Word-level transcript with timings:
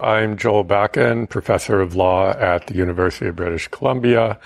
I'm 0.00 0.36
Joel 0.36 0.64
Bakan, 0.64 1.28
professor 1.28 1.80
of 1.80 1.96
law 1.96 2.30
at 2.30 2.66
the 2.66 2.74
University 2.74 3.26
of 3.26 3.36
British 3.36 3.68
Columbia. 3.68 4.38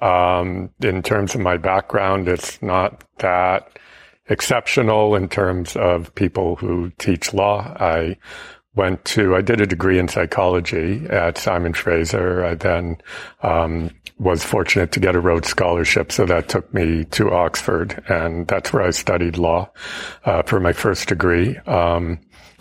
Um, 0.00 0.70
in 0.80 1.02
terms 1.02 1.34
of 1.34 1.40
my 1.40 1.56
background, 1.56 2.28
it's 2.28 2.60
not 2.60 3.04
that 3.18 3.78
exceptional 4.28 5.14
in 5.14 5.28
terms 5.28 5.76
of 5.76 6.14
people 6.16 6.56
who 6.56 6.90
teach 6.98 7.32
law. 7.32 7.74
I 7.78 8.16
went 8.74 9.04
to, 9.06 9.36
I 9.36 9.40
did 9.42 9.60
a 9.60 9.66
degree 9.66 9.98
in 9.98 10.08
psychology 10.08 11.06
at 11.08 11.38
Simon 11.38 11.72
Fraser. 11.72 12.44
I 12.44 12.54
then 12.54 12.98
um, 13.42 13.90
was 14.18 14.42
fortunate 14.42 14.92
to 14.92 15.00
get 15.00 15.14
a 15.14 15.20
Rhodes 15.20 15.48
Scholarship, 15.48 16.10
so 16.10 16.26
that 16.26 16.48
took 16.48 16.72
me 16.74 17.04
to 17.12 17.32
Oxford, 17.32 18.02
and 18.08 18.46
that's 18.48 18.72
where 18.72 18.82
I 18.82 18.90
studied 18.90 19.38
law 19.38 19.70
uh, 20.24 20.42
for 20.42 20.58
my 20.58 20.72
first 20.72 21.08
degree. 21.08 21.56
Um, 21.58 22.18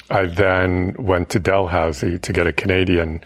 I 0.10 0.26
then 0.26 0.96
went 1.00 1.30
to 1.30 1.40
Dalhousie 1.40 2.20
to 2.20 2.34
get 2.34 2.48
a 2.48 2.54
Canadian 2.54 3.22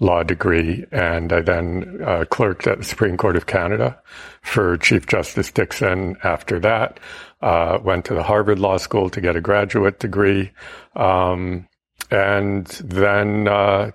law 0.00 0.22
degree, 0.22 0.84
and 0.90 1.32
I 1.32 1.40
then 1.40 2.00
uh, 2.04 2.24
clerked 2.28 2.66
at 2.66 2.78
the 2.78 2.84
Supreme 2.84 3.16
Court 3.16 3.36
of 3.36 3.46
Canada 3.46 4.00
for 4.42 4.76
Chief 4.76 5.06
Justice 5.06 5.50
Dickson. 5.50 6.16
After 6.24 6.58
that, 6.60 6.98
uh, 7.40 7.78
went 7.82 8.04
to 8.06 8.14
the 8.14 8.22
Harvard 8.22 8.58
Law 8.58 8.78
School 8.78 9.08
to 9.10 9.20
get 9.20 9.36
a 9.36 9.40
graduate 9.40 10.00
degree, 10.00 10.50
um, 10.96 11.68
and 12.10 12.66
then 12.66 13.46
uh, 13.48 13.92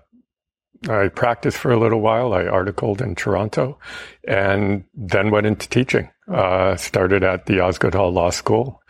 I 0.90 1.10
practiced 1.10 1.58
for 1.58 1.72
a 1.72 1.80
little 1.80 2.02
while. 2.02 2.34
I 2.34 2.46
articled 2.46 3.02
in 3.02 3.16
Toronto, 3.16 3.80
and 4.28 4.86
then 4.94 5.32
went 5.32 5.48
into 5.48 5.68
teaching. 5.68 6.10
Uh, 6.32 6.76
started 6.76 7.24
at 7.24 7.46
the 7.46 7.62
Osgoode 7.62 7.96
Hall 7.96 8.12
Law 8.12 8.30
School, 8.30 8.82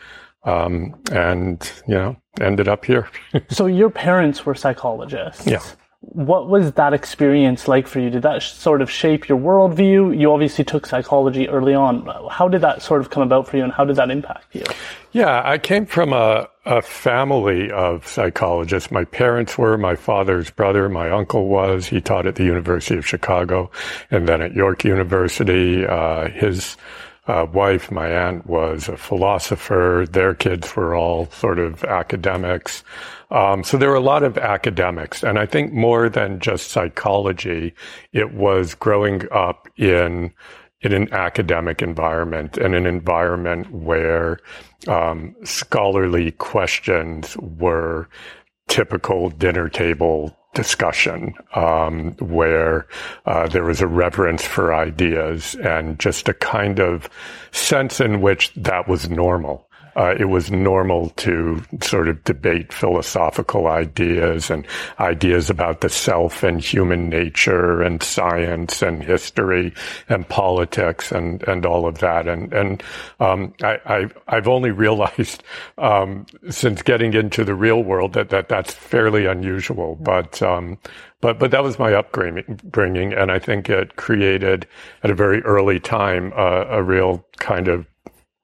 um, 0.44 1.00
and 1.12 1.72
you 1.88 1.96
know 1.96 2.18
ended 2.42 2.68
up 2.68 2.86
here. 2.86 3.10
so 3.50 3.66
your 3.66 3.90
parents 3.90 4.46
were 4.46 4.56
psychologists. 4.56 5.46
Yeah. 5.46 5.62
What 6.00 6.48
was 6.48 6.72
that 6.74 6.94
experience 6.94 7.68
like 7.68 7.88
for 7.88 8.00
you? 8.00 8.12
Did 8.12 8.22
that 8.22 8.44
sort 8.44 8.82
of 8.84 8.90
shape 8.90 9.28
your 9.28 9.40
worldview? 9.40 10.18
You 10.18 10.32
obviously 10.32 10.64
took 10.64 10.86
psychology 10.86 11.50
early 11.50 11.74
on. 11.74 12.08
How 12.30 12.48
did 12.48 12.62
that 12.62 12.84
sort 12.84 13.02
of 13.02 13.10
come 13.10 13.24
about 13.24 13.48
for 13.48 13.58
you, 13.58 13.64
and 13.64 13.74
how 13.74 13.84
did 13.84 13.96
that 13.96 14.12
impact 14.12 14.56
you? 14.56 14.64
Yeah, 15.12 15.42
I 15.44 15.58
came 15.58 15.88
from 15.88 16.14
a, 16.14 16.48
a 16.66 16.84
family 16.84 17.72
of 17.72 18.08
psychologists. 18.08 18.92
My 18.92 19.06
parents 19.06 19.58
were, 19.58 19.76
my 19.78 19.96
father's 19.96 20.52
brother, 20.52 20.88
my 20.88 21.10
uncle 21.10 21.48
was. 21.48 21.88
He 21.88 22.00
taught 22.00 22.28
at 22.28 22.36
the 22.36 22.44
University 22.44 22.98
of 22.98 23.08
Chicago 23.08 23.72
and 24.12 24.28
then 24.28 24.44
at 24.44 24.54
York 24.54 24.84
University. 24.84 25.86
Uh, 25.86 26.30
his 26.30 26.78
uh, 27.28 27.46
wife, 27.52 27.92
my 27.92 28.10
aunt, 28.10 28.46
was 28.48 28.88
a 28.88 28.98
philosopher. 28.98 30.06
Their 30.10 30.34
kids 30.34 30.76
were 30.76 30.96
all 30.96 31.30
sort 31.32 31.60
of 31.60 31.84
academics. 31.84 32.84
Um, 33.30 33.64
so 33.64 33.78
there 33.78 33.90
were 33.90 33.96
a 33.96 34.02
lot 34.02 34.24
of 34.24 34.38
academics. 34.38 35.24
And 35.24 35.38
I 35.38 35.46
think 35.46 35.74
more 35.74 36.10
than 36.10 36.40
just 36.40 36.72
psychology, 36.72 37.74
it 38.14 38.34
was 38.34 38.74
growing 38.74 39.24
up 39.32 39.68
in 39.78 40.34
in 40.82 40.94
an 40.94 41.12
academic 41.12 41.82
environment, 41.82 42.56
in 42.60 42.76
an 42.76 42.86
environment 42.86 43.72
where 43.72 44.40
um, 44.88 45.36
scholarly 45.44 46.32
questions 46.32 47.36
were 47.38 48.08
typical 48.68 49.32
dinner 49.32 49.70
table 49.70 50.37
discussion 50.54 51.34
um, 51.56 52.14
where 52.20 52.88
uh, 53.26 53.48
there 53.48 53.64
was 53.64 53.82
a 53.82 53.88
reverence 53.88 54.44
for 54.44 54.74
ideas 54.74 55.56
and 55.56 56.00
just 56.00 56.28
a 56.28 56.34
kind 56.34 56.80
of 56.80 57.10
sense 57.52 58.00
in 58.00 58.22
which 58.22 58.54
that 58.56 58.88
was 58.88 59.10
normal 59.10 59.67
uh, 59.98 60.14
it 60.18 60.26
was 60.26 60.52
normal 60.52 61.10
to 61.12 61.62
sort 61.82 62.08
of 62.08 62.24
debate 62.24 62.72
philosophical 62.72 63.66
ideas 63.68 64.52
and 64.52 64.66
ideas 65.00 65.50
about 65.50 65.82
the 65.82 65.90
self 65.90 66.44
and 66.44 66.62
human 66.62 67.10
nature 67.10 67.82
and 67.82 68.04
science 68.04 68.84
and 68.84 69.04
history 69.04 69.74
and 70.08 70.30
politics 70.30 71.12
and, 71.12 71.42
and 71.48 71.66
all 71.66 71.88
of 71.88 71.98
that. 71.98 72.28
And, 72.28 72.54
and, 72.54 72.84
um, 73.20 73.54
I, 73.64 74.10
I, 74.28 74.36
have 74.36 74.48
only 74.48 74.70
realized, 74.72 75.44
um, 75.80 76.28
since 76.50 76.84
getting 76.84 77.14
into 77.14 77.44
the 77.44 77.56
real 77.56 77.84
world 77.84 78.14
that, 78.14 78.30
that 78.30 78.50
that's 78.50 78.74
fairly 78.74 79.26
unusual, 79.26 79.96
but, 79.96 80.42
um, 80.44 80.78
but 81.20 81.40
but 81.40 81.50
that 81.50 81.64
was 81.64 81.80
my 81.80 81.94
upbringing, 81.94 83.12
and 83.14 83.32
I 83.32 83.40
think 83.40 83.70
it 83.70 83.96
created 83.96 84.68
at 85.04 85.10
a 85.10 85.16
very 85.16 85.42
early 85.42 85.80
time 85.80 86.32
uh, 86.36 86.66
a 86.70 86.84
real 86.84 87.26
kind 87.38 87.68
of 87.68 87.88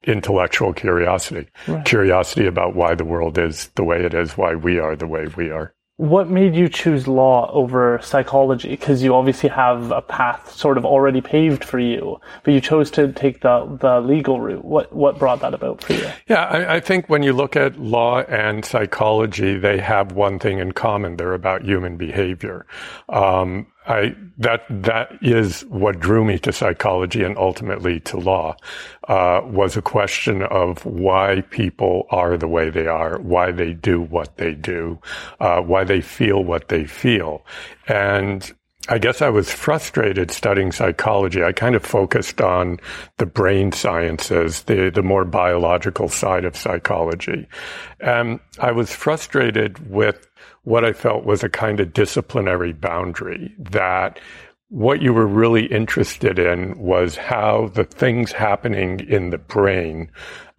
intellectual 0.06 0.72
curiosity, 0.72 1.48
right. 1.66 1.84
curiosity 1.84 2.46
about 2.46 2.74
why 2.74 2.94
the 2.94 3.04
world 3.04 3.38
is 3.38 3.68
the 3.74 3.84
way 3.84 4.04
it 4.04 4.14
is, 4.14 4.36
why 4.36 4.54
we 4.54 4.78
are 4.78 4.96
the 4.96 5.06
way 5.06 5.26
we 5.36 5.50
are. 5.50 5.74
What 5.96 6.28
made 6.28 6.56
you 6.56 6.68
choose 6.68 7.06
law 7.06 7.48
over 7.52 8.00
psychology? 8.02 8.70
Because 8.70 9.04
you 9.04 9.14
obviously 9.14 9.48
have 9.50 9.92
a 9.92 10.02
path 10.02 10.50
sort 10.50 10.76
of 10.76 10.84
already 10.84 11.20
paved 11.20 11.62
for 11.62 11.78
you, 11.78 12.18
but 12.42 12.52
you 12.52 12.60
chose 12.60 12.90
to 12.92 13.12
take 13.12 13.42
the, 13.42 13.78
the 13.80 14.00
legal 14.00 14.40
route. 14.40 14.64
What, 14.64 14.92
what 14.92 15.20
brought 15.20 15.38
that 15.42 15.54
about 15.54 15.84
for 15.84 15.92
you? 15.92 16.10
Yeah, 16.26 16.46
I, 16.46 16.74
I 16.76 16.80
think 16.80 17.08
when 17.08 17.22
you 17.22 17.32
look 17.32 17.54
at 17.54 17.78
law 17.78 18.22
and 18.22 18.64
psychology, 18.64 19.56
they 19.56 19.78
have 19.78 20.10
one 20.10 20.40
thing 20.40 20.58
in 20.58 20.72
common. 20.72 21.16
They're 21.16 21.32
about 21.32 21.62
human 21.62 21.96
behavior. 21.96 22.66
Um, 23.08 23.68
I 23.86 24.14
that 24.38 24.64
that 24.70 25.18
is 25.20 25.62
what 25.66 26.00
drew 26.00 26.24
me 26.24 26.38
to 26.40 26.52
psychology 26.52 27.22
and 27.22 27.36
ultimately 27.36 28.00
to 28.00 28.16
law 28.16 28.56
uh, 29.08 29.42
was 29.44 29.76
a 29.76 29.82
question 29.82 30.42
of 30.42 30.84
why 30.86 31.42
people 31.50 32.06
are 32.10 32.36
the 32.36 32.48
way 32.48 32.70
they 32.70 32.86
are, 32.86 33.18
why 33.18 33.52
they 33.52 33.74
do 33.74 34.00
what 34.00 34.36
they 34.38 34.54
do, 34.54 34.98
uh, 35.40 35.60
why 35.60 35.84
they 35.84 36.00
feel 36.00 36.42
what 36.42 36.68
they 36.68 36.84
feel, 36.84 37.44
and 37.86 38.54
I 38.86 38.98
guess 38.98 39.22
I 39.22 39.30
was 39.30 39.50
frustrated 39.50 40.30
studying 40.30 40.70
psychology. 40.70 41.42
I 41.42 41.52
kind 41.52 41.74
of 41.74 41.82
focused 41.82 42.42
on 42.42 42.80
the 43.16 43.24
brain 43.24 43.72
sciences, 43.72 44.64
the, 44.64 44.90
the 44.90 45.02
more 45.02 45.24
biological 45.24 46.10
side 46.10 46.44
of 46.44 46.54
psychology. 46.54 47.48
And 48.00 48.40
I 48.58 48.72
was 48.72 48.92
frustrated 48.92 49.90
with 49.90 50.28
what 50.64 50.84
I 50.84 50.92
felt 50.92 51.24
was 51.24 51.42
a 51.42 51.48
kind 51.48 51.80
of 51.80 51.92
disciplinary 51.92 52.72
boundary 52.72 53.54
that 53.58 54.18
what 54.68 55.00
you 55.00 55.12
were 55.12 55.26
really 55.26 55.66
interested 55.66 56.38
in 56.38 56.76
was 56.78 57.16
how 57.16 57.70
the 57.74 57.84
things 57.84 58.32
happening 58.32 59.00
in 59.00 59.30
the 59.30 59.38
brain 59.38 60.10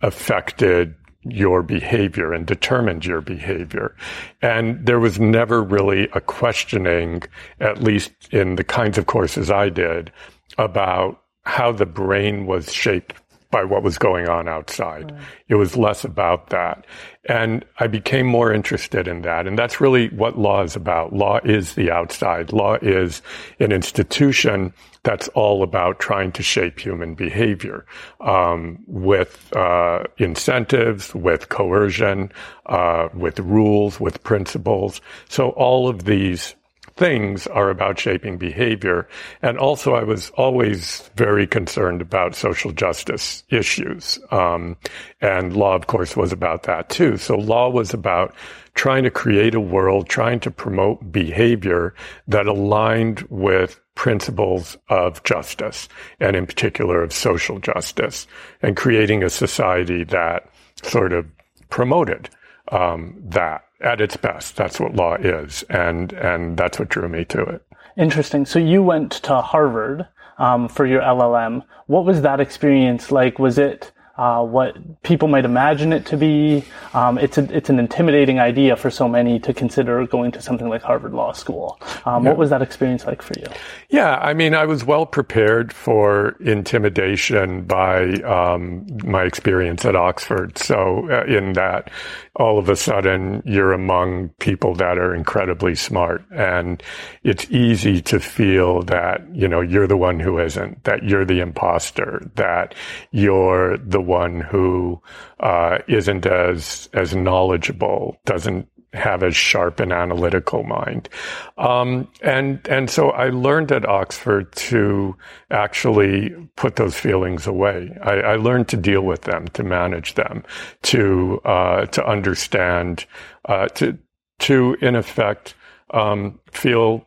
affected 0.02 0.96
your 1.24 1.64
behavior 1.64 2.32
and 2.34 2.46
determined 2.46 3.06
your 3.06 3.20
behavior. 3.20 3.96
And 4.42 4.86
there 4.86 5.00
was 5.00 5.20
never 5.20 5.62
really 5.64 6.08
a 6.14 6.22
questioning, 6.22 7.24
at 7.60 7.82
least 7.82 8.14
in 8.32 8.56
the 8.56 8.64
kinds 8.64 8.98
of 8.98 9.08
courses 9.08 9.50
I 9.50 9.70
did, 9.70 10.12
about 10.58 11.22
how 11.44 11.72
the 11.72 11.86
brain 11.86 12.46
was 12.46 12.72
shaped 12.72 13.16
by 13.56 13.64
what 13.64 13.84
was 13.84 13.98
going 13.98 14.28
on 14.28 14.50
outside. 14.50 15.16
It 15.48 15.56
was 15.56 15.78
less 15.78 16.04
about 16.04 16.50
that. 16.50 16.86
And 17.24 17.64
I 17.80 17.88
became 17.88 18.28
more 18.28 18.52
interested 18.52 19.08
in 19.08 19.22
that. 19.22 19.48
And 19.48 19.58
that's 19.58 19.80
really 19.80 20.10
what 20.10 20.38
law 20.38 20.62
is 20.62 20.76
about. 20.76 21.14
Law 21.14 21.40
is 21.42 21.76
the 21.76 21.90
outside. 21.90 22.52
Law 22.52 22.74
is 22.82 23.22
an 23.62 23.72
institution 23.72 24.74
that's 25.04 25.30
all 25.30 25.64
about 25.64 26.02
trying 26.02 26.34
to 26.34 26.44
shape 26.44 26.82
human 26.82 27.16
behavior 27.16 27.86
um, 28.20 28.78
with 28.88 29.56
uh, 29.56 30.04
incentives, 30.18 31.16
with 31.16 31.48
coercion, 31.48 32.34
uh, 32.66 33.08
with 33.14 33.40
rules, 33.40 34.02
with 34.02 34.22
principles. 34.24 35.00
So 35.30 35.52
all 35.52 35.88
of 35.88 36.04
these 36.04 36.56
things 36.98 37.46
are 37.48 37.70
about 37.70 38.00
shaping 38.00 38.38
behavior. 38.38 39.08
And 39.42 39.58
also, 39.58 39.96
I 39.96 40.04
was 40.04 40.30
always 40.32 41.10
very 41.16 41.46
concerned 41.46 42.02
about 42.02 42.36
social 42.36 42.72
justice 42.72 43.44
issues. 43.50 44.18
Um, 44.32 44.78
and 45.22 45.56
law, 45.56 45.76
of 45.76 45.88
course, 45.88 46.16
was 46.16 46.32
about 46.32 46.64
that 46.64 46.90
too. 46.90 47.18
So 47.18 47.36
law 47.36 47.70
was 47.70 47.94
about 47.94 48.34
trying 48.76 49.04
to 49.04 49.12
create 49.12 49.56
a 49.56 49.60
world, 49.60 50.08
trying 50.08 50.40
to 50.42 50.52
promote 50.52 51.12
behavior 51.12 51.94
that 52.28 52.48
aligned 52.48 53.22
with 53.30 53.80
principles 53.96 54.78
of 54.90 55.24
justice, 55.24 55.88
and 56.20 56.36
in 56.36 56.46
particular 56.46 57.02
of 57.02 57.14
social 57.14 57.60
justice, 57.60 58.28
and 58.62 58.76
creating 58.76 59.24
a 59.24 59.30
society 59.30 60.04
that 60.04 60.50
sort 60.84 61.14
of 61.14 61.26
promoted 61.70 62.30
um, 62.72 63.16
that 63.24 63.65
at 63.82 64.02
its 64.02 64.18
best. 64.18 64.56
That's 64.56 64.80
what 64.80 64.96
law 64.96 65.16
is, 65.16 65.64
and 65.70 66.14
and 66.14 66.58
that's 66.58 66.80
what 66.80 66.90
drew 66.90 67.10
me 67.10 67.26
to 67.26 67.42
it. 67.44 67.66
Interesting. 67.98 68.46
So 68.46 68.60
you 68.60 68.84
went 68.84 69.12
to 69.24 69.42
Harvard 69.42 70.08
um, 70.38 70.68
for 70.68 70.86
your 70.86 71.02
LLM. 71.02 71.64
What 71.88 72.06
was 72.06 72.22
that 72.22 72.40
experience 72.40 73.12
like? 73.12 73.40
Was 73.40 73.58
it 73.58 73.92
uh, 74.18 74.44
what 74.44 74.78
people 75.04 75.28
might 75.28 75.44
imagine 75.44 75.92
it 75.92 76.06
to 76.06 76.18
be. 76.18 76.64
Um, 76.94 77.18
it's 77.18 77.38
a, 77.38 77.44
it's 77.56 77.70
an 77.70 77.80
intimidating 77.80 78.40
idea 78.40 78.76
for 78.78 78.90
so 78.90 79.10
many 79.10 79.40
to 79.40 79.54
consider 79.54 80.06
going 80.08 80.32
to 80.32 80.42
something 80.42 80.70
like 80.70 80.82
Harvard 80.82 81.14
Law 81.14 81.34
School. 81.34 81.78
Um, 82.06 82.24
yeah. 82.24 82.30
What 82.30 82.38
was 82.38 82.50
that 82.50 82.62
experience 82.62 83.06
like 83.06 83.22
for 83.22 83.38
you? 83.38 83.48
Yeah, 83.90 84.16
I 84.16 84.34
mean, 84.34 84.54
I 84.54 84.66
was 84.66 84.86
well 84.86 85.06
prepared 85.06 85.74
for 85.74 86.36
intimidation 86.40 87.64
by 87.66 88.14
um, 88.22 88.88
my 89.04 89.24
experience 89.24 89.84
at 89.84 89.96
Oxford. 89.96 90.58
So, 90.58 91.10
uh, 91.12 91.26
in 91.26 91.54
that, 91.54 91.92
all 92.38 92.58
of 92.58 92.70
a 92.70 92.76
sudden, 92.76 93.44
you're 93.46 93.74
among 93.74 94.30
people 94.40 94.76
that 94.76 94.98
are 94.98 95.14
incredibly 95.14 95.76
smart, 95.76 96.24
and 96.32 96.82
it's 97.24 97.50
easy 97.52 98.02
to 98.04 98.20
feel 98.20 98.82
that 98.84 99.22
you 99.34 99.48
know 99.48 99.62
you're 99.62 99.88
the 99.88 99.98
one 99.98 100.20
who 100.20 100.40
isn't, 100.40 100.84
that 100.86 101.04
you're 101.04 101.26
the 101.26 101.42
imposter, 101.42 102.22
that 102.36 102.76
you're 103.12 103.78
the 103.78 104.05
one 104.06 104.42
who 104.42 105.02
uh, 105.40 105.80
not 105.88 106.26
as 106.26 106.90
as 106.94 107.16
knowledgeable, 107.16 108.18
doesn't 108.26 108.68
have 108.94 109.24
as 109.24 109.36
sharp 109.36 109.82
an 109.82 109.92
analytical 109.92 110.64
mind, 110.64 111.10
um, 111.58 112.08
and 112.22 112.66
and 112.70 112.90
so 112.90 113.12
I 113.12 113.30
learned 113.30 113.72
at 113.72 113.86
Oxford 113.86 114.52
to 114.54 115.16
actually 115.52 116.34
put 116.56 116.78
those 116.78 116.96
feelings 116.96 117.48
away. 117.48 117.98
I, 118.02 118.14
I 118.14 118.36
learned 118.38 118.70
to 118.70 118.78
deal 118.78 119.02
with 119.02 119.22
them, 119.22 119.48
to 119.50 119.64
manage 119.64 120.16
them, 120.16 120.44
to 120.84 121.42
uh, 121.46 121.86
to 121.88 122.06
understand, 122.08 123.06
uh, 123.46 123.68
to 123.70 123.98
to 124.40 124.78
in 124.82 124.96
effect 124.96 125.56
um, 125.92 126.40
feel 126.52 127.06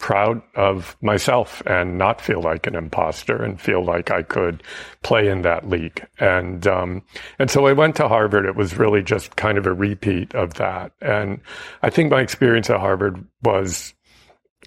proud 0.00 0.42
of 0.56 0.96
myself 1.02 1.62
and 1.66 1.98
not 1.98 2.20
feel 2.20 2.40
like 2.40 2.66
an 2.66 2.74
imposter 2.74 3.40
and 3.42 3.60
feel 3.60 3.84
like 3.84 4.10
I 4.10 4.22
could 4.22 4.62
play 5.02 5.28
in 5.28 5.42
that 5.42 5.68
league. 5.68 6.04
And, 6.18 6.66
um, 6.66 7.02
and 7.38 7.50
so 7.50 7.66
I 7.66 7.74
went 7.74 7.96
to 7.96 8.08
Harvard. 8.08 8.46
It 8.46 8.56
was 8.56 8.78
really 8.78 9.02
just 9.02 9.36
kind 9.36 9.58
of 9.58 9.66
a 9.66 9.74
repeat 9.74 10.34
of 10.34 10.54
that. 10.54 10.92
And 11.02 11.40
I 11.82 11.90
think 11.90 12.10
my 12.10 12.20
experience 12.20 12.70
at 12.70 12.80
Harvard 12.80 13.24
was 13.42 13.92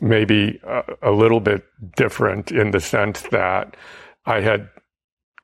maybe 0.01 0.62
a, 0.63 0.83
a 1.01 1.12
little 1.12 1.39
bit 1.39 1.65
different 1.95 2.51
in 2.51 2.71
the 2.71 2.79
sense 2.79 3.21
that 3.31 3.75
I 4.25 4.39
had 4.39 4.69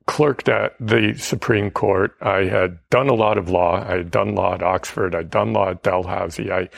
clerked 0.10 0.50
at 0.50 0.74
the 0.80 1.14
Supreme 1.20 1.70
Court. 1.70 2.16
I 2.20 2.46
had 2.46 2.80
done 2.90 3.10
a 3.10 3.14
lot 3.14 3.38
of 3.38 3.48
law. 3.48 3.76
I 3.88 3.98
had 3.98 4.10
done 4.10 4.34
law 4.34 4.56
at 4.56 4.64
Oxford. 4.64 5.14
I'd 5.14 5.30
done 5.30 5.54
law 5.54 5.70
at 5.70 5.84
Dalhousie. 5.84 6.52
I 6.52 6.70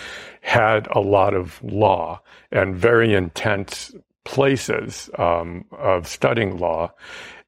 had 0.41 0.85
a 0.91 0.99
lot 0.99 1.33
of 1.33 1.63
law 1.63 2.21
and 2.51 2.75
very 2.75 3.13
intense 3.13 3.95
places 4.25 5.09
um, 5.17 5.63
of 5.71 6.09
studying 6.09 6.57
law. 6.57 6.91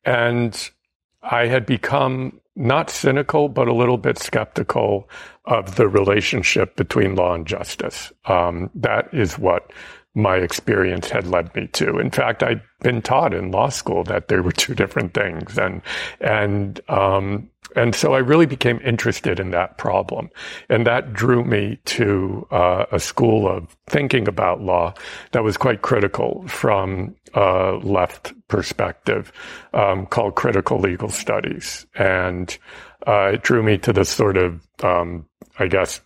And 0.06 0.58
I 1.22 1.48
had 1.48 1.66
become 1.66 2.40
not 2.56 2.90
cynical, 2.90 3.50
but 3.50 3.68
a 3.68 3.74
little 3.74 3.98
bit 3.98 4.18
skeptical 4.18 5.10
of 5.44 5.76
the 5.76 5.90
relationship 5.90 6.78
between 6.78 7.16
law 7.16 7.34
and 7.34 7.46
justice. 7.46 8.14
Um, 8.24 8.70
that 8.76 9.14
is 9.14 9.38
what 9.38 9.74
my 10.16 10.36
experience 10.38 11.10
had 11.10 11.28
led 11.28 11.54
me 11.56 11.68
to. 11.74 11.98
In 11.98 12.12
fact, 12.12 12.44
I'd 12.44 12.62
been 12.82 13.02
taught 13.02 13.34
in 13.34 13.52
law 13.52 13.70
school 13.70 14.04
that 14.06 14.28
there 14.28 14.44
were 14.44 14.52
two 14.64 14.76
different 14.76 15.14
things, 15.14 15.58
and 15.58 15.82
and 16.20 16.80
um, 16.90 17.50
and 17.76 17.96
so 17.96 18.14
I 18.14 18.20
really 18.20 18.46
became 18.46 18.80
interested 18.84 19.40
in 19.40 19.52
that 19.52 19.78
problem, 19.78 20.30
and 20.70 20.86
that 20.86 21.14
drew 21.14 21.44
me 21.44 21.80
to 21.86 22.48
uh, 22.52 22.86
a 22.92 23.00
school 23.00 23.48
of 23.48 23.76
thinking 23.88 24.28
about 24.28 24.62
law 24.62 24.94
that 25.32 25.44
was 25.44 25.58
quite 25.58 25.82
critical 25.82 26.46
from 26.48 27.16
a 27.34 27.80
left 27.82 28.34
perspective, 28.48 29.32
um, 29.74 30.06
called 30.06 30.36
critical 30.36 30.80
legal 30.80 31.10
studies, 31.10 31.88
and 31.96 32.58
uh, 33.08 33.32
it 33.34 33.42
drew 33.42 33.64
me 33.64 33.78
to 33.80 33.92
the 33.92 34.06
sort 34.06 34.38
of 34.38 34.62
um, 34.84 35.26
I 35.58 35.68
guess 35.68 36.02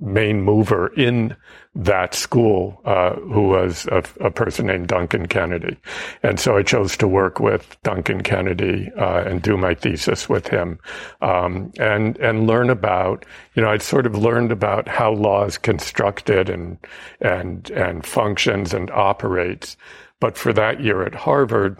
main 0.00 0.42
mover 0.42 0.92
in 0.94 1.36
that 1.74 2.14
school, 2.14 2.80
uh, 2.84 3.14
who 3.14 3.48
was 3.48 3.86
a, 3.86 4.04
a, 4.20 4.30
person 4.30 4.66
named 4.66 4.88
Duncan 4.88 5.26
Kennedy. 5.26 5.78
And 6.22 6.38
so 6.38 6.56
I 6.56 6.62
chose 6.62 6.98
to 6.98 7.08
work 7.08 7.40
with 7.40 7.78
Duncan 7.82 8.22
Kennedy 8.22 8.90
uh, 8.98 9.22
and 9.24 9.40
do 9.40 9.56
my 9.56 9.72
thesis 9.72 10.28
with 10.28 10.46
him 10.48 10.78
um, 11.22 11.72
and, 11.78 12.18
and 12.18 12.46
learn 12.46 12.68
about, 12.68 13.24
you 13.54 13.62
know, 13.62 13.70
I'd 13.70 13.80
sort 13.80 14.04
of 14.04 14.14
learned 14.18 14.52
about 14.52 14.86
how 14.86 15.12
law 15.12 15.46
is 15.46 15.56
constructed 15.56 16.50
and, 16.50 16.76
and, 17.20 17.70
and 17.70 18.04
functions 18.04 18.74
and 18.74 18.90
operates. 18.90 19.78
But 20.20 20.36
for 20.36 20.52
that 20.52 20.80
year 20.80 21.02
at 21.02 21.14
Harvard, 21.14 21.78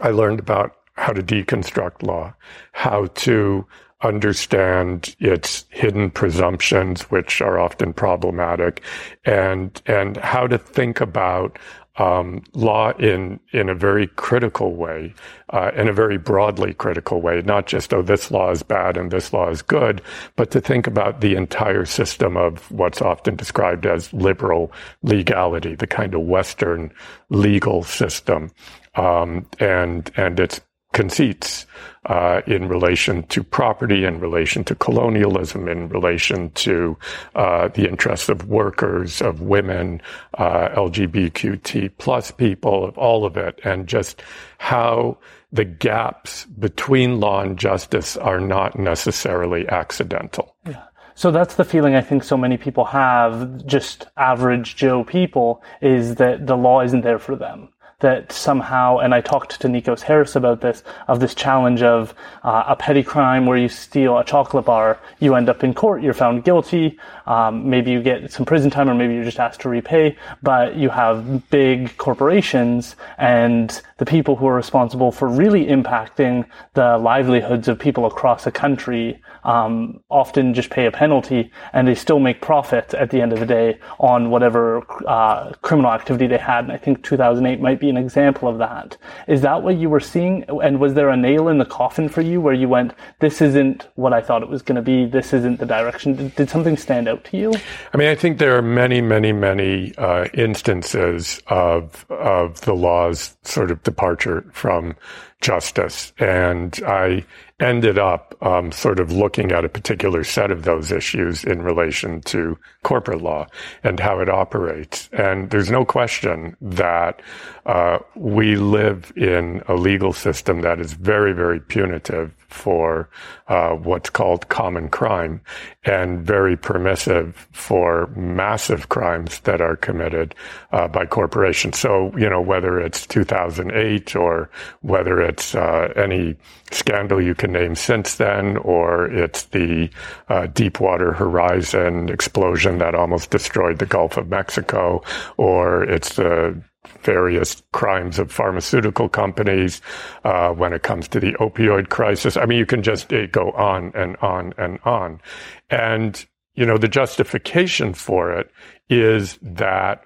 I 0.00 0.10
learned 0.10 0.40
about 0.40 0.76
how 0.94 1.12
to 1.12 1.22
deconstruct 1.22 2.02
law, 2.02 2.34
how 2.72 3.06
to 3.06 3.66
understand 4.02 5.14
its 5.18 5.66
hidden 5.70 6.10
presumptions, 6.10 7.02
which 7.10 7.40
are 7.40 7.58
often 7.58 7.92
problematic, 7.92 8.82
and 9.24 9.80
and 9.86 10.16
how 10.18 10.46
to 10.46 10.58
think 10.58 11.00
about 11.00 11.58
um, 11.96 12.42
law 12.54 12.92
in 12.92 13.38
in 13.52 13.68
a 13.68 13.74
very 13.74 14.06
critical 14.06 14.74
way, 14.74 15.14
uh, 15.50 15.70
in 15.76 15.88
a 15.88 15.92
very 15.92 16.16
broadly 16.16 16.72
critical 16.72 17.20
way, 17.20 17.42
not 17.42 17.66
just 17.66 17.92
oh 17.92 18.00
this 18.02 18.30
law 18.30 18.50
is 18.50 18.62
bad 18.62 18.96
and 18.96 19.10
this 19.10 19.32
law 19.32 19.50
is 19.50 19.60
good, 19.60 20.00
but 20.36 20.50
to 20.52 20.60
think 20.60 20.86
about 20.86 21.20
the 21.20 21.34
entire 21.34 21.84
system 21.84 22.36
of 22.36 22.70
what's 22.70 23.02
often 23.02 23.36
described 23.36 23.84
as 23.84 24.12
liberal 24.14 24.72
legality, 25.02 25.74
the 25.74 25.86
kind 25.86 26.14
of 26.14 26.22
Western 26.22 26.90
legal 27.28 27.82
system, 27.82 28.50
um, 28.94 29.46
and 29.58 30.10
and 30.16 30.40
its 30.40 30.60
conceits 30.92 31.66
uh, 32.06 32.40
in 32.46 32.68
relation 32.68 33.22
to 33.24 33.42
property, 33.44 34.04
in 34.04 34.20
relation 34.20 34.64
to 34.64 34.74
colonialism, 34.74 35.68
in 35.68 35.88
relation 35.88 36.50
to 36.52 36.96
uh, 37.34 37.68
the 37.68 37.88
interests 37.88 38.28
of 38.28 38.48
workers, 38.48 39.20
of 39.20 39.40
women, 39.42 40.00
uh, 40.38 40.68
LGBTQ 40.70 41.92
plus 41.98 42.30
people, 42.30 42.84
of 42.84 42.96
all 42.96 43.24
of 43.24 43.36
it, 43.36 43.60
and 43.64 43.86
just 43.86 44.22
how 44.58 45.16
the 45.52 45.64
gaps 45.64 46.46
between 46.46 47.20
law 47.20 47.42
and 47.42 47.58
justice 47.58 48.16
are 48.16 48.40
not 48.40 48.78
necessarily 48.78 49.68
accidental. 49.68 50.54
Yeah. 50.66 50.82
So 51.14 51.30
that's 51.30 51.56
the 51.56 51.64
feeling 51.64 51.94
I 51.94 52.00
think 52.00 52.24
so 52.24 52.36
many 52.36 52.56
people 52.56 52.86
have, 52.86 53.66
just 53.66 54.06
average 54.16 54.76
Joe 54.76 55.04
people, 55.04 55.62
is 55.82 56.14
that 56.14 56.46
the 56.46 56.56
law 56.56 56.80
isn't 56.80 57.02
there 57.02 57.18
for 57.18 57.36
them 57.36 57.68
that 58.00 58.32
somehow, 58.32 58.98
and 58.98 59.14
I 59.14 59.20
talked 59.20 59.60
to 59.60 59.68
Nikos 59.68 60.00
Harris 60.00 60.36
about 60.36 60.60
this, 60.60 60.82
of 61.06 61.20
this 61.20 61.34
challenge 61.34 61.82
of 61.82 62.14
uh, 62.42 62.64
a 62.66 62.76
petty 62.76 63.02
crime 63.02 63.46
where 63.46 63.58
you 63.58 63.68
steal 63.68 64.18
a 64.18 64.24
chocolate 64.24 64.64
bar, 64.64 64.98
you 65.20 65.34
end 65.34 65.48
up 65.48 65.62
in 65.62 65.74
court, 65.74 66.02
you're 66.02 66.14
found 66.14 66.44
guilty, 66.44 66.98
um, 67.26 67.68
maybe 67.68 67.90
you 67.90 68.02
get 68.02 68.32
some 68.32 68.44
prison 68.44 68.70
time 68.70 68.88
or 68.88 68.94
maybe 68.94 69.14
you're 69.14 69.24
just 69.24 69.38
asked 69.38 69.60
to 69.60 69.68
repay, 69.68 70.16
but 70.42 70.76
you 70.76 70.88
have 70.88 71.48
big 71.50 71.96
corporations 71.96 72.96
and 73.18 73.82
the 73.98 74.06
people 74.06 74.34
who 74.34 74.46
are 74.46 74.54
responsible 74.54 75.12
for 75.12 75.28
really 75.28 75.66
impacting 75.66 76.46
the 76.74 76.96
livelihoods 76.98 77.68
of 77.68 77.78
people 77.78 78.06
across 78.06 78.46
a 78.46 78.50
country 78.50 79.20
um, 79.44 80.00
often 80.10 80.54
just 80.54 80.70
pay 80.70 80.86
a 80.86 80.90
penalty 80.90 81.50
and 81.72 81.86
they 81.86 81.94
still 81.94 82.18
make 82.18 82.40
profit 82.40 82.94
at 82.94 83.10
the 83.10 83.20
end 83.20 83.32
of 83.32 83.40
the 83.40 83.46
day 83.46 83.78
on 83.98 84.30
whatever 84.30 84.84
uh, 85.06 85.52
criminal 85.62 85.92
activity 85.92 86.26
they 86.26 86.38
had. 86.38 86.64
And 86.64 86.72
I 86.72 86.76
think 86.76 87.02
2008 87.04 87.60
might 87.60 87.80
be 87.80 87.90
an 87.90 87.96
example 87.96 88.48
of 88.48 88.58
that. 88.58 88.96
Is 89.28 89.42
that 89.42 89.62
what 89.62 89.76
you 89.76 89.88
were 89.88 90.00
seeing? 90.00 90.44
And 90.62 90.80
was 90.80 90.94
there 90.94 91.08
a 91.08 91.16
nail 91.16 91.48
in 91.48 91.58
the 91.58 91.64
coffin 91.64 92.08
for 92.08 92.20
you 92.20 92.40
where 92.40 92.54
you 92.54 92.68
went, 92.68 92.92
this 93.20 93.40
isn't 93.40 93.88
what 93.94 94.12
I 94.12 94.20
thought 94.20 94.42
it 94.42 94.48
was 94.48 94.62
going 94.62 94.76
to 94.76 94.82
be. 94.82 95.06
This 95.06 95.32
isn't 95.32 95.58
the 95.58 95.66
direction. 95.66 96.16
Did, 96.16 96.34
did, 96.34 96.50
something 96.50 96.76
stand 96.76 97.08
out 97.08 97.24
to 97.24 97.36
you? 97.36 97.52
I 97.92 97.96
mean, 97.96 98.08
I 98.08 98.14
think 98.14 98.38
there 98.38 98.56
are 98.56 98.62
many, 98.62 99.00
many, 99.00 99.32
many 99.32 99.94
uh, 99.96 100.26
instances 100.34 101.40
of 101.46 102.04
of 102.10 102.60
the 102.62 102.74
law's 102.74 103.36
sort 103.42 103.70
of 103.70 103.82
departure 103.82 104.44
from 104.52 104.96
justice, 105.40 106.12
and 106.18 106.78
I 106.86 107.24
ended 107.60 107.98
up 107.98 108.34
um, 108.42 108.72
sort 108.72 108.98
of 108.98 109.12
looking 109.12 109.52
at 109.52 109.64
a 109.64 109.68
particular 109.68 110.24
set 110.24 110.50
of 110.50 110.64
those 110.64 110.90
issues 110.90 111.44
in 111.44 111.62
relation 111.62 112.20
to 112.22 112.58
corporate 112.82 113.20
law 113.20 113.46
and 113.84 114.00
how 114.00 114.18
it 114.20 114.28
operates. 114.28 115.08
And 115.12 115.50
there's 115.50 115.70
no 115.70 115.84
question 115.84 116.56
that 116.60 117.20
uh, 117.66 117.98
we 118.14 118.56
live 118.56 119.12
in 119.16 119.62
a 119.68 119.74
legal 119.74 120.12
system 120.12 120.62
that 120.62 120.80
is 120.80 120.94
very, 120.94 121.32
very 121.32 121.60
punitive 121.60 122.34
for 122.48 123.08
uh, 123.48 123.70
what's 123.70 124.10
called 124.10 124.48
common 124.48 124.88
crime 124.88 125.40
and 125.84 126.26
very 126.26 126.56
permissive 126.56 127.48
for 127.52 128.08
massive 128.16 128.88
crimes 128.88 129.40
that 129.40 129.60
are 129.60 129.76
committed 129.76 130.34
uh, 130.72 130.88
by 130.88 131.06
corporations. 131.06 131.78
So, 131.78 132.12
you 132.16 132.28
know, 132.28 132.40
whether 132.40 132.80
it's 132.80 133.06
2008 133.06 134.16
or 134.16 134.50
whether 134.80 135.20
it's 135.20 135.54
uh, 135.54 135.92
any 135.96 136.36
scandal 136.70 137.20
you 137.20 137.34
can 137.34 137.52
name 137.52 137.74
since 137.74 138.16
then, 138.16 138.56
or 138.58 139.06
it's 139.06 139.44
the 139.44 139.90
uh, 140.28 140.46
Deepwater 140.46 141.12
Horizon 141.12 142.08
explosion 142.08 142.78
that 142.78 142.94
almost 142.94 143.30
destroyed 143.30 143.78
the 143.78 143.86
Gulf 143.86 144.16
of 144.16 144.28
Mexico, 144.28 145.02
or 145.36 145.82
it's 145.84 146.16
the 146.16 146.62
various 147.02 147.62
crimes 147.72 148.18
of 148.18 148.32
pharmaceutical 148.32 149.08
companies, 149.08 149.82
uh, 150.24 150.50
when 150.50 150.72
it 150.72 150.82
comes 150.82 151.08
to 151.08 151.20
the 151.20 151.32
opioid 151.34 151.88
crisis. 151.88 152.36
I 152.36 152.46
mean, 152.46 152.58
you 152.58 152.66
can 152.66 152.82
just 152.82 153.12
go 153.32 153.50
on 153.52 153.92
and 153.94 154.16
on 154.18 154.54
and 154.56 154.78
on. 154.84 155.20
And, 155.68 156.24
you 156.54 156.64
know, 156.64 156.78
the 156.78 156.88
justification 156.88 157.94
for 157.94 158.32
it 158.32 158.50
is 158.88 159.38
that, 159.42 160.04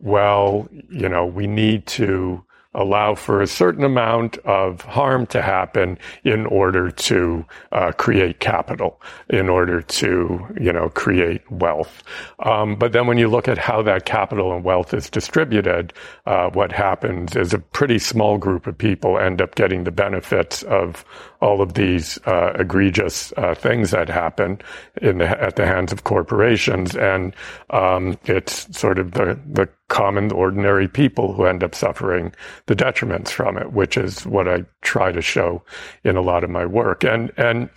well, 0.00 0.68
you 0.90 1.08
know, 1.08 1.24
we 1.24 1.46
need 1.46 1.86
to 1.86 2.44
allow 2.76 3.14
for 3.14 3.42
a 3.42 3.46
certain 3.46 3.82
amount 3.82 4.38
of 4.38 4.82
harm 4.82 5.26
to 5.26 5.42
happen 5.42 5.98
in 6.24 6.46
order 6.46 6.90
to 6.90 7.44
uh, 7.72 7.90
create 7.92 8.38
capital, 8.38 9.00
in 9.30 9.48
order 9.48 9.82
to, 9.82 10.46
you 10.60 10.72
know, 10.72 10.88
create 10.90 11.42
wealth. 11.50 12.02
Um, 12.40 12.76
but 12.76 12.92
then 12.92 13.06
when 13.06 13.18
you 13.18 13.28
look 13.28 13.48
at 13.48 13.58
how 13.58 13.82
that 13.82 14.04
capital 14.04 14.54
and 14.54 14.62
wealth 14.62 14.94
is 14.94 15.10
distributed, 15.10 15.92
uh, 16.26 16.50
what 16.50 16.70
happens 16.70 17.34
is 17.34 17.52
a 17.52 17.58
pretty 17.58 17.98
small 17.98 18.38
group 18.38 18.66
of 18.66 18.76
people 18.76 19.18
end 19.18 19.40
up 19.40 19.54
getting 19.54 19.84
the 19.84 19.90
benefits 19.90 20.62
of 20.64 21.04
all 21.40 21.60
of 21.60 21.74
these 21.74 22.18
uh, 22.26 22.52
egregious 22.58 23.32
uh, 23.36 23.54
things 23.54 23.90
that 23.90 24.08
happen 24.08 24.60
in 25.00 25.18
the, 25.18 25.42
at 25.42 25.56
the 25.56 25.66
hands 25.66 25.92
of 25.92 26.04
corporations, 26.04 26.96
and 26.96 27.34
um, 27.70 28.18
it's 28.24 28.76
sort 28.76 28.98
of 28.98 29.12
the 29.12 29.38
the 29.46 29.68
common, 29.88 30.32
ordinary 30.32 30.88
people 30.88 31.32
who 31.32 31.44
end 31.44 31.62
up 31.62 31.74
suffering 31.74 32.32
the 32.66 32.74
detriments 32.74 33.28
from 33.28 33.56
it, 33.56 33.72
which 33.72 33.96
is 33.96 34.26
what 34.26 34.48
I 34.48 34.64
try 34.82 35.12
to 35.12 35.22
show 35.22 35.62
in 36.02 36.16
a 36.16 36.22
lot 36.22 36.44
of 36.44 36.50
my 36.50 36.66
work. 36.66 37.04
And 37.04 37.32
and 37.36 37.68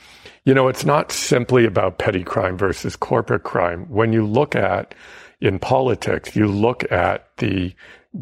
you 0.46 0.54
know, 0.54 0.68
it's 0.68 0.86
not 0.86 1.12
simply 1.12 1.66
about 1.66 2.00
petty 2.00 2.24
crime 2.24 2.58
versus 2.58 2.96
corporate 2.96 3.44
crime. 3.44 3.86
When 3.90 4.14
you 4.14 4.26
look 4.26 4.56
at 4.56 4.96
in 5.42 5.60
politics, 5.60 6.36
you 6.36 6.48
look 6.48 6.90
at 6.92 7.30
the 7.38 7.74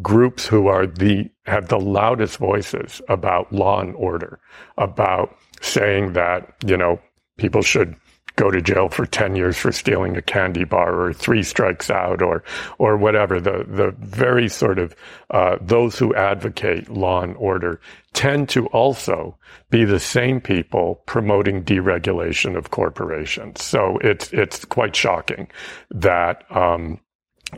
groups 0.01 0.45
who 0.45 0.67
are 0.67 0.85
the 0.85 1.29
have 1.45 1.69
the 1.69 1.79
loudest 1.79 2.37
voices 2.37 3.01
about 3.07 3.51
law 3.51 3.79
and 3.79 3.95
order, 3.95 4.39
about 4.77 5.35
saying 5.61 6.13
that 6.13 6.53
you 6.65 6.77
know 6.77 6.99
people 7.37 7.61
should 7.61 7.95
go 8.37 8.51
to 8.51 8.61
jail 8.61 8.87
for 8.87 9.05
10 9.05 9.35
years 9.35 9.57
for 9.57 9.71
stealing 9.71 10.15
a 10.15 10.21
candy 10.21 10.63
bar 10.63 11.01
or 11.01 11.11
three 11.11 11.41
strikes 11.43 11.89
out 11.89 12.21
or 12.21 12.43
or 12.77 12.95
whatever. 12.95 13.41
The 13.41 13.65
the 13.67 13.93
very 13.99 14.47
sort 14.47 14.79
of 14.79 14.95
uh, 15.31 15.57
those 15.59 15.99
who 15.99 16.15
advocate 16.15 16.89
law 16.89 17.21
and 17.21 17.35
order 17.35 17.81
tend 18.13 18.47
to 18.49 18.67
also 18.67 19.37
be 19.69 19.83
the 19.83 19.99
same 19.99 20.39
people 20.39 21.01
promoting 21.05 21.63
deregulation 21.63 22.55
of 22.55 22.71
corporations. 22.71 23.63
So 23.63 23.97
it's 23.97 24.31
it's 24.31 24.63
quite 24.65 24.95
shocking 24.95 25.49
that 25.91 26.43
um, 26.55 26.99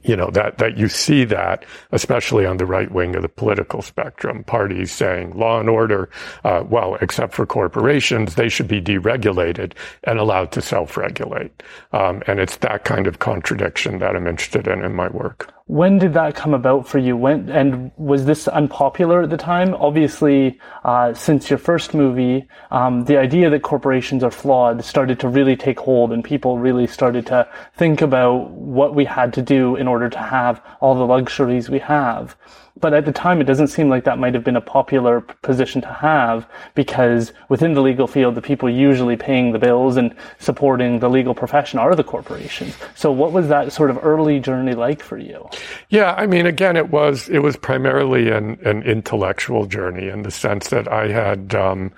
you 0.04 0.16
know 0.16 0.30
that 0.32 0.58
that 0.58 0.78
you 0.78 0.88
see 0.88 1.26
that 1.26 1.66
especially 1.92 2.46
on 2.46 2.58
the 2.58 2.66
right 2.66 2.92
wing 2.92 3.16
of 3.16 3.22
the 3.22 3.30
political 3.30 3.82
spectrum. 3.82 4.44
Parties 4.44 4.92
saying 4.92 5.38
law 5.38 5.60
and 5.60 5.70
order 5.70 6.10
uh, 6.44 6.64
well 6.68 6.96
except 7.02 7.34
for 7.34 7.46
corporations 7.46 8.36
they 8.36 8.50
should 8.50 8.68
be 8.68 8.82
deregulated 8.82 9.74
and 10.04 10.20
allowed 10.20 10.52
to 10.52 10.62
self-regulate. 10.62 11.64
Um, 11.92 12.22
and 12.28 12.40
it's 12.40 12.58
that 12.58 12.86
kind 12.86 13.08
of 13.08 13.20
contradiction 13.20 14.00
that 14.00 14.16
i'm 14.16 14.28
interested 14.28 14.68
in 14.68 14.84
in 14.84 14.94
my 14.96 15.10
work 15.10 15.54
when 15.70 16.00
did 16.00 16.16
that 16.16 16.34
come 16.34 16.56
about 16.56 16.88
for 16.88 16.98
you? 16.98 17.16
When 17.16 17.48
and 17.48 17.92
was 17.96 18.26
this 18.26 18.48
unpopular 18.48 19.22
at 19.22 19.30
the 19.30 19.38
time? 19.38 19.76
Obviously, 19.76 20.60
uh, 20.84 21.14
since 21.14 21.48
your 21.48 21.60
first 21.60 21.94
movie, 21.94 22.48
um, 22.72 23.06
the 23.06 23.18
idea 23.18 23.52
that 23.52 23.62
corporations 23.62 24.24
are 24.24 24.32
flawed 24.32 24.84
started 24.84 25.20
to 25.20 25.28
really 25.28 25.56
take 25.56 25.80
hold, 25.80 26.12
and 26.12 26.24
people 26.24 26.58
really 26.58 26.88
started 26.88 27.28
to 27.28 27.48
think 27.76 28.02
about 28.02 28.50
what 28.50 28.96
we 28.96 29.06
had 29.06 29.32
to 29.34 29.44
do 29.44 29.76
in 29.76 29.88
order 29.88 30.10
to 30.10 30.18
have 30.18 30.60
all 30.82 30.96
the 30.96 31.06
luxuries 31.06 31.70
we 31.70 31.78
have. 31.78 32.36
But 32.82 32.94
at 32.94 33.06
the 33.06 33.12
time, 33.12 33.42
it 33.42 33.46
doesn't 33.46 33.68
seem 33.68 33.90
like 33.90 34.04
that 34.06 34.20
might 34.20 34.34
have 34.34 34.44
been 34.44 34.56
a 34.56 34.62
popular 34.62 35.22
position 35.22 35.82
to 35.82 35.94
have 35.94 36.48
because 36.76 37.34
within 37.50 37.74
the 37.74 37.82
legal 37.82 38.08
field, 38.08 38.36
the 38.36 38.42
people 38.42 38.70
usually 38.70 39.18
paying 39.18 39.52
the 39.52 39.60
bills 39.60 39.98
and 39.98 40.16
supporting 40.40 41.00
the 41.00 41.10
legal 41.10 41.34
profession 41.34 41.80
are 41.80 41.96
the 41.96 42.04
corporations. 42.04 42.76
So 42.96 43.12
what 43.12 43.32
was 43.32 43.48
that 43.50 43.74
sort 43.74 43.90
of 43.90 44.00
early 44.04 44.40
journey 44.40 44.76
like 44.76 45.02
for 45.02 45.18
you? 45.18 45.50
Yeah, 45.90 46.14
I 46.14 46.28
mean, 46.28 46.46
again, 46.46 46.78
it 46.78 46.90
was, 46.90 47.28
it 47.30 47.40
was 47.40 47.58
primarily 47.58 48.30
an, 48.30 48.60
an 48.66 48.84
intellectual 48.84 49.66
journey 49.66 50.08
in 50.08 50.24
the 50.24 50.32
sense 50.32 50.70
that 50.70 50.88
I 50.88 51.10
had, 51.10 51.56
um, 51.56 51.92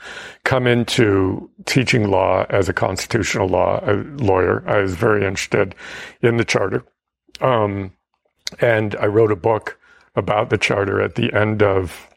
come 0.43 0.67
into 0.67 1.49
teaching 1.65 2.09
law 2.09 2.45
as 2.49 2.67
a 2.69 2.73
constitutional 2.73 3.47
law 3.47 3.79
a 3.83 3.93
lawyer. 4.23 4.63
I 4.67 4.79
was 4.79 4.95
very 4.95 5.25
interested 5.25 5.75
in 6.21 6.37
the 6.37 6.45
charter. 6.45 6.83
Um, 7.39 7.93
and 8.59 8.95
I 8.95 9.05
wrote 9.05 9.31
a 9.31 9.35
book 9.35 9.79
about 10.15 10.49
the 10.49 10.57
charter 10.57 11.01
at 11.01 11.15
the 11.15 11.33
end 11.33 11.63
of 11.63 12.07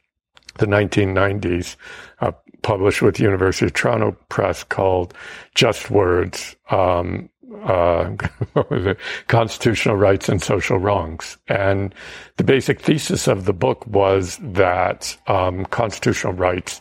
the 0.58 0.66
1990s, 0.66 1.76
uh, 2.20 2.32
published 2.62 3.02
with 3.02 3.20
University 3.20 3.66
of 3.66 3.74
Toronto 3.74 4.16
Press 4.28 4.64
called 4.64 5.14
Just 5.54 5.90
Words, 5.90 6.56
um, 6.70 7.28
uh? 7.64 8.10
Constitutional 9.28 9.96
Rights 9.96 10.28
and 10.28 10.42
Social 10.42 10.78
Wrongs. 10.78 11.36
And 11.48 11.94
the 12.36 12.44
basic 12.44 12.80
thesis 12.80 13.28
of 13.28 13.44
the 13.44 13.52
book 13.52 13.86
was 13.86 14.38
that 14.42 15.16
um, 15.26 15.64
constitutional 15.66 16.32
rights 16.32 16.80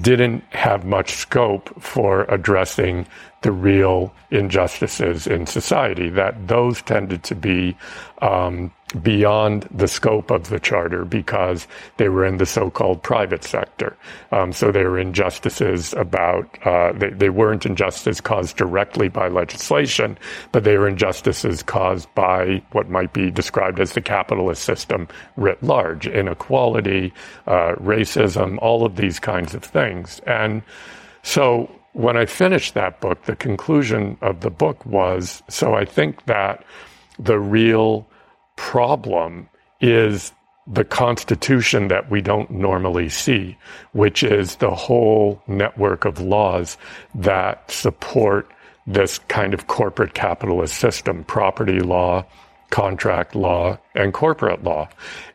didn't 0.00 0.44
have 0.50 0.84
much 0.84 1.12
scope 1.12 1.82
for 1.82 2.24
addressing 2.24 3.06
the 3.42 3.52
real 3.52 4.14
injustices 4.30 5.26
in 5.26 5.46
society, 5.46 6.10
that 6.10 6.48
those 6.48 6.82
tended 6.82 7.22
to 7.24 7.34
be 7.34 7.76
um, 8.20 8.72
beyond 9.02 9.68
the 9.70 9.86
scope 9.86 10.30
of 10.30 10.48
the 10.48 10.58
charter 10.58 11.04
because 11.04 11.66
they 11.98 12.08
were 12.08 12.24
in 12.24 12.38
the 12.38 12.46
so-called 12.46 13.02
private 13.02 13.44
sector. 13.44 13.96
Um, 14.32 14.52
so 14.52 14.72
they 14.72 14.84
were 14.84 14.98
injustices 14.98 15.92
about, 15.92 16.46
uh, 16.66 16.92
they, 16.92 17.10
they 17.10 17.28
weren't 17.28 17.66
injustices 17.66 18.20
caused 18.20 18.56
directly 18.56 19.08
by 19.08 19.28
legislation, 19.28 20.16
but 20.52 20.64
they 20.64 20.78
were 20.78 20.88
injustices 20.88 21.62
caused 21.62 22.12
by 22.14 22.62
what 22.72 22.88
might 22.88 23.12
be 23.12 23.30
described 23.30 23.78
as 23.78 23.92
the 23.92 24.00
capitalist 24.00 24.64
system 24.64 25.06
writ 25.36 25.62
large, 25.62 26.06
inequality, 26.06 27.12
uh, 27.46 27.74
racism, 27.74 28.58
all 28.62 28.86
of 28.86 28.96
these 28.96 29.18
kinds 29.18 29.54
of 29.54 29.62
things. 29.62 30.20
And 30.26 30.62
so 31.22 31.70
when 31.92 32.16
I 32.16 32.24
finished 32.24 32.74
that 32.74 33.00
book, 33.00 33.24
the 33.24 33.36
conclusion 33.36 34.16
of 34.22 34.40
the 34.40 34.50
book 34.50 34.86
was, 34.86 35.42
so 35.48 35.74
I 35.74 35.84
think 35.84 36.24
that 36.24 36.64
the 37.18 37.38
real 37.38 38.06
problem 38.58 39.48
is 39.80 40.32
the 40.66 40.84
constitution 40.84 41.88
that 41.88 42.10
we 42.10 42.20
don't 42.20 42.50
normally 42.50 43.08
see, 43.08 43.56
which 43.92 44.22
is 44.22 44.56
the 44.56 44.74
whole 44.74 45.40
network 45.46 46.04
of 46.04 46.20
laws 46.20 46.76
that 47.14 47.70
support 47.70 48.52
this 48.86 49.18
kind 49.28 49.54
of 49.54 49.68
corporate 49.68 50.12
capitalist 50.12 50.74
system, 50.74 51.24
property 51.24 51.80
law, 51.80 52.26
contract 52.70 53.34
law, 53.34 53.78
and 53.94 54.12
corporate 54.12 54.62
law. 54.62 54.88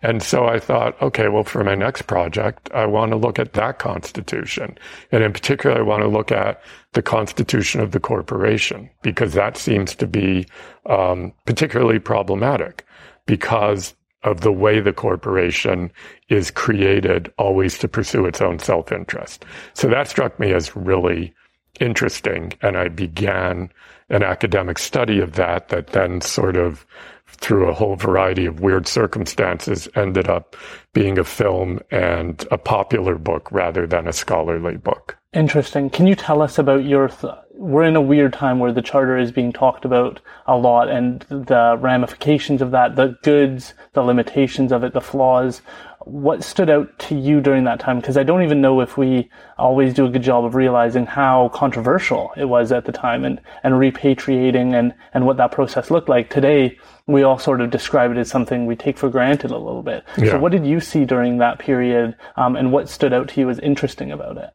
And 0.04 0.22
so 0.22 0.46
I 0.46 0.60
thought, 0.60 1.02
okay, 1.02 1.30
well, 1.30 1.44
for 1.44 1.64
my 1.64 1.74
next 1.74 2.04
project, 2.04 2.70
I 2.74 2.86
want 2.86 3.12
to 3.12 3.18
look 3.18 3.40
at 3.40 3.54
that 3.54 3.80
constitution. 3.80 4.78
And 5.12 5.24
in 5.24 5.34
particular, 5.34 5.78
I 5.78 5.82
want 5.82 6.04
to 6.04 6.08
look 6.08 6.32
at 6.32 6.62
the 6.92 7.02
constitution 7.02 7.82
of 7.82 7.92
the 7.92 8.00
corporation, 8.00 8.90
because 9.02 9.34
that 9.34 9.58
seems 9.58 9.96
to 9.96 10.06
be 10.06 10.46
um, 10.86 11.34
particularly 11.46 11.98
problematic 11.98 12.83
because 13.26 13.96
of 14.24 14.42
the 14.42 14.52
way 14.52 14.80
the 14.80 14.94
corporation 14.94 15.92
is 16.30 16.50
created 16.50 17.32
always 17.38 17.78
to 17.80 17.88
pursue 17.88 18.26
its 18.26 18.42
own 18.42 18.60
self 18.60 18.92
interest. 18.92 19.46
So 19.74 19.88
that 19.90 20.08
struck 20.08 20.40
me 20.40 20.54
as 20.54 20.76
really 20.76 21.34
interesting. 21.80 22.54
And 22.62 22.78
I 22.78 22.88
began 22.88 23.70
an 24.10 24.24
academic 24.24 24.78
study 24.78 25.20
of 25.20 25.34
that, 25.34 25.70
that 25.70 25.88
then 25.88 26.22
sort 26.22 26.56
of 26.56 26.86
through 27.28 27.68
a 27.68 27.74
whole 27.74 27.96
variety 27.96 28.46
of 28.46 28.60
weird 28.60 28.88
circumstances 28.88 29.88
ended 29.96 30.30
up 30.30 30.56
being 30.94 31.18
a 31.18 31.24
film 31.24 31.80
and 31.90 32.46
a 32.52 32.58
popular 32.58 33.18
book 33.18 33.52
rather 33.52 33.88
than 33.88 34.08
a 34.08 34.14
scholarly 34.14 34.78
book. 34.78 35.18
Interesting. 35.34 35.90
Can 35.90 36.06
you 36.06 36.16
tell 36.16 36.42
us 36.42 36.60
about 36.60 36.86
your? 36.86 37.08
Th- 37.08 37.34
we're 37.54 37.84
in 37.84 37.96
a 37.96 38.02
weird 38.02 38.34
time 38.34 38.60
where 38.60 38.72
the 38.72 38.82
charter 38.82 39.18
is 39.18 39.32
being 39.32 39.54
talked 39.54 39.86
about 39.86 40.20
a 40.48 40.58
lot, 40.58 40.90
and 40.90 41.22
the 41.30 41.78
ramifications 41.80 42.62
of 42.62 42.72
that, 42.72 42.96
the 42.96 43.18
goods, 43.22 43.74
the 43.94 44.02
limitations 44.02 44.72
of 44.72 44.84
it, 44.84 44.94
the 44.94 45.02
flaws. 45.02 45.62
What 46.06 46.44
stood 46.44 46.70
out 46.70 47.00
to 47.00 47.16
you 47.16 47.40
during 47.40 47.64
that 47.64 47.80
time? 47.80 48.00
Because 48.00 48.18
I 48.18 48.24
don't 48.24 48.44
even 48.44 48.60
know 48.60 48.82
if 48.82 48.98
we 48.98 49.30
always 49.58 49.94
do 49.94 50.06
a 50.06 50.10
good 50.10 50.24
job 50.24 50.44
of 50.44 50.54
realizing 50.54 51.06
how 51.06 51.50
controversial 51.54 52.34
it 52.36 52.46
was 52.46 52.72
at 52.72 52.86
the 52.86 52.92
time, 52.92 53.24
and 53.24 53.40
and 53.64 53.76
repatriating 53.76 54.74
and 54.74 54.94
and 55.14 55.26
what 55.26 55.38
that 55.38 55.52
process 55.52 55.92
looked 55.92 56.10
like. 56.10 56.30
Today, 56.30 56.78
we 57.08 57.24
all 57.24 57.38
sort 57.38 57.62
of 57.62 57.70
describe 57.70 58.12
it 58.12 58.18
as 58.18 58.30
something 58.30 58.66
we 58.66 58.76
take 58.76 58.98
for 58.98 59.10
granted 59.10 59.52
a 59.52 59.58
little 59.58 59.84
bit. 59.84 60.04
Yeah. 60.18 60.32
So, 60.32 60.40
what 60.40 60.52
did 60.52 60.66
you 60.66 60.80
see 60.80 61.06
during 61.06 61.38
that 61.38 61.60
period, 61.60 62.16
um, 62.36 62.56
and 62.56 62.72
what 62.72 62.90
stood 62.90 63.14
out 63.14 63.30
to 63.30 63.40
you 63.40 63.50
as 63.50 63.60
interesting 63.60 64.12
about 64.12 64.38
it? 64.38 64.50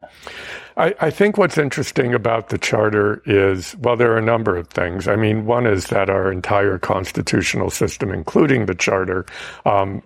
I, 0.79 0.95
I, 1.01 1.09
think 1.09 1.37
what's 1.37 1.57
interesting 1.57 2.13
about 2.13 2.49
the 2.49 2.57
charter 2.57 3.21
is, 3.25 3.75
well, 3.79 3.97
there 3.97 4.13
are 4.13 4.17
a 4.17 4.21
number 4.21 4.55
of 4.55 4.69
things. 4.69 5.09
I 5.09 5.17
mean, 5.17 5.45
one 5.45 5.67
is 5.67 5.87
that 5.87 6.09
our 6.09 6.31
entire 6.31 6.79
constitutional 6.79 7.69
system, 7.69 8.13
including 8.13 8.65
the 8.65 8.75
charter, 8.75 9.25
um, 9.65 10.01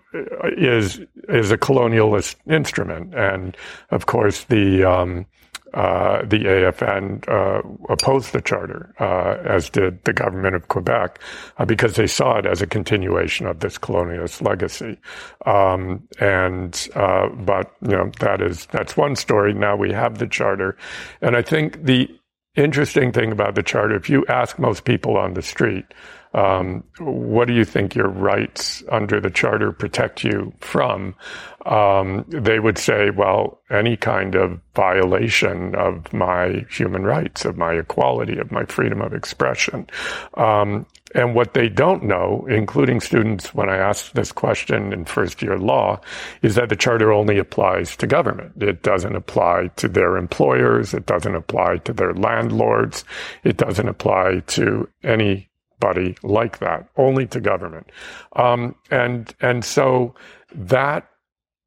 is 0.58 1.00
is 1.30 1.52
a 1.52 1.60
colonialist 1.60 2.36
instrument, 2.50 3.14
and 3.14 3.56
of 3.92 4.08
course 4.08 4.46
the 4.46 4.84
um, 4.84 5.28
uh, 5.74 6.22
the 6.26 6.40
AFN 6.40 7.28
uh, 7.28 7.62
opposed 7.90 8.34
the 8.34 8.42
charter, 8.42 8.94
uh, 9.00 9.38
as 9.48 9.70
did 9.70 10.04
the 10.04 10.14
government 10.14 10.56
of 10.56 10.68
Quebec, 10.68 11.20
uh, 11.58 11.66
because 11.66 11.96
they 11.96 12.08
saw 12.08 12.38
it 12.38 12.46
as 12.46 12.62
a 12.62 12.68
continuation 12.68 13.48
of 13.48 13.60
this 13.60 13.78
colonialist 13.78 14.42
legacy. 14.42 14.98
Um, 15.46 16.08
and 16.20 16.88
uh, 16.96 17.30
but 17.30 17.72
you 17.82 17.92
know 17.92 18.12
that 18.20 18.42
is 18.42 18.68
that's 18.68 18.96
one 18.96 19.16
story. 19.16 19.54
Now 19.54 19.76
we 19.76 19.92
have 19.92 20.20
the 20.20 20.28
charter, 20.28 20.78
and 21.22 21.36
I 21.36 21.42
think 21.42 21.84
the 21.84 22.10
interesting 22.56 23.12
thing 23.12 23.32
about 23.32 23.56
the 23.56 23.64
charter, 23.64 23.96
if 23.96 24.10
you 24.10 24.26
ask 24.28 24.60
most 24.60 24.86
people 24.86 25.18
on 25.18 25.34
the 25.34 25.42
street, 25.42 25.86
um, 26.34 26.84
what 27.00 27.48
do 27.48 27.54
you 27.54 27.64
think 27.64 27.96
your 27.96 28.10
rights 28.10 28.84
under 28.92 29.20
the 29.20 29.30
charter 29.30 29.72
protect 29.72 30.24
you 30.24 30.54
from? 30.60 31.16
Um, 31.66 32.26
they 32.28 32.60
would 32.60 32.78
say, 32.78 33.12
well, 33.12 33.62
any 33.70 33.96
kind 33.96 34.36
of 34.36 34.60
violation 34.76 35.76
of 35.76 36.12
my 36.12 36.66
human 36.70 37.04
rights, 37.04 37.46
of 37.46 37.58
my 37.58 37.74
equality, 37.74 38.40
of 38.40 38.52
my 38.52 38.66
freedom 38.66 39.02
of 39.02 39.14
expression. 39.14 39.88
Um, 40.34 40.88
and 41.16 41.36
what 41.36 41.54
they 41.54 41.70
don't 41.70 42.04
know, 42.04 42.48
including 42.50 43.00
students 43.00 43.54
when 43.54 43.70
I 43.70 43.78
ask 43.78 44.14
this 44.14 44.32
question 44.32 44.92
in 44.92 45.06
first 45.06 45.44
year 45.44 45.60
law, 45.60 46.02
is 46.42 46.56
that 46.56 46.70
the 46.70 46.76
charter 46.76 47.14
only 47.14 47.38
applies 47.38 47.96
to 47.98 48.08
government. 48.08 48.62
It 48.62 48.82
doesn't 48.82 49.16
apply 49.16 49.70
to 49.76 49.88
their 49.88 50.18
employers. 50.18 50.94
It 50.96 51.06
doesn't 51.06 51.36
apply 51.36 51.78
to 51.86 51.94
their 51.94 52.14
landlords. 52.16 53.06
It 53.44 53.58
doesn't 53.58 53.88
apply 53.88 54.42
to 54.48 54.90
any 55.04 55.50
body 55.84 56.16
like 56.24 56.60
that, 56.60 56.88
only 56.96 57.26
to 57.28 57.40
government. 57.40 57.88
Um, 58.36 58.76
and 58.90 59.34
and 59.42 59.66
so 59.66 60.16
that 60.56 61.10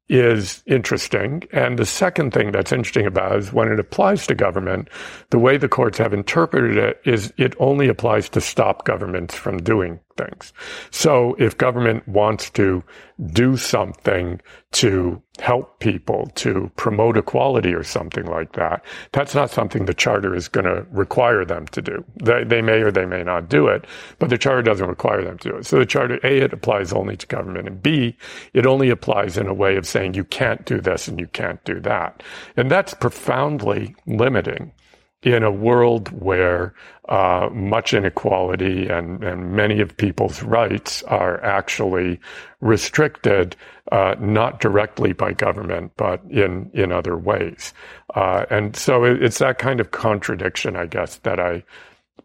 is 0.09 0.63
interesting. 0.65 1.43
And 1.51 1.77
the 1.77 1.85
second 1.85 2.31
thing 2.31 2.51
that's 2.51 2.71
interesting 2.71 3.05
about 3.05 3.33
it 3.33 3.39
is 3.39 3.53
when 3.53 3.67
it 3.71 3.79
applies 3.79 4.25
to 4.27 4.35
government, 4.35 4.89
the 5.31 5.39
way 5.39 5.57
the 5.57 5.67
courts 5.67 5.97
have 5.97 6.13
interpreted 6.13 6.77
it 6.77 7.01
is 7.05 7.33
it 7.37 7.55
only 7.59 7.89
applies 7.89 8.29
to 8.29 8.41
stop 8.41 8.85
governments 8.85 9.35
from 9.35 9.57
doing 9.57 9.99
things. 10.15 10.53
So 10.91 11.35
if 11.37 11.57
government 11.57 12.07
wants 12.07 12.49
to 12.51 12.83
do 13.33 13.57
something 13.57 14.39
to 14.73 15.21
help 15.41 15.79
people, 15.79 16.29
to 16.35 16.71
promote 16.75 17.17
equality 17.17 17.73
or 17.73 17.83
something 17.83 18.25
like 18.25 18.53
that, 18.53 18.83
that's 19.11 19.35
not 19.35 19.49
something 19.49 19.85
the 19.85 19.93
charter 19.93 20.35
is 20.35 20.47
going 20.47 20.65
to 20.65 20.85
require 20.91 21.45
them 21.45 21.67
to 21.67 21.81
do. 21.81 22.03
They, 22.23 22.43
they 22.43 22.61
may 22.61 22.81
or 22.81 22.91
they 22.91 23.05
may 23.05 23.23
not 23.23 23.49
do 23.49 23.67
it, 23.67 23.85
but 24.19 24.29
the 24.29 24.37
charter 24.37 24.61
doesn't 24.61 24.87
require 24.87 25.23
them 25.23 25.37
to 25.39 25.49
do 25.49 25.55
it. 25.57 25.65
So 25.65 25.79
the 25.79 25.85
charter, 25.85 26.19
A, 26.23 26.39
it 26.39 26.53
applies 26.53 26.93
only 26.93 27.17
to 27.17 27.27
government, 27.27 27.67
and 27.67 27.81
B, 27.81 28.17
it 28.53 28.65
only 28.65 28.89
applies 28.89 29.37
in 29.37 29.47
a 29.47 29.53
way 29.53 29.75
of 29.75 29.85
saying 29.85 30.13
you 30.13 30.23
can't 30.23 30.65
do 30.65 30.81
this 30.81 31.07
and 31.07 31.19
you 31.19 31.27
can't 31.27 31.63
do 31.63 31.79
that. 31.81 32.23
And 32.55 32.69
that's 32.71 32.93
profoundly 32.93 33.95
limiting 34.05 34.71
in 35.23 35.43
a 35.43 35.51
world 35.51 36.09
where 36.09 36.73
uh, 37.09 37.49
much 37.51 37.93
inequality 37.93 38.87
and, 38.87 39.23
and 39.23 39.51
many 39.51 39.81
of 39.81 39.97
people's 39.97 40.43
rights 40.43 41.01
are 41.03 41.43
actually 41.43 42.19
restricted, 42.61 43.55
uh, 43.91 44.15
not 44.19 44.59
directly 44.59 45.13
by 45.13 45.33
government, 45.33 45.91
but 45.97 46.21
in, 46.29 46.69
in 46.73 46.91
other 46.91 47.17
ways. 47.17 47.73
Uh, 48.13 48.45
and 48.49 48.75
so 48.75 49.03
it, 49.03 49.23
it's 49.23 49.39
that 49.39 49.57
kind 49.57 49.79
of 49.79 49.91
contradiction, 49.91 50.75
I 50.75 50.85
guess, 50.85 51.17
that 51.17 51.39
I 51.39 51.63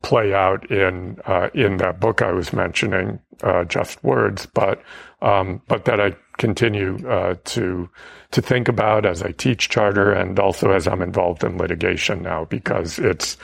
play 0.03 0.35
out 0.35 0.71
in 0.71 1.19
uh, 1.27 1.49
in 1.55 1.77
that 1.79 2.01
book 2.01 2.23
I 2.23 2.33
was 2.33 2.53
mentioning, 2.53 3.21
uh, 3.43 3.65
Just 3.65 4.03
Words, 4.03 4.47
but 4.47 4.83
um, 5.23 5.63
but 5.69 5.85
that 5.85 6.01
I 6.01 6.17
continue 6.39 6.99
uh, 7.09 7.37
to 7.45 7.89
to 8.33 8.43
think 8.43 8.69
about 8.69 9.05
as 9.05 9.23
I 9.23 9.33
teach 9.33 9.69
charter 9.69 10.13
and 10.13 10.39
also 10.39 10.71
as 10.71 10.89
I'm 10.89 11.03
involved 11.03 11.45
in 11.45 11.59
litigation 11.59 12.23
now 12.23 12.47
because 12.47 12.99
it's 12.99 13.37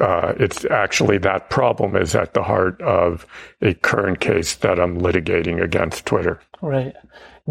uh, 0.00 0.34
it's 0.38 0.64
actually 0.66 1.18
that 1.18 1.48
problem 1.48 1.96
is 1.96 2.14
at 2.14 2.34
the 2.34 2.42
heart 2.42 2.80
of 2.82 3.26
a 3.62 3.74
current 3.74 4.20
case 4.20 4.56
that 4.56 4.78
I'm 4.78 5.00
litigating 5.00 5.62
against 5.62 6.04
Twitter. 6.04 6.40
Right. 6.60 6.94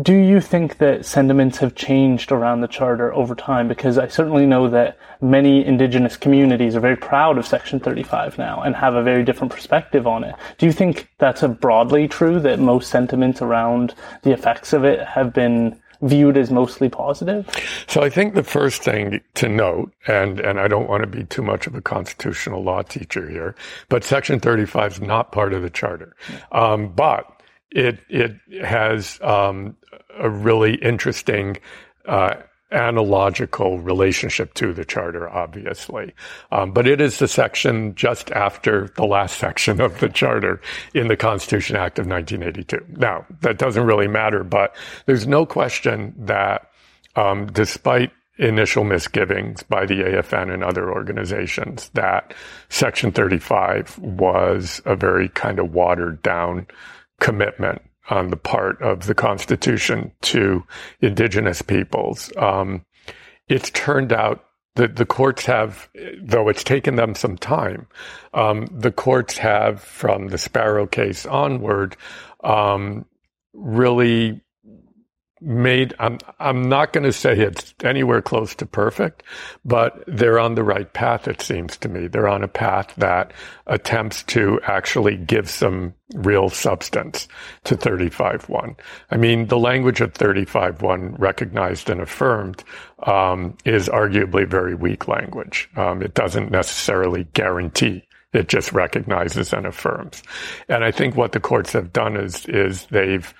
Do 0.02 0.14
you 0.14 0.42
think 0.42 0.80
that 0.80 1.06
sentiments 1.06 1.60
have 1.60 1.74
changed 1.74 2.34
around 2.34 2.60
the 2.60 2.68
charter 2.68 3.14
over 3.14 3.34
time? 3.34 3.70
Because 3.70 3.98
I 3.98 4.10
certainly 4.10 4.46
know 4.46 4.70
that 4.70 4.98
many 5.22 5.66
indigenous 5.66 6.18
communities 6.18 6.76
are 6.76 6.82
very 6.82 6.98
proud 6.98 7.38
of 7.38 7.48
Section 7.48 7.80
35 7.80 8.38
now 8.38 8.62
and 8.62 8.76
have 8.76 8.96
a 8.96 9.04
very 9.04 9.24
different 9.24 9.54
perspective 9.54 10.06
on 10.06 10.26
it. 10.26 10.36
Do 10.58 10.66
you 10.66 10.74
think 10.74 11.10
that's 11.18 11.44
broadly 11.44 12.10
true 12.10 12.42
that 12.42 12.60
most 12.60 12.90
sentiments 12.90 13.42
around 13.42 13.96
the 14.24 14.34
effects 14.34 14.74
of 14.74 14.84
it 14.84 15.00
have 15.08 15.34
been 15.34 15.80
viewed 16.02 16.36
as 16.36 16.52
mostly 16.52 16.90
positive? 16.90 17.50
So 17.88 18.02
I 18.02 18.10
think 18.10 18.34
the 18.34 18.44
first 18.44 18.84
thing 18.84 19.22
to 19.36 19.48
note, 19.48 19.94
and, 20.08 20.42
and 20.42 20.60
I 20.60 20.68
don't 20.68 20.90
want 20.90 21.04
to 21.04 21.08
be 21.08 21.24
too 21.24 21.42
much 21.42 21.68
of 21.68 21.76
a 21.76 21.82
constitutional 21.82 22.62
law 22.62 22.82
teacher 22.82 23.30
here, 23.30 23.56
but 23.88 24.04
Section 24.04 24.42
35 24.42 24.92
is 24.92 25.02
not 25.02 25.32
part 25.32 25.54
of 25.54 25.62
the 25.62 25.70
charter. 25.70 26.18
Um, 26.52 26.90
but 26.90 27.35
it, 27.76 28.00
it 28.10 28.40
has 28.64 29.20
um, 29.22 29.76
a 30.18 30.30
really 30.30 30.76
interesting 30.76 31.58
uh, 32.06 32.36
analogical 32.72 33.80
relationship 33.80 34.54
to 34.56 34.74
the 34.74 34.86
charter, 34.86 35.30
obviously. 35.30 36.14
Um, 36.52 36.72
but 36.72 36.88
it 36.88 37.02
is 37.02 37.20
the 37.20 37.28
section 37.28 37.94
just 37.94 38.32
after 38.32 38.88
the 38.96 39.06
last 39.06 39.38
section 39.40 39.82
of 39.82 40.00
the 40.00 40.10
charter 40.10 40.62
in 40.94 41.10
the 41.10 41.18
Constitution 41.18 41.76
Act 41.76 42.00
of 42.00 42.08
1982. 42.08 42.98
Now, 42.98 43.26
that 43.42 43.58
doesn't 43.58 43.86
really 43.86 44.08
matter, 44.08 44.44
but 44.44 44.76
there's 45.06 45.28
no 45.28 45.46
question 45.46 46.16
that 46.18 46.72
um, 47.16 47.48
despite 47.48 48.12
initial 48.38 48.84
misgivings 48.84 49.64
by 49.64 49.86
the 49.86 49.96
AFN 49.96 50.54
and 50.54 50.64
other 50.64 50.92
organizations 50.92 51.90
that 51.94 52.34
Section 52.70 53.12
35 53.12 53.98
was 54.00 54.82
a 54.86 54.96
very 54.96 55.30
kind 55.30 55.60
of 55.60 55.74
watered 55.74 56.22
down 56.22 56.68
commitment 57.20 57.82
on 58.10 58.30
the 58.30 58.38
part 58.38 58.82
of 58.82 59.08
the 59.08 59.16
Constitution 59.16 60.12
to 60.22 60.64
indigenous 61.02 61.62
peoples. 61.62 62.32
Um, 62.38 62.86
it's 63.48 63.70
turned 63.72 64.14
out 64.14 64.46
that 64.76 64.98
the 64.98 65.06
courts 65.06 65.46
have, 65.46 65.90
though 66.22 66.50
it's 66.50 66.64
taken 66.64 66.96
them 66.96 67.16
some 67.16 67.38
time, 67.38 67.88
um, 68.34 68.68
the 68.72 68.92
courts 68.92 69.38
have, 69.38 69.82
from 69.82 70.28
the 70.28 70.38
Sparrow 70.38 70.86
case 70.86 71.26
onward, 71.26 71.96
um, 72.44 73.06
really 73.54 74.42
made 75.46 75.94
I'm 76.00 76.18
I'm 76.40 76.68
not 76.68 76.92
going 76.92 77.04
to 77.04 77.14
say 77.14 77.34
it's 77.40 77.74
anywhere 77.84 78.22
close 78.22 78.56
to 78.56 78.66
perfect, 78.66 79.24
but 79.64 80.04
they're 80.08 80.40
on 80.40 80.56
the 80.56 80.64
right 80.64 80.92
path 80.92 81.28
it 81.28 81.42
seems 81.42 81.78
to 81.78 81.90
me. 81.90 82.08
They're 82.08 82.28
on 82.28 82.44
a 82.44 82.48
path 82.48 82.94
that 82.98 83.32
attempts 83.68 84.24
to 84.24 84.60
actually 84.64 85.18
give 85.18 85.50
some 85.50 85.94
real 86.16 86.50
substance 86.50 87.28
to 87.66 87.76
35.1. 87.76 88.76
I 89.12 89.18
mean, 89.18 89.48
the 89.48 89.60
language 89.60 90.02
of 90.02 90.14
35.1 90.14 91.20
recognized 91.20 91.90
and 91.90 92.02
affirmed 92.02 92.64
um, 93.04 93.56
is 93.66 93.88
arguably 93.88 94.48
very 94.48 94.76
weak 94.76 95.08
language. 95.08 95.70
Um, 95.76 96.02
it 96.02 96.16
doesn't 96.16 96.52
necessarily 96.52 97.26
guarantee 97.34 98.04
it 98.34 98.50
just 98.50 98.74
recognizes 98.74 99.54
and 99.54 99.66
affirms. 99.66 100.22
And 100.68 100.84
I 100.84 100.92
think 100.92 101.16
what 101.16 101.32
the 101.32 101.40
courts 101.40 101.72
have 101.74 101.94
done 101.94 102.18
is, 102.18 102.46
is 102.48 102.86
they've 102.88 103.34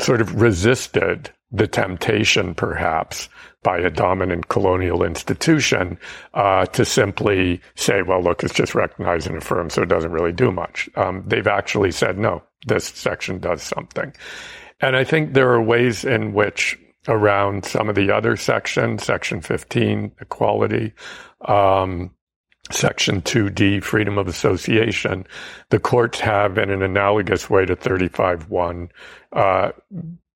sort 0.00 0.20
of 0.20 0.40
resisted 0.40 1.30
the 1.52 1.66
temptation, 1.66 2.54
perhaps, 2.54 3.28
by 3.62 3.78
a 3.78 3.90
dominant 3.90 4.48
colonial 4.48 5.04
institution 5.04 5.98
uh, 6.34 6.66
to 6.66 6.84
simply 6.84 7.60
say, 7.74 8.02
well, 8.02 8.22
look, 8.22 8.42
it's 8.42 8.54
just 8.54 8.74
recognized 8.74 9.26
and 9.26 9.36
affirmed, 9.36 9.70
so 9.70 9.82
it 9.82 9.88
doesn't 9.88 10.12
really 10.12 10.32
do 10.32 10.50
much. 10.50 10.88
Um, 10.96 11.22
they've 11.26 11.46
actually 11.46 11.92
said, 11.92 12.18
no, 12.18 12.42
this 12.66 12.86
section 12.86 13.38
does 13.38 13.62
something. 13.62 14.12
And 14.80 14.96
I 14.96 15.04
think 15.04 15.34
there 15.34 15.52
are 15.52 15.62
ways 15.62 16.04
in 16.04 16.32
which 16.32 16.78
around 17.06 17.64
some 17.64 17.88
of 17.88 17.94
the 17.94 18.10
other 18.10 18.36
sections, 18.36 19.04
section 19.04 19.40
15, 19.40 20.12
equality, 20.20 20.92
um, 21.46 22.10
Section 22.70 23.22
2D, 23.22 23.82
freedom 23.82 24.18
of 24.18 24.28
association, 24.28 25.26
the 25.70 25.80
courts 25.80 26.20
have, 26.20 26.58
in 26.58 26.70
an 26.70 26.82
analogous 26.82 27.50
way 27.50 27.66
to 27.66 27.74
35.1, 27.74 28.88
uh, 29.32 29.72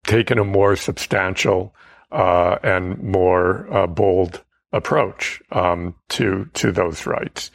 taken 0.07 0.39
a 0.39 0.43
more 0.43 0.75
substantial 0.75 1.75
uh, 2.11 2.57
and 2.63 3.01
more 3.03 3.71
uh, 3.71 3.85
bold 3.85 4.43
approach 4.73 5.41
um, 5.51 5.93
to 6.09 6.49
to 6.53 6.71
those 6.71 7.05
rights, 7.05 7.51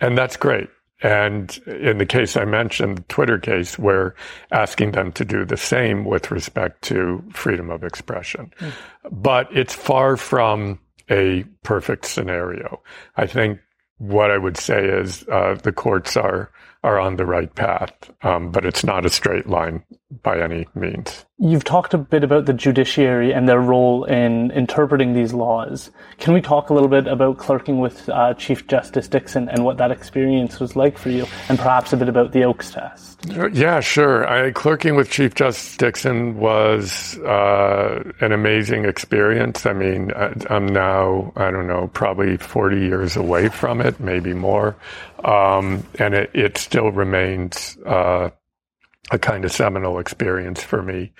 and 0.00 0.18
that's 0.18 0.36
great. 0.36 0.68
And 1.02 1.56
in 1.66 1.98
the 1.98 2.06
case 2.06 2.36
I 2.36 2.44
mentioned, 2.44 2.98
the 2.98 3.02
Twitter 3.02 3.38
case, 3.38 3.76
we're 3.76 4.14
asking 4.52 4.92
them 4.92 5.10
to 5.12 5.24
do 5.24 5.44
the 5.44 5.56
same 5.56 6.04
with 6.04 6.30
respect 6.30 6.82
to 6.82 7.24
freedom 7.32 7.70
of 7.70 7.82
expression. 7.82 8.52
Mm. 8.60 8.72
But 9.10 9.48
it's 9.50 9.74
far 9.74 10.16
from 10.16 10.78
a 11.10 11.44
perfect 11.64 12.06
scenario. 12.06 12.80
I 13.16 13.26
think 13.26 13.58
what 13.98 14.30
I 14.30 14.38
would 14.38 14.56
say 14.56 14.84
is 14.84 15.26
uh, 15.28 15.56
the 15.60 15.72
courts 15.72 16.16
are 16.16 16.50
are 16.84 16.98
on 16.98 17.16
the 17.16 17.26
right 17.26 17.54
path, 17.54 17.92
um, 18.22 18.50
but 18.50 18.64
it's 18.64 18.82
not 18.82 19.06
a 19.06 19.10
straight 19.10 19.48
line 19.48 19.84
by 20.22 20.40
any 20.40 20.66
means. 20.74 21.24
You've 21.38 21.64
talked 21.64 21.92
a 21.94 21.98
bit 21.98 22.22
about 22.22 22.46
the 22.46 22.52
judiciary 22.52 23.32
and 23.32 23.48
their 23.48 23.60
role 23.60 24.04
in 24.04 24.50
interpreting 24.52 25.12
these 25.12 25.32
laws. 25.32 25.90
Can 26.18 26.34
we 26.34 26.40
talk 26.40 26.70
a 26.70 26.74
little 26.74 26.88
bit 26.88 27.06
about 27.06 27.38
clerking 27.38 27.80
with 27.80 28.08
uh, 28.08 28.34
Chief 28.34 28.66
Justice 28.68 29.08
Dickson 29.08 29.48
and 29.48 29.64
what 29.64 29.78
that 29.78 29.90
experience 29.90 30.60
was 30.60 30.76
like 30.76 30.96
for 30.96 31.10
you, 31.10 31.26
and 31.48 31.58
perhaps 31.58 31.92
a 31.92 31.96
bit 31.96 32.08
about 32.08 32.32
the 32.32 32.44
Oakes 32.44 32.70
test? 32.70 33.24
Yeah, 33.52 33.80
sure. 33.80 34.28
I, 34.28 34.52
clerking 34.52 34.94
with 34.94 35.10
Chief 35.10 35.34
Justice 35.34 35.76
Dickson 35.76 36.38
was 36.38 37.18
uh, 37.18 38.02
an 38.20 38.32
amazing 38.32 38.84
experience. 38.84 39.66
I 39.66 39.72
mean, 39.72 40.12
I, 40.12 40.34
I'm 40.50 40.66
now, 40.66 41.32
I 41.36 41.50
don't 41.50 41.66
know, 41.66 41.88
probably 41.92 42.36
40 42.36 42.80
years 42.80 43.16
away 43.16 43.48
from 43.48 43.80
it, 43.80 43.98
maybe 43.98 44.34
more. 44.34 44.76
Um, 45.24 45.84
and 45.98 46.14
it, 46.14 46.30
it, 46.34 46.58
still 46.58 46.90
remains 46.90 47.78
uh, 47.86 48.30
a 49.10 49.18
kind 49.18 49.44
of 49.44 49.52
seminal 49.52 49.98
experience 49.98 50.62
for 50.62 50.82
me. 50.82 51.12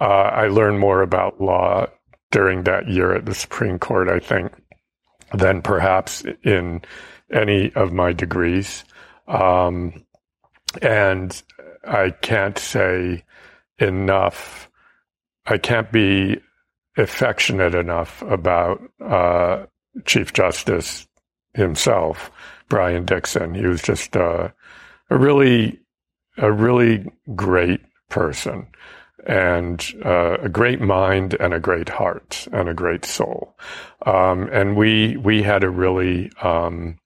Uh, 0.00 0.04
I 0.04 0.48
learned 0.48 0.78
more 0.78 1.02
about 1.02 1.40
law 1.40 1.86
during 2.30 2.64
that 2.64 2.88
year 2.88 3.14
at 3.14 3.26
the 3.26 3.34
Supreme 3.34 3.78
Court, 3.78 4.08
I 4.08 4.18
think, 4.18 4.52
than 5.32 5.62
perhaps 5.62 6.24
in 6.44 6.82
any 7.32 7.72
of 7.74 7.92
my 7.92 8.12
degrees. 8.12 8.84
Um, 9.26 10.04
and 10.82 11.42
I 11.86 12.10
can't 12.10 12.58
say 12.58 13.24
enough, 13.78 14.70
I 15.46 15.58
can't 15.58 15.90
be 15.90 16.40
affectionate 16.96 17.74
enough 17.74 18.22
about 18.22 18.82
uh, 19.04 19.66
Chief 20.04 20.32
Justice 20.32 21.06
himself, 21.54 22.30
Brian 22.68 23.04
Dickson. 23.04 23.54
He 23.54 23.66
was 23.66 23.82
just 23.82 24.16
uh, 24.16 24.48
a 25.10 25.18
really 25.18 25.80
a 26.38 26.52
really 26.52 27.10
great 27.34 27.80
person 28.08 28.66
and 29.26 29.92
uh, 30.04 30.38
a 30.40 30.48
great 30.48 30.80
mind 30.80 31.34
and 31.40 31.52
a 31.52 31.60
great 31.60 31.88
heart 31.88 32.46
and 32.52 32.68
a 32.68 32.74
great 32.74 33.04
soul. 33.04 33.56
Um, 34.04 34.48
and 34.52 34.76
we 34.76 35.16
we 35.16 35.42
had 35.42 35.64
a 35.64 35.70
really 35.70 36.30
um, 36.42 36.98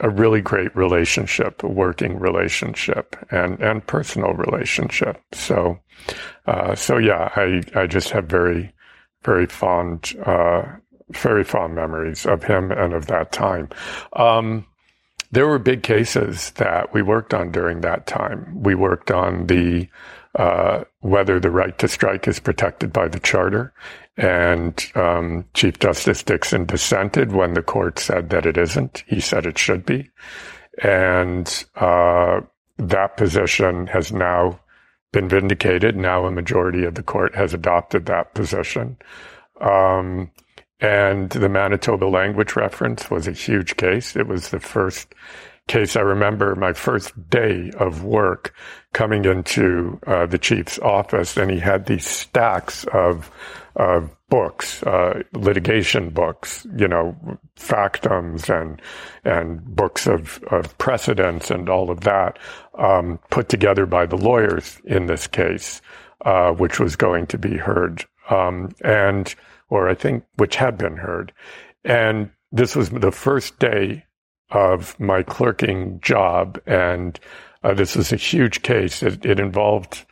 a 0.00 0.08
really 0.08 0.40
great 0.40 0.74
relationship, 0.76 1.62
a 1.62 1.68
working 1.68 2.18
relationship, 2.18 3.16
and 3.30 3.60
and 3.60 3.86
personal 3.86 4.34
relationship. 4.34 5.20
So 5.32 5.80
uh, 6.46 6.74
so 6.74 6.98
yeah, 6.98 7.30
I 7.34 7.62
I 7.74 7.86
just 7.86 8.10
have 8.10 8.26
very 8.26 8.72
very 9.24 9.46
fond 9.46 10.14
uh, 10.24 10.62
very 11.10 11.42
fond 11.44 11.74
memories 11.74 12.26
of 12.26 12.44
him 12.44 12.70
and 12.70 12.92
of 12.92 13.06
that 13.06 13.32
time. 13.32 13.68
Um, 14.12 14.66
there 15.30 15.46
were 15.46 15.58
big 15.58 15.82
cases 15.82 16.50
that 16.52 16.92
we 16.92 17.02
worked 17.02 17.34
on 17.34 17.50
during 17.52 17.80
that 17.82 18.06
time. 18.06 18.62
We 18.62 18.74
worked 18.74 19.10
on 19.10 19.46
the 19.46 19.88
uh, 20.34 20.84
whether 21.00 21.40
the 21.40 21.50
right 21.50 21.76
to 21.78 21.88
strike 21.88 22.28
is 22.28 22.38
protected 22.38 22.92
by 22.92 23.08
the 23.08 23.18
charter, 23.18 23.72
and 24.16 24.84
um, 24.94 25.44
Chief 25.54 25.78
Justice 25.78 26.22
Dickson 26.22 26.64
dissented 26.64 27.32
when 27.32 27.54
the 27.54 27.62
court 27.62 27.98
said 27.98 28.30
that 28.30 28.46
it 28.46 28.56
isn't. 28.56 29.02
He 29.06 29.20
said 29.20 29.46
it 29.46 29.58
should 29.58 29.84
be, 29.84 30.10
and 30.82 31.64
uh, 31.76 32.40
that 32.76 33.16
position 33.16 33.86
has 33.88 34.12
now 34.12 34.60
been 35.12 35.28
vindicated. 35.28 35.96
Now 35.96 36.26
a 36.26 36.30
majority 36.30 36.84
of 36.84 36.94
the 36.94 37.02
court 37.02 37.34
has 37.34 37.54
adopted 37.54 38.06
that 38.06 38.34
position. 38.34 38.96
Um, 39.60 40.30
and 40.80 41.30
the 41.30 41.48
Manitoba 41.48 42.06
language 42.06 42.56
reference 42.56 43.10
was 43.10 43.26
a 43.26 43.32
huge 43.32 43.76
case. 43.76 44.16
It 44.16 44.26
was 44.26 44.50
the 44.50 44.60
first 44.60 45.14
case 45.66 45.96
I 45.96 46.00
remember 46.00 46.54
my 46.56 46.72
first 46.72 47.12
day 47.28 47.70
of 47.78 48.02
work 48.02 48.54
coming 48.92 49.24
into 49.24 50.00
uh, 50.06 50.26
the 50.26 50.38
chief's 50.38 50.78
office, 50.78 51.36
and 51.36 51.50
he 51.50 51.58
had 51.58 51.86
these 51.86 52.06
stacks 52.06 52.84
of 52.92 53.30
of 53.76 54.10
books, 54.28 54.82
uh, 54.82 55.22
litigation 55.32 56.10
books, 56.10 56.66
you 56.76 56.88
know, 56.88 57.16
factums 57.56 58.48
and 58.48 58.82
and 59.24 59.64
books 59.64 60.06
of, 60.06 60.42
of 60.50 60.76
precedents 60.78 61.50
and 61.50 61.68
all 61.68 61.90
of 61.90 62.00
that, 62.00 62.38
um, 62.76 63.18
put 63.30 63.48
together 63.48 63.86
by 63.86 64.04
the 64.04 64.16
lawyers 64.16 64.80
in 64.84 65.06
this 65.06 65.26
case, 65.26 65.80
uh, 66.24 66.50
which 66.52 66.80
was 66.80 66.96
going 66.96 67.26
to 67.26 67.38
be 67.38 67.56
heard. 67.56 68.04
Um, 68.30 68.74
and 68.82 69.34
or 69.68 69.88
I 69.88 69.94
think 69.94 70.24
which 70.36 70.56
had 70.56 70.78
been 70.78 70.96
heard. 70.96 71.32
And 71.84 72.30
this 72.52 72.74
was 72.74 72.90
the 72.90 73.12
first 73.12 73.58
day 73.58 74.04
of 74.50 74.98
my 74.98 75.22
clerking 75.22 76.00
job. 76.00 76.60
And 76.66 77.18
uh, 77.62 77.74
this 77.74 77.96
was 77.96 78.12
a 78.12 78.16
huge 78.16 78.62
case. 78.62 79.02
It, 79.02 79.24
it, 79.24 79.38
involved 79.38 80.06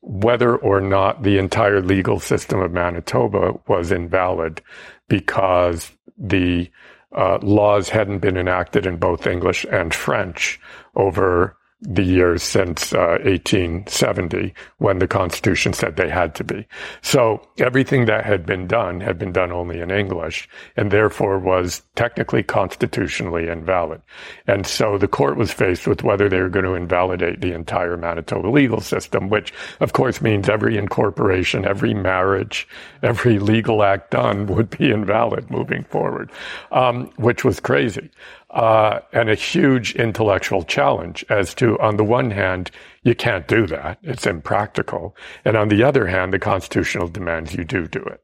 whether 0.00 0.56
or 0.56 0.80
not 0.80 1.22
the 1.22 1.38
entire 1.38 1.80
legal 1.80 2.20
system 2.20 2.60
of 2.60 2.72
Manitoba 2.72 3.58
was 3.66 3.90
invalid 3.90 4.62
because 5.08 5.90
the 6.16 6.70
uh, 7.14 7.38
laws 7.42 7.88
hadn't 7.88 8.18
been 8.18 8.36
enacted 8.36 8.86
in 8.86 8.96
both 8.96 9.26
English 9.26 9.64
and 9.70 9.94
French 9.94 10.60
over 10.94 11.56
the 11.86 12.02
years 12.02 12.42
since 12.42 12.94
uh, 12.94 13.18
1870 13.24 14.54
when 14.78 14.98
the 14.98 15.06
Constitution 15.06 15.72
said 15.72 15.96
they 15.96 16.08
had 16.08 16.34
to 16.34 16.44
be. 16.44 16.66
So 17.02 17.46
everything 17.58 18.06
that 18.06 18.24
had 18.24 18.46
been 18.46 18.66
done 18.66 19.00
had 19.00 19.18
been 19.18 19.32
done 19.32 19.52
only 19.52 19.80
in 19.80 19.90
English 19.90 20.48
and 20.76 20.90
therefore 20.90 21.38
was 21.38 21.82
technically 21.94 22.42
constitutionally 22.42 23.48
invalid. 23.48 24.00
And 24.46 24.66
so 24.66 24.96
the 24.96 25.08
court 25.08 25.36
was 25.36 25.52
faced 25.52 25.86
with 25.86 26.02
whether 26.02 26.28
they 26.28 26.40
were 26.40 26.48
going 26.48 26.64
to 26.64 26.74
invalidate 26.74 27.42
the 27.42 27.52
entire 27.52 27.98
Manitoba 27.98 28.48
legal 28.48 28.80
system, 28.80 29.28
which 29.28 29.52
of 29.80 29.92
course 29.92 30.22
means 30.22 30.48
every 30.48 30.78
incorporation, 30.78 31.66
every 31.66 31.92
marriage, 31.92 32.66
every 33.02 33.38
legal 33.38 33.82
act 33.82 34.10
done 34.10 34.46
would 34.46 34.70
be 34.70 34.90
invalid 34.90 35.50
moving 35.50 35.84
forward, 35.84 36.32
um, 36.72 37.10
which 37.16 37.44
was 37.44 37.60
crazy 37.60 38.10
uh, 38.54 39.00
and 39.12 39.28
a 39.28 39.34
huge 39.34 39.96
intellectual 39.96 40.62
challenge 40.62 41.24
as 41.28 41.54
to, 41.54 41.78
on 41.80 41.96
the 41.96 42.04
one 42.04 42.30
hand, 42.30 42.70
you 43.02 43.14
can't 43.14 43.48
do 43.48 43.66
that. 43.66 43.98
It's 44.02 44.26
impractical. 44.26 45.16
And 45.44 45.56
on 45.56 45.68
the 45.68 45.82
other 45.82 46.06
hand, 46.06 46.32
the 46.32 46.38
constitutional 46.38 47.08
demands 47.08 47.52
you 47.52 47.64
do 47.64 47.88
do 47.88 48.00
it. 48.00 48.22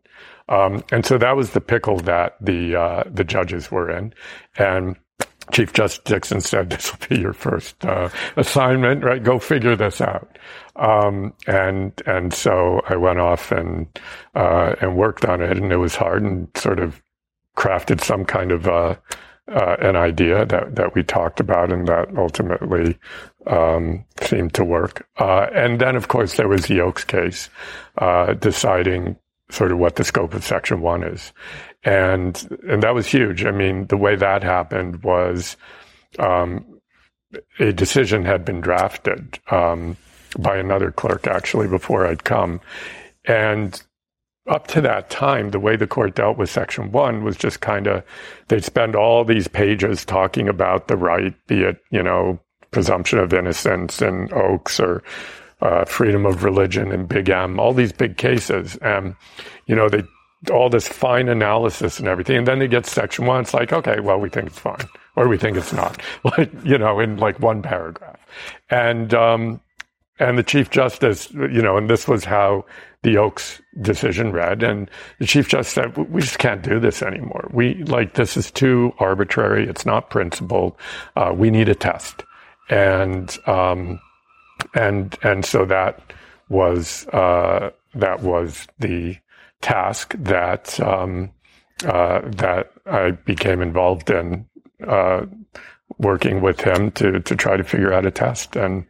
Um, 0.48 0.84
and 0.92 1.04
so 1.04 1.18
that 1.18 1.36
was 1.36 1.50
the 1.50 1.60
pickle 1.60 1.98
that 2.00 2.36
the, 2.40 2.76
uh, 2.76 3.04
the 3.10 3.24
judges 3.24 3.72
were 3.72 3.90
in. 3.90 4.14
And 4.56 4.96
Chief 5.52 5.72
Justice 5.72 6.04
Dickson 6.04 6.40
said, 6.40 6.70
this 6.70 6.92
will 6.92 7.08
be 7.08 7.20
your 7.20 7.32
first, 7.32 7.84
uh, 7.84 8.08
assignment, 8.36 9.02
right? 9.02 9.22
Go 9.22 9.40
figure 9.40 9.74
this 9.74 10.00
out. 10.00 10.38
Um, 10.76 11.34
and, 11.48 12.00
and 12.06 12.32
so 12.32 12.82
I 12.88 12.94
went 12.94 13.18
off 13.18 13.50
and, 13.50 13.86
uh, 14.36 14.76
and 14.80 14.96
worked 14.96 15.24
on 15.24 15.42
it 15.42 15.56
and 15.56 15.72
it 15.72 15.76
was 15.76 15.96
hard 15.96 16.22
and 16.22 16.48
sort 16.54 16.78
of 16.78 17.02
crafted 17.56 18.00
some 18.00 18.24
kind 18.24 18.52
of, 18.52 18.68
uh, 18.68 18.94
uh, 19.50 19.76
an 19.80 19.96
idea 19.96 20.44
that, 20.46 20.76
that 20.76 20.94
we 20.94 21.02
talked 21.02 21.40
about 21.40 21.72
and 21.72 21.88
that 21.88 22.08
ultimately 22.16 22.98
um, 23.46 24.04
seemed 24.22 24.54
to 24.54 24.64
work. 24.64 25.08
Uh, 25.18 25.46
and 25.52 25.80
then, 25.80 25.96
of 25.96 26.08
course, 26.08 26.34
there 26.34 26.48
was 26.48 26.66
the 26.66 26.80
Oakes 26.80 27.04
case, 27.04 27.50
uh, 27.98 28.34
deciding 28.34 29.16
sort 29.50 29.72
of 29.72 29.78
what 29.78 29.96
the 29.96 30.04
scope 30.04 30.34
of 30.34 30.44
Section 30.44 30.80
1 30.80 31.02
is. 31.02 31.32
And, 31.82 32.58
and 32.68 32.82
that 32.82 32.94
was 32.94 33.06
huge. 33.06 33.44
I 33.44 33.50
mean, 33.50 33.86
the 33.86 33.96
way 33.96 34.14
that 34.16 34.42
happened 34.42 35.02
was 35.02 35.56
um, 36.18 36.64
a 37.58 37.72
decision 37.72 38.24
had 38.24 38.44
been 38.44 38.60
drafted 38.60 39.38
um, 39.50 39.96
by 40.38 40.56
another 40.56 40.92
clerk, 40.92 41.26
actually, 41.26 41.66
before 41.66 42.06
I'd 42.06 42.24
come. 42.24 42.60
And 43.24 43.82
up 44.50 44.66
to 44.66 44.80
that 44.80 45.10
time, 45.10 45.50
the 45.50 45.60
way 45.60 45.76
the 45.76 45.86
court 45.86 46.16
dealt 46.16 46.36
with 46.36 46.50
Section 46.50 46.90
1 46.90 47.22
was 47.22 47.36
just 47.36 47.60
kind 47.60 47.86
of, 47.86 48.02
they'd 48.48 48.64
spend 48.64 48.96
all 48.96 49.24
these 49.24 49.46
pages 49.48 50.04
talking 50.04 50.48
about 50.48 50.88
the 50.88 50.96
right, 50.96 51.34
be 51.46 51.62
it, 51.62 51.78
you 51.90 52.02
know, 52.02 52.38
presumption 52.72 53.18
of 53.20 53.32
innocence 53.32 54.02
and 54.02 54.32
Oakes 54.32 54.80
or 54.80 55.02
uh, 55.62 55.84
freedom 55.84 56.26
of 56.26 56.42
religion 56.42 56.90
and 56.90 57.08
Big 57.08 57.28
M, 57.28 57.60
all 57.60 57.72
these 57.72 57.92
big 57.92 58.16
cases. 58.16 58.76
And, 58.76 59.14
you 59.66 59.76
know, 59.76 59.88
they, 59.88 60.02
all 60.52 60.68
this 60.68 60.88
fine 60.88 61.28
analysis 61.28 62.00
and 62.00 62.08
everything. 62.08 62.36
And 62.36 62.46
then 62.48 62.58
they 62.58 62.68
get 62.68 62.86
Section 62.86 63.26
1. 63.26 63.42
It's 63.42 63.54
like, 63.54 63.72
okay, 63.72 64.00
well, 64.00 64.18
we 64.18 64.30
think 64.30 64.48
it's 64.48 64.58
fine 64.58 64.88
or 65.14 65.28
we 65.28 65.38
think 65.38 65.56
it's 65.56 65.72
not, 65.72 66.00
like, 66.24 66.50
you 66.64 66.76
know, 66.76 66.98
in 66.98 67.18
like 67.18 67.38
one 67.38 67.62
paragraph. 67.62 68.18
And, 68.68 69.14
um, 69.14 69.60
and 70.20 70.38
the 70.38 70.42
Chief 70.42 70.70
Justice, 70.70 71.30
you 71.32 71.62
know, 71.62 71.76
and 71.76 71.88
this 71.88 72.06
was 72.06 72.24
how 72.24 72.64
the 73.02 73.16
Oakes 73.16 73.60
decision 73.80 74.32
read. 74.32 74.62
And 74.62 74.90
the 75.18 75.26
Chief 75.26 75.48
Justice 75.48 75.72
said, 75.72 75.96
we 75.96 76.20
just 76.20 76.38
can't 76.38 76.62
do 76.62 76.78
this 76.78 77.02
anymore. 77.02 77.48
We, 77.52 77.82
like, 77.84 78.14
this 78.14 78.36
is 78.36 78.50
too 78.50 78.92
arbitrary. 78.98 79.68
It's 79.68 79.86
not 79.86 80.10
principled. 80.10 80.76
Uh, 81.16 81.32
we 81.34 81.50
need 81.50 81.68
a 81.68 81.74
test. 81.74 82.22
And, 82.68 83.36
um, 83.46 84.00
and, 84.74 85.18
and 85.22 85.44
so 85.44 85.64
that 85.64 86.12
was, 86.48 87.06
uh, 87.08 87.70
that 87.94 88.22
was 88.22 88.68
the 88.78 89.16
task 89.62 90.14
that, 90.18 90.78
um, 90.80 91.30
uh, 91.84 92.20
that 92.24 92.72
I 92.86 93.12
became 93.12 93.62
involved 93.62 94.10
in 94.10 94.46
uh, 94.86 95.24
working 95.98 96.40
with 96.40 96.60
him 96.60 96.90
to 96.92 97.20
to 97.20 97.36
try 97.36 97.56
to 97.56 97.64
figure 97.64 97.92
out 97.92 98.06
a 98.06 98.10
test, 98.10 98.56
and 98.56 98.84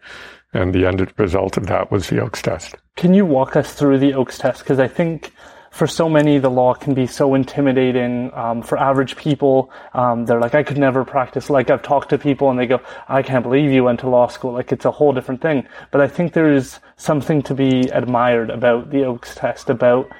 and 0.52 0.74
the 0.74 0.86
end 0.86 1.12
result 1.18 1.56
of 1.56 1.66
that 1.66 1.90
was 1.90 2.08
the 2.08 2.20
Oakes 2.20 2.42
test. 2.42 2.74
Can 2.96 3.14
you 3.14 3.24
walk 3.24 3.56
us 3.56 3.72
through 3.72 3.98
the 3.98 4.14
Oakes 4.14 4.38
test? 4.38 4.60
Because 4.60 4.78
I 4.78 4.88
think 4.88 5.32
for 5.70 5.86
so 5.86 6.08
many, 6.08 6.38
the 6.38 6.50
law 6.50 6.74
can 6.74 6.94
be 6.94 7.06
so 7.06 7.34
intimidating 7.34 8.32
um, 8.34 8.60
for 8.60 8.76
average 8.76 9.16
people. 9.16 9.70
Um, 9.94 10.26
they're 10.26 10.40
like, 10.40 10.54
I 10.54 10.64
could 10.64 10.78
never 10.78 11.04
practice. 11.04 11.48
Like 11.48 11.70
I've 11.70 11.82
talked 11.82 12.10
to 12.10 12.18
people 12.18 12.50
and 12.50 12.58
they 12.58 12.66
go, 12.66 12.80
I 13.08 13.22
can't 13.22 13.44
believe 13.44 13.70
you 13.70 13.84
went 13.84 14.00
to 14.00 14.08
law 14.08 14.26
school. 14.26 14.52
Like 14.52 14.72
it's 14.72 14.84
a 14.84 14.90
whole 14.90 15.12
different 15.12 15.40
thing. 15.40 15.66
But 15.92 16.00
I 16.00 16.08
think 16.08 16.32
there's 16.32 16.80
something 16.96 17.42
to 17.42 17.54
be 17.54 17.82
admired 17.82 18.50
about 18.50 18.90
the 18.90 19.04
Oakes 19.04 19.36
test, 19.36 19.70
about 19.70 20.10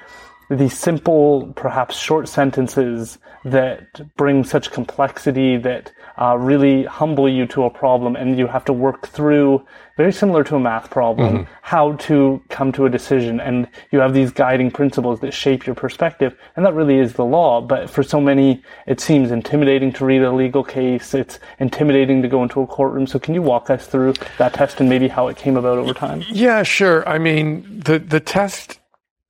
these 0.49 0.77
simple, 0.77 1.51
perhaps 1.55 1.97
short 1.97 2.27
sentences 2.29 3.17
that 3.43 4.15
bring 4.15 4.43
such 4.43 4.71
complexity 4.71 5.57
that 5.57 5.91
uh, 6.21 6.35
really 6.37 6.83
humble 6.83 7.27
you 7.27 7.47
to 7.47 7.63
a 7.63 7.69
problem 7.69 8.15
and 8.15 8.37
you 8.37 8.45
have 8.45 8.63
to 8.63 8.73
work 8.73 9.07
through 9.07 9.65
very 9.97 10.13
similar 10.13 10.43
to 10.43 10.55
a 10.55 10.59
math 10.59 10.89
problem 10.91 11.33
mm-hmm. 11.33 11.53
how 11.63 11.93
to 11.93 12.41
come 12.49 12.71
to 12.71 12.85
a 12.85 12.89
decision. 12.89 13.39
And 13.39 13.67
you 13.91 13.99
have 13.99 14.13
these 14.13 14.31
guiding 14.31 14.69
principles 14.69 15.19
that 15.21 15.33
shape 15.33 15.65
your 15.65 15.73
perspective. 15.73 16.37
And 16.55 16.63
that 16.63 16.75
really 16.75 16.99
is 16.99 17.13
the 17.13 17.25
law. 17.25 17.59
But 17.59 17.89
for 17.89 18.03
so 18.03 18.21
many 18.21 18.61
it 18.85 18.99
seems 18.99 19.31
intimidating 19.31 19.91
to 19.93 20.05
read 20.05 20.21
a 20.21 20.31
legal 20.31 20.63
case. 20.63 21.15
It's 21.15 21.39
intimidating 21.59 22.21
to 22.21 22.27
go 22.27 22.43
into 22.43 22.61
a 22.61 22.67
courtroom. 22.67 23.07
So 23.07 23.17
can 23.17 23.33
you 23.33 23.41
walk 23.41 23.71
us 23.71 23.87
through 23.87 24.13
that 24.37 24.53
test 24.53 24.79
and 24.79 24.87
maybe 24.87 25.07
how 25.07 25.27
it 25.27 25.37
came 25.37 25.57
about 25.57 25.79
over 25.79 25.93
time? 25.93 26.23
Yeah 26.29 26.61
sure. 26.61 27.07
I 27.09 27.17
mean 27.17 27.81
the 27.83 27.97
the 27.97 28.19
test 28.19 28.79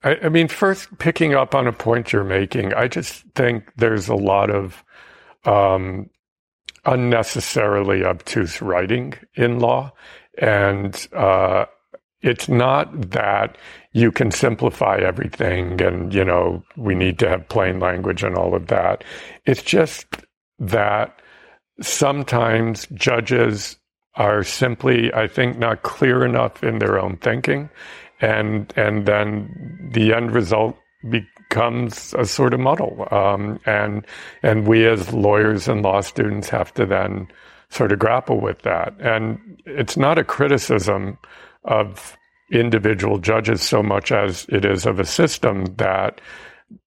I, 0.03 0.17
I 0.23 0.29
mean, 0.29 0.47
first, 0.47 0.97
picking 0.97 1.35
up 1.35 1.53
on 1.53 1.67
a 1.67 1.71
point 1.71 2.11
you're 2.11 2.23
making, 2.23 2.73
I 2.73 2.87
just 2.87 3.23
think 3.35 3.71
there's 3.75 4.07
a 4.07 4.15
lot 4.15 4.49
of 4.49 4.83
um, 5.45 6.09
unnecessarily 6.85 8.03
obtuse 8.03 8.61
writing 8.61 9.13
in 9.35 9.59
law. 9.59 9.91
And 10.37 11.07
uh, 11.15 11.65
it's 12.21 12.47
not 12.49 13.11
that 13.11 13.57
you 13.93 14.11
can 14.11 14.31
simplify 14.31 14.97
everything 14.97 15.81
and, 15.81 16.13
you 16.13 16.23
know, 16.23 16.63
we 16.77 16.95
need 16.95 17.19
to 17.19 17.29
have 17.29 17.49
plain 17.49 17.79
language 17.79 18.23
and 18.23 18.35
all 18.35 18.55
of 18.55 18.67
that. 18.67 19.03
It's 19.45 19.63
just 19.63 20.05
that 20.59 21.19
sometimes 21.81 22.87
judges 22.93 23.77
are 24.15 24.43
simply, 24.43 25.13
I 25.13 25.27
think, 25.27 25.57
not 25.57 25.83
clear 25.83 26.25
enough 26.25 26.63
in 26.63 26.79
their 26.79 26.99
own 26.99 27.17
thinking 27.17 27.69
and 28.21 28.71
and 28.77 29.05
then 29.05 29.89
the 29.93 30.13
end 30.13 30.31
result 30.31 30.77
becomes 31.51 32.13
a 32.17 32.25
sort 32.25 32.53
of 32.53 32.61
muddle. 32.61 33.07
Um, 33.11 33.59
and 33.65 34.05
and 34.41 34.65
we 34.65 34.87
as 34.87 35.11
lawyers 35.11 35.67
and 35.67 35.81
law 35.81 35.99
students 35.99 36.47
have 36.49 36.73
to 36.75 36.85
then 36.85 37.27
sort 37.69 37.91
of 37.91 37.99
grapple 37.99 38.39
with 38.39 38.61
that. 38.61 38.95
And 39.01 39.61
it's 39.65 39.97
not 39.97 40.17
a 40.17 40.23
criticism 40.23 41.17
of 41.65 42.17
individual 42.51 43.17
judges 43.19 43.61
so 43.61 43.83
much 43.83 44.11
as 44.13 44.45
it 44.49 44.63
is 44.63 44.85
of 44.85 44.99
a 44.99 45.05
system 45.05 45.65
that 45.75 46.21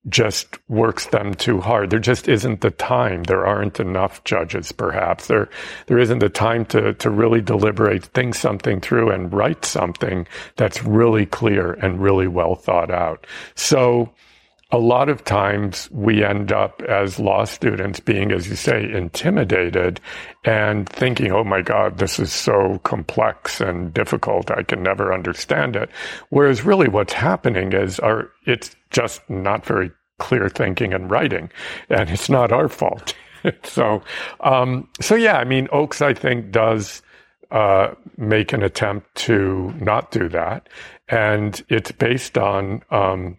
just 0.08 0.58
works 0.68 1.06
them 1.06 1.34
too 1.34 1.60
hard. 1.60 1.90
There 1.90 1.98
just 1.98 2.26
isn't 2.26 2.62
the 2.62 2.70
time. 2.70 3.24
There 3.24 3.46
aren't 3.46 3.80
enough 3.80 4.24
judges, 4.24 4.72
perhaps. 4.72 5.26
There, 5.26 5.48
there 5.86 5.98
isn't 5.98 6.20
the 6.20 6.30
time 6.30 6.64
to, 6.66 6.94
to 6.94 7.10
really 7.10 7.42
deliberate, 7.42 8.04
think 8.06 8.34
something 8.34 8.80
through 8.80 9.10
and 9.10 9.32
write 9.32 9.64
something 9.64 10.26
that's 10.56 10.82
really 10.84 11.26
clear 11.26 11.72
and 11.74 12.02
really 12.02 12.28
well 12.28 12.54
thought 12.54 12.90
out. 12.90 13.26
So, 13.56 14.10
a 14.74 14.78
lot 14.78 15.08
of 15.08 15.22
times 15.22 15.88
we 15.92 16.24
end 16.24 16.50
up 16.50 16.82
as 16.82 17.20
law 17.20 17.44
students 17.44 18.00
being, 18.00 18.32
as 18.32 18.48
you 18.48 18.56
say, 18.56 18.82
intimidated 18.92 20.00
and 20.44 20.88
thinking, 20.88 21.30
oh 21.30 21.44
my 21.44 21.62
God, 21.62 21.98
this 21.98 22.18
is 22.18 22.32
so 22.32 22.80
complex 22.82 23.60
and 23.60 23.94
difficult. 23.94 24.50
I 24.50 24.64
can 24.64 24.82
never 24.82 25.14
understand 25.14 25.76
it. 25.76 25.90
Whereas 26.30 26.64
really 26.64 26.88
what's 26.88 27.12
happening 27.12 27.72
is 27.72 28.00
our, 28.00 28.28
it's 28.46 28.74
just 28.90 29.20
not 29.30 29.64
very 29.64 29.92
clear 30.18 30.48
thinking 30.48 30.92
and 30.92 31.08
writing. 31.08 31.50
And 31.88 32.10
it's 32.10 32.28
not 32.28 32.50
our 32.50 32.68
fault. 32.68 33.14
so, 33.62 34.02
um, 34.40 34.88
so 35.00 35.14
yeah, 35.14 35.36
I 35.36 35.44
mean, 35.44 35.68
Oakes, 35.70 36.02
I 36.02 36.14
think, 36.14 36.50
does, 36.50 37.00
uh, 37.52 37.94
make 38.16 38.52
an 38.52 38.64
attempt 38.64 39.14
to 39.14 39.72
not 39.78 40.10
do 40.10 40.28
that. 40.30 40.68
And 41.08 41.64
it's 41.68 41.92
based 41.92 42.36
on, 42.36 42.82
um, 42.90 43.36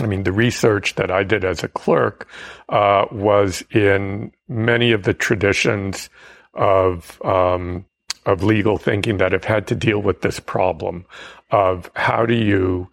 I 0.00 0.06
mean, 0.06 0.22
the 0.22 0.32
research 0.32 0.94
that 0.94 1.10
I 1.10 1.24
did 1.24 1.44
as 1.44 1.62
a 1.62 1.68
clerk 1.68 2.28
uh, 2.68 3.06
was 3.10 3.62
in 3.70 4.32
many 4.48 4.92
of 4.92 5.02
the 5.02 5.14
traditions 5.14 6.08
of 6.54 7.20
um, 7.22 7.84
of 8.26 8.42
legal 8.42 8.76
thinking 8.76 9.16
that 9.18 9.32
have 9.32 9.44
had 9.44 9.66
to 9.68 9.74
deal 9.74 10.00
with 10.00 10.20
this 10.20 10.40
problem 10.40 11.06
of 11.50 11.90
how 11.96 12.26
do 12.26 12.34
you 12.34 12.88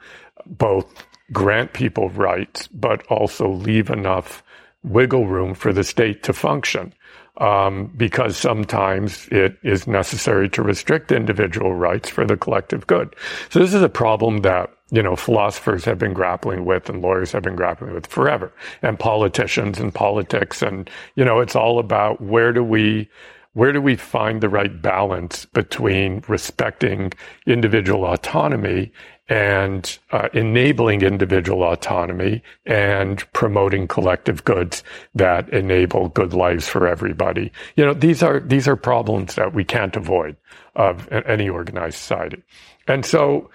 both 0.46 1.06
grant 1.34 1.74
people 1.74 2.10
rights 2.10 2.68
but 2.68 3.06
also 3.08 3.50
leave 3.52 3.90
enough 3.90 4.44
wiggle 4.84 5.28
room 5.28 5.54
for 5.54 5.74
the 5.74 5.84
state 5.84 6.24
to 6.24 6.34
function. 6.34 6.94
Um, 7.40 7.94
because 7.96 8.36
sometimes 8.36 9.28
it 9.28 9.60
is 9.62 9.86
necessary 9.86 10.50
to 10.50 10.64
restrict 10.64 11.12
individual 11.12 11.76
rights 11.76 12.10
for 12.10 12.26
the 12.26 12.36
collective 12.36 12.88
good. 12.88 13.16
So 13.50 13.60
this 13.60 13.76
is 13.76 13.84
a 13.84 13.90
problem 13.90 14.40
that 14.40 14.72
you 14.90 15.04
know, 15.04 15.16
philosophers 15.16 15.84
have 15.86 16.00
been 16.00 16.14
grappling 16.14 16.66
with 16.66 16.90
and 16.90 17.02
lawyers 17.02 17.32
have 17.32 17.44
been 17.44 17.56
grappling 17.56 17.94
with 17.94 18.08
forever 18.08 18.52
and 18.82 18.98
politicians 18.98 19.80
and 19.80 19.94
politics. 19.94 20.62
And, 20.62 20.90
you 21.16 21.26
know, 21.26 21.40
it's 21.40 21.56
all 21.56 21.80
about 21.80 22.22
where 22.22 22.54
do 22.54 22.64
we, 22.64 23.10
where 23.54 23.74
do 23.74 23.82
we 23.82 23.96
find 23.96 24.40
the 24.42 24.50
right 24.50 24.82
balance 24.82 25.46
between 25.46 26.24
respecting 26.28 27.12
individual 27.46 28.06
autonomy 28.06 28.92
and 29.30 29.98
uh, 30.12 30.30
enabling 30.34 31.02
individual 31.02 31.64
autonomy 31.64 32.42
and 32.66 33.32
promoting 33.34 33.88
collective 33.88 34.44
goods 34.46 34.84
that 35.16 35.50
enable 35.50 36.10
good 36.10 36.34
lives 36.34 36.68
for 36.68 36.88
everybody. 36.88 37.52
You 37.76 37.86
know, 37.86 37.94
these 37.94 38.24
are 38.24 38.40
these 38.40 38.68
are 38.68 38.78
problems 38.78 39.36
that 39.36 39.54
we 39.54 39.66
can't 39.66 39.96
avoid 39.96 40.38
of 40.76 41.12
any 41.12 41.50
organized 41.50 41.98
society. 41.98 42.44
And 42.88 43.06
so 43.06 43.50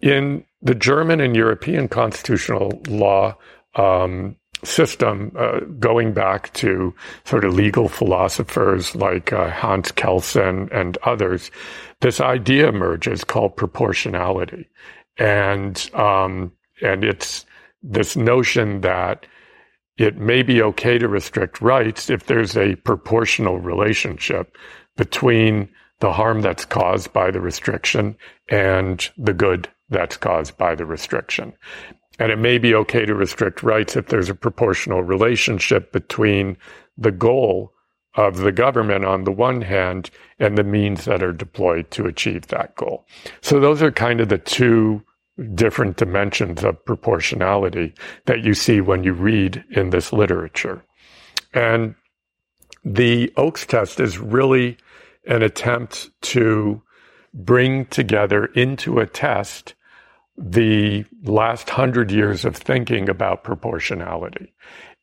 in 0.00 0.44
the 0.62 0.74
German 0.74 1.20
and 1.20 1.36
European 1.36 1.88
constitutional 1.88 2.80
law 2.88 3.36
um, 3.74 4.36
system, 4.64 5.32
uh, 5.38 5.60
going 5.78 6.12
back 6.12 6.52
to 6.54 6.94
sort 7.24 7.44
of 7.44 7.54
legal 7.54 7.88
philosophers 7.88 8.94
like 8.94 9.32
uh, 9.32 9.50
Hans 9.50 9.92
Kelsen 9.92 10.68
and 10.72 10.98
others, 11.04 11.50
this 12.00 12.20
idea 12.20 12.68
emerges 12.68 13.24
called 13.24 13.56
proportionality, 13.56 14.68
and 15.18 15.90
um, 15.94 16.52
and 16.82 17.04
it's 17.04 17.46
this 17.82 18.16
notion 18.16 18.80
that 18.80 19.26
it 19.96 20.18
may 20.18 20.42
be 20.42 20.60
okay 20.60 20.98
to 20.98 21.08
restrict 21.08 21.60
rights 21.60 22.10
if 22.10 22.26
there's 22.26 22.56
a 22.56 22.74
proportional 22.76 23.58
relationship 23.58 24.56
between 24.96 25.68
the 26.00 26.12
harm 26.12 26.42
that's 26.42 26.64
caused 26.66 27.12
by 27.12 27.30
the 27.30 27.40
restriction 27.40 28.16
and 28.50 29.10
the 29.16 29.32
good 29.32 29.68
that's 29.88 30.16
caused 30.16 30.56
by 30.56 30.74
the 30.74 30.86
restriction. 30.86 31.52
And 32.18 32.32
it 32.32 32.38
may 32.38 32.58
be 32.58 32.74
okay 32.74 33.04
to 33.04 33.14
restrict 33.14 33.62
rights 33.62 33.96
if 33.96 34.06
there's 34.06 34.30
a 34.30 34.34
proportional 34.34 35.02
relationship 35.02 35.92
between 35.92 36.56
the 36.96 37.10
goal 37.10 37.72
of 38.14 38.38
the 38.38 38.52
government 38.52 39.04
on 39.04 39.24
the 39.24 39.32
one 39.32 39.60
hand 39.60 40.10
and 40.38 40.56
the 40.56 40.64
means 40.64 41.04
that 41.04 41.22
are 41.22 41.32
deployed 41.32 41.90
to 41.90 42.06
achieve 42.06 42.46
that 42.46 42.74
goal. 42.76 43.06
So 43.42 43.60
those 43.60 43.82
are 43.82 43.92
kind 43.92 44.20
of 44.20 44.30
the 44.30 44.38
two 44.38 45.02
different 45.54 45.98
dimensions 45.98 46.64
of 46.64 46.82
proportionality 46.86 47.92
that 48.24 48.42
you 48.42 48.54
see 48.54 48.80
when 48.80 49.04
you 49.04 49.12
read 49.12 49.62
in 49.70 49.90
this 49.90 50.12
literature. 50.12 50.82
And 51.52 51.94
the 52.84 53.32
Oakes 53.36 53.66
test 53.66 54.00
is 54.00 54.18
really 54.18 54.78
an 55.26 55.42
attempt 55.42 56.10
to 56.22 56.82
bring 57.34 57.84
together 57.86 58.46
into 58.46 58.98
a 58.98 59.06
test 59.06 59.74
the 60.38 61.04
last 61.22 61.70
hundred 61.70 62.10
years 62.10 62.44
of 62.44 62.56
thinking 62.56 63.08
about 63.08 63.44
proportionality 63.44 64.52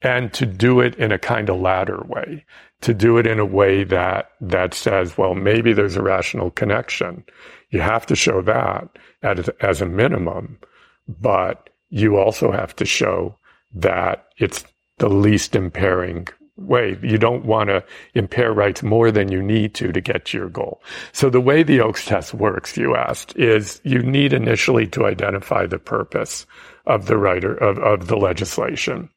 and 0.02 0.34
to 0.34 0.46
do 0.46 0.80
it 0.80 0.96
in 0.96 1.12
a 1.12 1.18
kind 1.18 1.50
of 1.50 1.60
ladder 1.60 2.04
way, 2.08 2.46
to 2.82 2.94
do 2.94 3.18
it 3.18 3.26
in 3.26 3.40
a 3.40 3.46
way 3.46 3.84
that, 3.84 4.32
that 4.42 4.74
says, 4.74 5.18
well, 5.18 5.34
maybe 5.34 5.74
there's 5.74 5.96
a 5.96 6.04
rational 6.04 6.52
connection. 6.52 7.24
You 7.70 7.80
have 7.80 8.06
to 8.08 8.16
show 8.16 8.42
that 8.42 8.90
as, 9.24 9.50
as 9.62 9.82
a 9.82 9.86
minimum, 9.86 10.60
but 11.08 11.70
you 11.90 12.18
also 12.18 12.52
have 12.52 12.76
to 12.76 12.86
show 12.86 13.38
that 13.74 14.28
it's 14.38 14.66
the 14.98 15.10
least 15.10 15.56
impairing 15.56 16.28
way. 16.56 16.98
You 17.02 17.18
don't 17.18 17.46
want 17.46 17.70
to 17.70 17.84
impair 18.14 18.54
rights 18.54 18.84
more 18.84 19.12
than 19.12 19.32
you 19.32 19.42
need 19.42 19.74
to 19.76 19.92
to 19.92 20.02
get 20.02 20.26
to 20.26 20.38
your 20.38 20.50
goal. 20.50 20.82
So 21.12 21.30
the 21.30 21.42
way 21.42 21.64
the 21.64 21.82
Oakes 21.82 22.06
test 22.06 22.34
works, 22.34 22.78
you 22.78 22.96
asked, 22.96 23.36
is 23.36 23.82
you 23.84 24.00
need 24.00 24.34
initially 24.34 24.88
to 24.88 25.06
identify 25.06 25.66
the 25.66 25.80
purpose 25.80 26.46
of 26.86 27.06
the 27.06 27.18
writer 27.18 27.56
of, 27.56 27.80
of 27.80 28.08
the 28.08 28.18
legislation. 28.18 29.10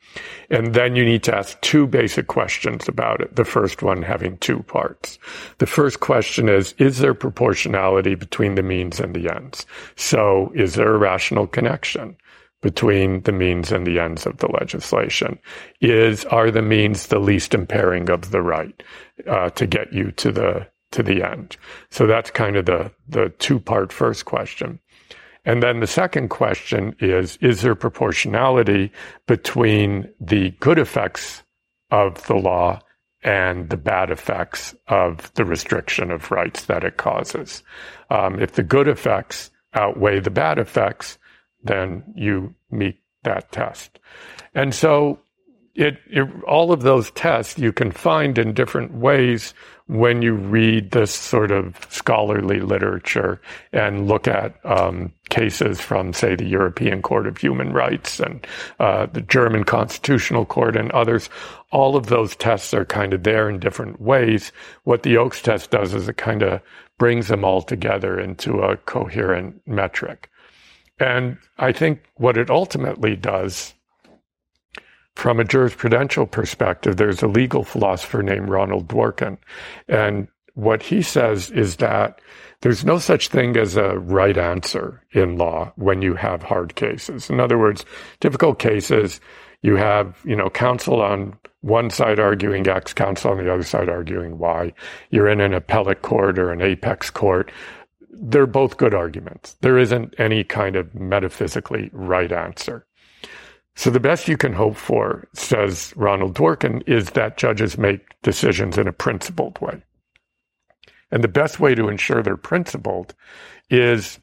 And 0.50 0.72
then 0.72 0.94
you 0.94 1.04
need 1.04 1.24
to 1.24 1.36
ask 1.36 1.60
two 1.60 1.86
basic 1.86 2.28
questions 2.28 2.88
about 2.88 3.20
it. 3.20 3.34
The 3.34 3.44
first 3.44 3.82
one 3.82 4.02
having 4.02 4.38
two 4.38 4.62
parts. 4.62 5.18
The 5.58 5.66
first 5.66 6.00
question 6.00 6.48
is, 6.48 6.74
is 6.78 6.98
there 6.98 7.14
proportionality 7.14 8.14
between 8.14 8.54
the 8.54 8.62
means 8.62 9.00
and 9.00 9.14
the 9.14 9.34
ends? 9.34 9.66
So 9.96 10.52
is 10.54 10.74
there 10.74 10.94
a 10.94 10.98
rational 10.98 11.48
connection? 11.48 12.16
Between 12.66 13.20
the 13.20 13.30
means 13.32 13.70
and 13.70 13.86
the 13.86 14.00
ends 14.00 14.26
of 14.26 14.38
the 14.38 14.50
legislation 14.60 15.38
is 15.80 16.24
are 16.24 16.50
the 16.50 16.60
means 16.60 17.06
the 17.06 17.20
least 17.20 17.54
impairing 17.54 18.10
of 18.10 18.32
the 18.32 18.42
right 18.42 18.82
uh, 19.28 19.48
to 19.50 19.68
get 19.68 19.92
you 19.92 20.10
to 20.10 20.32
the 20.32 20.66
to 20.90 21.00
the 21.00 21.22
end 21.22 21.56
so 21.90 22.08
that's 22.08 22.28
kind 22.32 22.56
of 22.56 22.66
the 22.66 22.90
the 23.08 23.28
two 23.38 23.60
part 23.60 23.92
first 23.92 24.24
question 24.24 24.80
and 25.44 25.62
then 25.62 25.78
the 25.78 25.86
second 25.86 26.28
question 26.28 26.96
is 26.98 27.38
Is 27.40 27.62
there 27.62 27.76
proportionality 27.76 28.90
between 29.28 30.08
the 30.20 30.50
good 30.58 30.80
effects 30.80 31.44
of 31.92 32.26
the 32.26 32.34
law 32.34 32.80
and 33.22 33.70
the 33.70 33.76
bad 33.76 34.10
effects 34.10 34.74
of 34.88 35.32
the 35.34 35.44
restriction 35.44 36.10
of 36.10 36.32
rights 36.32 36.64
that 36.64 36.82
it 36.82 36.96
causes? 36.96 37.62
Um, 38.10 38.40
if 38.40 38.52
the 38.54 38.64
good 38.64 38.88
effects 38.88 39.52
outweigh 39.72 40.18
the 40.18 40.30
bad 40.30 40.58
effects, 40.58 41.16
then 41.62 42.04
you 42.14 42.54
meet 42.70 43.00
that 43.24 43.50
test. 43.52 43.98
And 44.54 44.74
so 44.74 45.18
it, 45.76 45.98
it, 46.08 46.26
all 46.44 46.72
of 46.72 46.82
those 46.82 47.10
tests 47.10 47.58
you 47.58 47.72
can 47.72 47.90
find 47.90 48.38
in 48.38 48.54
different 48.54 48.94
ways 48.94 49.52
when 49.88 50.20
you 50.20 50.34
read 50.34 50.90
this 50.90 51.14
sort 51.14 51.50
of 51.52 51.86
scholarly 51.90 52.60
literature 52.60 53.40
and 53.72 54.08
look 54.08 54.26
at 54.26 54.58
um, 54.64 55.12
cases 55.28 55.80
from, 55.80 56.12
say, 56.12 56.34
the 56.34 56.46
European 56.46 57.02
Court 57.02 57.26
of 57.26 57.36
Human 57.36 57.72
Rights 57.72 58.18
and 58.18 58.44
uh, 58.80 59.06
the 59.06 59.20
German 59.20 59.64
Constitutional 59.64 60.44
Court 60.44 60.76
and 60.76 60.90
others. 60.90 61.28
All 61.70 61.94
of 61.94 62.06
those 62.06 62.34
tests 62.34 62.74
are 62.74 62.84
kind 62.84 63.12
of 63.12 63.22
there 63.22 63.48
in 63.48 63.60
different 63.60 64.00
ways. 64.00 64.50
What 64.84 65.02
the 65.02 65.18
Oakes 65.18 65.42
test 65.42 65.70
does 65.70 65.94
is 65.94 66.08
it 66.08 66.16
kind 66.16 66.42
of 66.42 66.62
brings 66.98 67.28
them 67.28 67.44
all 67.44 67.62
together 67.62 68.18
into 68.18 68.62
a 68.62 68.76
coherent 68.78 69.60
metric. 69.66 70.30
And 70.98 71.38
I 71.58 71.72
think 71.72 72.02
what 72.16 72.36
it 72.36 72.50
ultimately 72.50 73.16
does 73.16 73.74
from 75.14 75.40
a 75.40 75.44
jurisprudential 75.44 76.30
perspective, 76.30 76.96
there's 76.96 77.22
a 77.22 77.28
legal 77.28 77.64
philosopher 77.64 78.22
named 78.22 78.48
Ronald 78.48 78.88
Dworkin. 78.88 79.38
And 79.88 80.28
what 80.54 80.82
he 80.82 81.02
says 81.02 81.50
is 81.50 81.76
that 81.76 82.20
there's 82.60 82.84
no 82.84 82.98
such 82.98 83.28
thing 83.28 83.56
as 83.56 83.76
a 83.76 83.98
right 83.98 84.36
answer 84.36 85.02
in 85.12 85.36
law 85.36 85.72
when 85.76 86.02
you 86.02 86.14
have 86.14 86.42
hard 86.42 86.74
cases. 86.74 87.28
In 87.28 87.40
other 87.40 87.58
words, 87.58 87.84
difficult 88.20 88.58
cases, 88.58 89.20
you 89.62 89.76
have, 89.76 90.18
you 90.24 90.36
know, 90.36 90.48
counsel 90.48 91.02
on 91.02 91.38
one 91.60 91.90
side 91.90 92.18
arguing 92.18 92.66
X, 92.68 92.92
counsel 92.92 93.32
on 93.32 93.38
the 93.38 93.52
other 93.52 93.62
side 93.62 93.88
arguing 93.88 94.38
Y. 94.38 94.72
You're 95.10 95.28
in 95.28 95.40
an 95.40 95.52
appellate 95.52 96.02
court 96.02 96.38
or 96.38 96.52
an 96.52 96.62
apex 96.62 97.10
court. 97.10 97.50
They're 98.18 98.46
both 98.46 98.78
good 98.78 98.94
arguments. 98.94 99.56
There 99.60 99.78
isn't 99.78 100.14
any 100.18 100.42
kind 100.42 100.76
of 100.76 100.94
metaphysically 100.94 101.90
right 101.92 102.32
answer. 102.32 102.86
So 103.74 103.90
the 103.90 104.00
best 104.00 104.26
you 104.26 104.38
can 104.38 104.54
hope 104.54 104.76
for, 104.76 105.28
says 105.34 105.92
Ronald 105.96 106.34
Dworkin, 106.34 106.82
is 106.88 107.10
that 107.10 107.36
judges 107.36 107.76
make 107.76 108.20
decisions 108.22 108.78
in 108.78 108.88
a 108.88 108.92
principled 108.92 109.60
way. 109.60 109.82
And 111.10 111.22
the 111.22 111.28
best 111.28 111.60
way 111.60 111.74
to 111.74 111.88
ensure 111.88 112.22
they're 112.22 112.38
principled 112.38 113.14
is 113.68 114.18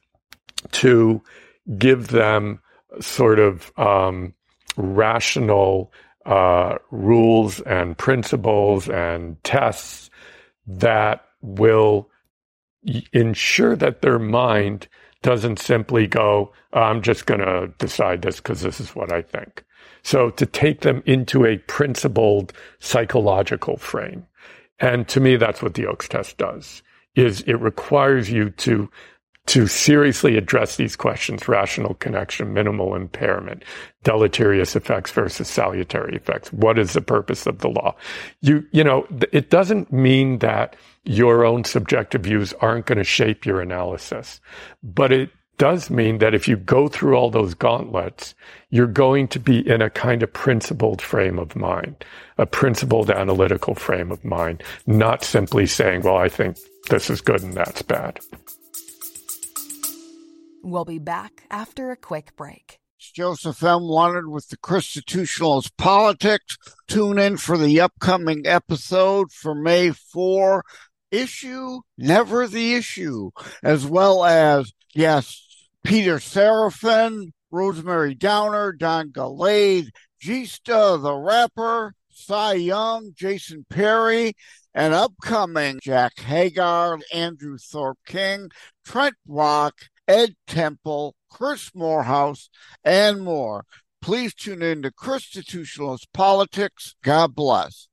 to 0.71 1.21
give 1.77 2.08
them 2.08 2.60
sort 2.99 3.39
of 3.39 3.71
um, 3.77 4.34
rational 4.75 5.93
uh, 6.25 6.77
rules 6.89 7.60
and 7.62 7.97
principles 7.97 8.89
and 8.89 9.41
tests 9.43 10.10
that 10.65 11.25
will 11.41 12.10
ensure 13.12 13.76
that 13.76 14.02
their 14.02 14.19
mind 14.19 14.88
doesn't 15.22 15.60
simply 15.60 16.06
go, 16.06 16.52
I'm 16.74 17.02
just 17.02 17.26
going 17.26 17.39
to 17.39 17.74
decide 17.78 18.22
this 18.22 18.38
because 18.38 18.62
this 18.62 18.80
is 18.80 18.96
what 18.96 19.12
I 19.12 19.22
think. 19.22 19.63
So 20.04 20.30
to 20.32 20.46
take 20.46 20.82
them 20.82 21.02
into 21.06 21.46
a 21.46 21.58
principled 21.60 22.54
psychological 22.80 23.78
frame. 23.78 24.26
And 24.80 25.08
to 25.08 25.19
me, 25.19 25.38
that's 25.38 25.62
what 25.62 25.76
the 25.76 25.88
Oakes 25.88 26.10
test 26.10 26.38
does, 26.38 26.84
is 27.15 27.41
it 27.41 27.54
requires 27.54 28.30
you 28.30 28.50
to 28.52 28.89
to 29.46 29.67
seriously 29.67 30.38
address 30.38 30.78
these 30.78 30.96
questions 30.96 31.50
rational 31.50 31.96
connection, 31.96 32.54
minimal 32.54 32.96
impairment, 32.96 33.63
deleterious 34.04 34.76
effects 34.76 35.12
versus 35.12 35.50
salutary 35.50 36.15
effects. 36.15 36.52
What 36.54 36.80
is 36.80 36.93
the 36.93 37.02
purpose 37.02 37.46
of 37.46 37.60
the 37.60 37.67
law? 37.67 37.96
You, 38.39 38.65
you 38.72 38.86
know, 38.86 39.06
it 39.34 39.50
doesn't 39.50 39.91
mean 39.91 40.39
that 40.39 40.78
your 41.03 41.45
own 41.45 41.63
subjective 41.63 42.21
views 42.21 42.53
aren't 42.53 42.85
going 42.85 42.97
to 42.97 43.03
shape 43.03 43.45
your 43.45 43.61
analysis, 43.61 44.39
but 44.81 45.11
it 45.11 45.29
does 45.57 45.89
mean 45.89 46.17
that 46.17 46.33
if 46.33 46.47
you 46.47 46.57
go 46.57 46.87
through 46.87 47.15
all 47.15 47.29
those 47.29 47.53
gauntlets, 47.53 48.33
you're 48.69 48.87
going 48.87 49.27
to 49.29 49.39
be 49.39 49.67
in 49.67 49.81
a 49.81 49.89
kind 49.89 50.23
of 50.23 50.33
principled 50.33 51.01
frame 51.01 51.37
of 51.37 51.55
mind, 51.55 52.03
a 52.37 52.45
principled 52.45 53.11
analytical 53.11 53.75
frame 53.75 54.11
of 54.11 54.23
mind, 54.25 54.63
not 54.87 55.23
simply 55.23 55.65
saying, 55.65 56.01
well, 56.01 56.17
I 56.17 56.29
think 56.29 56.57
this 56.89 57.09
is 57.09 57.21
good 57.21 57.43
and 57.43 57.53
that's 57.53 57.81
bad. 57.83 58.19
We'll 60.63 60.85
be 60.85 60.99
back 60.99 61.43
after 61.51 61.91
a 61.91 61.97
quick 61.97 62.35
break. 62.35 62.79
Joseph 63.13 63.61
M. 63.61 63.87
Wanted 63.87 64.27
with 64.27 64.47
the 64.47 64.57
Constitutionalist 64.57 65.75
Politics. 65.77 66.57
Tune 66.87 67.19
in 67.19 67.37
for 67.37 67.57
the 67.57 67.81
upcoming 67.81 68.47
episode 68.47 69.31
for 69.31 69.53
May 69.53 69.91
4. 69.91 70.63
Issue, 71.13 71.82
never 71.95 72.47
the 72.47 72.73
issue, 72.73 73.30
as 73.62 73.86
well 73.86 74.26
as 74.26 74.73
guests 74.95 75.69
Peter 75.84 76.15
Seraphin, 76.17 77.32
Rosemary 77.52 78.15
Downer, 78.15 78.71
Don 78.71 79.12
Gallade, 79.12 79.89
Gista 80.19 80.99
the 80.99 81.13
rapper, 81.13 81.93
Cy 82.10 82.54
Young, 82.54 83.12
Jason 83.13 83.63
Perry, 83.69 84.34
and 84.73 84.93
upcoming 84.95 85.80
Jack 85.84 86.19
Hagar, 86.19 86.97
Andrew 87.13 87.58
Thorpe 87.60 87.99
King, 88.08 88.49
Trent 88.84 89.15
Rock, 89.28 89.76
Ed 90.08 90.36
Temple, 90.47 91.15
Chris 91.30 91.69
Morehouse, 91.76 92.49
and 92.84 93.21
more. 93.21 93.65
Please 94.02 94.34
tune 94.34 94.62
in 94.63 94.82
to 94.82 94.91
Constitutionalist 94.91 96.12
Politics. 96.12 96.95
God 97.04 97.36
bless. 97.36 97.88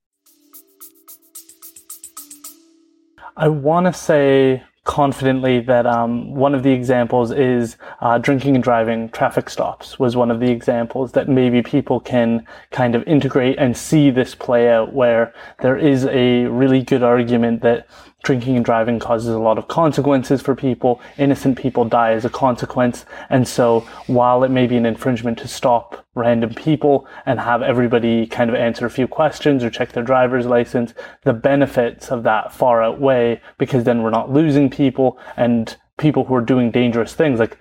I 3.40 3.48
want 3.48 3.87
to 3.87 3.92
say 3.94 4.62
confidently 4.85 5.61
that 5.61 5.87
um, 5.87 6.35
one 6.35 6.55
of 6.55 6.62
the 6.62 6.72
examples 6.72 7.31
is 7.31 7.79
uh, 8.03 8.18
drinking 8.18 8.55
and 8.55 8.62
driving 8.62 9.09
traffic 9.09 9.48
stops 9.48 9.98
was 9.98 10.14
one 10.14 10.31
of 10.31 10.40
the 10.40 10.50
examples 10.50 11.12
that 11.12 11.26
maybe 11.26 11.62
people 11.62 12.00
can 12.00 12.46
kind 12.70 12.94
of 12.94 13.03
integrate 13.05 13.57
and 13.59 13.74
see 13.74 14.11
this 14.11 14.35
play 14.35 14.68
out 14.68 14.92
where 14.92 15.33
there 15.61 15.79
is 15.79 16.05
a 16.05 16.44
really 16.48 16.83
good 16.83 17.03
argument 17.03 17.62
that 17.62 17.88
drinking 18.22 18.56
and 18.56 18.64
driving 18.64 18.98
causes 18.98 19.35
a 19.35 19.38
lot 19.38 19.59
of 19.59 19.68
consequences 19.68 20.40
for 20.40 20.54
people. 20.54 21.00
Innocent 21.18 21.59
people 21.59 21.85
die 21.85 22.12
as 22.12 22.24
a 22.24 22.30
consequence. 22.30 23.04
And 23.28 23.46
so 23.46 23.80
while 24.06 24.44
it 24.44 24.50
may 24.50 24.66
be 24.66 24.76
an 24.76 24.87
infringement 24.87 25.38
to 25.38 25.48
stop 25.48 26.04
random 26.14 26.54
people 26.54 27.06
and 27.26 27.40
have 27.40 27.62
everybody 27.62 28.26
kind 28.26 28.50
of 28.50 28.56
answer 28.56 28.87
a 28.87 28.90
few 28.90 29.06
questions 29.06 29.64
or 29.64 29.70
check 29.70 29.92
their 29.92 30.02
driver's 30.02 30.46
license, 30.46 30.92
the 31.24 31.33
benefits 31.33 32.11
of 32.11 32.22
that 32.24 32.52
far 32.52 32.83
outweigh 32.83 33.40
because 33.59 33.85
then 33.85 34.02
we're 34.02 34.11
not 34.11 34.30
losing 34.30 34.68
people 34.68 35.18
and 35.37 35.76
people 35.98 36.24
who 36.24 36.35
are 36.35 36.40
doing 36.40 36.70
dangerous 36.70 37.14
things. 37.14 37.38
Like 37.38 37.59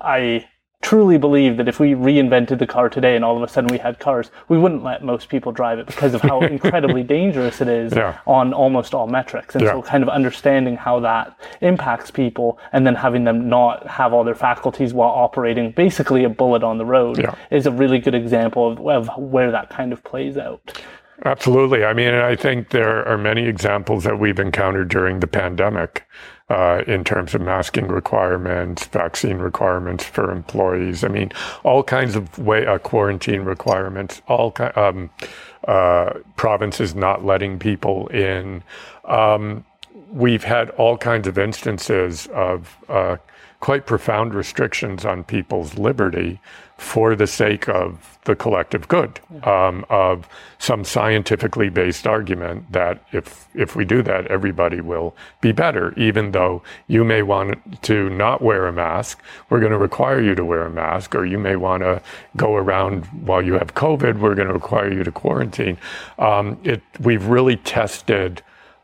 I 0.00 0.46
truly 0.88 1.18
believe 1.18 1.58
that 1.58 1.68
if 1.68 1.78
we 1.78 1.92
reinvented 1.92 2.58
the 2.58 2.66
car 2.66 2.88
today 2.88 3.14
and 3.14 3.22
all 3.22 3.36
of 3.36 3.42
a 3.42 3.48
sudden 3.48 3.68
we 3.68 3.76
had 3.76 3.98
cars, 3.98 4.30
we 4.48 4.56
wouldn't 4.56 4.82
let 4.82 5.04
most 5.04 5.28
people 5.28 5.52
drive 5.52 5.78
it 5.78 5.84
because 5.84 6.14
of 6.14 6.22
how 6.22 6.40
incredibly 6.56 7.02
dangerous 7.02 7.60
it 7.60 7.68
is 7.68 7.92
yeah. 7.94 8.18
on 8.26 8.54
almost 8.54 8.94
all 8.94 9.06
metrics. 9.06 9.54
And 9.54 9.64
yeah. 9.64 9.72
so 9.72 9.82
kind 9.82 10.02
of 10.02 10.08
understanding 10.08 10.78
how 10.78 10.98
that 11.00 11.38
impacts 11.60 12.10
people 12.10 12.58
and 12.72 12.86
then 12.86 12.94
having 12.94 13.24
them 13.24 13.50
not 13.50 13.86
have 13.86 14.14
all 14.14 14.24
their 14.24 14.34
faculties 14.34 14.94
while 14.94 15.10
operating 15.10 15.72
basically 15.72 16.24
a 16.24 16.30
bullet 16.30 16.62
on 16.62 16.78
the 16.78 16.86
road 16.86 17.18
yeah. 17.18 17.34
is 17.50 17.66
a 17.66 17.70
really 17.70 17.98
good 17.98 18.14
example 18.14 18.72
of, 18.72 19.08
of 19.08 19.18
where 19.18 19.50
that 19.50 19.68
kind 19.68 19.92
of 19.92 20.02
plays 20.04 20.38
out. 20.38 20.80
Absolutely. 21.26 21.84
I 21.84 21.92
mean, 21.92 22.14
I 22.14 22.34
think 22.34 22.70
there 22.70 23.06
are 23.06 23.18
many 23.18 23.44
examples 23.46 24.04
that 24.04 24.18
we've 24.18 24.38
encountered 24.38 24.88
during 24.88 25.20
the 25.20 25.26
pandemic 25.26 26.06
uh, 26.50 26.82
in 26.86 27.04
terms 27.04 27.34
of 27.34 27.40
masking 27.40 27.88
requirements, 27.88 28.86
vaccine 28.86 29.38
requirements 29.38 30.04
for 30.04 30.30
employees. 30.30 31.04
I 31.04 31.08
mean, 31.08 31.30
all 31.62 31.82
kinds 31.82 32.16
of 32.16 32.38
way 32.38 32.66
uh, 32.66 32.78
quarantine 32.78 33.42
requirements. 33.42 34.22
All 34.28 34.54
um, 34.76 35.10
uh, 35.66 36.14
provinces 36.36 36.94
not 36.94 37.24
letting 37.24 37.58
people 37.58 38.06
in. 38.08 38.62
Um, 39.04 39.64
we've 40.10 40.44
had 40.44 40.70
all 40.70 40.96
kinds 40.96 41.28
of 41.28 41.36
instances 41.36 42.26
of 42.28 42.76
uh, 42.88 43.16
quite 43.60 43.86
profound 43.86 44.32
restrictions 44.32 45.04
on 45.04 45.24
people's 45.24 45.76
liberty 45.76 46.40
for 46.78 47.16
the 47.16 47.26
sake 47.26 47.68
of 47.68 48.18
the 48.24 48.36
collective 48.36 48.86
good, 48.86 49.20
um, 49.42 49.84
of 49.90 50.28
some 50.58 50.84
scientifically 50.84 51.68
based 51.68 52.06
argument 52.06 52.70
that 52.72 53.02
if 53.12 53.48
if 53.54 53.74
we 53.74 53.84
do 53.84 54.00
that, 54.02 54.26
everybody 54.28 54.80
will 54.80 55.16
be 55.40 55.50
better. 55.50 55.92
Even 55.96 56.30
though 56.30 56.62
you 56.86 57.04
may 57.04 57.22
want 57.22 57.82
to 57.82 58.08
not 58.10 58.40
wear 58.40 58.68
a 58.68 58.72
mask, 58.72 59.20
we're 59.50 59.58
going 59.58 59.72
to 59.72 59.78
require 59.78 60.20
you 60.20 60.36
to 60.36 60.44
wear 60.44 60.64
a 60.64 60.70
mask, 60.70 61.16
or 61.16 61.26
you 61.26 61.38
may 61.38 61.56
want 61.56 61.82
to 61.82 62.00
go 62.36 62.54
around 62.54 63.04
while 63.26 63.42
you 63.42 63.54
have 63.54 63.74
COVID, 63.74 64.20
we're 64.20 64.36
going 64.36 64.48
to 64.48 64.54
require 64.54 64.92
you 64.92 65.02
to 65.02 65.10
quarantine. 65.10 65.76
Um, 66.18 66.58
it 66.62 66.80
we've 67.00 67.26
really 67.26 67.56
tested 67.56 68.42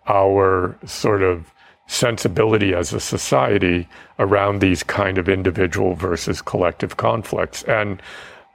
our 0.09 0.76
sort 0.84 1.22
of 1.22 1.53
sensibility 1.87 2.74
as 2.74 2.93
a 2.93 3.01
society 3.01 3.89
around 4.18 4.61
these 4.61 4.82
kind 4.82 5.18
of 5.18 5.28
individual 5.28 5.95
versus 5.95 6.41
collective 6.41 6.97
conflicts. 6.97 7.62
And 7.64 8.01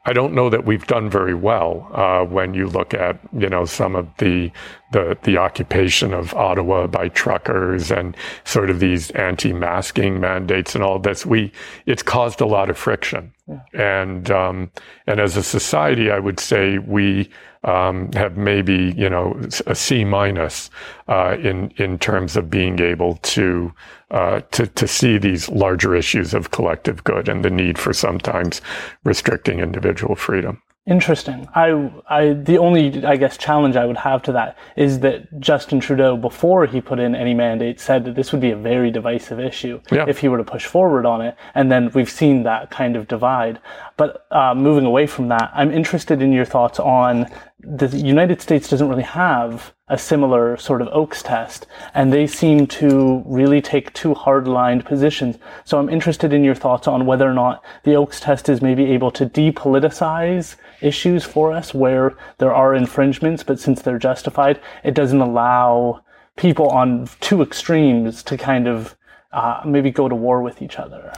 I 0.06 0.14
don't 0.14 0.34
know 0.34 0.50
that 0.50 0.66
we've 0.66 0.88
done 0.88 1.10
very 1.10 1.34
well 1.34 1.88
uh, 1.94 2.24
when 2.24 2.54
you 2.54 2.68
look 2.68 2.94
at 2.94 3.20
you 3.38 3.50
know 3.50 3.66
some 3.66 3.96
of 3.96 4.08
the, 4.18 4.52
the 4.92 5.18
the 5.24 5.38
occupation 5.38 6.14
of 6.14 6.34
Ottawa 6.34 6.88
by 6.88 7.10
truckers 7.10 7.92
and 7.92 8.16
sort 8.46 8.70
of 8.70 8.80
these 8.80 9.12
anti-masking 9.12 10.20
mandates 10.20 10.74
and 10.74 10.84
all 10.84 11.00
this. 11.00 11.26
We 11.26 11.52
it's 11.86 12.02
caused 12.02 12.40
a 12.40 12.46
lot 12.46 12.70
of 12.70 12.78
friction, 12.78 13.34
yeah. 13.48 13.60
and 13.74 14.32
um, 14.32 14.72
and 15.06 15.20
as 15.20 15.36
a 15.36 15.44
society, 15.44 16.10
I 16.10 16.20
would 16.20 16.40
say 16.40 16.78
we 16.78 17.30
um, 17.64 18.12
have 18.14 18.38
maybe 18.38 18.94
you 18.98 19.10
know 19.10 19.40
a 19.68 19.76
C 19.76 20.04
minus 20.04 20.70
uh, 21.08 21.38
in 21.42 21.72
in 21.78 22.00
terms 22.00 22.36
of 22.36 22.50
being 22.50 22.80
able 22.80 23.16
to 23.18 23.74
uh, 24.12 24.42
to 24.52 24.68
to 24.68 24.88
see 24.88 25.18
these 25.18 25.50
larger 25.50 25.96
issues 25.96 26.34
of 26.34 26.52
collective 26.52 27.04
good 27.04 27.28
and 27.28 27.44
the 27.44 27.50
need 27.50 27.78
for 27.78 27.94
sometimes 27.94 28.62
restricting 29.04 29.60
individual 29.60 30.16
freedom. 30.16 30.62
Interesting. 30.90 31.48
I, 31.54 31.92
I, 32.10 32.34
the 32.34 32.58
only, 32.58 33.06
I 33.06 33.16
guess, 33.16 33.38
challenge 33.38 33.76
I 33.76 33.86
would 33.86 33.98
have 33.98 34.24
to 34.24 34.32
that 34.32 34.58
is 34.76 35.02
that 35.02 35.40
Justin 35.40 35.80
Trudeau, 35.80 36.18
before 36.18 36.66
he 36.66 36.82
put 36.82 36.98
in 36.98 37.14
any 37.14 37.36
mandate, 37.36 37.80
said 37.80 38.04
that 38.06 38.16
this 38.16 38.32
would 38.32 38.42
be 38.42 38.50
a 38.50 38.56
very 38.56 38.90
divisive 38.90 39.40
issue 39.40 39.80
yeah. 39.92 40.06
if 40.08 40.18
he 40.18 40.30
were 40.30 40.40
to 40.40 40.44
push 40.44 40.66
forward 40.66 41.06
on 41.06 41.22
it. 41.22 41.36
And 41.54 41.72
then 41.72 41.92
we've 41.94 42.10
seen 42.10 42.42
that 42.44 42.72
kind 42.72 42.96
of 42.96 43.08
divide. 43.08 43.60
But 43.98 44.26
uh, 44.32 44.56
moving 44.56 44.86
away 44.86 45.06
from 45.06 45.28
that, 45.28 45.52
I'm 45.54 45.72
interested 45.72 46.24
in 46.24 46.32
your 46.32 46.46
thoughts 46.46 46.80
on 46.80 47.28
the 47.62 47.98
United 47.98 48.42
States 48.42 48.70
doesn't 48.70 48.88
really 48.88 49.04
have 49.04 49.74
a 49.90 49.98
similar 49.98 50.56
sort 50.58 50.82
of 50.82 50.88
Oakes 50.90 51.22
test, 51.22 51.68
and 51.94 52.14
they 52.14 52.26
seem 52.26 52.68
to 52.68 53.24
really 53.26 53.62
take 53.62 53.92
two 53.94 54.14
hard-lined 54.14 54.86
positions. 54.86 55.38
So 55.66 55.78
I'm 55.78 55.90
interested 55.90 56.32
in 56.32 56.44
your 56.44 56.56
thoughts 56.56 56.88
on 56.88 57.06
whether 57.06 57.30
or 57.30 57.34
not 57.34 57.64
the 57.84 57.96
Oakes 57.96 58.20
test 58.20 58.50
is 58.50 58.62
maybe 58.62 58.86
able 58.86 59.12
to 59.12 59.26
depoliticize 59.26 60.56
issues 60.82 61.26
for 61.26 61.52
us 61.52 61.74
where 61.74 62.16
there 62.38 62.54
are 62.54 62.74
infringements, 62.76 63.44
but 63.44 63.60
since 63.60 63.82
they're 63.82 64.00
justified, 64.00 64.62
it 64.84 64.94
doesn't 64.94 65.22
allow 65.22 66.04
people 66.38 66.70
on 66.70 67.10
two 67.20 67.42
extremes 67.42 68.24
to 68.24 68.38
kind 68.38 68.68
of 68.68 68.96
uh, 69.32 69.62
maybe 69.66 69.92
go 69.92 70.08
to 70.08 70.16
war 70.16 70.42
with 70.42 70.62
each 70.62 70.78
other. 70.80 71.14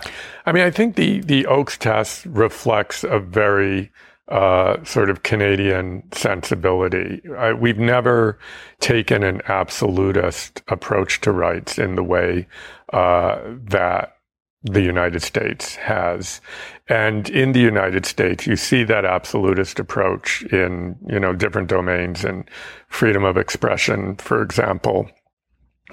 I 0.45 0.51
mean, 0.51 0.63
I 0.63 0.71
think 0.71 0.95
the 0.95 1.21
the 1.21 1.45
Oakes 1.45 1.77
test 1.77 2.25
reflects 2.25 3.03
a 3.03 3.19
very 3.19 3.91
uh, 4.28 4.84
sort 4.84 5.09
of 5.09 5.24
Canadian 5.24 6.03
sensibility. 6.13 7.22
We've 7.59 7.78
never 7.78 8.39
taken 8.80 9.24
an 9.24 9.41
absolutist 9.47 10.61
approach 10.67 11.22
to 11.22 11.32
rights 11.32 11.78
in 11.78 11.95
the 11.95 12.03
way 12.03 12.47
uh, 12.93 13.39
that 13.69 14.15
the 14.63 14.82
United 14.82 15.22
States 15.22 15.76
has. 15.76 16.39
And 16.88 17.30
in 17.30 17.51
the 17.53 17.59
United 17.59 18.05
States, 18.05 18.45
you 18.45 18.55
see 18.55 18.84
that 18.84 19.05
absolutist 19.05 19.80
approach 19.80 20.43
in, 20.43 20.97
you 21.07 21.19
know, 21.19 21.34
different 21.34 21.67
domains 21.67 22.24
and 22.24 22.47
freedom 22.88 23.24
of 23.24 23.38
expression, 23.38 24.15
for 24.17 24.41
example. 24.41 25.09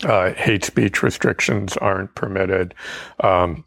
Uh, 0.05 0.33
hate 0.35 0.65
speech 0.65 1.03
restrictions 1.03 1.77
aren't 1.79 2.15
permitted. 2.15 2.75
Um, 3.21 3.65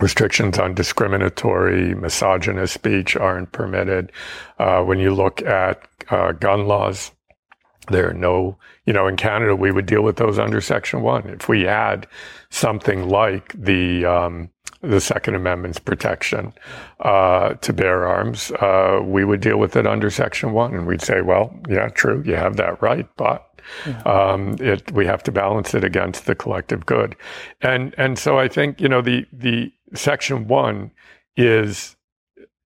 restrictions 0.00 0.58
on 0.58 0.74
discriminatory, 0.74 1.94
misogynist 1.94 2.74
speech 2.74 3.16
aren't 3.16 3.52
permitted. 3.52 4.12
Uh, 4.58 4.82
when 4.82 4.98
you 4.98 5.14
look 5.14 5.42
at 5.42 5.88
uh, 6.10 6.32
gun 6.32 6.66
laws, 6.66 7.12
there 7.88 8.10
are 8.10 8.14
no, 8.14 8.58
you 8.84 8.92
know, 8.92 9.06
in 9.06 9.16
Canada, 9.16 9.54
we 9.54 9.70
would 9.70 9.86
deal 9.86 10.02
with 10.02 10.16
those 10.16 10.38
under 10.38 10.60
Section 10.60 11.02
1. 11.02 11.28
If 11.30 11.48
we 11.48 11.62
had 11.62 12.06
something 12.50 13.08
like 13.08 13.52
the, 13.52 14.04
um, 14.04 14.50
the 14.80 15.00
Second 15.00 15.36
Amendment's 15.36 15.78
protection 15.78 16.52
uh, 17.00 17.54
to 17.54 17.72
bear 17.72 18.06
arms, 18.06 18.50
uh, 18.52 19.00
we 19.04 19.24
would 19.24 19.40
deal 19.40 19.58
with 19.58 19.76
it 19.76 19.86
under 19.86 20.10
Section 20.10 20.52
1. 20.52 20.74
And 20.74 20.86
we'd 20.86 21.02
say, 21.02 21.20
well, 21.22 21.56
yeah, 21.68 21.88
true, 21.88 22.22
you 22.26 22.34
have 22.34 22.56
that 22.56 22.82
right, 22.82 23.08
but 23.16 23.46
yeah. 23.86 24.00
Um, 24.02 24.56
it, 24.60 24.92
we 24.92 25.06
have 25.06 25.22
to 25.24 25.32
balance 25.32 25.74
it 25.74 25.84
against 25.84 26.26
the 26.26 26.34
collective 26.34 26.86
good, 26.86 27.16
and 27.60 27.94
and 27.98 28.18
so 28.18 28.38
I 28.38 28.48
think 28.48 28.80
you 28.80 28.88
know 28.88 29.02
the 29.02 29.26
the 29.32 29.72
section 29.94 30.46
one 30.48 30.90
is 31.36 31.96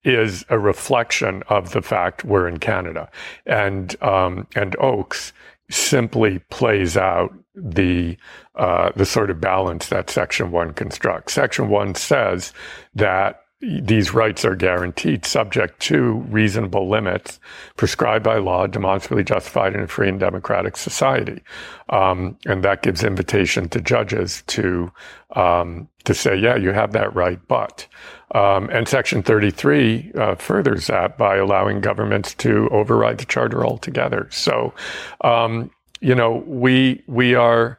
is 0.03 0.45
a 0.49 0.57
reflection 0.57 1.43
of 1.49 1.71
the 1.71 1.81
fact 1.81 2.23
we're 2.23 2.47
in 2.47 2.57
Canada, 2.57 3.09
and 3.45 4.01
um, 4.01 4.47
and 4.55 4.75
Oakes 4.79 5.33
simply 5.69 6.39
plays 6.49 6.97
out 6.97 7.33
the 7.53 8.17
uh, 8.55 8.91
the 8.95 9.05
sort 9.05 9.29
of 9.29 9.41
balance 9.41 9.89
that 9.89 10.09
Section 10.09 10.51
One 10.51 10.73
constructs. 10.73 11.33
Section 11.33 11.69
One 11.69 11.95
says 11.95 12.53
that 12.95 13.41
these 13.61 14.13
rights 14.13 14.45
are 14.45 14.55
guaranteed 14.55 15.25
subject 15.25 15.81
to 15.81 16.13
reasonable 16.29 16.87
limits 16.87 17.41
prescribed 17.75 18.23
by 18.23 18.37
law, 18.37 18.67
demonstrably 18.67 19.23
justified 19.23 19.73
in 19.73 19.81
a 19.81 19.87
free 19.87 20.07
and 20.07 20.19
democratic 20.19 20.77
society. 20.77 21.41
Um, 21.89 22.37
and 22.45 22.63
that 22.63 22.83
gives 22.83 23.03
invitation 23.03 23.67
to 23.69 23.81
judges 23.81 24.43
to, 24.47 24.91
um, 25.35 25.89
to 26.05 26.13
say, 26.13 26.37
yeah, 26.37 26.55
you 26.55 26.71
have 26.71 26.93
that 26.93 27.13
right, 27.13 27.39
but. 27.47 27.85
Um, 28.33 28.69
and 28.69 28.87
Section 28.87 29.23
33 29.23 30.11
uh, 30.15 30.35
furthers 30.35 30.87
that 30.87 31.17
by 31.17 31.37
allowing 31.37 31.81
governments 31.81 32.33
to 32.35 32.69
override 32.69 33.17
the 33.17 33.25
charter 33.25 33.65
altogether. 33.65 34.27
So, 34.31 34.73
um, 35.21 35.71
you 35.99 36.15
know, 36.15 36.43
we, 36.45 37.03
we 37.07 37.35
are, 37.35 37.77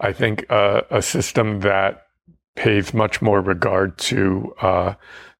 I 0.00 0.12
think, 0.12 0.46
uh, 0.50 0.82
a 0.90 1.02
system 1.02 1.60
that 1.60 2.05
pays 2.56 2.92
much 2.92 3.22
more 3.22 3.40
regard 3.40 3.96
to 3.98 4.54
uh, 4.60 4.94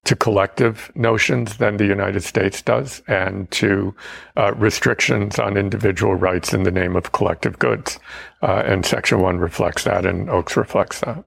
to 0.05 0.15
collective 0.15 0.93
notions 0.95 1.57
than 1.57 1.77
the 1.77 1.85
United 1.85 2.23
States 2.23 2.63
does, 2.63 3.03
and 3.09 3.51
to 3.51 3.93
uh, 4.37 4.55
restrictions 4.55 5.37
on 5.39 5.57
individual 5.57 6.15
rights 6.15 6.55
in 6.55 6.63
the 6.63 6.71
name 6.71 6.95
of 6.95 7.11
collective 7.11 7.59
goods. 7.59 7.99
Uh, 8.41 8.63
and 8.65 8.87
Section 8.87 9.21
One 9.21 9.39
reflects 9.39 9.83
that, 9.83 10.07
and 10.07 10.31
Oakes 10.31 10.57
reflects 10.57 11.01
that. 11.01 11.25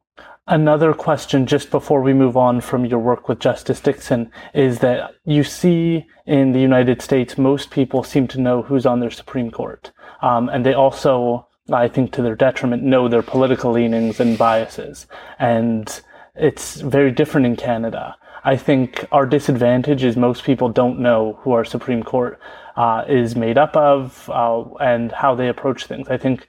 Another 0.48 0.94
question, 0.94 1.46
just 1.46 1.70
before 1.70 2.02
we 2.02 2.14
move 2.14 2.36
on 2.36 2.62
from 2.62 2.86
your 2.86 3.00
work 3.00 3.28
with 3.28 3.40
Justice 3.40 3.82
Dickson, 3.82 4.32
is 4.54 4.80
that 4.80 5.12
you 5.26 5.44
see 5.44 6.08
in 6.26 6.54
the 6.54 6.60
United 6.62 7.02
States, 7.02 7.38
most 7.38 7.70
people 7.70 8.04
seem 8.04 8.28
to 8.30 8.40
know 8.40 8.62
who's 8.64 8.86
on 8.86 9.00
their 9.00 9.12
Supreme 9.12 9.52
Court, 9.52 9.92
um, 10.22 10.48
and 10.50 10.66
they 10.66 10.74
also 10.74 11.49
I 11.72 11.88
think 11.88 12.12
to 12.14 12.22
their 12.22 12.36
detriment, 12.36 12.84
know 12.84 13.08
their 13.08 13.22
political 13.22 13.72
leanings 13.72 14.20
and 14.20 14.38
biases. 14.38 15.08
And 15.38 16.02
it's 16.36 16.82
very 16.82 17.12
different 17.12 17.46
in 17.46 17.56
Canada. 17.56 18.16
I 18.44 18.56
think 18.56 19.06
our 19.12 19.26
disadvantage 19.26 20.04
is 20.04 20.16
most 20.16 20.44
people 20.44 20.70
don't 20.70 21.00
know 21.00 21.40
who 21.42 21.52
our 21.52 21.66
Supreme 21.66 22.04
Court 22.04 22.40
uh, 22.76 23.04
is 23.08 23.36
made 23.36 23.58
up 23.58 23.76
of 23.76 24.30
uh, 24.34 24.64
and 24.80 25.12
how 25.12 25.36
they 25.36 25.50
approach 25.50 25.86
things. 25.86 26.08
I 26.08 26.18
think 26.18 26.48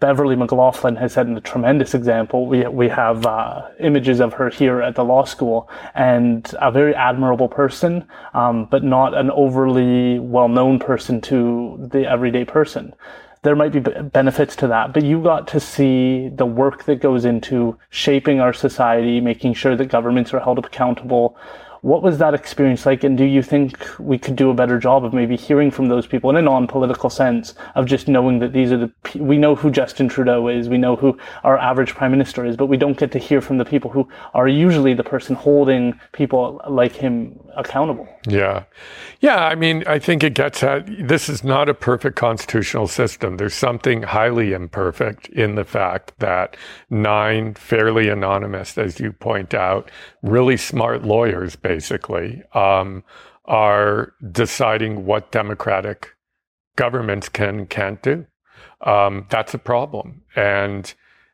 Beverly 0.00 0.34
McLachlin 0.34 0.98
has 0.98 1.12
set 1.12 1.28
a 1.28 1.40
tremendous 1.40 1.94
example. 1.94 2.46
We 2.46 2.66
we 2.66 2.88
have 2.88 3.26
uh, 3.26 3.68
images 3.78 4.20
of 4.20 4.32
her 4.34 4.48
here 4.48 4.80
at 4.80 4.94
the 4.94 5.04
law 5.04 5.24
school, 5.24 5.68
and 5.94 6.52
a 6.60 6.72
very 6.72 6.94
admirable 6.94 7.48
person, 7.48 8.06
um, 8.32 8.64
but 8.64 8.82
not 8.82 9.14
an 9.14 9.30
overly 9.30 10.18
well 10.18 10.48
known 10.48 10.78
person 10.78 11.20
to 11.22 11.76
the 11.92 12.10
everyday 12.10 12.44
person 12.44 12.94
there 13.42 13.56
might 13.56 13.72
be 13.72 13.80
benefits 13.80 14.54
to 14.56 14.66
that, 14.68 14.92
but 14.92 15.02
you 15.02 15.22
got 15.22 15.48
to 15.48 15.60
see 15.60 16.28
the 16.28 16.44
work 16.44 16.84
that 16.84 16.96
goes 16.96 17.24
into 17.24 17.78
shaping 17.88 18.40
our 18.40 18.52
society, 18.52 19.20
making 19.20 19.54
sure 19.54 19.76
that 19.76 19.86
governments 19.86 20.34
are 20.34 20.40
held 20.40 20.58
accountable. 20.58 21.36
What 21.82 22.02
was 22.02 22.18
that 22.18 22.34
experience 22.34 22.84
like? 22.84 23.04
And 23.04 23.16
do 23.16 23.24
you 23.24 23.42
think 23.42 23.88
we 23.98 24.18
could 24.18 24.36
do 24.36 24.50
a 24.50 24.54
better 24.54 24.78
job 24.78 25.04
of 25.04 25.14
maybe 25.14 25.36
hearing 25.36 25.70
from 25.70 25.88
those 25.88 26.06
people 26.06 26.28
in 26.30 26.36
a 26.36 26.42
non-political 26.42 27.08
sense 27.08 27.54
of 27.74 27.86
just 27.86 28.06
knowing 28.06 28.38
that 28.40 28.52
these 28.52 28.70
are 28.70 28.76
the, 28.76 28.92
we 29.16 29.38
know 29.38 29.54
who 29.54 29.70
Justin 29.70 30.08
Trudeau 30.08 30.48
is, 30.48 30.68
we 30.68 30.78
know 30.78 30.96
who 30.96 31.16
our 31.42 31.56
average 31.58 31.94
prime 31.94 32.10
minister 32.10 32.44
is, 32.44 32.56
but 32.56 32.66
we 32.66 32.76
don't 32.76 32.98
get 32.98 33.12
to 33.12 33.18
hear 33.18 33.40
from 33.40 33.58
the 33.58 33.64
people 33.64 33.90
who 33.90 34.08
are 34.34 34.48
usually 34.48 34.92
the 34.92 35.04
person 35.04 35.34
holding 35.34 35.98
people 36.12 36.60
like 36.68 36.92
him 36.92 37.38
accountable. 37.56 38.08
Yeah. 38.26 38.64
Yeah. 39.20 39.44
I 39.44 39.54
mean, 39.54 39.84
I 39.86 39.98
think 39.98 40.22
it 40.22 40.34
gets 40.34 40.62
at 40.62 40.86
this 40.86 41.28
is 41.28 41.42
not 41.42 41.68
a 41.68 41.74
perfect 41.74 42.16
constitutional 42.16 42.86
system. 42.86 43.36
There's 43.36 43.54
something 43.54 44.02
highly 44.02 44.52
imperfect 44.52 45.28
in 45.28 45.54
the 45.54 45.64
fact 45.64 46.12
that 46.18 46.56
nine 46.90 47.54
fairly 47.54 48.08
anonymous, 48.08 48.76
as 48.78 49.00
you 49.00 49.12
point 49.12 49.54
out, 49.54 49.90
really 50.22 50.56
smart 50.56 51.04
lawyers, 51.04 51.56
basically, 51.74 52.42
um, 52.52 53.04
are 53.44 54.12
deciding 54.32 55.06
what 55.06 55.30
democratic 55.30 56.16
governments 56.76 57.28
can 57.28 57.66
can't 57.66 58.02
do. 58.02 58.26
Um, 58.80 59.26
that's 59.30 59.54
a 59.54 59.58
problem, 59.58 60.22
and 60.34 60.92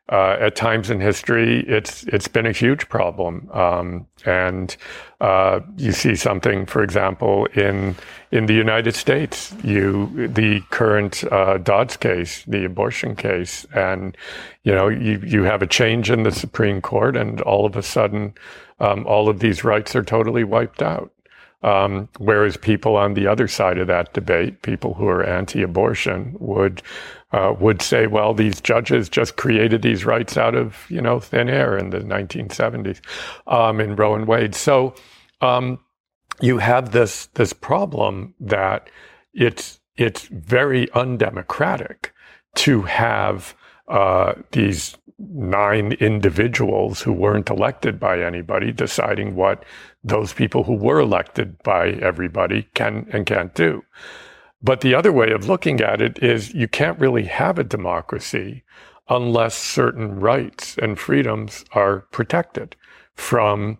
uh, 0.09 0.37
at 0.39 0.55
times 0.55 0.89
in 0.89 1.01
history, 1.01 1.65
it's 1.67 2.03
it's 2.03 2.29
been 2.29 2.45
a 2.45 2.51
huge 2.51 2.87
problem, 2.87 3.49
um, 3.51 4.07
and 4.25 4.77
uh, 5.19 5.59
you 5.75 5.91
see 5.91 6.15
something, 6.15 6.65
for 6.65 6.81
example, 6.81 7.45
in 7.47 7.95
in 8.31 8.45
the 8.45 8.53
United 8.53 8.95
States, 8.95 9.53
you 9.63 10.27
the 10.27 10.61
current 10.69 11.23
uh, 11.31 11.57
Dobbs 11.57 11.97
case, 11.97 12.43
the 12.45 12.63
abortion 12.63 13.15
case, 13.15 13.65
and 13.73 14.15
you 14.63 14.73
know 14.73 14.87
you 14.87 15.19
you 15.25 15.43
have 15.43 15.61
a 15.61 15.67
change 15.67 16.09
in 16.09 16.23
the 16.23 16.31
Supreme 16.31 16.79
Court, 16.79 17.17
and 17.17 17.41
all 17.41 17.65
of 17.65 17.75
a 17.75 17.83
sudden, 17.83 18.33
um, 18.79 19.05
all 19.07 19.29
of 19.29 19.39
these 19.39 19.63
rights 19.63 19.95
are 19.95 20.03
totally 20.03 20.43
wiped 20.43 20.81
out. 20.81 21.11
Um, 21.63 22.07
whereas 22.19 22.55
people 22.55 22.95
on 22.95 23.15
the 23.15 23.25
other 23.25 23.47
side 23.47 23.79
of 23.79 23.87
that 23.87 24.13
debate, 24.13 24.61
people 24.61 24.93
who 24.93 25.07
are 25.07 25.23
anti-abortion, 25.23 26.35
would 26.39 26.83
uh, 27.31 27.53
would 27.59 27.81
say, 27.81 28.07
well, 28.07 28.33
these 28.33 28.61
judges 28.61 29.09
just 29.09 29.35
created 29.35 29.81
these 29.81 30.05
rights 30.05 30.37
out 30.37 30.55
of 30.55 30.85
you 30.89 31.01
know 31.01 31.19
thin 31.19 31.49
air 31.49 31.77
in 31.77 31.89
the 31.89 31.99
1970s 31.99 33.01
um, 33.47 33.81
in 33.81 33.95
Roe 33.95 34.15
and 34.15 34.27
Wade. 34.27 34.53
So 34.53 34.93
um, 35.41 35.79
you 36.41 36.59
have 36.59 36.91
this 36.91 37.25
this 37.33 37.53
problem 37.53 38.35
that 38.39 38.89
it's 39.33 39.79
it's 39.95 40.27
very 40.27 40.91
undemocratic 40.93 42.13
to 42.55 42.83
have 42.83 43.55
uh, 43.87 44.33
these 44.51 44.95
nine 45.19 45.93
individuals 45.93 47.01
who 47.01 47.11
weren't 47.11 47.49
elected 47.49 47.99
by 47.99 48.21
anybody 48.21 48.71
deciding 48.71 49.35
what 49.35 49.63
those 50.03 50.33
people 50.33 50.63
who 50.63 50.75
were 50.75 50.99
elected 50.99 51.61
by 51.63 51.89
everybody 51.89 52.67
can 52.75 53.07
and 53.11 53.25
can't 53.25 53.55
do. 53.55 53.83
But 54.61 54.81
the 54.81 54.95
other 54.95 55.11
way 55.11 55.31
of 55.31 55.47
looking 55.47 55.81
at 55.81 56.01
it 56.01 56.21
is 56.21 56.53
you 56.53 56.67
can't 56.67 56.99
really 56.99 57.25
have 57.25 57.57
a 57.59 57.63
democracy 57.63 58.63
unless 59.09 59.55
certain 59.55 60.19
rights 60.19 60.77
and 60.77 60.99
freedoms 60.99 61.63
are 61.71 62.01
protected 62.11 62.75
from 63.15 63.77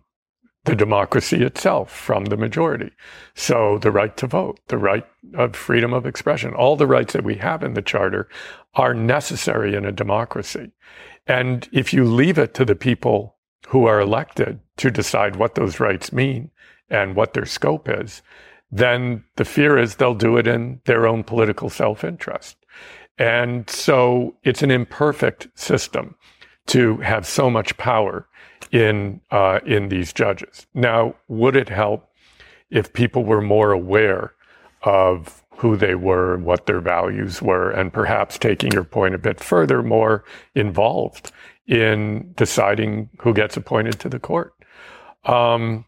the 0.65 0.75
democracy 0.75 1.43
itself, 1.43 1.91
from 1.91 2.25
the 2.25 2.37
majority. 2.37 2.91
So 3.35 3.77
the 3.77 3.91
right 3.91 4.15
to 4.17 4.27
vote, 4.27 4.59
the 4.67 4.77
right 4.77 5.05
of 5.33 5.55
freedom 5.55 5.93
of 5.93 6.05
expression, 6.05 6.53
all 6.53 6.75
the 6.75 6.87
rights 6.87 7.13
that 7.13 7.23
we 7.23 7.35
have 7.35 7.63
in 7.63 7.73
the 7.73 7.81
charter 7.81 8.27
are 8.75 8.93
necessary 8.93 9.75
in 9.75 9.85
a 9.85 9.91
democracy. 9.91 10.71
And 11.27 11.67
if 11.71 11.93
you 11.93 12.03
leave 12.05 12.37
it 12.37 12.53
to 12.55 12.65
the 12.65 12.75
people 12.75 13.35
who 13.67 13.85
are 13.85 13.99
elected 13.99 14.59
to 14.77 14.91
decide 14.91 15.35
what 15.35 15.55
those 15.55 15.79
rights 15.79 16.13
mean 16.13 16.51
and 16.89 17.15
what 17.15 17.33
their 17.33 17.45
scope 17.45 17.89
is, 17.89 18.21
then 18.71 19.23
the 19.35 19.45
fear 19.45 19.77
is 19.77 19.95
they'll 19.95 20.13
do 20.13 20.37
it 20.37 20.47
in 20.47 20.81
their 20.85 21.07
own 21.07 21.23
political 21.23 21.69
self 21.69 22.03
interest. 22.03 22.57
And 23.17 23.69
so 23.69 24.35
it's 24.43 24.61
an 24.61 24.71
imperfect 24.71 25.47
system 25.55 26.15
to 26.67 26.97
have 26.97 27.25
so 27.25 27.49
much 27.49 27.77
power 27.77 28.27
in 28.71 29.21
uh, 29.31 29.59
in 29.65 29.89
these 29.89 30.13
judges. 30.13 30.67
Now, 30.73 31.15
would 31.27 31.55
it 31.55 31.69
help 31.69 32.09
if 32.69 32.93
people 32.93 33.23
were 33.23 33.41
more 33.41 33.71
aware 33.71 34.33
of 34.83 35.43
who 35.57 35.75
they 35.75 35.95
were, 35.95 36.37
what 36.37 36.67
their 36.67 36.79
values 36.79 37.41
were, 37.41 37.71
and 37.71 37.91
perhaps 37.91 38.37
taking 38.37 38.71
your 38.71 38.83
point 38.83 39.15
a 39.15 39.17
bit 39.17 39.39
further, 39.39 39.81
more 39.81 40.23
involved 40.55 41.31
in 41.65 42.31
deciding 42.35 43.09
who 43.19 43.33
gets 43.33 43.57
appointed 43.57 43.99
to 43.99 44.09
the 44.09 44.19
court? 44.19 44.53
Um, 45.25 45.85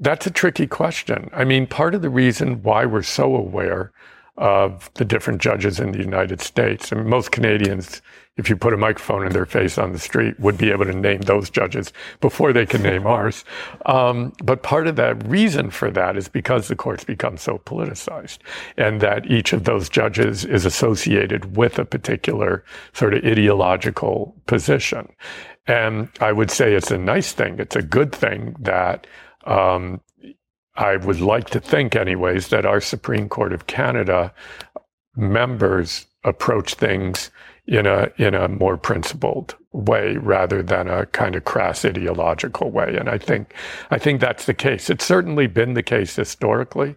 that's 0.00 0.26
a 0.26 0.30
tricky 0.30 0.66
question. 0.66 1.30
I 1.32 1.44
mean, 1.44 1.66
part 1.66 1.94
of 1.94 2.02
the 2.02 2.10
reason 2.10 2.62
why 2.62 2.86
we're 2.86 3.02
so 3.02 3.36
aware 3.36 3.92
of 4.38 4.90
the 4.94 5.04
different 5.04 5.40
judges 5.40 5.80
in 5.80 5.92
the 5.92 5.98
United 5.98 6.40
States, 6.40 6.92
and 6.92 7.06
most 7.06 7.32
Canadians, 7.32 8.02
if 8.36 8.50
you 8.50 8.56
put 8.56 8.74
a 8.74 8.76
microphone 8.76 9.26
in 9.26 9.32
their 9.32 9.46
face 9.46 9.78
on 9.78 9.92
the 9.92 9.98
street, 9.98 10.38
would 10.38 10.58
be 10.58 10.70
able 10.70 10.84
to 10.84 10.92
name 10.92 11.22
those 11.22 11.48
judges 11.48 11.92
before 12.20 12.52
they 12.52 12.66
can 12.66 12.82
name 12.82 13.06
ours. 13.06 13.44
Um, 13.86 14.32
but 14.44 14.62
part 14.62 14.86
of 14.86 14.96
the 14.96 15.14
reason 15.24 15.70
for 15.70 15.90
that 15.90 16.16
is 16.16 16.28
because 16.28 16.68
the 16.68 16.76
courts 16.76 17.04
become 17.04 17.38
so 17.38 17.58
politicized, 17.58 18.38
and 18.76 19.00
that 19.00 19.26
each 19.26 19.52
of 19.54 19.64
those 19.64 19.88
judges 19.88 20.44
is 20.44 20.66
associated 20.66 21.56
with 21.56 21.78
a 21.78 21.84
particular 21.84 22.62
sort 22.92 23.14
of 23.14 23.24
ideological 23.24 24.34
position. 24.46 25.08
And 25.66 26.10
I 26.20 26.32
would 26.32 26.50
say 26.50 26.74
it's 26.74 26.90
a 26.90 26.98
nice 26.98 27.32
thing, 27.32 27.58
it's 27.58 27.76
a 27.76 27.82
good 27.82 28.12
thing 28.12 28.54
that 28.60 29.06
um, 29.46 30.00
I 30.76 30.96
would 30.96 31.20
like 31.20 31.50
to 31.50 31.60
think, 31.60 31.96
anyways, 31.96 32.48
that 32.48 32.66
our 32.66 32.80
Supreme 32.80 33.28
Court 33.28 33.52
of 33.52 33.66
Canada 33.66 34.32
members 35.16 36.06
approach 36.24 36.74
things 36.74 37.30
in 37.66 37.86
a 37.86 38.10
in 38.16 38.34
a 38.34 38.48
more 38.48 38.76
principled 38.76 39.56
way 39.72 40.16
rather 40.16 40.62
than 40.62 40.88
a 40.88 41.06
kind 41.06 41.34
of 41.34 41.44
crass 41.44 41.84
ideological 41.84 42.70
way. 42.70 42.96
And 42.96 43.08
I 43.08 43.18
think 43.18 43.54
I 43.90 43.98
think 43.98 44.20
that's 44.20 44.46
the 44.46 44.54
case. 44.54 44.88
It's 44.88 45.04
certainly 45.04 45.46
been 45.46 45.74
the 45.74 45.82
case 45.82 46.14
historically. 46.16 46.94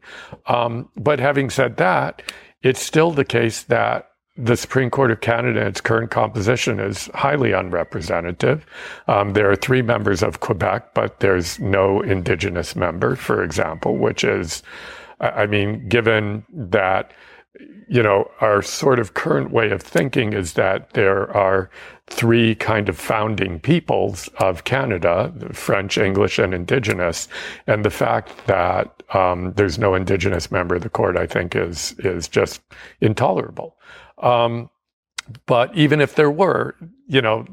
Um, 0.48 0.90
but 0.96 1.20
having 1.20 1.50
said 1.50 1.78
that, 1.78 2.22
it's 2.62 2.82
still 2.82 3.12
the 3.12 3.26
case 3.26 3.64
that 3.64 4.09
the 4.42 4.56
Supreme 4.56 4.90
Court 4.90 5.12
of 5.12 5.20
Canada, 5.20 5.66
its 5.66 5.82
current 5.82 6.12
composition 6.12 6.80
is 6.80 7.10
highly 7.14 7.52
unrepresentative. 7.52 8.66
Um, 9.08 9.34
there 9.34 9.52
are 9.52 9.56
three 9.56 9.82
members 9.82 10.24
of 10.24 10.40
Quebec, 10.40 10.94
but 10.94 11.20
there's 11.20 11.60
no 11.60 12.02
Indigenous 12.02 12.76
member, 12.76 13.16
for 13.16 13.44
example, 13.44 13.98
which 13.98 14.24
is, 14.24 14.64
I 15.20 15.46
mean, 15.46 15.90
given 15.90 16.46
that, 16.54 17.12
you 17.90 18.02
know, 18.02 18.32
our 18.40 18.62
sort 18.62 19.00
of 19.00 19.14
current 19.14 19.52
way 19.52 19.72
of 19.72 19.82
thinking 19.82 20.32
is 20.32 20.54
that 20.54 20.92
there 20.92 21.36
are 21.36 21.70
three 22.08 22.56
kind 22.56 22.88
of 22.88 22.98
founding 22.98 23.60
peoples 23.60 24.30
of 24.38 24.64
Canada 24.64 25.34
French, 25.52 25.98
English, 25.98 26.40
and 26.40 26.54
Indigenous. 26.54 27.28
And 27.68 27.84
the 27.84 27.90
fact 27.90 28.48
that 28.48 29.04
um, 29.14 29.52
there's 29.54 29.78
no 29.78 29.96
Indigenous 29.96 30.50
member 30.50 30.76
of 30.76 30.84
the 30.84 30.90
court, 30.90 31.18
I 31.18 31.28
think, 31.28 31.56
is, 31.56 31.94
is 32.00 32.30
just 32.30 32.62
intolerable. 33.02 33.76
Um, 34.20 34.70
but 35.46 35.76
even 35.76 36.02
if 36.02 36.16
there 36.16 36.32
were, 36.32 36.76
you 37.08 37.22
know, 37.22 37.46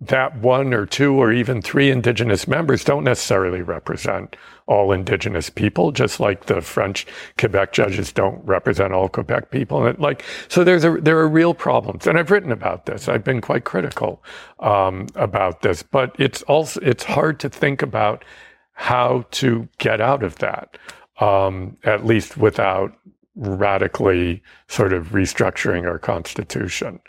that 0.00 0.36
one 0.38 0.74
or 0.74 0.84
two 0.84 1.14
or 1.14 1.32
even 1.32 1.62
three 1.62 1.88
indigenous 1.88 2.48
members 2.48 2.82
don't 2.82 3.04
necessarily 3.04 3.62
represent 3.62 4.36
all 4.66 4.90
indigenous 4.90 5.48
people, 5.48 5.92
just 5.92 6.18
like 6.18 6.46
the 6.46 6.60
French 6.60 7.06
Quebec 7.38 7.72
judges 7.72 8.12
don't 8.12 8.44
represent 8.44 8.92
all 8.92 9.08
Quebec 9.08 9.50
people. 9.50 9.86
And 9.86 9.96
like, 10.00 10.24
so 10.48 10.64
there's 10.64 10.84
a, 10.84 10.98
there 11.00 11.18
are 11.18 11.28
real 11.28 11.54
problems. 11.54 12.06
And 12.08 12.18
I've 12.18 12.32
written 12.32 12.50
about 12.50 12.86
this. 12.86 13.08
I've 13.08 13.22
been 13.22 13.40
quite 13.40 13.62
critical, 13.64 14.24
um, 14.58 15.06
about 15.14 15.62
this, 15.62 15.84
but 15.84 16.16
it's 16.18 16.42
also, 16.42 16.80
it's 16.80 17.04
hard 17.04 17.38
to 17.40 17.48
think 17.48 17.80
about 17.80 18.24
how 18.72 19.24
to 19.30 19.68
get 19.78 20.00
out 20.00 20.24
of 20.24 20.36
that, 20.38 20.78
um, 21.20 21.76
at 21.84 22.04
least 22.04 22.36
without 22.36 22.92
radically 23.34 24.42
sort 24.68 24.92
of 24.92 25.08
restructuring 25.08 25.86
our 25.86 25.98
constitution. 25.98 27.00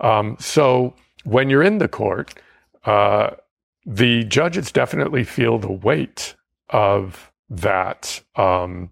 Um, 0.00 0.36
so 0.38 0.94
when 1.24 1.50
you're 1.50 1.62
in 1.62 1.78
the 1.78 1.88
court, 1.88 2.34
uh, 2.84 3.30
the 3.86 4.24
judges 4.24 4.72
definitely 4.72 5.24
feel 5.24 5.58
the 5.58 5.72
weight 5.72 6.34
of 6.70 7.30
that 7.50 8.20
um, 8.36 8.90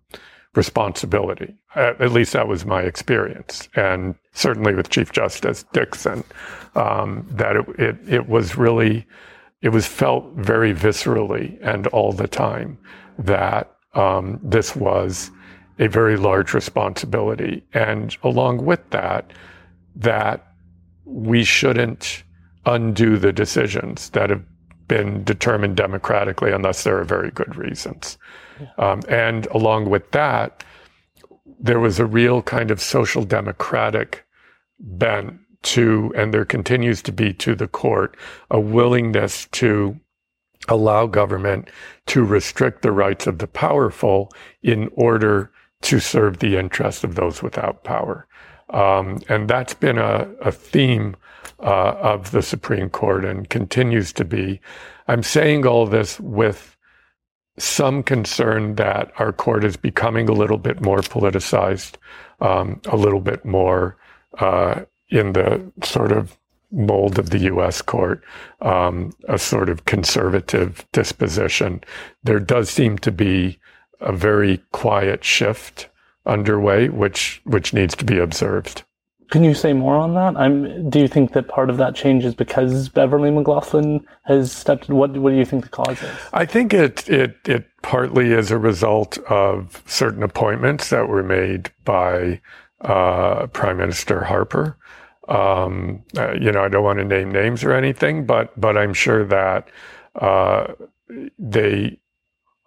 responsibility. 0.55 1.55
At, 1.75 2.01
at, 2.01 2.13
least 2.13 2.35
that 2.35 2.49
was 2.49 2.67
my 2.67 2.83
experience, 2.83 3.69
and 3.75 4.15
certainly 4.33 4.75
with 4.75 4.91
Chief 4.91 5.13
Justice 5.13 5.65
Dickson, 5.73 6.23
um, 6.75 7.27
that 7.31 7.57
it, 7.57 7.69
it, 7.79 7.97
it 8.09 8.29
was 8.29 8.57
really 8.57 9.07
it 9.63 9.71
was 9.71 9.87
felt 9.87 10.27
very 10.35 10.75
viscerally 10.75 11.57
and 11.63 11.87
all 11.89 12.13
the 12.13 12.27
time 12.27 12.77
that 13.19 13.75
um, 13.95 14.41
this 14.43 14.75
was 14.75 15.31
a 15.79 15.89
very 15.89 16.17
large 16.17 16.55
responsibility. 16.55 17.65
And 17.73 18.17
along 18.23 18.65
with 18.65 18.91
that, 18.91 19.33
that 19.97 20.47
we 21.05 21.45
shouldn't 21.45 22.23
undo 22.67 23.17
the 23.17 23.33
decisions 23.33 24.11
that 24.11 24.31
have 24.31 24.45
been 24.89 25.25
determined 25.25 25.77
democratically 25.77 26.53
unless 26.53 26.85
there 26.85 26.99
are 26.99 27.05
very 27.05 27.31
good 27.31 27.57
reasons. 27.57 28.19
Um, 28.79 29.01
and 29.09 29.47
along 29.47 29.91
with 29.91 30.11
that, 30.13 30.65
there 31.59 31.81
was 31.81 31.99
a 31.99 32.07
real 32.07 32.43
kind 32.43 32.71
of 32.71 32.81
social 32.81 33.25
democratic 33.25 34.25
bent 34.79 35.39
to, 35.63 36.13
and 36.17 36.35
there 36.35 36.45
continues 36.45 37.03
to 37.03 37.13
be 37.13 37.33
to 37.35 37.55
the 37.55 37.69
court, 37.69 38.17
a 38.51 38.61
willingness 38.61 39.47
to 39.53 39.99
allow 40.69 41.07
government 41.07 41.69
to 42.07 42.25
restrict 42.25 42.83
the 42.83 42.93
rights 42.93 43.27
of 43.27 43.39
the 43.39 43.47
powerful 43.47 44.31
in 44.63 44.91
order 44.95 45.51
to 45.83 46.01
serve 46.01 46.39
the 46.39 46.57
interests 46.57 47.05
of 47.05 47.15
those 47.15 47.43
without 47.43 47.85
power. 47.85 48.27
Um, 48.71 49.21
and 49.29 49.49
that's 49.49 49.75
been 49.75 49.99
a, 49.99 50.29
a 50.41 50.51
theme 50.51 51.17
uh, 51.61 51.95
of 52.01 52.31
the 52.31 52.43
Supreme 52.43 52.89
Court 52.89 53.25
and 53.25 53.49
continues 53.49 54.13
to 54.15 54.25
be. 54.25 54.61
I'm 55.09 55.23
saying 55.23 55.67
all 55.67 55.87
this 55.87 56.19
with 56.21 56.77
some 57.59 58.03
concern 58.03 58.77
that 58.77 59.13
our 59.19 59.33
court 59.33 59.65
is 59.65 59.77
becoming 59.77 60.29
a 60.29 60.33
little 60.33 60.59
bit 60.59 60.81
more 60.81 61.01
politicized, 61.01 61.97
um, 62.41 62.81
a 62.87 62.97
little 62.97 63.21
bit 63.21 63.45
more 63.45 63.97
uh, 64.39 64.83
in 65.11 65.35
the 65.35 65.71
sort 65.85 66.13
of 66.13 66.39
mold 66.71 67.19
of 67.19 67.31
the 67.31 67.41
U.S. 67.41 67.83
court, 67.83 68.25
um, 68.63 69.13
a 69.29 69.39
sort 69.39 69.69
of 69.69 69.85
conservative 69.85 70.87
disposition. 70.93 71.85
There 72.25 72.41
does 72.41 72.71
seem 72.71 72.97
to 72.99 73.13
be 73.13 73.59
a 74.03 74.13
very 74.13 74.59
quiet 74.73 75.25
shift 75.25 75.89
underway, 76.27 76.89
which 76.89 77.41
which 77.45 77.73
needs 77.73 77.97
to 77.97 78.05
be 78.05 78.19
observed. 78.19 78.85
Can 79.31 79.45
you 79.45 79.55
say 79.55 79.73
more 79.73 79.97
on 79.97 80.13
that? 80.13 80.37
I'm, 80.37 80.91
do 80.91 80.99
you 80.99 81.09
think 81.09 81.33
that 81.33 81.49
part 81.49 81.71
of 81.71 81.79
that 81.79 81.95
change 81.95 82.23
is 82.23 82.35
because 82.35 82.91
Beverly 82.91 83.31
McLachlin 83.31 84.05
has 84.25 84.53
stepped? 84.53 84.91
What 84.91 85.17
What 85.17 85.31
do 85.31 85.37
you 85.37 85.47
think 85.47 85.65
the 85.65 85.71
cause 85.71 86.03
is? 86.03 86.11
I 86.35 86.45
think 86.45 86.75
it 86.75 87.09
it 87.09 87.37
it 87.47 87.65
partly 87.81 88.33
is 88.33 88.51
a 88.51 88.59
result 88.59 89.17
of 89.31 89.83
certain 89.87 90.23
appointments 90.23 90.91
that 90.91 91.09
were 91.09 91.23
made 91.23 91.73
by 91.85 92.43
uh, 92.83 93.47
Prime 93.47 93.79
Minister 93.79 94.23
Harper. 94.25 94.77
Um, 95.29 96.03
uh, 96.19 96.33
you 96.33 96.53
know, 96.53 96.63
I 96.63 96.69
don't 96.69 96.85
want 96.85 96.99
to 96.99 97.05
name 97.05 97.33
names 97.33 97.65
or 97.65 97.73
anything, 97.73 98.27
but 98.27 98.59
but 98.61 98.77
I'm 98.77 98.93
sure 98.93 99.25
that 99.25 99.69
uh, 100.17 100.75
they 101.39 102.02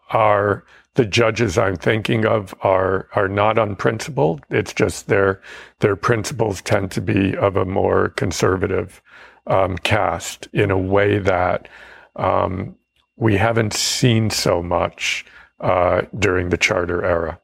are 0.10 0.64
the 0.96 1.06
judges 1.06 1.58
I'm 1.58 1.76
thinking 1.76 2.26
of 2.26 2.54
are 2.62 3.10
are 3.14 3.28
not 3.28 3.58
unprincipled. 3.58 4.42
It's 4.50 4.74
just 4.74 5.08
their 5.08 5.42
their 5.80 5.96
principles 5.96 6.62
tend 6.62 6.92
to 6.92 7.02
be 7.02 7.36
of 7.36 7.56
a 7.56 7.66
more 7.66 8.10
conservative 8.10 9.02
um, 9.48 9.78
cast 9.78 10.48
in 10.54 10.72
a 10.72 10.78
way 10.78 11.20
that 11.20 11.68
um, 12.16 12.76
we 13.18 13.38
haven't 13.38 13.74
seen 13.74 14.30
so 14.30 14.64
much 14.64 15.26
uh, 15.60 16.02
during 16.18 16.50
the 16.50 16.58
charter 16.58 17.04
era 17.04 17.40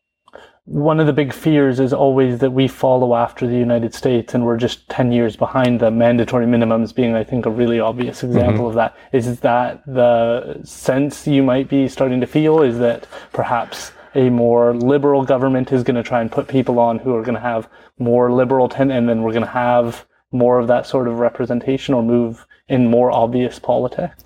one 0.71 1.01
of 1.01 1.05
the 1.05 1.13
big 1.13 1.33
fears 1.33 1.81
is 1.81 1.91
always 1.91 2.39
that 2.39 2.51
we 2.51 2.65
follow 2.65 3.13
after 3.13 3.45
the 3.45 3.57
United 3.57 3.93
States 3.93 4.33
and 4.33 4.45
we're 4.45 4.55
just 4.55 4.87
10 4.87 5.11
years 5.11 5.35
behind 5.35 5.81
the 5.81 5.91
mandatory 5.91 6.45
minimums 6.45 6.95
being, 6.95 7.13
I 7.13 7.25
think, 7.25 7.45
a 7.45 7.49
really 7.49 7.81
obvious 7.81 8.23
example 8.23 8.53
mm-hmm. 8.53 8.65
of 8.67 8.75
that. 8.75 8.95
Is 9.11 9.41
that 9.41 9.83
the 9.85 10.61
sense 10.63 11.27
you 11.27 11.43
might 11.43 11.67
be 11.67 11.89
starting 11.89 12.21
to 12.21 12.27
feel? 12.27 12.61
Is 12.61 12.79
that 12.79 13.05
perhaps 13.33 13.91
a 14.15 14.29
more 14.29 14.73
liberal 14.73 15.25
government 15.25 15.73
is 15.73 15.83
going 15.83 15.97
to 15.97 16.03
try 16.03 16.21
and 16.21 16.31
put 16.31 16.47
people 16.47 16.79
on 16.79 16.99
who 16.99 17.13
are 17.15 17.21
going 17.21 17.35
to 17.35 17.41
have 17.41 17.69
more 17.99 18.31
liberal 18.31 18.69
ten, 18.69 18.91
and 18.91 19.09
then 19.09 19.23
we're 19.23 19.33
going 19.33 19.45
to 19.45 19.51
have 19.51 20.05
more 20.31 20.57
of 20.57 20.67
that 20.67 20.85
sort 20.85 21.09
of 21.09 21.19
representation 21.19 21.93
or 21.93 22.01
move 22.01 22.45
in 22.69 22.89
more 22.89 23.11
obvious 23.11 23.59
politics? 23.59 24.23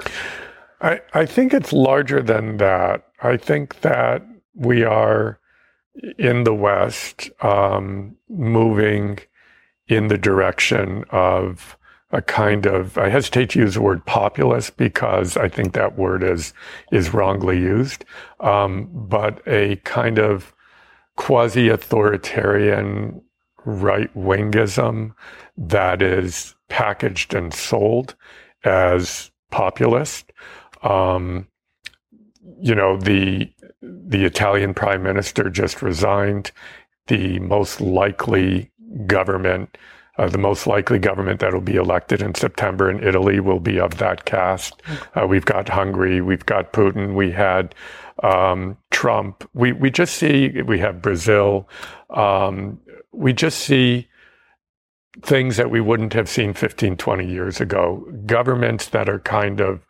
I, 0.81 1.01
I 1.13 1.25
think 1.25 1.53
it's 1.53 1.73
larger 1.73 2.21
than 2.21 2.57
that. 2.57 3.07
I 3.21 3.37
think 3.37 3.81
that 3.81 4.23
we 4.53 4.83
are 4.83 5.39
in 6.17 6.43
the 6.43 6.53
West 6.53 7.29
um, 7.43 8.15
moving 8.29 9.19
in 9.87 10.07
the 10.07 10.17
direction 10.17 11.05
of 11.11 11.77
a 12.11 12.21
kind 12.21 12.65
of 12.65 12.97
I 12.97 13.09
hesitate 13.09 13.51
to 13.51 13.59
use 13.59 13.75
the 13.75 13.81
word 13.81 14.05
populist 14.05 14.77
because 14.77 15.37
I 15.37 15.49
think 15.49 15.73
that 15.73 15.97
word 15.97 16.23
is 16.23 16.53
is 16.91 17.13
wrongly 17.13 17.57
used, 17.57 18.05
um, 18.39 18.89
but 18.93 19.41
a 19.47 19.77
kind 19.77 20.19
of 20.19 20.53
quasi-authoritarian 21.17 23.21
right 23.65 24.13
wingism 24.15 25.13
that 25.57 26.01
is 26.01 26.55
packaged 26.69 27.33
and 27.33 27.53
sold 27.53 28.15
as 28.63 29.31
populist. 29.49 30.31
Um, 30.83 31.47
you 32.61 32.75
know 32.75 32.97
the 32.97 33.49
the 34.07 34.25
Italian 34.25 34.73
prime 34.73 35.03
minister 35.03 35.49
just 35.49 35.81
resigned. 35.81 36.51
The 37.07 37.39
most 37.39 37.81
likely 37.81 38.71
government, 39.05 39.77
uh, 40.17 40.27
the 40.29 40.37
most 40.37 40.65
likely 40.65 40.99
government 40.99 41.39
that 41.39 41.53
will 41.53 41.61
be 41.61 41.75
elected 41.75 42.21
in 42.21 42.33
September 42.33 42.89
in 42.89 43.03
Italy 43.03 43.39
will 43.39 43.59
be 43.59 43.79
of 43.79 43.97
that 43.97 44.25
cast. 44.25 44.81
Uh, 45.13 45.27
we've 45.27 45.45
got 45.45 45.69
Hungary, 45.69 46.21
we've 46.21 46.45
got 46.45 46.73
Putin, 46.73 47.13
we 47.13 47.31
had 47.31 47.75
um, 48.23 48.77
Trump. 48.91 49.47
We 49.53 49.73
we 49.73 49.91
just 49.91 50.15
see 50.15 50.61
we 50.61 50.79
have 50.79 51.01
Brazil. 51.01 51.67
Um, 52.09 52.79
we 53.11 53.33
just 53.33 53.59
see 53.59 54.07
things 55.21 55.57
that 55.57 55.71
we 55.71 55.79
wouldn't 55.79 56.13
have 56.13 56.27
seen 56.27 56.53
15, 56.53 56.97
20 56.97 57.27
years 57.27 57.61
ago. 57.61 58.05
Governments 58.25 58.89
that 58.89 59.07
are 59.07 59.19
kind 59.19 59.61
of 59.61 59.85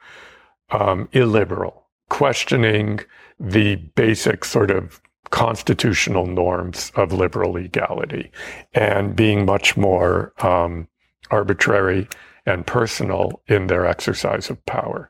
um, 0.70 1.10
illiberal, 1.14 1.84
questioning 2.10 3.00
the 3.40 3.76
basic 3.76 4.46
sort 4.46 4.72
of 4.72 5.02
constitutional 5.32 6.26
norms 6.26 6.92
of 6.96 7.12
liberal 7.12 7.54
legality 7.54 8.32
and 8.74 9.16
being 9.16 9.46
much 9.46 9.76
more 9.76 10.34
um, 10.46 10.88
arbitrary 11.32 12.08
and 12.46 12.66
personal 12.68 13.42
in 13.48 13.68
their 13.68 13.86
exercise 13.86 14.50
of 14.50 14.64
power. 14.66 15.10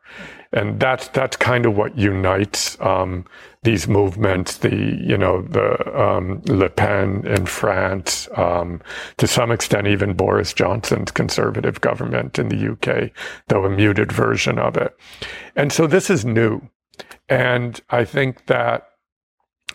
And 0.54 0.80
that's 0.80 1.10
that's 1.10 1.36
kind 1.36 1.66
of 1.66 1.76
what 1.76 1.98
unites 1.98 2.80
um, 2.80 3.26
these 3.64 3.90
movements. 3.90 4.60
The 4.60 4.74
you 4.74 5.18
know 5.18 5.42
the 5.42 6.02
um, 6.02 6.42
Le 6.46 6.70
Pen 6.70 7.28
in 7.28 7.46
France, 7.46 8.30
um, 8.36 8.82
to 9.18 9.28
some 9.28 9.52
extent 9.52 9.88
even 9.88 10.14
Boris 10.14 10.54
Johnson's 10.54 11.12
conservative 11.12 11.82
government 11.82 12.40
in 12.40 12.48
the 12.48 12.72
UK, 12.72 13.12
though 13.50 13.66
a 13.66 13.70
muted 13.70 14.14
version 14.14 14.58
of 14.58 14.78
it. 14.78 14.96
And 15.58 15.74
so 15.74 15.88
this 15.88 16.10
is 16.10 16.24
new. 16.24 16.62
And 17.30 17.80
I 17.90 18.06
think 18.06 18.46
that 18.48 18.88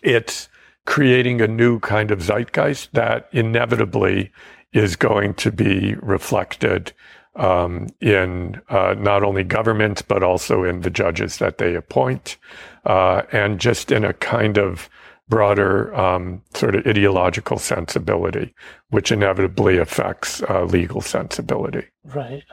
it's 0.03 0.49
creating 0.87 1.41
a 1.41 1.49
new 1.49 1.79
kind 1.81 2.11
of 2.11 2.21
zeitgeist 2.21 2.93
that 2.93 3.29
inevitably 3.33 4.33
is 4.73 4.97
going 4.97 5.35
to 5.35 5.51
be 5.51 5.95
reflected 5.97 6.93
um, 7.37 7.87
in 8.01 8.61
uh, 8.69 8.95
not 8.99 9.23
only 9.23 9.45
government, 9.45 10.03
but 10.09 10.23
also 10.23 10.65
in 10.65 10.81
the 10.81 10.91
judges 10.91 11.39
that 11.39 11.59
they 11.59 11.75
appoint, 11.75 12.37
uh, 12.85 13.23
and 13.33 13.61
just 13.61 13.93
in 13.93 14.05
a 14.05 14.13
kind 14.15 14.59
of 14.59 14.89
broader 15.29 15.95
um, 15.95 16.43
sort 16.55 16.75
of 16.75 16.87
ideological 16.87 17.59
sensibility, 17.59 18.53
which 18.89 19.13
inevitably 19.13 19.79
affects 19.79 20.43
uh, 20.43 20.65
legal 20.65 21.01
sensibility. 21.01 21.87
Right. 22.05 22.45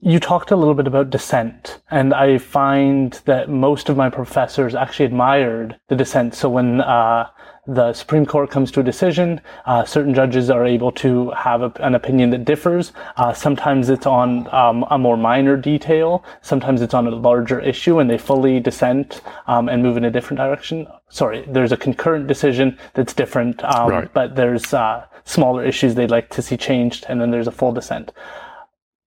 You 0.00 0.20
talked 0.20 0.50
a 0.50 0.56
little 0.56 0.74
bit 0.74 0.86
about 0.86 1.08
dissent, 1.08 1.80
and 1.90 2.12
I 2.12 2.36
find 2.36 3.18
that 3.24 3.48
most 3.48 3.88
of 3.88 3.96
my 3.96 4.10
professors 4.10 4.74
actually 4.74 5.06
admired 5.06 5.80
the 5.88 5.96
dissent. 5.96 6.34
So 6.34 6.50
when 6.50 6.82
uh, 6.82 7.30
the 7.66 7.94
Supreme 7.94 8.26
Court 8.26 8.50
comes 8.50 8.70
to 8.72 8.80
a 8.80 8.82
decision, 8.82 9.40
uh, 9.64 9.86
certain 9.86 10.12
judges 10.12 10.50
are 10.50 10.66
able 10.66 10.92
to 10.92 11.30
have 11.30 11.62
a, 11.62 11.72
an 11.80 11.94
opinion 11.94 12.28
that 12.30 12.44
differs. 12.44 12.92
Uh, 13.16 13.32
sometimes 13.32 13.88
it's 13.88 14.04
on 14.04 14.52
um, 14.54 14.84
a 14.90 14.98
more 14.98 15.16
minor 15.16 15.56
detail. 15.56 16.22
Sometimes 16.42 16.82
it's 16.82 16.94
on 16.94 17.06
a 17.06 17.10
larger 17.10 17.58
issue, 17.58 17.98
and 17.98 18.10
they 18.10 18.18
fully 18.18 18.60
dissent 18.60 19.22
um, 19.46 19.70
and 19.70 19.82
move 19.82 19.96
in 19.96 20.04
a 20.04 20.10
different 20.10 20.36
direction. 20.36 20.86
Sorry, 21.08 21.42
there's 21.48 21.72
a 21.72 21.76
concurrent 21.76 22.26
decision 22.26 22.76
that's 22.92 23.14
different, 23.14 23.64
um, 23.64 23.88
right. 23.88 24.12
but 24.12 24.36
there's 24.36 24.74
uh, 24.74 25.06
smaller 25.24 25.64
issues 25.64 25.94
they'd 25.94 26.10
like 26.10 26.28
to 26.30 26.42
see 26.42 26.58
changed, 26.58 27.06
and 27.08 27.18
then 27.18 27.30
there's 27.30 27.48
a 27.48 27.52
full 27.52 27.72
dissent. 27.72 28.12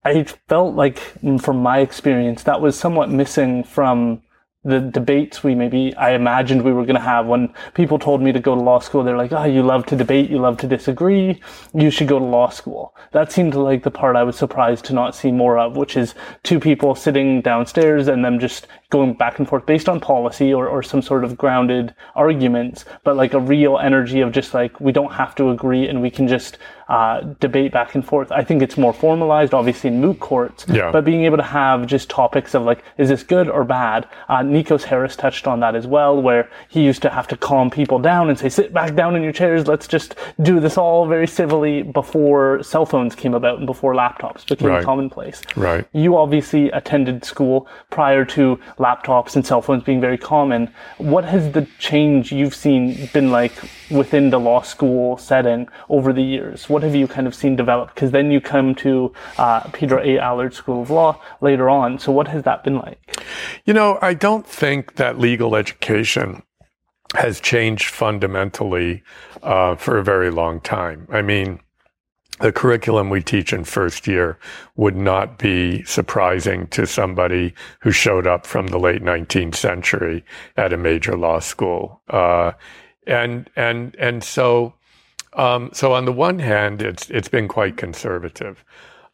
I 0.09 0.23
felt 0.23 0.75
like, 0.75 0.97
mm, 1.21 1.39
from 1.39 1.61
my 1.61 1.79
experience, 1.79 2.43
that 2.43 2.61
was 2.61 2.77
somewhat 2.77 3.09
missing 3.09 3.63
from 3.63 4.23
the 4.65 4.81
debates 4.81 5.41
we 5.41 5.55
maybe 5.55 5.95
I 5.95 6.11
imagined 6.11 6.63
we 6.63 6.73
were 6.73 6.83
going 6.83 6.97
to 6.97 7.01
have 7.01 7.25
when 7.25 7.53
people 7.75 7.97
told 7.97 8.21
me 8.21 8.33
to 8.33 8.41
go 8.41 8.55
to 8.55 8.61
law 8.61 8.79
school. 8.79 9.03
They're 9.03 9.15
like, 9.15 9.31
"Oh, 9.31 9.45
you 9.45 9.63
love 9.63 9.85
to 9.85 9.95
debate, 9.95 10.29
you 10.29 10.37
love 10.37 10.57
to 10.57 10.67
disagree, 10.67 11.39
you 11.73 11.89
should 11.89 12.09
go 12.09 12.19
to 12.19 12.25
law 12.25 12.49
school." 12.49 12.93
That 13.13 13.31
seemed 13.31 13.55
like 13.55 13.83
the 13.83 13.91
part 13.91 14.17
I 14.17 14.23
was 14.23 14.35
surprised 14.35 14.83
to 14.85 14.93
not 14.93 15.15
see 15.15 15.31
more 15.31 15.57
of, 15.57 15.77
which 15.77 15.95
is 15.95 16.13
two 16.43 16.59
people 16.59 16.93
sitting 16.93 17.41
downstairs 17.41 18.09
and 18.09 18.23
them 18.23 18.37
just 18.37 18.67
going 18.89 19.13
back 19.13 19.39
and 19.39 19.47
forth 19.47 19.65
based 19.65 19.87
on 19.87 20.01
policy 20.01 20.53
or, 20.53 20.67
or 20.67 20.83
some 20.83 21.01
sort 21.01 21.23
of 21.23 21.37
grounded 21.37 21.95
arguments, 22.15 22.83
but 23.05 23.15
like 23.15 23.33
a 23.33 23.39
real 23.39 23.77
energy 23.77 24.19
of 24.19 24.33
just 24.33 24.53
like 24.53 24.77
we 24.81 24.91
don't 24.91 25.13
have 25.13 25.35
to 25.35 25.51
agree 25.51 25.87
and 25.87 26.01
we 26.01 26.11
can 26.11 26.27
just 26.27 26.57
uh, 26.89 27.21
debate 27.39 27.71
back 27.71 27.95
and 27.95 28.05
forth. 28.05 28.31
I 28.31 28.43
think 28.43 28.61
it's 28.61 28.77
more 28.77 28.91
formalized, 28.91 29.53
obviously, 29.53 29.89
in 29.91 30.01
moot 30.01 30.19
courts. 30.19 30.65
Yeah. 30.67 30.91
But 30.91 31.05
being 31.05 31.23
able 31.23 31.37
to 31.37 31.43
have 31.43 31.85
just 31.87 32.09
topics 32.09 32.53
of 32.55 32.63
like, 32.63 32.83
is 32.97 33.07
this 33.09 33.23
good 33.23 33.47
or 33.47 33.63
bad? 33.63 34.07
Uh, 34.27 34.39
Nikos 34.39 34.83
Harris 34.83 35.15
touched 35.15 35.47
on 35.47 35.59
that 35.61 35.75
as 35.75 35.85
well, 35.87 36.21
where 36.21 36.49
he 36.67 36.83
used 36.83 37.01
to 37.03 37.09
have 37.09 37.27
to 37.27 37.37
calm 37.37 37.69
people 37.69 37.99
down 37.99 38.29
and 38.29 38.37
say, 38.37 38.49
sit 38.49 38.73
back 38.73 38.95
down 38.95 39.15
in 39.15 39.23
your 39.23 39.31
chairs. 39.31 39.67
Let's 39.67 39.87
just 39.87 40.15
do 40.41 40.59
this 40.59 40.77
all 40.77 41.07
very 41.07 41.27
civilly 41.27 41.83
before 41.83 42.61
cell 42.63 42.85
phones 42.85 43.15
came 43.15 43.33
about 43.35 43.57
and 43.59 43.67
before 43.67 43.93
laptops 43.93 44.47
became 44.47 44.69
Right. 44.69 44.83
commonplace. 44.83 45.41
Right. 45.55 45.85
You 45.93 46.17
obviously 46.17 46.71
attended 46.71 47.23
school 47.23 47.67
prior 47.91 48.25
to 48.25 48.59
laptops 48.79 49.35
and 49.35 49.45
cell 49.45 49.61
phones 49.61 49.83
being 49.83 50.01
very 50.01 50.17
common. 50.17 50.71
What 50.97 51.25
has 51.25 51.51
the 51.51 51.67
change 51.77 52.31
you've 52.31 52.55
seen 52.55 53.09
been 53.13 53.29
like 53.31 53.53
within 53.89 54.29
the 54.29 54.39
law 54.39 54.61
school 54.61 55.17
setting 55.17 55.67
over 55.89 56.13
the 56.13 56.23
years? 56.23 56.69
What 56.69 56.83
have 56.83 56.95
you 56.95 57.07
kind 57.07 57.27
of 57.27 57.35
seen 57.35 57.55
develop? 57.55 57.93
Because 57.93 58.11
then 58.11 58.31
you 58.31 58.41
come 58.41 58.75
to 58.75 59.13
uh, 59.37 59.61
Peter 59.71 59.99
A. 59.99 60.17
Allard 60.19 60.53
School 60.53 60.81
of 60.81 60.89
Law 60.89 61.21
later 61.41 61.69
on. 61.69 61.99
So 61.99 62.11
what 62.11 62.27
has 62.27 62.43
that 62.43 62.63
been 62.63 62.77
like? 62.77 62.99
You 63.65 63.73
know, 63.73 63.99
I 64.01 64.13
don't 64.13 64.47
think 64.47 64.95
that 64.95 65.19
legal 65.19 65.55
education 65.55 66.43
has 67.15 67.39
changed 67.39 67.85
fundamentally 67.85 69.03
uh, 69.41 69.75
for 69.75 69.97
a 69.97 70.03
very 70.03 70.29
long 70.29 70.61
time. 70.61 71.07
I 71.11 71.21
mean, 71.21 71.59
the 72.39 72.51
curriculum 72.51 73.09
we 73.09 73.21
teach 73.21 73.51
in 73.51 73.65
first 73.65 74.07
year 74.07 74.39
would 74.75 74.95
not 74.95 75.37
be 75.37 75.83
surprising 75.83 76.67
to 76.67 76.87
somebody 76.87 77.53
who 77.81 77.91
showed 77.91 78.25
up 78.25 78.45
from 78.45 78.67
the 78.67 78.79
late 78.79 79.01
19th 79.01 79.55
century 79.55 80.23
at 80.55 80.71
a 80.71 80.77
major 80.77 81.17
law 81.17 81.39
school. 81.39 82.01
Uh, 82.09 82.53
and 83.09 83.49
and 83.55 83.95
and 83.99 84.23
so 84.23 84.73
um, 85.33 85.69
so 85.73 85.93
on 85.93 86.05
the 86.05 86.11
one 86.11 86.39
hand, 86.39 86.81
it's 86.81 87.09
it's 87.09 87.29
been 87.29 87.47
quite 87.47 87.77
conservative. 87.77 88.63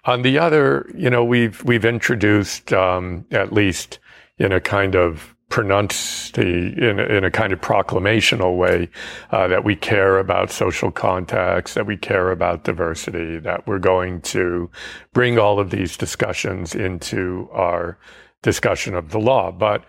On 0.06 0.22
the 0.22 0.38
other, 0.38 0.90
you 0.96 1.10
know, 1.10 1.24
we've 1.24 1.64
we've 1.64 1.86
introduced 1.86 2.72
um, 2.74 3.26
at 3.32 3.52
least 3.52 4.00
in 4.38 4.52
a 4.52 4.62
kind 4.62 4.96
of 4.96 5.36
pronounced 5.50 6.38
in 6.38 7.00
in 7.00 7.24
a 7.24 7.32
kind 7.32 7.54
of 7.54 7.62
proclamational 7.62 8.58
way 8.58 8.90
uh, 9.32 9.48
that 9.48 9.64
we 9.64 9.76
care 9.76 10.18
about 10.18 10.52
social 10.52 10.92
contacts, 10.92 11.74
that 11.74 11.86
we 11.86 11.98
care 11.98 12.32
about 12.32 12.64
diversity, 12.64 13.38
that 13.40 13.66
we're 13.68 13.80
going 13.80 14.22
to 14.22 14.70
bring 15.14 15.38
all 15.38 15.60
of 15.60 15.70
these 15.70 15.98
discussions 15.98 16.76
into 16.76 17.50
our 17.52 17.98
discussion 18.42 18.96
of 18.96 19.10
the 19.12 19.20
law. 19.20 19.52
But 19.52 19.84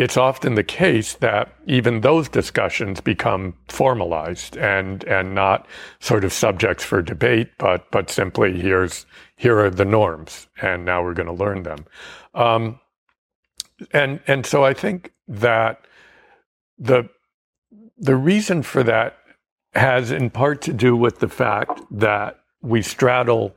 it's 0.00 0.16
often 0.16 0.54
the 0.54 0.64
case 0.64 1.12
that 1.16 1.54
even 1.66 2.00
those 2.00 2.26
discussions 2.26 3.02
become 3.02 3.54
formalized 3.68 4.56
and 4.56 5.04
and 5.04 5.34
not 5.34 5.66
sort 5.98 6.24
of 6.24 6.32
subjects 6.32 6.82
for 6.82 7.02
debate, 7.02 7.50
but 7.58 7.90
but 7.90 8.08
simply 8.08 8.58
here's 8.58 9.04
here 9.36 9.58
are 9.58 9.68
the 9.68 9.84
norms, 9.84 10.48
and 10.62 10.86
now 10.86 11.02
we're 11.02 11.12
going 11.12 11.26
to 11.26 11.44
learn 11.44 11.64
them. 11.64 11.84
Um, 12.32 12.80
and 13.92 14.20
and 14.26 14.46
so 14.46 14.64
I 14.64 14.72
think 14.72 15.12
that 15.28 15.84
the 16.78 17.06
the 17.98 18.16
reason 18.16 18.62
for 18.62 18.82
that 18.82 19.18
has 19.74 20.10
in 20.10 20.30
part 20.30 20.62
to 20.62 20.72
do 20.72 20.96
with 20.96 21.18
the 21.18 21.28
fact 21.28 21.78
that 21.90 22.40
we 22.62 22.80
straddle 22.80 23.54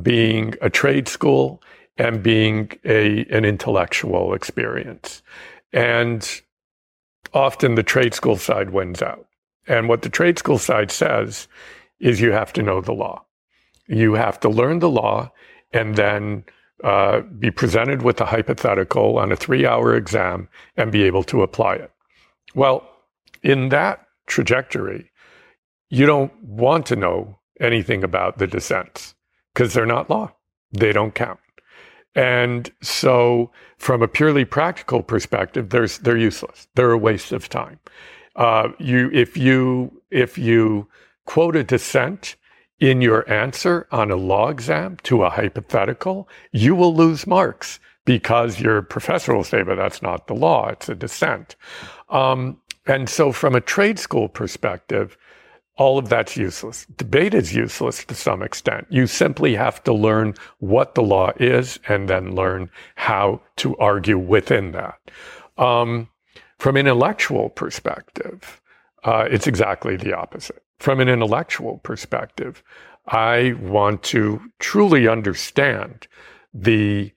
being 0.00 0.54
a 0.62 0.70
trade 0.70 1.08
school 1.08 1.60
and 1.98 2.22
being 2.22 2.70
a 2.84 3.26
an 3.30 3.44
intellectual 3.44 4.34
experience. 4.34 5.22
And 5.72 6.28
often 7.32 7.74
the 7.74 7.82
trade 7.82 8.14
school 8.14 8.36
side 8.36 8.70
wins 8.70 9.02
out. 9.02 9.26
And 9.66 9.88
what 9.88 10.02
the 10.02 10.08
trade 10.08 10.38
school 10.38 10.58
side 10.58 10.90
says 10.90 11.48
is 12.00 12.20
you 12.20 12.32
have 12.32 12.52
to 12.54 12.62
know 12.62 12.80
the 12.80 12.92
law. 12.92 13.24
You 13.86 14.14
have 14.14 14.40
to 14.40 14.48
learn 14.48 14.78
the 14.78 14.90
law 14.90 15.32
and 15.72 15.96
then 15.96 16.44
uh, 16.82 17.20
be 17.20 17.50
presented 17.50 18.02
with 18.02 18.20
a 18.20 18.26
hypothetical 18.26 19.18
on 19.18 19.30
a 19.30 19.36
three 19.36 19.66
hour 19.66 19.94
exam 19.94 20.48
and 20.76 20.90
be 20.90 21.02
able 21.04 21.22
to 21.24 21.42
apply 21.42 21.74
it. 21.74 21.92
Well, 22.54 22.88
in 23.42 23.68
that 23.68 24.06
trajectory, 24.26 25.10
you 25.88 26.06
don't 26.06 26.32
want 26.42 26.86
to 26.86 26.96
know 26.96 27.38
anything 27.60 28.02
about 28.02 28.38
the 28.38 28.46
dissents 28.46 29.14
because 29.52 29.74
they're 29.74 29.86
not 29.86 30.08
law. 30.08 30.32
They 30.72 30.92
don't 30.92 31.14
count. 31.14 31.40
And 32.14 32.70
so, 32.82 33.50
from 33.78 34.02
a 34.02 34.08
purely 34.08 34.44
practical 34.44 35.02
perspective, 35.02 35.70
there's, 35.70 35.98
they're 35.98 36.16
useless. 36.16 36.66
They're 36.74 36.90
a 36.90 36.98
waste 36.98 37.32
of 37.32 37.48
time. 37.48 37.78
Uh, 38.36 38.68
you, 38.78 39.10
if 39.12 39.36
you, 39.36 40.02
if 40.10 40.36
you 40.36 40.88
quote 41.24 41.54
a 41.54 41.62
dissent 41.62 42.36
in 42.80 43.00
your 43.00 43.30
answer 43.30 43.86
on 43.92 44.10
a 44.10 44.16
law 44.16 44.48
exam 44.48 44.96
to 45.04 45.22
a 45.22 45.30
hypothetical, 45.30 46.28
you 46.50 46.74
will 46.74 46.94
lose 46.94 47.26
marks 47.26 47.78
because 48.04 48.58
your 48.60 48.82
professor 48.82 49.34
will 49.34 49.44
say, 49.44 49.62
but 49.62 49.76
that's 49.76 50.02
not 50.02 50.26
the 50.26 50.34
law, 50.34 50.68
it's 50.68 50.88
a 50.88 50.94
dissent. 50.94 51.54
Um, 52.08 52.60
and 52.86 53.08
so, 53.08 53.30
from 53.30 53.54
a 53.54 53.60
trade 53.60 53.98
school 53.98 54.28
perspective, 54.28 55.16
all 55.80 55.96
of 55.96 56.10
that's 56.10 56.36
useless. 56.36 56.86
Debate 56.98 57.32
is 57.32 57.54
useless 57.54 58.04
to 58.04 58.14
some 58.14 58.42
extent. 58.42 58.86
You 58.90 59.06
simply 59.06 59.54
have 59.54 59.82
to 59.84 59.94
learn 59.94 60.34
what 60.58 60.94
the 60.94 61.02
law 61.02 61.32
is 61.40 61.80
and 61.88 62.06
then 62.06 62.34
learn 62.34 62.68
how 62.96 63.40
to 63.56 63.74
argue 63.78 64.18
within 64.18 64.72
that. 64.72 64.98
Um, 65.56 66.10
from 66.58 66.76
an 66.76 66.86
intellectual 66.86 67.48
perspective, 67.48 68.60
uh, 69.04 69.26
it's 69.30 69.46
exactly 69.46 69.96
the 69.96 70.12
opposite. 70.12 70.62
From 70.80 71.00
an 71.00 71.08
intellectual 71.08 71.78
perspective, 71.78 72.62
I 73.06 73.54
want 73.58 74.02
to 74.14 74.38
truly 74.58 75.08
understand 75.08 76.06
the 76.52 77.10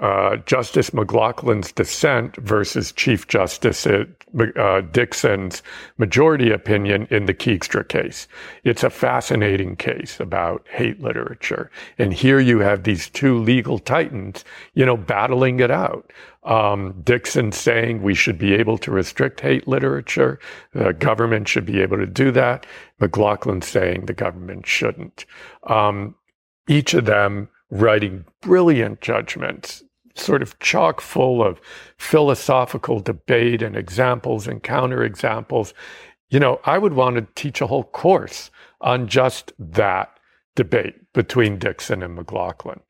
uh, 0.00 0.36
Justice 0.38 0.90
McLachlin's 0.90 1.70
dissent 1.72 2.36
versus 2.36 2.92
Chief 2.92 3.28
Justice 3.28 3.86
uh, 3.86 4.80
Dickson's 4.90 5.62
majority 5.98 6.50
opinion 6.50 7.06
in 7.10 7.26
the 7.26 7.34
Keegstra 7.34 7.86
case. 7.86 8.26
It's 8.64 8.82
a 8.82 8.90
fascinating 8.90 9.76
case 9.76 10.18
about 10.18 10.66
hate 10.68 11.00
literature. 11.00 11.70
And 11.98 12.12
here 12.12 12.40
you 12.40 12.58
have 12.58 12.82
these 12.82 13.08
two 13.08 13.38
legal 13.38 13.78
titans, 13.78 14.44
you 14.74 14.84
know, 14.84 14.96
battling 14.96 15.60
it 15.60 15.70
out. 15.70 16.10
Um, 16.42 17.00
Dickson 17.04 17.52
saying 17.52 18.02
we 18.02 18.14
should 18.14 18.36
be 18.36 18.52
able 18.52 18.76
to 18.78 18.90
restrict 18.90 19.40
hate 19.40 19.68
literature. 19.68 20.40
The 20.72 20.92
government 20.92 21.48
should 21.48 21.64
be 21.64 21.80
able 21.80 21.96
to 21.98 22.06
do 22.06 22.32
that. 22.32 22.66
McLachlin 23.00 23.62
saying 23.62 24.06
the 24.06 24.12
government 24.12 24.66
shouldn't. 24.66 25.24
Um, 25.68 26.16
each 26.68 26.94
of 26.94 27.04
them 27.04 27.48
writing 27.70 28.24
brilliant 28.40 29.00
judgments, 29.00 29.82
sort 30.14 30.42
of 30.42 30.58
chock 30.60 31.00
full 31.00 31.42
of 31.42 31.60
philosophical 31.98 33.00
debate 33.00 33.62
and 33.62 33.76
examples 33.76 34.46
and 34.46 34.62
counterexamples. 34.62 35.72
You 36.30 36.40
know, 36.40 36.60
I 36.64 36.78
would 36.78 36.94
want 36.94 37.16
to 37.16 37.26
teach 37.34 37.60
a 37.60 37.66
whole 37.66 37.84
course 37.84 38.50
on 38.80 39.08
just 39.08 39.52
that 39.58 40.18
debate 40.54 41.12
between 41.12 41.58
Dickson 41.58 42.02
and 42.02 42.16
McLachlin 42.16 42.80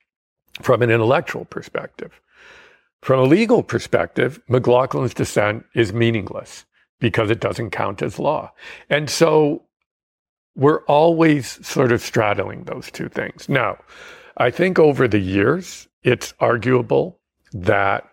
from 0.62 0.82
an 0.82 0.90
intellectual 0.90 1.44
perspective. 1.44 2.20
From 3.02 3.20
a 3.20 3.24
legal 3.24 3.62
perspective, 3.62 4.40
McLachlin's 4.48 5.14
dissent 5.14 5.64
is 5.74 5.92
meaningless 5.92 6.64
because 7.00 7.30
it 7.30 7.40
doesn't 7.40 7.70
count 7.70 8.00
as 8.00 8.18
law. 8.18 8.50
And 8.88 9.10
so 9.10 9.64
we're 10.56 10.84
always 10.84 11.66
sort 11.66 11.92
of 11.92 12.00
straddling 12.00 12.64
those 12.64 12.90
two 12.90 13.08
things. 13.08 13.48
Now, 13.48 13.76
I 14.36 14.50
think 14.50 14.78
over 14.78 15.06
the 15.06 15.18
years, 15.18 15.88
it's 16.02 16.34
arguable 16.40 17.18
that 17.52 18.08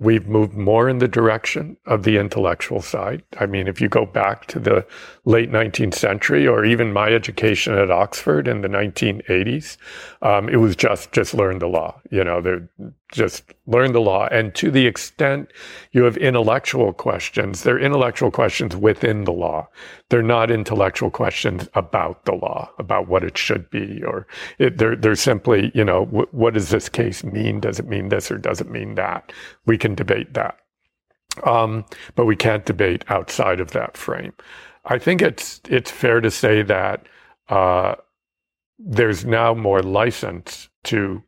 we've 0.00 0.28
moved 0.28 0.54
more 0.54 0.88
in 0.88 0.98
the 0.98 1.08
direction 1.08 1.76
of 1.86 2.04
the 2.04 2.18
intellectual 2.18 2.80
side. 2.80 3.22
I 3.38 3.46
mean, 3.46 3.66
if 3.66 3.80
you 3.80 3.88
go 3.88 4.06
back 4.06 4.46
to 4.46 4.60
the 4.60 4.86
late 5.24 5.50
19th 5.50 5.94
century 5.94 6.46
or 6.46 6.64
even 6.64 6.92
my 6.92 7.08
education 7.08 7.74
at 7.74 7.90
Oxford 7.90 8.46
in 8.46 8.60
the 8.60 8.68
1980s, 8.68 9.76
um, 10.22 10.48
it 10.48 10.56
was 10.56 10.76
just 10.76 11.12
just 11.12 11.34
learn 11.34 11.58
the 11.58 11.66
law. 11.66 12.00
You 12.10 12.22
know, 12.22 12.40
they're 12.40 12.68
just 13.10 13.42
learn 13.66 13.92
the 13.92 14.00
law. 14.00 14.28
And 14.28 14.54
to 14.56 14.70
the 14.70 14.86
extent 14.86 15.52
you 15.92 16.04
have 16.04 16.16
intellectual 16.16 16.92
questions, 16.92 17.62
they're 17.62 17.78
intellectual 17.78 18.30
questions 18.30 18.76
within 18.76 19.24
the 19.24 19.32
law. 19.32 19.68
They're 20.10 20.22
not 20.22 20.50
intellectual 20.50 21.10
questions 21.10 21.68
about 21.74 22.24
the 22.24 22.34
law, 22.34 22.70
about 22.78 23.08
what 23.08 23.24
it 23.24 23.38
should 23.38 23.70
be, 23.70 24.02
or 24.02 24.26
it, 24.58 24.78
they're 24.78 24.96
they're 24.96 25.14
simply, 25.14 25.72
you 25.74 25.84
know, 25.84 26.04
wh- 26.06 26.32
what 26.34 26.54
does 26.54 26.70
this 26.70 26.88
case 26.88 27.24
mean? 27.24 27.60
Does 27.60 27.78
it 27.78 27.86
mean 27.86 28.08
this 28.08 28.30
or 28.30 28.38
does 28.38 28.60
it 28.60 28.70
mean 28.70 28.94
that? 28.96 29.32
We 29.66 29.78
can 29.78 29.94
debate 29.94 30.34
that. 30.34 30.58
Um, 31.44 31.84
but 32.14 32.26
we 32.26 32.36
can't 32.36 32.66
debate 32.66 33.04
outside 33.08 33.60
of 33.60 33.70
that 33.72 33.96
frame. 33.96 34.32
I 34.84 34.98
think 34.98 35.22
it's 35.22 35.60
it's 35.68 35.90
fair 35.90 36.20
to 36.20 36.30
say 36.30 36.62
that 36.62 37.06
uh, 37.48 37.94
there's 38.78 39.24
now 39.24 39.54
more 39.54 39.82
license 39.82 40.68
to 40.84 41.22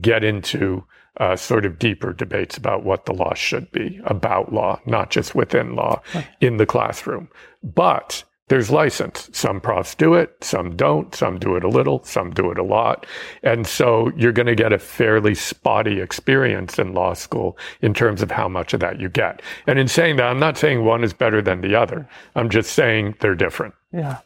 get 0.00 0.24
into 0.24 0.84
uh, 1.18 1.36
sort 1.36 1.66
of 1.66 1.78
deeper 1.78 2.12
debates 2.12 2.56
about 2.56 2.84
what 2.84 3.04
the 3.04 3.14
law 3.14 3.34
should 3.34 3.70
be 3.72 4.00
about 4.04 4.52
law, 4.52 4.80
not 4.86 5.10
just 5.10 5.34
within 5.34 5.74
law 5.74 6.00
in 6.40 6.56
the 6.56 6.66
classroom. 6.66 7.28
But 7.62 8.24
there's 8.50 8.68
license. 8.68 9.30
Some 9.32 9.60
profs 9.60 9.94
do 9.94 10.14
it, 10.14 10.36
some 10.42 10.74
don't, 10.74 11.14
some 11.14 11.38
do 11.38 11.54
it 11.54 11.62
a 11.62 11.68
little, 11.68 12.02
some 12.02 12.32
do 12.32 12.50
it 12.50 12.58
a 12.58 12.64
lot. 12.64 13.06
And 13.44 13.64
so 13.64 14.10
you're 14.16 14.32
going 14.32 14.46
to 14.46 14.56
get 14.56 14.72
a 14.72 14.78
fairly 14.78 15.36
spotty 15.36 16.00
experience 16.00 16.76
in 16.76 16.92
law 16.92 17.14
school 17.14 17.56
in 17.80 17.94
terms 17.94 18.22
of 18.22 18.32
how 18.32 18.48
much 18.48 18.74
of 18.74 18.80
that 18.80 18.98
you 18.98 19.08
get. 19.08 19.40
And 19.68 19.78
in 19.78 19.86
saying 19.86 20.16
that, 20.16 20.26
I'm 20.26 20.40
not 20.40 20.58
saying 20.58 20.84
one 20.84 21.04
is 21.04 21.12
better 21.12 21.40
than 21.40 21.60
the 21.60 21.76
other. 21.76 22.08
I'm 22.34 22.50
just 22.50 22.72
saying 22.72 23.14
they're 23.20 23.36
different. 23.36 23.74
Yeah. 23.92 24.18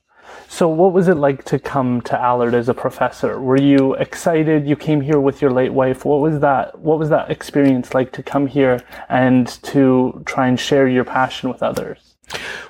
So, 0.48 0.68
what 0.68 0.92
was 0.92 1.08
it 1.08 1.16
like 1.16 1.44
to 1.44 1.58
come 1.58 2.00
to 2.02 2.20
Allard 2.20 2.54
as 2.54 2.68
a 2.68 2.74
professor? 2.74 3.40
Were 3.40 3.60
you 3.60 3.94
excited? 3.94 4.66
You 4.66 4.76
came 4.76 5.00
here 5.00 5.20
with 5.20 5.42
your 5.42 5.50
late 5.50 5.72
wife. 5.72 6.04
What 6.04 6.20
was 6.20 6.40
that? 6.40 6.78
What 6.78 6.98
was 6.98 7.08
that 7.08 7.30
experience 7.30 7.94
like 7.94 8.12
to 8.12 8.22
come 8.22 8.46
here 8.46 8.80
and 9.08 9.48
to 9.64 10.22
try 10.26 10.46
and 10.48 10.58
share 10.58 10.86
your 10.86 11.04
passion 11.04 11.48
with 11.48 11.62
others? 11.62 12.14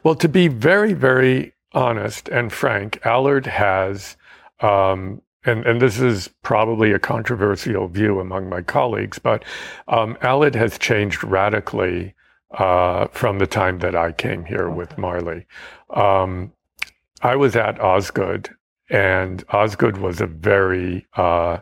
Well, 0.03 0.15
to 0.17 0.29
be 0.29 0.49
very, 0.49 0.93
very 0.93 1.55
honest 1.73 2.29
and 2.29 2.53
frank, 2.53 3.05
Allard 3.05 3.47
has, 3.47 4.17
um, 4.61 5.21
and, 5.45 5.67
and 5.67 5.81
this 5.81 6.01
is 6.01 6.31
probably 6.43 6.93
a 6.93 6.99
controversial 6.99 7.89
view 7.89 8.21
among 8.21 8.49
my 8.49 8.63
colleagues, 8.63 9.19
but 9.19 9.45
um, 9.89 10.17
Allard 10.23 10.55
has 10.55 10.79
changed 10.79 11.25
radically 11.25 12.15
uh, 12.53 13.09
from 13.09 13.39
the 13.39 13.47
time 13.47 13.79
that 13.81 13.97
I 13.97 14.13
came 14.13 14.45
here 14.45 14.69
okay. 14.69 14.77
with 14.77 14.91
Marlee. 14.97 15.45
Um, 15.91 16.53
I 17.25 17.37
was 17.37 17.57
at 17.57 17.81
Osgoode, 17.81 18.51
and 18.91 19.43
Osgoode 19.49 19.97
was 19.97 20.21
a 20.21 20.27
very 20.27 21.07
uh, 21.17 21.61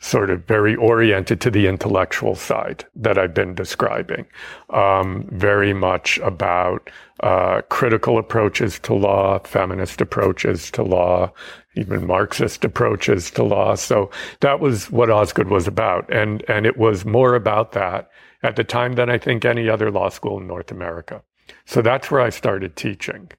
sort 0.00 0.28
of 0.28 0.44
very 0.44 0.76
oriented 0.76 1.40
to 1.40 1.50
the 1.50 1.66
intellectual 1.66 2.34
side 2.34 2.84
that 2.94 3.16
I've 3.16 3.32
been 3.32 3.54
describing, 3.54 4.26
um, 4.68 5.26
very 5.32 5.72
much 5.72 6.18
about 6.18 6.90
uh, 7.20 7.62
critical 7.70 8.18
approaches 8.18 8.78
to 8.80 8.92
law, 8.92 9.38
feminist 9.38 10.02
approaches 10.02 10.70
to 10.72 10.82
law, 10.82 11.32
even 11.74 12.06
Marxist 12.06 12.62
approaches 12.62 13.30
to 13.30 13.42
law. 13.42 13.76
So 13.76 14.10
that 14.40 14.60
was 14.60 14.90
what 14.90 15.08
Osgoode 15.08 15.48
was 15.48 15.66
about, 15.66 16.12
and 16.12 16.44
and 16.48 16.66
it 16.66 16.76
was 16.76 17.06
more 17.06 17.34
about 17.34 17.72
that 17.72 18.10
at 18.42 18.56
the 18.56 18.64
time 18.64 18.92
than 18.92 19.08
I 19.08 19.16
think 19.16 19.46
any 19.46 19.70
other 19.70 19.90
law 19.90 20.10
school 20.10 20.38
in 20.38 20.46
North 20.46 20.70
America. 20.70 21.22
So 21.64 21.80
that's 21.80 22.10
where 22.10 22.20
I 22.20 22.28
started 22.28 22.76
teaching 22.76 23.30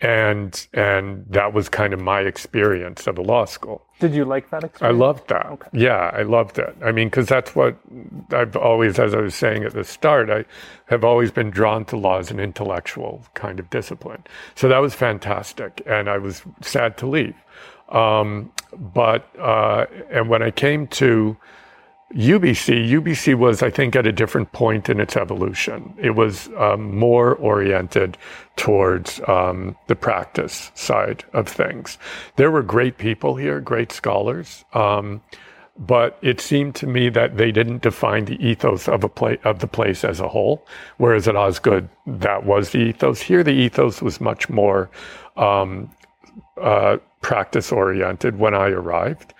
and 0.00 0.66
and 0.74 1.24
that 1.30 1.54
was 1.54 1.68
kind 1.68 1.94
of 1.94 2.00
my 2.00 2.20
experience 2.20 3.06
of 3.06 3.16
a 3.16 3.22
law 3.22 3.46
school. 3.46 3.82
Did 3.98 4.14
you 4.14 4.26
like 4.26 4.50
that 4.50 4.62
experience? 4.62 4.94
I 4.94 4.98
loved 4.98 5.28
that. 5.28 5.46
Okay. 5.46 5.68
Yeah, 5.72 6.10
I 6.12 6.22
loved 6.22 6.58
it. 6.58 6.76
I 6.84 6.92
mean, 6.92 7.08
because 7.08 7.28
that's 7.28 7.54
what 7.54 7.78
I've 8.30 8.54
always, 8.56 8.98
as 8.98 9.14
I 9.14 9.20
was 9.20 9.34
saying 9.34 9.64
at 9.64 9.72
the 9.72 9.84
start, 9.84 10.28
I 10.28 10.44
have 10.86 11.02
always 11.02 11.30
been 11.30 11.48
drawn 11.48 11.86
to 11.86 11.96
law 11.96 12.18
as 12.18 12.30
an 12.30 12.38
intellectual 12.38 13.24
kind 13.32 13.58
of 13.58 13.70
discipline. 13.70 14.22
So 14.54 14.68
that 14.68 14.78
was 14.78 14.94
fantastic, 14.94 15.82
and 15.86 16.10
I 16.10 16.18
was 16.18 16.42
sad 16.60 16.98
to 16.98 17.06
leave. 17.06 17.34
Um, 17.88 18.52
but 18.76 19.26
uh, 19.38 19.86
and 20.10 20.28
when 20.28 20.42
I 20.42 20.50
came 20.50 20.88
to 20.88 21.38
UBC, 22.14 22.88
UBC 22.88 23.34
was, 23.34 23.62
I 23.62 23.70
think, 23.70 23.96
at 23.96 24.06
a 24.06 24.12
different 24.12 24.52
point 24.52 24.88
in 24.88 25.00
its 25.00 25.16
evolution. 25.16 25.92
It 25.98 26.14
was 26.14 26.48
um, 26.56 26.96
more 26.96 27.34
oriented 27.34 28.16
towards 28.54 29.20
um, 29.26 29.76
the 29.88 29.96
practice 29.96 30.70
side 30.74 31.24
of 31.32 31.48
things. 31.48 31.98
There 32.36 32.50
were 32.50 32.62
great 32.62 32.96
people 32.96 33.34
here, 33.34 33.60
great 33.60 33.90
scholars, 33.90 34.64
um, 34.72 35.20
but 35.78 36.16
it 36.22 36.40
seemed 36.40 36.76
to 36.76 36.86
me 36.86 37.08
that 37.10 37.36
they 37.36 37.50
didn't 37.50 37.82
define 37.82 38.24
the 38.26 38.40
ethos 38.46 38.88
of 38.88 39.02
a 39.02 39.08
pla- 39.08 39.36
of 39.44 39.58
the 39.58 39.66
place 39.66 40.04
as 40.04 40.20
a 40.20 40.28
whole. 40.28 40.64
Whereas 40.98 41.26
at 41.26 41.34
Osgoode, 41.34 41.88
that 42.06 42.46
was 42.46 42.70
the 42.70 42.78
ethos. 42.78 43.20
Here, 43.20 43.42
the 43.42 43.50
ethos 43.50 44.00
was 44.00 44.20
much 44.20 44.48
more 44.48 44.90
um, 45.36 45.90
uh, 46.60 46.98
practice 47.20 47.72
oriented 47.72 48.38
when 48.38 48.54
I 48.54 48.68
arrived. 48.68 49.34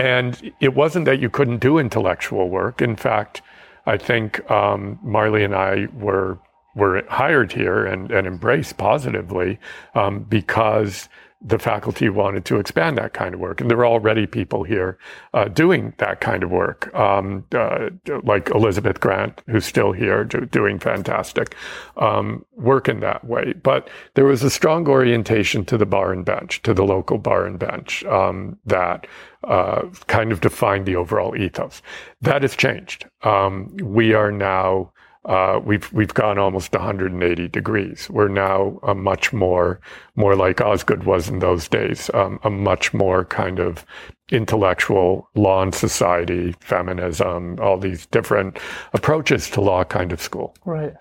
And 0.00 0.52
it 0.60 0.74
wasn't 0.74 1.04
that 1.04 1.20
you 1.20 1.28
couldn't 1.28 1.58
do 1.58 1.76
intellectual 1.76 2.48
work. 2.48 2.80
In 2.80 2.96
fact, 2.96 3.42
I 3.84 3.98
think 3.98 4.50
um, 4.50 4.98
Marlee 5.04 5.44
and 5.44 5.54
I 5.54 5.88
were 5.92 6.38
were 6.74 7.02
hired 7.10 7.52
here 7.52 7.84
and, 7.84 8.10
and 8.10 8.26
embraced 8.26 8.78
positively 8.78 9.58
um, 9.94 10.20
because 10.20 11.08
the 11.42 11.58
faculty 11.58 12.08
wanted 12.08 12.44
to 12.44 12.58
expand 12.58 12.98
that 12.98 13.14
kind 13.14 13.34
of 13.34 13.40
work. 13.40 13.60
And 13.60 13.70
there 13.70 13.78
are 13.78 13.86
already 13.86 14.26
people 14.26 14.62
here 14.62 14.98
uh, 15.32 15.46
doing 15.48 15.94
that 15.96 16.20
kind 16.20 16.42
of 16.42 16.50
work, 16.50 16.94
um, 16.94 17.46
uh, 17.54 17.90
like 18.22 18.50
Elizabeth 18.50 19.00
Grant, 19.00 19.40
who's 19.46 19.64
still 19.64 19.92
here 19.92 20.24
do, 20.24 20.44
doing 20.44 20.78
fantastic 20.78 21.56
um, 21.96 22.44
work 22.56 22.88
in 22.88 23.00
that 23.00 23.24
way. 23.24 23.54
But 23.54 23.88
there 24.14 24.26
was 24.26 24.42
a 24.42 24.50
strong 24.50 24.86
orientation 24.86 25.64
to 25.66 25.78
the 25.78 25.86
bar 25.86 26.12
and 26.12 26.24
bench, 26.24 26.60
to 26.62 26.74
the 26.74 26.84
local 26.84 27.16
bar 27.16 27.46
and 27.46 27.58
bench, 27.58 28.04
um, 28.04 28.58
that 28.66 29.06
uh, 29.44 29.82
kind 30.08 30.32
of 30.32 30.42
defined 30.42 30.84
the 30.84 30.96
overall 30.96 31.34
ethos. 31.34 31.80
That 32.20 32.42
has 32.42 32.54
changed. 32.54 33.06
Um, 33.22 33.74
we 33.82 34.12
are 34.12 34.30
now 34.30 34.92
uh, 35.26 35.60
we've 35.62 35.92
we've 35.92 36.14
gone 36.14 36.38
almost 36.38 36.72
180 36.72 37.48
degrees. 37.48 38.08
We're 38.08 38.28
now 38.28 38.80
a 38.82 38.94
much 38.94 39.32
more 39.32 39.80
more 40.16 40.34
like 40.34 40.60
Osgoode 40.60 41.04
was 41.04 41.28
in 41.28 41.40
those 41.40 41.68
days, 41.68 42.10
um, 42.14 42.40
a 42.42 42.50
much 42.50 42.94
more 42.94 43.24
kind 43.24 43.58
of 43.58 43.84
intellectual 44.30 45.28
law 45.34 45.62
and 45.62 45.74
society, 45.74 46.54
feminism, 46.60 47.58
all 47.60 47.78
these 47.78 48.06
different 48.06 48.58
approaches 48.92 49.50
to 49.50 49.60
law 49.60 49.84
kind 49.84 50.12
of 50.12 50.22
school. 50.22 50.54
Right. 50.64 50.94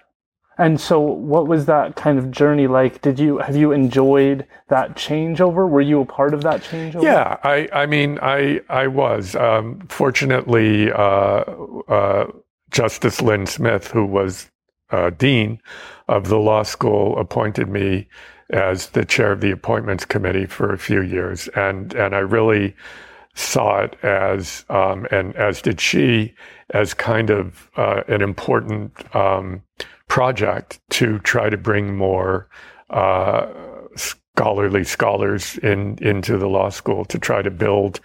And 0.58 0.82
so, 0.82 1.00
what 1.00 1.48
was 1.48 1.68
that 1.68 1.96
kind 1.96 2.20
of 2.20 2.32
journey 2.32 2.68
like? 2.68 3.02
Did 3.02 3.18
you 3.18 3.38
have 3.38 3.56
you 3.56 3.72
enjoyed 3.72 4.46
that 4.68 4.98
changeover? 4.98 5.70
Were 5.70 5.80
you 5.80 6.02
a 6.02 6.06
part 6.06 6.34
of 6.34 6.42
that 6.42 6.62
changeover? 6.62 7.02
Yeah, 7.02 7.38
I, 7.44 7.70
I 7.72 7.86
mean, 7.86 8.20
I, 8.22 8.60
I 8.68 8.88
was. 8.88 9.38
Um, 9.38 9.80
fortunately, 9.88 10.92
uh, 10.92 11.46
uh, 11.88 12.28
Justice 12.70 13.22
Lynn 13.22 13.46
Smith, 13.46 13.88
who 13.92 14.06
was 14.06 14.50
uh, 14.92 15.10
dean 15.12 15.60
of 16.08 16.28
the 16.30 16.40
law 16.40 16.64
school, 16.64 17.18
appointed 17.20 17.70
me 17.70 18.08
as 18.50 18.88
the 18.90 19.06
chair 19.06 19.32
of 19.32 19.42
the 19.42 19.52
appointments 19.52 20.06
committee 20.06 20.46
for 20.46 20.74
a 20.74 20.78
few 20.78 21.02
years, 21.02 21.48
and 21.50 21.94
and 21.94 22.16
I 22.16 22.20
really 22.20 22.76
saw 23.36 23.80
it 23.82 23.96
as, 24.04 24.66
um, 24.70 25.08
and 25.12 25.36
as 25.36 25.62
did 25.62 25.80
she, 25.80 26.34
as 26.72 26.94
kind 26.94 27.30
of 27.30 27.70
uh, 27.78 28.02
an 28.08 28.22
important 28.22 29.16
um, 29.16 29.62
project 30.08 30.82
to 30.90 31.20
try 31.20 31.50
to 31.50 31.58
bring 31.58 31.96
more 31.96 32.50
uh, 32.90 33.48
scholarly 33.96 34.84
scholars 34.84 35.58
in 35.60 35.98
into 36.02 36.38
the 36.38 36.48
law 36.48 36.70
school 36.70 37.06
to 37.06 37.20
try 37.20 37.42
to 37.42 37.52
build 37.52 38.00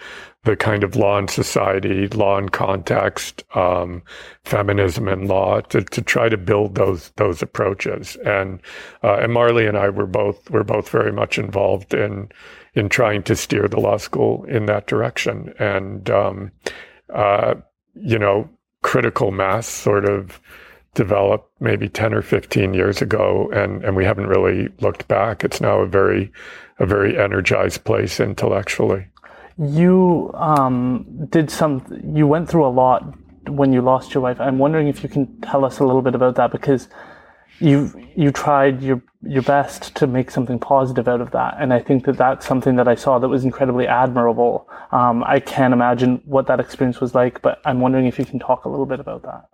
the 0.45 0.57
kind 0.57 0.85
of 0.85 0.95
law 0.95 1.19
and 1.19 1.31
society, 1.31 2.07
law 2.09 2.37
and 2.37 2.53
context, 2.53 3.43
um, 3.57 4.03
feminism 4.45 5.09
and 5.09 5.27
law 5.27 5.61
to, 5.61 5.83
to 5.83 6.03
try 6.03 6.29
to 6.29 6.37
build 6.37 6.75
those 6.75 7.11
those 7.17 7.43
approaches. 7.43 8.17
And 8.25 8.61
uh, 9.03 9.17
and 9.17 9.33
Marlee 9.33 9.69
and 9.69 9.77
I 9.77 9.89
were 9.89 10.07
both 10.07 10.51
were 10.51 10.65
both 10.65 10.89
very 10.91 11.13
much 11.13 11.39
involved 11.39 11.95
in 11.95 12.31
in 12.75 12.89
trying 12.89 13.23
to 13.25 13.37
steer 13.37 13.69
the 13.69 13.81
law 13.81 13.97
school 13.97 14.45
in 14.45 14.67
that 14.67 14.87
direction. 14.87 15.55
And 15.59 16.11
um, 16.11 16.53
uh, 17.13 17.55
you 17.95 18.19
know, 18.19 18.49
critical 18.83 19.31
mass 19.31 19.67
sort 19.67 20.05
of 20.05 20.41
developed 20.95 21.51
maybe 21.61 21.89
10 21.89 22.15
or 22.15 22.23
15 22.23 22.73
years 22.73 23.03
ago 23.03 23.51
and, 23.53 23.85
and 23.85 23.97
we 23.97 24.05
haven't 24.05 24.29
really 24.29 24.69
looked 24.81 25.09
back. 25.09 25.43
It's 25.43 25.61
now 25.61 25.81
a 25.81 25.87
very 25.87 26.31
a 26.79 26.87
very 26.87 27.17
energized 27.19 27.85
place 27.85 28.19
intellectually. 28.19 29.07
You 29.59 30.31
um, 30.35 31.27
did 31.31 31.51
some. 31.51 31.85
You 32.15 32.27
went 32.27 32.49
through 32.49 32.67
a 32.67 32.69
lot 32.69 33.15
when 33.49 33.73
you 33.73 33.83
lost 33.83 34.15
your 34.15 34.23
wife. 34.23 34.41
I'm 34.41 34.59
wondering 34.59 34.89
if 34.89 35.03
you 35.03 35.09
can 35.09 35.41
tell 35.41 35.65
us 35.65 35.79
a 35.79 35.85
little 35.85 36.03
bit 36.03 36.15
about 36.15 36.35
that 36.37 36.51
because 36.51 36.89
you 37.61 37.93
you 38.17 38.33
tried 38.33 38.83
your 38.83 39.01
your 39.23 39.43
best 39.43 39.95
to 39.97 40.07
make 40.07 40.31
something 40.31 40.59
positive 40.59 41.07
out 41.07 41.21
of 41.21 41.31
that, 41.31 41.57
and 41.61 41.73
I 41.73 41.79
think 41.79 42.05
that 42.07 42.17
that's 42.17 42.47
something 42.47 42.77
that 42.77 42.89
I 42.89 42.97
saw 42.97 43.19
that 43.19 43.29
was 43.29 43.45
incredibly 43.45 43.87
admirable. 43.87 44.69
Um, 44.91 45.23
I 45.25 45.39
can't 45.41 45.73
imagine 45.73 46.21
what 46.25 46.47
that 46.49 46.59
experience 46.59 47.01
was 47.01 47.15
like, 47.15 47.41
but 47.41 47.61
I'm 47.65 47.81
wondering 47.81 48.07
if 48.07 48.19
you 48.19 48.25
can 48.25 48.41
talk 48.41 48.65
a 48.65 48.69
little 48.69 48.87
bit 48.87 48.99
about 48.99 49.23
that. 49.23 49.49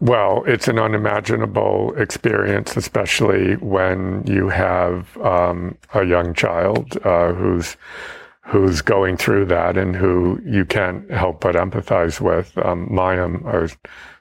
Well, 0.00 0.44
it's 0.46 0.68
an 0.68 0.78
unimaginable 0.78 1.94
experience, 1.96 2.76
especially 2.76 3.54
when 3.56 4.26
you 4.26 4.48
have 4.50 5.16
um, 5.18 5.78
a 5.94 6.04
young 6.04 6.34
child 6.34 6.98
uh, 7.04 7.32
who's 7.32 7.76
who's 8.46 8.82
going 8.82 9.16
through 9.16 9.46
that 9.46 9.76
and 9.76 9.96
who 9.96 10.40
you 10.44 10.64
can't 10.64 11.10
help 11.10 11.40
but 11.40 11.54
empathize 11.54 12.20
with. 12.20 12.56
Um, 12.58 12.88
Mayim, 12.88 13.44
our 13.44 13.68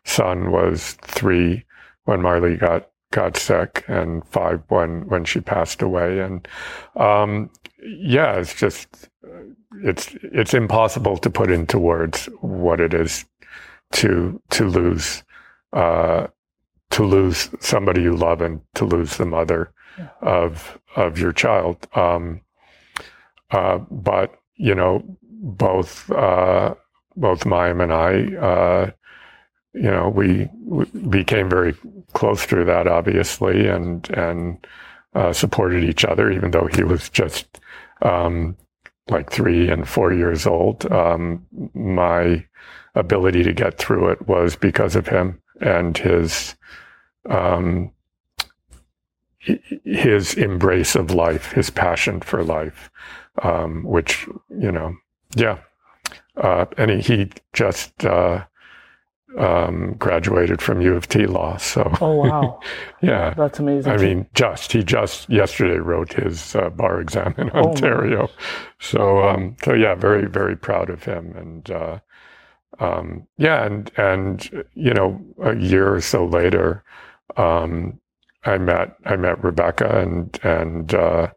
son, 0.05 0.51
was 0.51 0.93
three 1.01 1.65
when 2.05 2.21
Marlee 2.21 2.59
got 2.59 2.89
got 3.11 3.37
sick, 3.37 3.83
and 3.87 4.25
five 4.27 4.61
when 4.69 5.07
when 5.07 5.25
she 5.25 5.39
passed 5.39 5.81
away. 5.81 6.19
And 6.19 6.47
um, 6.95 7.49
yeah, 7.83 8.37
it's 8.37 8.55
just 8.55 9.09
it's 9.83 10.15
it's 10.23 10.53
impossible 10.53 11.17
to 11.17 11.29
put 11.29 11.51
into 11.51 11.77
words 11.77 12.27
what 12.41 12.79
it 12.79 12.93
is 12.93 13.25
to 13.93 14.41
to 14.51 14.67
lose 14.67 15.23
uh, 15.73 16.27
to 16.91 17.03
lose 17.03 17.49
somebody 17.59 18.01
you 18.01 18.15
love 18.15 18.41
and 18.41 18.61
to 18.75 18.85
lose 18.85 19.17
the 19.17 19.25
mother 19.25 19.71
yeah. 19.97 20.09
of 20.21 20.79
of 20.95 21.17
your 21.17 21.33
child. 21.33 21.87
Um, 21.95 22.41
uh, 23.53 23.77
but 23.89 24.35
you 24.55 24.75
know, 24.75 25.03
both 25.21 26.09
uh, 26.11 26.73
both 27.15 27.43
Mayim 27.43 27.81
and 27.83 27.93
I, 27.93 28.35
uh, 28.45 28.91
you 29.73 29.91
know, 29.91 30.09
we, 30.09 30.49
we, 30.65 30.85
became 31.09 31.49
very 31.49 31.75
close 32.13 32.45
through 32.45 32.65
that, 32.65 32.87
obviously, 32.87 33.67
and 33.67 34.09
and 34.11 34.65
uh, 35.13 35.33
supported 35.33 35.83
each 35.83 36.03
other, 36.03 36.31
even 36.31 36.51
though 36.51 36.67
he 36.73 36.83
was 36.83 37.09
just 37.09 37.59
um, 38.01 38.57
like 39.09 39.31
three 39.31 39.69
and 39.69 39.87
four 39.87 40.11
years 40.11 40.47
old. 40.47 40.91
Um, 40.91 41.45
my 41.73 42.45
ability 42.95 43.43
to 43.43 43.53
get 43.53 43.77
through 43.77 44.09
it 44.09 44.27
was 44.27 44.55
because 44.55 44.95
of 44.95 45.07
him 45.07 45.41
and 45.61 45.97
his 45.97 46.55
um, 47.29 47.91
his 49.83 50.35
embrace 50.35 50.95
of 50.95 51.11
life, 51.11 51.51
his 51.51 51.69
passion 51.69 52.21
for 52.21 52.43
life, 52.43 52.89
um, 53.41 53.83
which 53.83 54.27
you 54.49 54.71
know, 54.71 54.95
yeah. 55.35 55.59
Uh, 56.35 56.65
and 56.77 56.89
he, 56.89 57.01
he 57.01 57.31
just 57.53 58.05
uh, 58.05 58.43
um, 59.37 59.95
graduated 59.97 60.61
from 60.61 60.81
U 60.81 60.95
of 60.95 61.07
T 61.07 61.25
law. 61.25 61.57
So, 61.57 61.91
oh 62.01 62.13
wow, 62.13 62.59
yeah, 63.01 63.33
that's 63.33 63.59
amazing. 63.59 63.91
I 63.91 63.97
mean, 63.97 64.27
just 64.33 64.71
he 64.71 64.83
just 64.83 65.29
yesterday 65.29 65.77
wrote 65.77 66.13
his 66.13 66.55
uh, 66.55 66.69
bar 66.69 67.01
exam 67.01 67.33
in 67.37 67.49
oh, 67.53 67.69
Ontario. 67.69 68.29
So, 68.79 69.23
um, 69.23 69.55
so 69.63 69.73
yeah, 69.73 69.95
very 69.95 70.27
very 70.27 70.55
proud 70.55 70.89
of 70.89 71.03
him, 71.03 71.35
and 71.35 71.71
uh, 71.71 71.99
um, 72.79 73.27
yeah, 73.37 73.65
and 73.65 73.91
and 73.97 74.65
you 74.73 74.93
know, 74.93 75.19
a 75.41 75.55
year 75.55 75.93
or 75.93 76.01
so 76.01 76.25
later, 76.25 76.83
um, 77.37 77.99
I 78.45 78.57
met 78.57 78.97
I 79.05 79.15
met 79.15 79.43
Rebecca, 79.43 79.99
and 79.99 80.39
and 80.43 80.93
uh, 80.93 81.27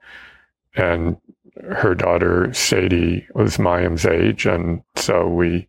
and 0.74 1.16
her 1.64 1.94
daughter 1.94 2.52
Sadie 2.52 3.26
was 3.34 3.58
Mayim's 3.58 4.06
age, 4.06 4.46
and 4.46 4.82
so 4.94 5.28
we 5.28 5.66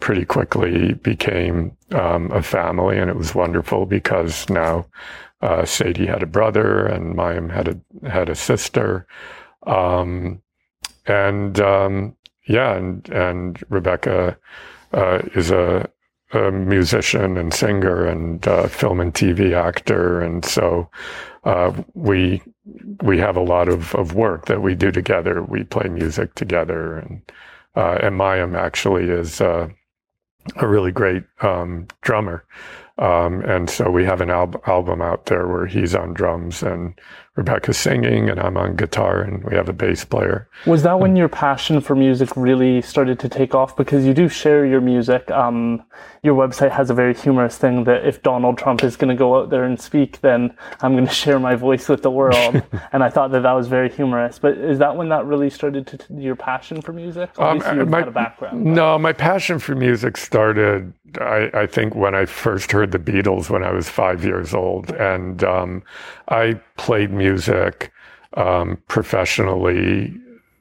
pretty 0.00 0.24
quickly 0.24 0.94
became 0.94 1.76
um, 1.92 2.30
a 2.32 2.42
family, 2.42 2.98
and 2.98 3.10
it 3.10 3.16
was 3.16 3.34
wonderful 3.34 3.86
because 3.86 4.48
now 4.48 4.86
uh, 5.42 5.64
Sadie 5.64 6.06
had 6.06 6.22
a 6.22 6.26
brother 6.26 6.86
and 6.86 7.14
Mayim 7.14 7.50
had 7.50 7.68
a 7.68 8.08
had 8.08 8.28
a 8.28 8.34
sister, 8.34 9.06
um, 9.66 10.42
and 11.06 11.60
um, 11.60 12.16
yeah, 12.46 12.74
and 12.74 13.08
and 13.10 13.62
Rebecca 13.68 14.36
uh, 14.92 15.18
is 15.34 15.50
a, 15.50 15.88
a, 16.32 16.50
musician 16.50 17.36
and 17.36 17.54
singer 17.54 18.06
and 18.06 18.46
uh, 18.46 18.66
film 18.68 19.00
and 19.00 19.14
TV 19.14 19.54
actor, 19.54 20.20
and 20.20 20.44
so 20.44 20.90
uh, 21.44 21.72
we 21.94 22.42
we 23.02 23.18
have 23.18 23.36
a 23.36 23.42
lot 23.42 23.68
of, 23.68 23.94
of 23.94 24.14
work 24.14 24.46
that 24.46 24.62
we 24.62 24.74
do 24.74 24.90
together. 24.92 25.42
We 25.42 25.64
play 25.64 25.88
music 25.88 26.34
together, 26.34 26.98
and 26.98 27.22
uh, 27.76 27.98
and 28.02 28.18
Mayim 28.18 28.56
actually 28.56 29.04
is 29.04 29.40
uh, 29.40 29.68
a 30.56 30.68
really 30.68 30.92
great 30.92 31.24
um, 31.40 31.86
drummer. 32.02 32.44
Um, 32.98 33.40
and 33.42 33.70
so 33.70 33.90
we 33.90 34.04
have 34.04 34.20
an 34.20 34.30
al- 34.30 34.60
album 34.66 35.00
out 35.00 35.26
there 35.26 35.48
where 35.48 35.66
he's 35.66 35.94
on 35.94 36.12
drums 36.12 36.62
and 36.62 36.92
Rebecca's 37.36 37.78
singing 37.78 38.28
and 38.28 38.40
I'm 38.40 38.56
on 38.56 38.74
guitar 38.74 39.20
and 39.20 39.44
we 39.44 39.54
have 39.54 39.68
a 39.68 39.72
bass 39.72 40.04
player. 40.04 40.48
Was 40.66 40.82
that 40.82 40.98
when 40.98 41.14
your 41.14 41.28
passion 41.28 41.80
for 41.80 41.94
music 41.94 42.36
really 42.36 42.82
started 42.82 43.20
to 43.20 43.28
take 43.28 43.54
off? 43.54 43.76
Because 43.76 44.04
you 44.04 44.12
do 44.12 44.28
share 44.28 44.66
your 44.66 44.80
music. 44.80 45.30
Um, 45.30 45.84
your 46.22 46.34
website 46.34 46.72
has 46.72 46.90
a 46.90 46.94
very 46.94 47.14
humorous 47.14 47.56
thing 47.56 47.84
that 47.84 48.04
if 48.04 48.22
Donald 48.22 48.58
Trump 48.58 48.82
is 48.82 48.96
going 48.96 49.08
to 49.08 49.14
go 49.14 49.38
out 49.38 49.48
there 49.48 49.64
and 49.64 49.80
speak, 49.80 50.20
then 50.20 50.54
I'm 50.82 50.92
going 50.92 51.06
to 51.06 51.14
share 51.14 51.38
my 51.38 51.54
voice 51.54 51.88
with 51.88 52.02
the 52.02 52.10
world. 52.10 52.62
and 52.92 53.02
I 53.02 53.08
thought 53.08 53.30
that 53.30 53.42
that 53.44 53.52
was 53.52 53.68
very 53.68 53.90
humorous. 53.90 54.38
But 54.38 54.58
is 54.58 54.78
that 54.80 54.96
when 54.96 55.08
that 55.08 55.24
really 55.24 55.50
started 55.50 55.86
to 55.86 55.98
your 56.14 56.36
passion 56.36 56.82
for 56.82 56.92
music? 56.92 57.30
Um, 57.38 57.58
my, 57.88 58.02
background. 58.02 58.64
No, 58.64 58.98
my 58.98 59.12
passion 59.12 59.58
for 59.60 59.74
music 59.74 60.16
started, 60.16 60.92
I, 61.20 61.50
I, 61.54 61.66
think, 61.66 61.94
when 61.94 62.14
I 62.14 62.26
first 62.26 62.72
heard 62.72 62.90
the 62.90 62.98
Beatles 62.98 63.48
when 63.48 63.62
I 63.62 63.72
was 63.72 63.88
five 63.88 64.24
years 64.24 64.52
old. 64.52 64.90
And 64.90 65.42
um, 65.44 65.82
I 66.28 66.60
played 66.76 67.10
music 67.20 67.92
um, 68.36 68.78
professionally 68.88 70.14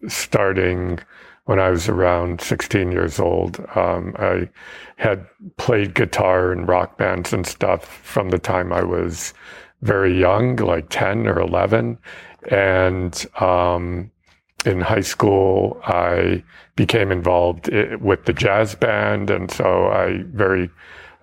starting 0.07 0.99
when 1.45 1.59
I 1.59 1.69
was 1.69 1.89
around 1.89 2.41
16 2.41 2.91
years 2.91 3.19
old. 3.19 3.59
Um, 3.75 4.13
I 4.19 4.49
had 4.97 5.25
played 5.57 5.95
guitar 5.95 6.53
in 6.53 6.65
rock 6.65 6.97
bands 6.97 7.33
and 7.33 7.47
stuff 7.47 7.85
from 7.85 8.29
the 8.29 8.37
time 8.37 8.71
I 8.71 8.83
was 8.83 9.33
very 9.81 10.13
young, 10.27 10.57
like 10.57 10.89
10 10.89 11.27
or 11.27 11.39
11. 11.39 11.97
And 12.51 13.25
um, 13.39 14.11
in 14.65 14.81
high 14.81 15.07
school, 15.13 15.79
I 15.85 16.43
became 16.75 17.11
involved 17.11 17.69
with 17.99 18.25
the 18.25 18.33
jazz 18.33 18.75
band. 18.75 19.29
And 19.29 19.49
so 19.49 19.87
I 19.87 20.23
very 20.33 20.69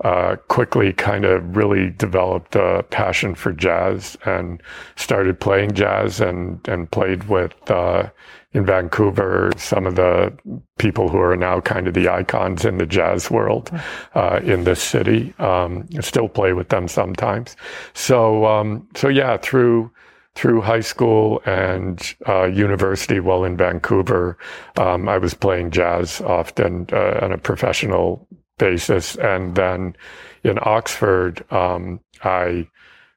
uh, 0.05 0.37
quickly 0.49 0.93
kind 0.93 1.25
of 1.25 1.57
really 1.57 1.91
developed 1.91 2.55
a 2.55 2.85
passion 2.91 3.35
for 3.35 3.53
jazz 3.53 4.17
and 4.25 4.63
started 4.97 5.41
playing 5.41 5.73
jazz 5.73 6.21
and, 6.21 6.67
and 6.69 6.91
played 6.91 7.25
with, 7.29 7.55
uh, 7.71 8.09
in 8.53 8.65
Vancouver, 8.65 9.51
some 9.59 9.87
of 9.87 9.97
the 9.97 10.33
people 10.79 11.11
who 11.11 11.19
are 11.19 11.37
now 11.37 11.61
kind 11.61 11.87
of 11.87 11.93
the 11.93 12.09
icons 12.09 12.65
in 12.65 12.79
the 12.79 12.87
jazz 12.87 13.31
world 13.31 13.71
uh, 14.15 14.41
in 14.43 14.65
this 14.65 14.83
city. 14.83 15.35
Um, 15.39 15.87
still 16.01 16.29
play 16.29 16.55
with 16.55 16.71
them 16.71 16.89
sometimes. 16.89 17.55
So, 17.93 18.47
um, 18.47 18.89
so 18.95 19.09
yeah, 19.09 19.37
through 19.37 19.91
through 20.37 20.61
high 20.61 20.81
school 20.81 21.41
and 21.47 22.15
uh, 22.29 22.45
university 22.45 23.21
while 23.21 23.45
in 23.45 23.57
Vancouver, 23.57 24.37
um, 24.77 25.09
I 25.09 25.17
was 25.17 25.33
playing 25.33 25.71
jazz 25.71 26.21
often 26.21 26.87
uh, 26.93 27.21
on 27.23 27.33
a 27.33 27.39
professional 27.39 28.27
basis. 28.59 29.17
And 29.17 29.55
then 29.55 29.97
in 30.45 30.59
Oxford, 30.63 31.45
um, 31.53 32.01
I 32.23 32.69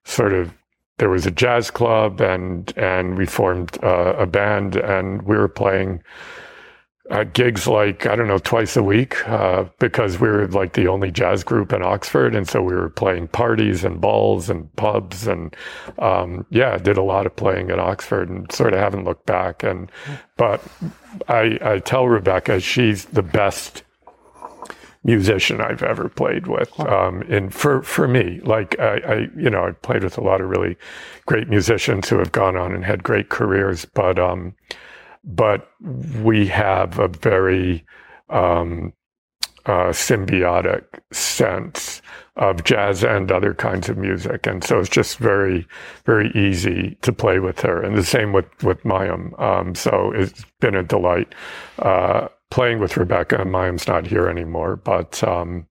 sort 0.05 0.33
of 0.33 0.53
there 0.97 1.09
was 1.09 1.25
a 1.25 1.31
jazz 1.31 1.71
club 1.71 2.19
and 2.21 2.73
and 2.77 3.17
we 3.17 3.25
formed 3.25 3.77
uh, 3.83 4.15
a 4.17 4.25
band 4.25 4.75
and 4.75 5.21
we 5.21 5.37
were 5.37 5.47
playing 5.47 6.03
uh, 7.09 7.23
gigs 7.23 7.67
like 7.67 8.05
I 8.05 8.15
don't 8.15 8.27
know 8.27 8.37
twice 8.37 8.77
a 8.77 8.83
week 8.83 9.27
uh, 9.27 9.65
because 9.79 10.19
we 10.19 10.27
were 10.27 10.47
like 10.47 10.73
the 10.73 10.87
only 10.87 11.11
jazz 11.11 11.43
group 11.43 11.73
in 11.73 11.81
Oxford, 11.81 12.35
and 12.35 12.47
so 12.47 12.61
we 12.61 12.75
were 12.75 12.89
playing 12.89 13.29
parties 13.29 13.83
and 13.83 13.99
balls 13.99 14.49
and 14.49 14.73
pubs, 14.75 15.25
and 15.25 15.55
um, 15.97 16.45
yeah, 16.51 16.77
did 16.77 16.97
a 16.97 17.03
lot 17.03 17.25
of 17.25 17.35
playing 17.35 17.71
at 17.71 17.79
Oxford, 17.79 18.29
and 18.29 18.51
sort 18.51 18.73
of 18.73 18.79
haven't 18.79 19.05
looked 19.05 19.25
back. 19.25 19.63
And 19.63 19.91
but 20.37 20.61
I 21.27 21.57
I 21.61 21.79
tell 21.79 22.07
Rebecca 22.07 22.59
she's 22.59 23.05
the 23.05 23.23
best 23.23 23.83
musician 25.03 25.61
I've 25.61 25.83
ever 25.83 26.09
played 26.09 26.47
with. 26.47 26.77
Um, 26.79 27.21
and 27.29 27.53
for, 27.53 27.81
for 27.83 28.07
me, 28.07 28.41
like 28.43 28.77
I, 28.79 28.97
I, 28.97 29.15
you 29.37 29.49
know, 29.49 29.63
I've 29.63 29.81
played 29.81 30.03
with 30.03 30.17
a 30.17 30.23
lot 30.23 30.41
of 30.41 30.49
really 30.49 30.75
great 31.25 31.47
musicians 31.49 32.09
who 32.09 32.17
have 32.19 32.31
gone 32.31 32.57
on 32.57 32.73
and 32.73 32.83
had 32.83 33.03
great 33.03 33.29
careers, 33.29 33.85
but, 33.85 34.19
um, 34.19 34.55
but 35.23 35.69
we 36.21 36.47
have 36.47 36.99
a 36.99 37.07
very, 37.07 37.85
um, 38.29 38.93
uh, 39.65 39.91
symbiotic 39.91 40.83
sense 41.11 42.01
of 42.37 42.63
jazz 42.63 43.03
and 43.03 43.31
other 43.31 43.53
kinds 43.53 43.89
of 43.89 43.97
music. 43.97 44.47
And 44.47 44.63
so 44.63 44.79
it's 44.79 44.89
just 44.89 45.17
very, 45.17 45.67
very 46.05 46.31
easy 46.33 46.97
to 47.01 47.11
play 47.11 47.39
with 47.39 47.59
her. 47.61 47.81
And 47.81 47.97
the 47.97 48.03
same 48.03 48.33
with, 48.33 48.47
with 48.63 48.81
Mayim. 48.83 49.39
Um, 49.39 49.75
so 49.75 50.11
it's 50.15 50.45
been 50.59 50.75
a 50.75 50.83
delight. 50.83 51.35
Uh, 51.77 52.29
playing 52.51 52.79
with 52.79 52.97
Rebecca. 52.97 53.45
Mayim's 53.45 53.87
not 53.87 54.07
here 54.07 54.27
anymore, 54.27 54.75
but 54.75 55.23
um, 55.23 55.67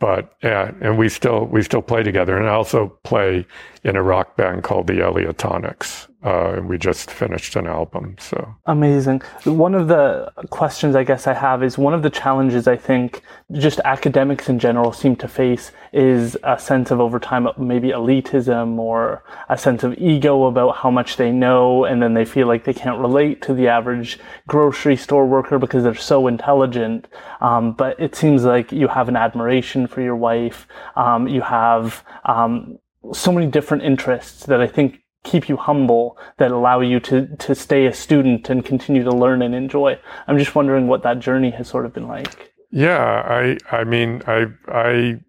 but 0.00 0.34
yeah, 0.42 0.72
and 0.80 0.98
we 0.98 1.08
still 1.08 1.46
we 1.46 1.62
still 1.62 1.82
play 1.82 2.02
together, 2.02 2.36
and 2.36 2.48
I 2.48 2.52
also 2.52 2.88
play 3.04 3.46
in 3.84 3.96
a 3.96 4.02
rock 4.02 4.36
band 4.36 4.62
called 4.62 4.86
the 4.86 4.94
Eliotonics, 4.94 6.07
uh, 6.24 6.54
and 6.54 6.68
we 6.68 6.76
just 6.76 7.10
finished 7.10 7.54
an 7.54 7.66
album. 7.66 8.16
So 8.18 8.56
amazing. 8.66 9.22
One 9.44 9.74
of 9.74 9.86
the 9.86 10.32
questions 10.50 10.96
I 10.96 11.04
guess 11.04 11.28
I 11.28 11.32
have 11.32 11.62
is 11.62 11.78
one 11.78 11.94
of 11.94 12.02
the 12.02 12.10
challenges 12.10 12.66
I 12.66 12.76
think 12.76 13.22
just 13.52 13.80
academics 13.84 14.48
in 14.48 14.58
general 14.58 14.92
seem 14.92 15.14
to 15.16 15.28
face 15.28 15.70
is 15.92 16.36
a 16.42 16.58
sense 16.58 16.90
of 16.90 17.00
over 17.00 17.20
time 17.20 17.46
maybe 17.56 17.90
elitism 17.90 18.78
or 18.78 19.22
a 19.48 19.56
sense 19.56 19.84
of 19.84 19.96
ego 19.96 20.46
about 20.46 20.76
how 20.76 20.90
much 20.90 21.16
they 21.16 21.30
know, 21.30 21.84
and 21.84 22.02
then 22.02 22.14
they 22.14 22.24
feel 22.24 22.48
like 22.48 22.64
they 22.64 22.74
can't 22.74 22.98
relate 22.98 23.40
to 23.42 23.54
the 23.54 23.68
average 23.68 24.18
grocery 24.48 24.96
store 24.96 25.26
worker 25.26 25.58
because 25.58 25.84
they're 25.84 25.94
so 25.94 26.26
intelligent. 26.26 27.06
Um, 27.40 27.72
but 27.72 27.98
it 28.00 28.16
seems 28.16 28.44
like 28.44 28.72
you 28.72 28.88
have 28.88 29.08
an 29.08 29.16
admiration 29.16 29.86
for 29.86 30.00
your 30.00 30.16
wife. 30.16 30.66
Um, 30.96 31.28
you 31.28 31.42
have 31.42 32.04
um, 32.24 32.78
so 33.12 33.30
many 33.30 33.46
different 33.46 33.84
interests 33.84 34.44
that 34.46 34.60
I 34.60 34.66
think 34.66 35.00
keep 35.24 35.48
you 35.48 35.56
humble 35.56 36.18
that 36.38 36.50
allow 36.50 36.80
you 36.80 37.00
to 37.00 37.26
to 37.36 37.54
stay 37.54 37.86
a 37.86 37.94
student 37.94 38.48
and 38.50 38.64
continue 38.64 39.02
to 39.02 39.10
learn 39.10 39.42
and 39.42 39.54
enjoy. 39.54 39.98
I'm 40.26 40.38
just 40.38 40.54
wondering 40.54 40.86
what 40.86 41.02
that 41.02 41.18
journey 41.18 41.50
has 41.50 41.68
sort 41.68 41.86
of 41.86 41.92
been 41.92 42.08
like. 42.08 42.52
Yeah, 42.70 43.22
I 43.26 43.58
I 43.70 43.84
mean 43.84 44.22
I 44.26 44.46
I 44.68 45.20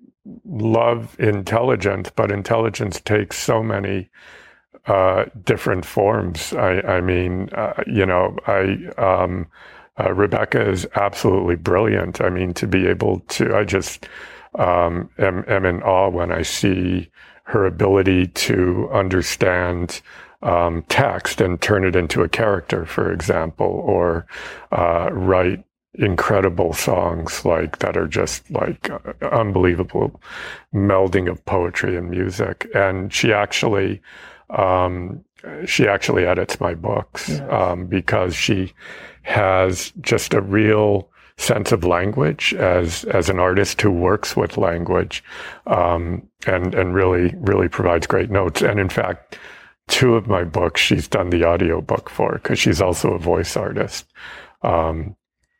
love 0.45 1.15
intelligence, 1.19 2.11
but 2.15 2.31
intelligence 2.31 3.01
takes 3.01 3.37
so 3.37 3.63
many 3.63 4.09
uh, 4.85 5.25
different 5.43 5.85
forms. 5.85 6.53
I, 6.53 6.81
I 6.81 7.01
mean, 7.01 7.49
uh, 7.53 7.83
you 7.87 8.05
know, 8.05 8.37
I 8.47 8.77
um, 8.97 9.47
uh, 9.99 10.13
Rebecca 10.13 10.67
is 10.67 10.87
absolutely 10.95 11.55
brilliant. 11.55 12.21
I 12.21 12.29
mean, 12.29 12.53
to 12.55 12.67
be 12.67 12.87
able 12.87 13.19
to, 13.19 13.55
I 13.55 13.65
just 13.65 14.07
um, 14.55 15.09
am, 15.17 15.43
am 15.47 15.65
in 15.65 15.81
awe 15.83 16.09
when 16.09 16.31
I 16.31 16.41
see 16.41 17.11
her 17.49 17.65
ability 17.65 18.27
to 18.27 18.87
understand 18.93 20.01
um, 20.43 20.83
text 20.83 21.41
and 21.41 21.59
turn 21.59 21.83
it 21.83 21.95
into 21.95 22.21
a 22.21 22.29
character, 22.29 22.85
for 22.85 23.11
example, 23.11 23.65
or 23.65 24.27
uh, 24.71 25.09
write 25.11 25.63
incredible 25.95 26.73
songs 26.73 27.43
like 27.45 27.79
that 27.79 27.97
are 27.97 28.07
just 28.07 28.49
like 28.51 28.91
uh, 28.91 28.99
unbelievable 29.31 30.21
melding 30.73 31.27
of 31.29 31.43
poetry 31.45 31.97
and 31.97 32.11
music. 32.11 32.69
And 32.75 33.11
she 33.11 33.33
actually, 33.33 33.99
um, 34.51 35.25
she 35.65 35.87
actually 35.87 36.27
edits 36.27 36.59
my 36.59 36.75
books 36.75 37.29
yes. 37.29 37.41
um, 37.51 37.87
because 37.87 38.35
she 38.35 38.73
has 39.23 39.91
just 40.01 40.35
a 40.35 40.41
real 40.41 41.09
sense 41.39 41.71
of 41.71 41.85
language 41.85 42.53
as 42.55 43.05
as 43.05 43.29
an 43.29 43.39
artist 43.39 43.81
who 43.81 43.91
works 43.91 44.35
with 44.35 44.57
language 44.57 45.23
um, 45.67 46.21
and 46.45 46.75
and 46.75 46.93
really 46.93 47.33
really 47.37 47.69
provides 47.69 48.05
great 48.05 48.29
notes. 48.29 48.61
And 48.61 48.79
in 48.79 48.89
fact, 48.89 49.39
two 49.87 50.15
of 50.15 50.27
my 50.27 50.43
books 50.43 50.81
she's 50.81 51.07
done 51.07 51.29
the 51.29 51.45
audio 51.45 51.81
book 51.81 52.09
for 52.09 52.33
because 52.33 52.59
she's 52.59 52.81
also 52.81 53.13
a 53.13 53.19
voice 53.19 53.55
artist. 53.55 54.05
Um, 54.63 55.15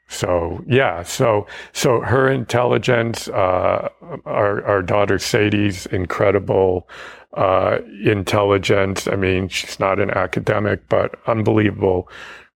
so 0.10 0.62
yeah, 0.68 1.04
so 1.04 1.48
so 1.72 2.02
her 2.02 2.30
intelligence, 2.30 3.30
uh, 3.30 3.90
our 4.26 4.66
our 4.66 4.82
daughter 4.82 5.18
Sadie's 5.18 5.86
incredible 5.86 6.90
uh, 7.38 7.78
intelligence. 8.04 9.08
I 9.08 9.16
mean, 9.16 9.48
she's 9.48 9.80
not 9.80 10.00
an 10.00 10.10
academic, 10.10 10.90
but 10.90 11.16
unbelievable 11.28 12.10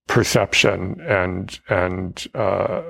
perception 0.08 1.00
and 1.02 1.60
and 1.70 2.28
uh, 2.36 2.82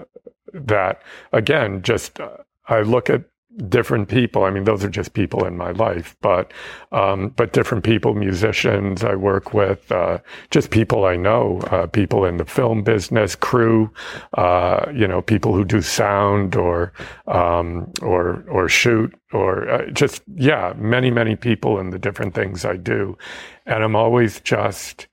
that 0.53 1.01
again. 1.31 1.81
Just 1.81 2.19
uh, 2.19 2.37
I 2.67 2.81
look 2.81 3.09
at 3.09 3.23
different 3.69 4.07
people. 4.09 4.43
I 4.43 4.49
mean, 4.49 4.63
those 4.63 4.83
are 4.83 4.89
just 4.89 5.13
people 5.13 5.45
in 5.45 5.57
my 5.57 5.71
life, 5.71 6.15
but 6.21 6.51
um, 6.91 7.29
but 7.29 7.53
different 7.53 7.83
people, 7.83 8.13
musicians 8.13 9.03
I 9.03 9.15
work 9.15 9.53
with, 9.53 9.91
uh, 9.91 10.19
just 10.49 10.71
people 10.71 11.05
I 11.05 11.15
know, 11.15 11.59
uh, 11.71 11.87
people 11.87 12.25
in 12.25 12.37
the 12.37 12.45
film 12.45 12.83
business, 12.83 13.35
crew, 13.35 13.91
uh, 14.37 14.91
you 14.93 15.07
know, 15.07 15.21
people 15.21 15.53
who 15.53 15.65
do 15.65 15.81
sound 15.81 16.55
or 16.55 16.93
um, 17.27 17.91
or 18.01 18.43
or 18.49 18.69
shoot 18.69 19.13
or 19.31 19.69
uh, 19.69 19.89
just 19.91 20.23
yeah, 20.35 20.73
many 20.77 21.11
many 21.11 21.35
people 21.35 21.79
in 21.79 21.89
the 21.91 21.99
different 21.99 22.33
things 22.33 22.65
I 22.65 22.77
do, 22.77 23.17
and 23.65 23.83
I'm 23.83 23.95
always 23.95 24.39
just 24.41 25.07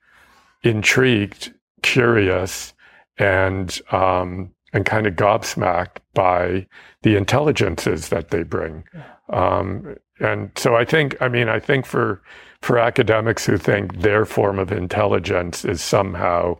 intrigued, 0.62 1.52
curious, 1.82 2.74
and 3.18 3.78
um, 3.92 4.50
and 4.72 4.86
kind 4.86 5.06
of 5.06 5.14
gobsmacked 5.14 5.98
by 6.14 6.66
the 7.02 7.16
intelligences 7.16 8.08
that 8.08 8.30
they 8.30 8.42
bring. 8.42 8.84
Um, 9.30 9.96
and 10.20 10.50
so 10.56 10.76
I 10.76 10.84
think, 10.84 11.20
I 11.20 11.28
mean, 11.28 11.48
I 11.48 11.58
think 11.58 11.86
for 11.86 12.22
for 12.62 12.78
academics 12.78 13.46
who 13.46 13.56
think 13.56 14.00
their 14.00 14.26
form 14.26 14.58
of 14.58 14.70
intelligence 14.70 15.64
is 15.64 15.80
somehow, 15.80 16.58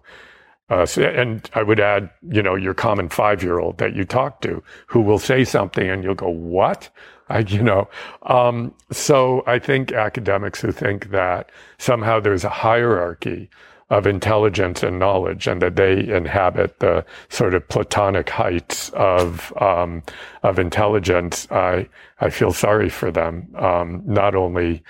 uh, 0.71 0.87
and 0.97 1.51
I 1.53 1.63
would 1.63 1.79
add, 1.79 2.09
you 2.31 2.43
know, 2.43 2.55
your 2.55 2.73
common 2.73 3.11
five 3.11 3.43
year 3.43 3.59
old 3.59 3.77
that 3.79 3.95
you 3.95 4.05
talk 4.05 4.41
to 4.43 4.63
who 4.87 5.01
will 5.03 5.19
say 5.19 5.45
something 5.45 5.89
and 5.89 6.03
you'll 6.03 6.15
go, 6.15 6.31
what? 6.31 6.89
I, 7.29 7.41
you 7.41 7.63
know, 7.63 7.89
um, 8.23 8.75
so 8.91 9.45
I 9.47 9.59
think 9.59 9.93
academics 9.93 10.61
who 10.61 10.73
think 10.73 11.11
that 11.11 11.51
somehow 11.79 12.19
there's 12.19 12.45
a 12.45 12.49
hierarchy 12.49 13.51
of 13.91 14.07
intelligence 14.07 14.83
and 14.83 14.99
knowledge, 14.99 15.47
and 15.47 15.61
that 15.63 15.77
they 15.77 16.09
inhabit 16.09 16.79
the 16.79 17.05
sort 17.29 17.55
of 17.55 17.69
platonic 17.69 18.31
heights 18.31 18.91
of 18.91 19.53
um, 19.61 20.03
of 20.43 20.59
intelligence. 20.59 21.47
I 21.51 21.89
I 22.21 22.31
feel 22.31 22.53
sorry 22.53 22.89
for 22.89 23.11
them. 23.11 23.49
Um, 23.57 24.03
not 24.07 24.35
only, 24.35 24.83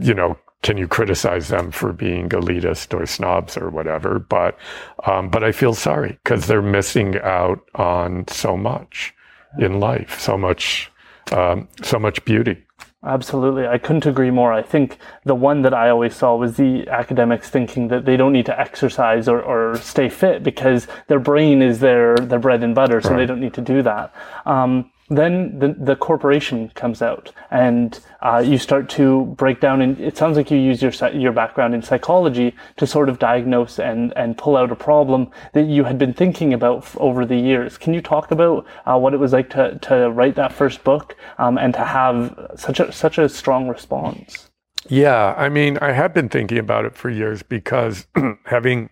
you 0.00 0.14
know, 0.14 0.38
can 0.62 0.76
you 0.76 0.86
criticize 0.86 1.48
them 1.48 1.70
for 1.70 1.92
being 1.92 2.28
elitist 2.28 2.98
or 2.98 3.06
snobs 3.06 3.56
or 3.56 3.70
whatever, 3.70 4.18
but 4.18 4.58
um, 5.04 5.28
but 5.28 5.42
I 5.42 5.52
feel 5.52 5.74
sorry 5.74 6.18
because 6.22 6.46
they're 6.46 6.62
missing 6.62 7.18
out 7.18 7.60
on 7.74 8.26
so 8.28 8.56
much 8.56 9.14
in 9.58 9.80
life, 9.80 10.20
so 10.20 10.36
much 10.38 10.90
um, 11.32 11.68
so 11.82 11.98
much 11.98 12.24
beauty. 12.24 12.64
Absolutely. 13.02 13.66
I 13.66 13.78
couldn't 13.78 14.04
agree 14.04 14.30
more. 14.30 14.52
I 14.52 14.60
think 14.62 14.98
the 15.24 15.34
one 15.34 15.62
that 15.62 15.72
I 15.72 15.88
always 15.88 16.14
saw 16.14 16.36
was 16.36 16.58
the 16.58 16.86
academics 16.88 17.48
thinking 17.48 17.88
that 17.88 18.04
they 18.04 18.16
don't 18.16 18.32
need 18.32 18.44
to 18.46 18.60
exercise 18.60 19.26
or, 19.26 19.40
or 19.40 19.78
stay 19.78 20.10
fit 20.10 20.42
because 20.42 20.86
their 21.06 21.18
brain 21.18 21.62
is 21.62 21.80
their, 21.80 22.14
their 22.16 22.38
bread 22.38 22.62
and 22.62 22.74
butter, 22.74 23.00
so 23.00 23.10
right. 23.10 23.16
they 23.16 23.26
don't 23.26 23.40
need 23.40 23.54
to 23.54 23.62
do 23.62 23.80
that. 23.82 24.12
Um, 24.44 24.90
then 25.10 25.58
the, 25.58 25.74
the 25.76 25.96
corporation 25.96 26.68
comes 26.70 27.02
out 27.02 27.32
and 27.50 27.98
uh, 28.22 28.42
you 28.44 28.56
start 28.56 28.88
to 28.88 29.24
break 29.36 29.60
down 29.60 29.82
and 29.82 29.98
it 30.00 30.16
sounds 30.16 30.36
like 30.36 30.50
you 30.50 30.56
use 30.56 30.80
your 30.80 30.92
your 31.12 31.32
background 31.32 31.74
in 31.74 31.82
psychology 31.82 32.54
to 32.76 32.86
sort 32.86 33.08
of 33.08 33.18
diagnose 33.18 33.78
and 33.80 34.16
and 34.16 34.38
pull 34.38 34.56
out 34.56 34.70
a 34.70 34.76
problem 34.76 35.28
that 35.52 35.64
you 35.64 35.82
had 35.84 35.98
been 35.98 36.14
thinking 36.14 36.54
about 36.54 36.86
over 36.96 37.26
the 37.26 37.36
years. 37.36 37.76
Can 37.76 37.92
you 37.92 38.00
talk 38.00 38.30
about 38.30 38.64
uh, 38.86 38.96
what 38.96 39.12
it 39.12 39.18
was 39.18 39.32
like 39.32 39.50
to 39.50 39.78
to 39.80 40.10
write 40.10 40.36
that 40.36 40.52
first 40.52 40.84
book 40.84 41.16
um, 41.38 41.58
and 41.58 41.74
to 41.74 41.84
have 41.84 42.52
such 42.56 42.78
a 42.78 42.92
such 42.92 43.18
a 43.18 43.28
strong 43.28 43.68
response? 43.68 44.48
Yeah 44.88 45.34
i 45.36 45.48
mean 45.48 45.76
i 45.82 45.92
have 45.92 46.14
been 46.14 46.28
thinking 46.28 46.56
about 46.56 46.86
it 46.86 46.96
for 46.96 47.10
years 47.10 47.42
because 47.42 48.06
having 48.44 48.88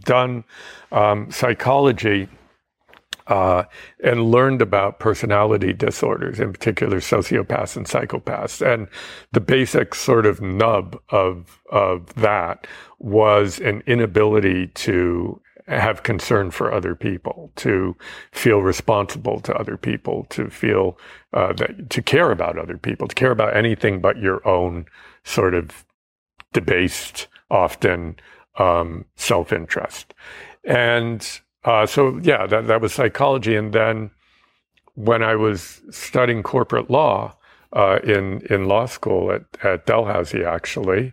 done 0.00 0.44
um, 0.90 1.30
psychology 1.30 2.28
uh, 3.26 3.64
and 4.02 4.30
learned 4.30 4.62
about 4.62 4.98
personality 4.98 5.72
disorders, 5.72 6.40
in 6.40 6.52
particular 6.52 6.98
sociopaths 6.98 7.76
and 7.76 7.86
psychopaths. 7.86 8.64
And 8.64 8.88
the 9.32 9.40
basic 9.40 9.94
sort 9.94 10.26
of 10.26 10.40
nub 10.40 11.00
of 11.10 11.60
of 11.70 12.14
that 12.14 12.66
was 12.98 13.58
an 13.60 13.82
inability 13.86 14.68
to 14.68 15.40
have 15.68 16.02
concern 16.02 16.50
for 16.50 16.72
other 16.72 16.94
people, 16.94 17.52
to 17.56 17.96
feel 18.32 18.60
responsible 18.60 19.40
to 19.40 19.54
other 19.54 19.76
people, 19.76 20.26
to 20.30 20.50
feel 20.50 20.98
uh, 21.32 21.52
that 21.54 21.88
to 21.90 22.02
care 22.02 22.30
about 22.30 22.58
other 22.58 22.76
people, 22.76 23.06
to 23.08 23.14
care 23.14 23.30
about 23.30 23.56
anything 23.56 24.00
but 24.00 24.18
your 24.18 24.46
own 24.46 24.86
sort 25.24 25.54
of 25.54 25.84
debased, 26.52 27.28
often 27.50 28.16
um, 28.58 29.04
self 29.16 29.52
interest. 29.52 30.14
And 30.64 31.40
uh, 31.64 31.86
so 31.86 32.18
yeah, 32.22 32.46
that 32.46 32.66
that 32.66 32.80
was 32.80 32.92
psychology, 32.92 33.54
and 33.54 33.72
then 33.72 34.10
when 34.94 35.22
I 35.22 35.36
was 35.36 35.80
studying 35.90 36.42
corporate 36.42 36.90
law 36.90 37.36
uh, 37.72 38.00
in 38.02 38.42
in 38.50 38.66
law 38.66 38.86
school 38.86 39.32
at 39.32 39.44
at 39.62 39.86
Dalhousie, 39.86 40.44
actually, 40.44 41.12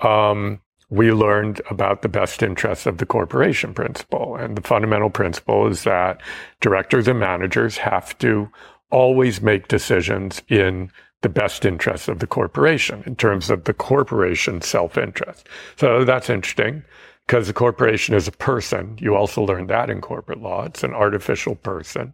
um, 0.00 0.60
we 0.88 1.12
learned 1.12 1.60
about 1.70 2.02
the 2.02 2.08
best 2.08 2.42
interests 2.42 2.86
of 2.86 2.98
the 2.98 3.06
corporation 3.06 3.74
principle, 3.74 4.36
and 4.36 4.56
the 4.56 4.62
fundamental 4.62 5.10
principle 5.10 5.66
is 5.66 5.84
that 5.84 6.22
directors 6.60 7.06
and 7.06 7.20
managers 7.20 7.76
have 7.76 8.16
to 8.18 8.50
always 8.90 9.40
make 9.42 9.68
decisions 9.68 10.42
in 10.48 10.90
the 11.22 11.28
best 11.28 11.64
interests 11.64 12.08
of 12.08 12.18
the 12.18 12.26
corporation 12.26 13.02
in 13.06 13.14
terms 13.14 13.48
of 13.48 13.64
the 13.64 13.74
corporation's 13.74 14.66
self 14.66 14.96
interest. 14.96 15.46
So 15.76 16.04
that's 16.04 16.30
interesting 16.30 16.82
because 17.26 17.48
a 17.48 17.52
corporation 17.52 18.14
is 18.14 18.28
a 18.28 18.32
person. 18.32 18.98
You 19.00 19.14
also 19.14 19.42
learn 19.42 19.66
that 19.68 19.90
in 19.90 20.00
corporate 20.00 20.40
law. 20.40 20.64
It's 20.64 20.82
an 20.82 20.92
artificial 20.92 21.54
person. 21.54 22.12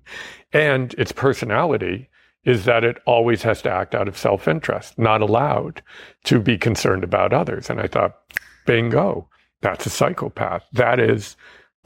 And 0.53 0.95
its 0.95 1.13
personality 1.13 2.09
is 2.45 2.65
that 2.65 2.85
it 2.85 2.99
always 3.07 3.43
has 3.43 3.61
to 3.63 3.71
act 3.71 3.95
out 3.95 4.09
of 4.09 4.17
self 4.17 4.49
interest, 4.49 4.99
not 4.99 5.21
allowed 5.21 5.83
to 6.25 6.41
be 6.41 6.57
concerned 6.57 7.05
about 7.05 7.33
others. 7.33 7.69
And 7.69 7.81
I 7.81 7.87
thought, 7.87 8.17
bingo, 8.67 9.29
that's 9.61 9.87
a 9.87 9.91
psychopath. 9.91 10.65
That 10.73 11.01
is 11.01 11.37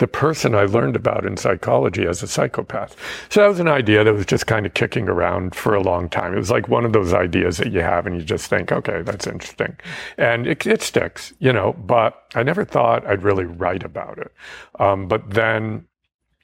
the 0.03 0.09
person 0.09 0.53
I 0.57 0.65
learned 0.65 0.97
about 0.97 1.25
in 1.25 1.37
psychology 1.37 2.09
as 2.09 2.25
a 2.25 2.27
psychopath. 2.27 2.97
So 3.29 3.41
that 3.41 3.47
was 3.47 3.61
an 3.61 3.69
idea 3.69 4.03
that 4.03 4.13
was 4.13 4.27
just 4.27 4.49
kind 4.49 4.67
of 4.67 4.75
kicking 4.75 5.09
around 5.09 5.55
for 5.55 5.77
a 5.77 5.81
long 5.81 6.09
time. 6.09 6.35
It 6.35 6.39
was 6.39 6.51
like 6.51 6.67
one 6.67 6.85
of 6.85 6.93
those 6.93 7.13
ideas 7.13 7.59
that 7.59 7.71
you 7.71 7.83
have 7.83 8.05
and 8.05 8.17
you 8.17 8.25
just 8.25 8.51
think, 8.51 8.73
okay, 8.73 9.03
that's 9.03 9.29
interesting. 9.29 9.77
And 10.19 10.49
it, 10.49 10.67
it 10.67 10.83
sticks, 10.83 11.33
you 11.39 11.53
know, 11.53 11.75
but 11.75 12.21
I 12.35 12.43
never 12.43 12.65
thought 12.65 13.07
I'd 13.07 13.23
really 13.23 13.45
write 13.45 13.85
about 13.85 14.19
it. 14.19 14.33
Um, 14.81 15.07
but 15.07 15.31
then 15.31 15.87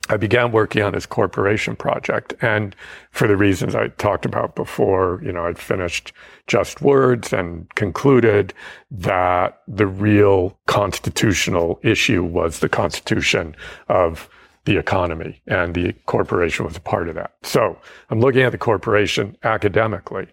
I 0.09 0.16
began 0.18 0.52
working 0.52 0.84
on 0.84 0.92
this 0.92 1.04
corporation 1.04 1.74
project. 1.74 2.34
And 2.40 2.76
for 3.11 3.26
the 3.26 3.36
reasons 3.36 3.74
I 3.74 3.88
talked 3.88 4.24
about 4.24 4.54
before, 4.54 5.20
you 5.24 5.32
know, 5.32 5.46
I'd 5.46 5.59
finished 5.59 6.12
Just 6.49 6.82
Words 6.82 7.32
and 7.32 7.72
concluded 7.74 8.53
that 8.90 9.61
the 9.68 9.86
real 9.86 10.59
constitutional 10.66 11.78
issue 11.82 12.24
was 12.24 12.59
the 12.59 12.68
constitution 12.68 13.55
of 13.89 14.28
the 14.64 14.77
economy, 14.77 15.40
and 15.47 15.74
the 15.74 15.93
corporation 16.06 16.64
was 16.64 16.77
a 16.77 16.81
part 16.81 17.09
of 17.09 17.14
that. 17.14 17.32
So 17.43 17.78
I'm 18.10 18.20
looking 18.20 18.43
at 18.43 18.52
the 18.52 18.59
corporation 18.59 19.36
academically. 19.44 20.27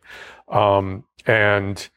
Um, 0.49 1.05
and 1.25 1.87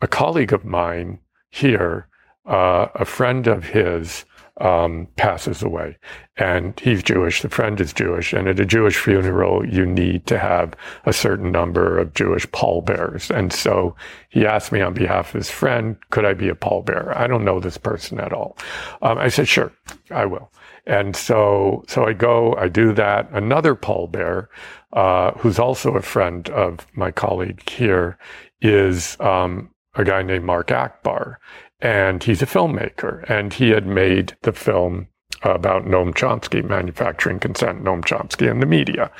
a 0.00 0.08
colleague 0.08 0.52
of 0.52 0.64
mine 0.64 1.20
here, 1.50 2.08
uh, 2.46 2.88
a 2.94 3.04
friend 3.04 3.46
of 3.46 3.64
his, 3.64 4.24
um, 4.60 5.06
passes 5.16 5.62
away. 5.62 5.98
And 6.38 6.78
he's 6.80 7.02
Jewish, 7.02 7.42
the 7.42 7.48
friend 7.48 7.80
is 7.80 7.92
Jewish. 7.92 8.32
And 8.32 8.48
at 8.48 8.60
a 8.60 8.64
Jewish 8.64 8.96
funeral, 8.96 9.66
you 9.66 9.86
need 9.86 10.26
to 10.26 10.38
have 10.38 10.74
a 11.04 11.12
certain 11.12 11.50
number 11.50 11.98
of 11.98 12.14
Jewish 12.14 12.50
pallbearers. 12.52 13.30
And 13.30 13.52
so 13.52 13.96
he 14.28 14.46
asked 14.46 14.72
me 14.72 14.80
on 14.80 14.94
behalf 14.94 15.28
of 15.28 15.40
his 15.40 15.50
friend, 15.50 15.96
could 16.10 16.24
I 16.24 16.34
be 16.34 16.48
a 16.48 16.54
pallbearer? 16.54 17.16
I 17.16 17.26
don't 17.26 17.44
know 17.44 17.60
this 17.60 17.78
person 17.78 18.18
at 18.20 18.32
all. 18.32 18.56
Um, 19.02 19.18
I 19.18 19.28
said, 19.28 19.48
sure, 19.48 19.72
I 20.10 20.26
will. 20.26 20.50
And 20.86 21.16
so, 21.16 21.84
so 21.88 22.04
I 22.04 22.12
go, 22.12 22.54
I 22.54 22.68
do 22.68 22.92
that. 22.94 23.28
Another 23.32 23.74
pallbearer, 23.74 24.48
uh, 24.92 25.32
who's 25.32 25.58
also 25.58 25.94
a 25.94 26.02
friend 26.02 26.48
of 26.50 26.86
my 26.94 27.10
colleague 27.10 27.68
here, 27.68 28.18
is 28.62 29.18
um, 29.20 29.70
a 29.96 30.04
guy 30.04 30.22
named 30.22 30.44
Mark 30.44 30.68
Achbar 30.68 31.36
and 31.80 32.22
he's 32.22 32.42
a 32.42 32.46
filmmaker, 32.46 33.28
and 33.28 33.52
he 33.52 33.70
had 33.70 33.86
made 33.86 34.36
the 34.42 34.52
film 34.52 35.08
about 35.42 35.84
Noam 35.84 36.14
Chomsky, 36.14 36.64
Manufacturing 36.64 37.38
Consent, 37.38 37.82
Noam 37.84 38.02
Chomsky 38.02 38.50
and 38.50 38.62
the 38.62 38.66
media. 38.66 39.10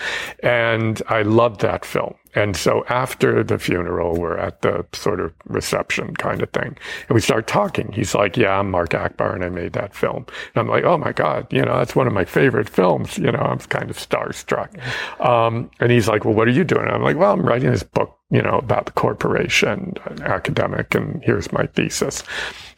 And 0.43 1.03
I 1.09 1.23
loved 1.23 1.61
that 1.61 1.85
film. 1.85 2.15
And 2.35 2.55
so 2.55 2.85
after 2.89 3.43
the 3.43 3.59
funeral, 3.59 4.15
we're 4.15 4.37
at 4.37 4.61
the 4.61 4.85
sort 4.93 5.21
of 5.21 5.33
reception 5.47 6.15
kind 6.17 6.43
of 6.43 6.51
thing. 6.51 6.77
And 7.09 7.15
we 7.15 7.21
start 7.21 7.47
talking. 7.47 7.93
He's 7.93 8.15
like, 8.15 8.37
yeah, 8.37 8.59
I'm 8.59 8.71
Mark 8.71 8.91
Achbar 8.91 9.35
and 9.35 9.43
I 9.43 9.49
made 9.49 9.73
that 9.73 9.95
film. 9.95 10.27
And 10.27 10.57
I'm 10.57 10.69
like, 10.69 10.85
oh 10.85 10.99
my 10.99 11.13
God, 11.13 11.51
you 11.51 11.63
know, 11.63 11.79
that's 11.79 11.97
one 11.97 12.07
of 12.07 12.13
my 12.13 12.27
favorite 12.27 12.69
films. 12.69 13.17
You 13.17 13.33
know, 13.33 13.39
I'm 13.39 13.59
kind 13.59 13.89
of 13.89 13.97
starstruck. 13.97 14.79
Um, 15.25 15.71
and 15.81 15.91
he's 15.91 16.09
like, 16.09 16.27
well, 16.27 16.35
what 16.35 16.47
are 16.47 16.53
you 16.53 16.65
doing? 16.65 16.85
And 16.85 16.93
I'm 16.93 17.03
like, 17.03 17.17
well, 17.17 17.33
I'm 17.33 17.45
writing 17.47 17.71
this 17.71 17.83
book 17.83 18.06
you 18.31 18.43
know, 18.43 18.59
about 18.59 18.87
the 18.87 18.93
corporation, 18.93 19.95
academic, 20.23 20.95
and 20.95 21.23
here's 21.23 21.53
my 21.53 21.67
thesis. 21.67 22.23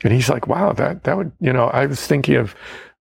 And 0.02 0.12
he's 0.12 0.28
like, 0.28 0.46
wow, 0.46 0.72
that, 0.72 1.04
that 1.04 1.16
would, 1.16 1.32
you 1.40 1.52
know, 1.52 1.68
I 1.68 1.86
was 1.86 2.06
thinking 2.06 2.36
of 2.36 2.54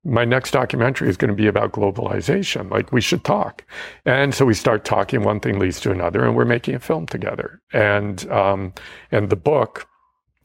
my 0.06 0.24
next 0.24 0.52
documentary 0.52 1.10
is 1.10 1.18
going 1.18 1.30
to 1.30 1.36
be 1.36 1.48
about 1.48 1.74
globalization. 1.74 2.72
Like 2.72 2.94
we 2.94 3.02
should 3.02 3.26
talk. 3.26 3.66
And 4.06 4.34
so 4.34 4.46
we 4.46 4.54
start 4.54 4.86
talking, 4.86 5.24
one 5.24 5.42
thing 5.42 5.60
leads 5.60 5.82
to 5.82 5.92
another, 5.92 6.24
and 6.24 6.36
we're 6.36 6.46
making 6.46 6.76
a 6.76 6.80
film 6.80 7.06
together. 7.08 7.62
And, 7.74 8.30
um, 8.32 8.74
and 9.12 9.30
the 9.30 9.36
book 9.36 9.86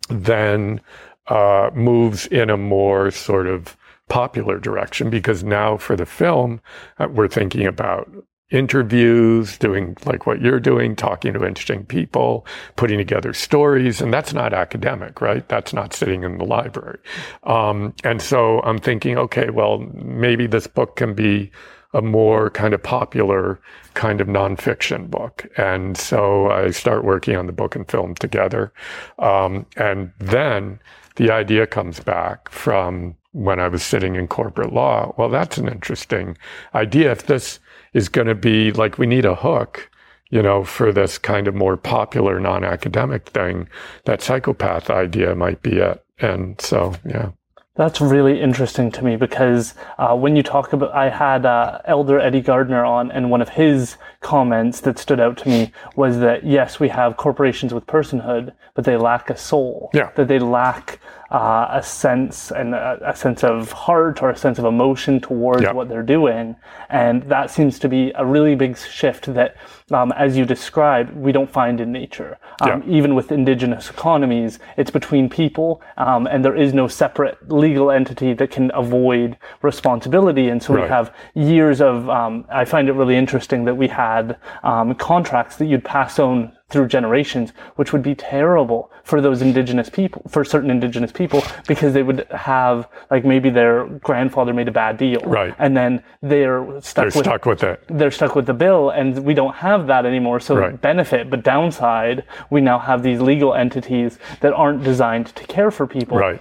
then, 0.08 0.80
uh, 1.28 1.70
moves 1.72 2.26
in 2.26 2.50
a 2.50 2.56
more 2.56 3.12
sort 3.12 3.46
of 3.46 3.76
popular 4.08 4.58
direction 4.58 5.08
because 5.08 5.44
now 5.44 5.76
for 5.76 5.94
the 5.94 6.06
film, 6.06 6.60
uh, 6.98 7.06
we're 7.08 7.28
thinking 7.28 7.64
about 7.64 8.10
interviews, 8.52 9.58
doing 9.58 9.96
like 10.04 10.26
what 10.26 10.40
you're 10.40 10.60
doing, 10.60 10.94
talking 10.94 11.32
to 11.32 11.44
interesting 11.44 11.84
people, 11.84 12.46
putting 12.76 12.98
together 12.98 13.32
stories. 13.32 14.00
And 14.00 14.12
that's 14.12 14.32
not 14.32 14.52
academic, 14.52 15.20
right? 15.20 15.48
That's 15.48 15.72
not 15.72 15.94
sitting 15.94 16.22
in 16.22 16.38
the 16.38 16.44
library. 16.44 16.98
Um, 17.44 17.94
and 18.04 18.20
so 18.22 18.60
I'm 18.60 18.78
thinking, 18.78 19.18
okay, 19.18 19.50
well, 19.50 19.78
maybe 19.94 20.46
this 20.46 20.66
book 20.66 20.96
can 20.96 21.14
be 21.14 21.50
a 21.94 22.02
more 22.02 22.50
kind 22.50 22.72
of 22.74 22.82
popular 22.82 23.60
kind 23.94 24.20
of 24.20 24.28
nonfiction 24.28 25.10
book. 25.10 25.46
And 25.56 25.96
so 25.96 26.50
I 26.50 26.70
start 26.70 27.04
working 27.04 27.36
on 27.36 27.46
the 27.46 27.52
book 27.52 27.76
and 27.76 27.90
film 27.90 28.14
together. 28.14 28.72
Um, 29.18 29.66
and 29.76 30.12
then 30.18 30.78
the 31.16 31.30
idea 31.30 31.66
comes 31.66 32.00
back 32.00 32.50
from 32.50 33.16
when 33.32 33.58
I 33.60 33.68
was 33.68 33.82
sitting 33.82 34.14
in 34.14 34.28
corporate 34.28 34.72
law. 34.72 35.14
Well, 35.16 35.28
that's 35.28 35.58
an 35.58 35.68
interesting 35.68 36.36
idea. 36.74 37.12
If 37.12 37.26
this, 37.26 37.60
is 37.92 38.08
going 38.08 38.26
to 38.26 38.34
be 38.34 38.72
like 38.72 38.98
we 38.98 39.06
need 39.06 39.24
a 39.24 39.34
hook 39.34 39.90
you 40.32 40.42
know, 40.42 40.64
for 40.64 40.92
this 40.92 41.18
kind 41.18 41.46
of 41.46 41.54
more 41.54 41.76
popular 41.76 42.40
non-academic 42.40 43.28
thing, 43.28 43.68
that 44.06 44.22
psychopath 44.22 44.88
idea 44.88 45.34
might 45.34 45.60
be 45.62 45.76
it. 45.76 46.02
And 46.18 46.58
so, 46.58 46.94
yeah. 47.06 47.32
That's 47.74 48.00
really 48.00 48.40
interesting 48.40 48.90
to 48.92 49.04
me 49.04 49.16
because 49.16 49.74
uh, 49.98 50.16
when 50.16 50.34
you 50.34 50.42
talk 50.42 50.72
about, 50.72 50.94
I 50.94 51.10
had 51.10 51.44
uh, 51.44 51.80
Elder 51.84 52.18
Eddie 52.18 52.40
Gardner 52.40 52.82
on, 52.82 53.10
and 53.10 53.30
one 53.30 53.42
of 53.42 53.50
his 53.50 53.96
comments 54.20 54.80
that 54.80 54.98
stood 54.98 55.20
out 55.20 55.36
to 55.38 55.48
me 55.48 55.72
was 55.96 56.18
that 56.18 56.44
yes, 56.44 56.80
we 56.80 56.88
have 56.88 57.18
corporations 57.18 57.74
with 57.74 57.86
personhood, 57.86 58.52
but 58.74 58.84
they 58.84 58.96
lack 58.96 59.30
a 59.30 59.36
soul. 59.36 59.90
Yeah. 59.92 60.10
That 60.14 60.28
they 60.28 60.38
lack 60.38 61.00
uh, 61.32 61.66
a 61.70 61.82
sense 61.82 62.50
and 62.50 62.74
a, 62.74 62.98
a, 63.06 63.16
sense 63.16 63.42
of 63.42 63.72
heart 63.72 64.22
or 64.22 64.28
a 64.28 64.36
sense 64.36 64.58
of 64.58 64.66
emotion 64.66 65.18
towards 65.18 65.62
yep. 65.62 65.74
what 65.74 65.88
they're 65.88 66.02
doing. 66.02 66.54
And 66.90 67.22
that 67.24 67.50
seems 67.50 67.78
to 67.78 67.88
be 67.88 68.12
a 68.16 68.24
really 68.24 68.54
big 68.54 68.76
shift 68.76 69.32
that, 69.32 69.56
um, 69.90 70.12
as 70.12 70.36
you 70.36 70.44
described, 70.44 71.16
we 71.16 71.32
don't 71.32 71.50
find 71.50 71.80
in 71.80 71.90
nature. 71.90 72.38
Um, 72.60 72.84
Even 72.86 73.14
with 73.14 73.32
indigenous 73.32 73.88
economies, 73.88 74.58
it's 74.76 74.90
between 74.90 75.30
people, 75.30 75.80
um, 75.96 76.26
and 76.26 76.44
there 76.44 76.56
is 76.56 76.74
no 76.74 76.86
separate 76.86 77.50
legal 77.50 77.90
entity 77.90 78.34
that 78.34 78.50
can 78.50 78.70
avoid 78.74 79.38
responsibility. 79.62 80.50
And 80.50 80.62
so 80.62 80.74
right. 80.74 80.82
we 80.82 80.88
have 80.90 81.14
years 81.34 81.80
of, 81.80 82.10
um, 82.10 82.44
I 82.52 82.66
find 82.66 82.90
it 82.90 82.92
really 82.92 83.16
interesting 83.16 83.64
that 83.64 83.74
we 83.74 83.88
had 83.88 84.38
um, 84.62 84.94
contracts 84.96 85.56
that 85.56 85.64
you'd 85.64 85.84
pass 85.84 86.18
on 86.18 86.52
through 86.72 86.88
generations, 86.88 87.52
which 87.76 87.92
would 87.92 88.02
be 88.02 88.14
terrible 88.14 88.90
for 89.04 89.20
those 89.20 89.42
indigenous 89.42 89.90
people, 89.90 90.22
for 90.28 90.44
certain 90.44 90.70
indigenous 90.70 91.12
people, 91.12 91.42
because 91.68 91.92
they 91.92 92.02
would 92.02 92.26
have, 92.30 92.88
like, 93.10 93.24
maybe 93.24 93.50
their 93.50 93.84
grandfather 93.98 94.52
made 94.52 94.68
a 94.68 94.72
bad 94.72 94.96
deal. 94.96 95.20
Right. 95.20 95.54
And 95.58 95.76
then 95.76 96.02
they're 96.22 96.80
stuck 96.80 96.94
they're 96.94 97.06
with, 97.06 97.26
stuck 97.26 97.46
with 97.46 97.62
it. 97.62 97.82
They're 97.88 98.10
stuck 98.10 98.34
with 98.34 98.46
the 98.46 98.54
bill, 98.54 98.90
and 98.90 99.24
we 99.24 99.34
don't 99.34 99.54
have 99.54 99.86
that 99.88 100.06
anymore. 100.06 100.40
So 100.40 100.56
right. 100.56 100.80
benefit, 100.80 101.30
but 101.30 101.42
downside, 101.42 102.24
we 102.50 102.60
now 102.60 102.78
have 102.78 103.02
these 103.02 103.20
legal 103.20 103.54
entities 103.54 104.18
that 104.40 104.52
aren't 104.52 104.82
designed 104.82 105.26
to 105.36 105.44
care 105.44 105.70
for 105.70 105.86
people. 105.86 106.18
Right 106.18 106.40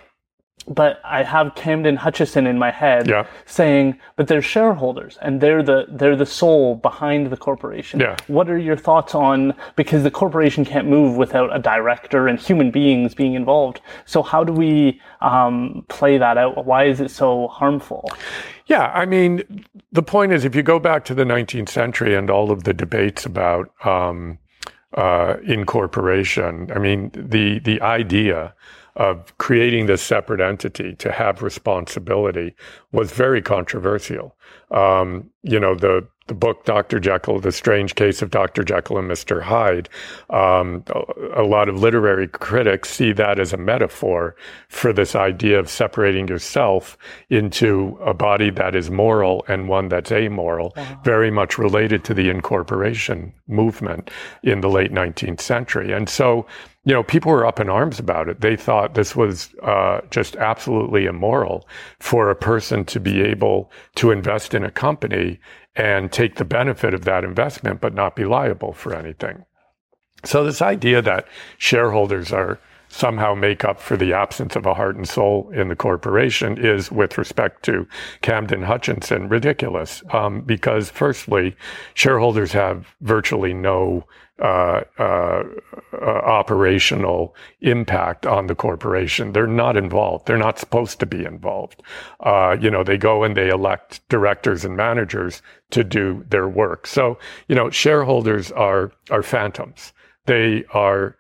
but 0.68 1.02
I 1.04 1.24
have 1.24 1.56
Camden 1.56 1.96
Hutchison 1.96 2.48
in 2.48 2.58
my 2.58 2.72
head 2.72 3.08
yeah. 3.08 3.26
saying, 3.46 4.00
but 4.16 4.28
they're 4.28 4.42
shareholders 4.42 5.18
and 5.22 5.42
they're 5.42 5.64
the 5.64 5.86
they're 5.90 6.16
the 6.16 6.26
soul 6.26 6.76
behind 6.76 7.28
the 7.28 7.38
corporation. 7.38 8.00
Yeah. 8.00 8.16
What 8.28 8.50
are 8.50 8.58
your 8.58 8.78
thoughts 8.78 9.16
on 9.16 9.54
because 9.76 10.04
the 10.04 10.12
corporation 10.12 10.66
can't 10.66 10.88
move 10.88 11.18
without 11.18 11.56
a 11.56 11.60
director 11.60 12.28
and 12.28 12.40
human 12.40 12.72
beings 12.72 13.16
being 13.16 13.34
involved. 13.34 13.82
So 14.06 14.22
how 14.22 14.44
do 14.44 14.54
we 14.54 15.02
um, 15.22 15.86
play 15.88 16.18
that 16.18 16.38
out? 16.38 16.66
Why 16.66 16.86
is 16.86 17.00
it 17.00 17.12
so 17.12 17.48
harmful? 17.48 18.10
Yeah, 18.68 18.92
I 18.94 19.06
mean, 19.06 19.66
the 19.92 20.04
point 20.04 20.32
is, 20.32 20.46
if 20.46 20.56
you 20.56 20.64
go 20.64 20.80
back 20.80 21.04
to 21.06 21.14
the 21.14 21.24
19th 21.24 21.70
century 21.70 22.16
and 22.16 22.30
all 22.30 22.52
of 22.52 22.64
the 22.64 22.74
debates 22.74 23.26
about 23.26 23.72
um, 23.86 24.38
uh, 24.94 25.36
incorporation, 25.44 26.72
I 26.74 26.80
mean, 26.80 27.12
the 27.14 27.60
the 27.60 27.82
idea 27.82 28.54
of 28.96 29.38
creating 29.38 29.86
this 29.86 30.02
separate 30.02 30.42
entity 30.42 30.96
to 30.96 31.12
have 31.12 31.42
responsibility 31.42 32.56
was 32.92 33.12
very 33.12 33.42
controversial. 33.42 34.36
Um, 34.72 35.30
you 35.44 35.60
know, 35.60 35.76
the 35.76 36.08
the 36.32 36.36
book 36.36 36.64
Dr. 36.64 36.98
Jekyll, 36.98 37.42
The 37.42 37.52
Strange 37.52 37.96
Case 37.96 38.22
of 38.22 38.30
Dr. 38.30 38.64
Jekyll 38.64 38.98
and 38.98 39.12
Mr. 39.12 39.42
Hyde, 39.42 39.90
um, 40.30 40.86
a, 41.36 41.44
lot 41.44 41.68
of 41.68 41.78
literary 41.78 42.30
critics 42.30 42.90
see 42.90 43.12
that 43.12 43.38
as 43.38 43.52
a 43.52 43.58
metaphor 43.58 44.38
for 44.70 44.94
this 44.94 45.14
idea 45.14 45.60
of 45.60 45.70
separating 45.70 46.30
yourself 46.30 46.98
into 47.30 48.00
a 48.06 48.14
body 48.14 48.50
that 48.52 48.76
is 48.76 48.90
moral 48.90 49.44
and 49.50 49.68
one 49.68 49.90
that's 49.90 50.10
amoral, 50.10 50.72
uh-huh. 50.78 50.96
very 51.04 51.32
much 51.32 51.58
related 51.58 52.06
to 52.06 52.14
the 52.14 52.30
incorporation 52.30 53.34
movement 53.48 54.10
in 54.42 54.62
the 54.62 54.70
late 54.70 54.94
19th 54.94 55.42
century. 55.42 55.92
And 55.92 56.08
so 56.08 56.48
you 56.84 56.94
know, 56.94 57.04
people 57.04 57.32
were 57.32 57.46
up 57.46 57.60
in 57.60 57.70
arms 57.70 58.00
about 58.00 58.28
it. 58.28 58.42
They 58.42 58.56
thought 58.56 58.96
this 58.96 59.16
was 59.16 59.54
uh, 59.62 60.02
just 60.10 60.36
absolutely 60.38 61.06
immoral 61.06 61.68
for 62.00 62.30
a 62.30 62.36
person 62.36 62.86
to 62.86 63.00
be 63.00 63.22
able 63.22 63.72
to 63.96 64.12
invest 64.12 64.54
in 64.54 64.64
a 64.64 64.72
company 64.72 65.40
and 65.76 66.12
take 66.12 66.36
the 66.36 66.46
benefit 66.46 66.94
of 66.94 67.06
that 67.06 67.24
investment, 67.24 67.82
but 67.82 67.94
not 67.94 68.16
be 68.16 68.26
liable 68.26 68.74
for 68.74 68.96
anything. 68.96 69.46
So 70.26 70.44
this 70.44 70.62
idea 70.62 71.02
that 71.02 71.28
shareholders 71.58 72.32
are 72.32 72.60
somehow 72.90 73.34
make 73.34 73.64
up 73.64 73.80
for 73.80 73.96
the 73.96 74.14
absence 74.14 74.56
of 74.56 74.66
a 74.66 74.74
heart 74.74 74.98
and 74.98 75.08
soul 75.08 75.50
in 75.56 75.70
the 75.70 75.76
corporation 75.76 76.58
is, 76.58 76.92
with 76.92 77.18
respect 77.18 77.64
to 77.64 77.88
Camden 78.22 78.64
Hutchison, 78.64 79.30
ridiculous. 79.30 80.04
Um, 80.12 80.42
because, 80.42 80.90
firstly, 80.90 81.56
shareholders 81.94 82.52
have 82.52 82.94
virtually 83.00 83.54
no 83.54 84.06
uh, 84.42 84.82
uh, 84.98 85.44
uh, 85.94 86.06
operational 86.06 87.36
impact 87.62 88.26
on 88.26 88.48
the 88.48 88.56
corporation. 88.56 89.34
They're 89.34 89.46
not 89.46 89.78
involved. 89.78 90.26
They're 90.26 90.38
not 90.38 90.58
supposed 90.58 91.00
to 91.00 91.06
be 91.06 91.24
involved. 91.24 91.84
Uh, 92.22 92.58
you 92.60 92.72
know, 92.72 92.84
they 92.84 92.98
go 92.98 93.24
and 93.24 93.38
they 93.38 93.50
elect 93.50 94.02
directors 94.10 94.66
and 94.66 94.76
managers 94.76 95.44
to 95.70 95.84
do 95.84 96.26
their 96.30 96.48
work. 96.48 96.88
So, 96.88 97.20
you 97.48 97.56
know, 97.56 97.70
shareholders 97.70 98.52
are 98.52 98.92
are 99.12 99.24
phantoms. 99.24 99.94
They 100.26 100.64
are 100.74 101.16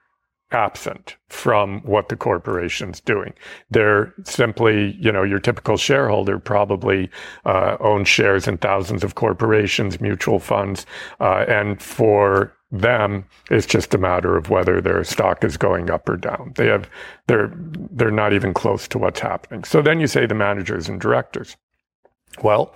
absent 0.51 1.15
from 1.29 1.81
what 1.81 2.09
the 2.09 2.15
corporation's 2.15 2.99
doing. 2.99 3.33
They're 3.69 4.13
simply, 4.23 4.97
you 4.99 5.11
know, 5.11 5.23
your 5.23 5.39
typical 5.39 5.77
shareholder 5.77 6.39
probably 6.39 7.09
uh, 7.45 7.77
owns 7.79 8.07
shares 8.07 8.47
in 8.47 8.57
thousands 8.57 9.03
of 9.03 9.15
corporations, 9.15 10.01
mutual 10.01 10.39
funds, 10.39 10.85
uh, 11.19 11.45
and 11.47 11.81
for 11.81 12.53
them, 12.71 13.25
it's 13.49 13.65
just 13.65 13.93
a 13.93 13.97
matter 13.97 14.37
of 14.37 14.49
whether 14.49 14.79
their 14.79 15.03
stock 15.03 15.43
is 15.43 15.57
going 15.57 15.89
up 15.89 16.07
or 16.07 16.15
down. 16.15 16.53
They 16.55 16.67
have, 16.67 16.89
they're, 17.27 17.51
they're 17.55 18.11
not 18.11 18.33
even 18.33 18.53
close 18.53 18.87
to 18.89 18.97
what's 18.97 19.19
happening. 19.19 19.63
So 19.65 19.81
then 19.81 19.99
you 19.99 20.07
say 20.07 20.25
the 20.25 20.35
managers 20.35 20.87
and 20.87 20.99
directors. 20.99 21.57
Well, 22.41 22.73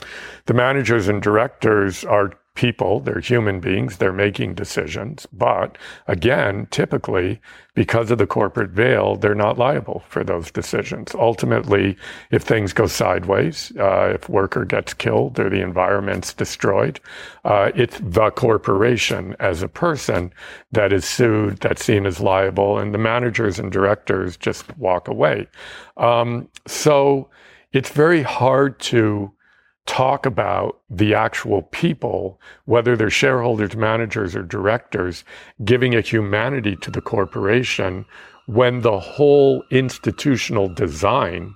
the 0.48 0.54
managers 0.54 1.08
and 1.08 1.22
directors 1.22 2.04
are 2.04 2.34
people, 2.56 3.00
they're 3.02 3.20
human 3.20 3.60
beings, 3.60 3.98
they're 3.98 4.14
making 4.14 4.56
decisions. 4.56 5.28
But 5.32 5.78
again, 6.08 6.68
typically, 6.72 7.40
because 7.76 8.10
of 8.10 8.18
the 8.18 8.26
corporate 8.26 8.72
veil, 8.72 9.18
they're 9.18 9.36
not 9.36 9.58
liable 9.58 10.04
for 10.08 10.24
those 10.24 10.50
decisions. 10.50 11.14
Ultimately, 11.14 11.98
if 12.32 12.44
things 12.44 12.74
go 12.74 12.88
sideways, 12.88 13.72
uh, 13.78 14.14
if 14.16 14.30
worker 14.30 14.66
gets 14.66 14.94
killed 14.94 15.40
or 15.40 15.50
the 15.50 15.62
environment's 15.62 16.34
destroyed, 16.34 17.00
uh, 17.44 17.72
it's 17.76 18.00
the 18.02 18.32
corporation 18.32 19.36
as 19.40 19.62
a 19.62 19.68
person 19.68 20.32
that 20.72 20.94
is 20.94 21.06
sued, 21.06 21.60
that's 21.60 21.84
seen 21.84 22.06
as 22.06 22.20
liable, 22.20 22.80
and 22.80 22.94
the 22.94 22.98
managers 22.98 23.60
and 23.60 23.72
directors 23.72 24.38
just 24.38 24.76
walk 24.78 25.08
away. 25.08 25.48
Um, 25.98 26.48
so 26.66 27.30
it's 27.74 27.90
very 27.90 28.24
hard 28.24 28.80
to 28.80 29.32
talk 29.86 30.26
about 30.26 30.80
the 30.90 31.14
actual 31.14 31.62
people, 31.64 32.40
whether 32.66 32.96
they're 32.96 33.10
shareholders, 33.10 33.76
managers, 33.76 34.36
or 34.36 34.44
directors, 34.44 35.24
giving 35.64 35.94
a 35.94 36.02
humanity 36.02 36.76
to 36.78 36.90
the 36.90 37.02
corporation 37.02 38.06
when 38.48 38.82
the 38.82 39.00
whole 39.00 39.64
institutional 39.72 40.68
design 40.70 41.56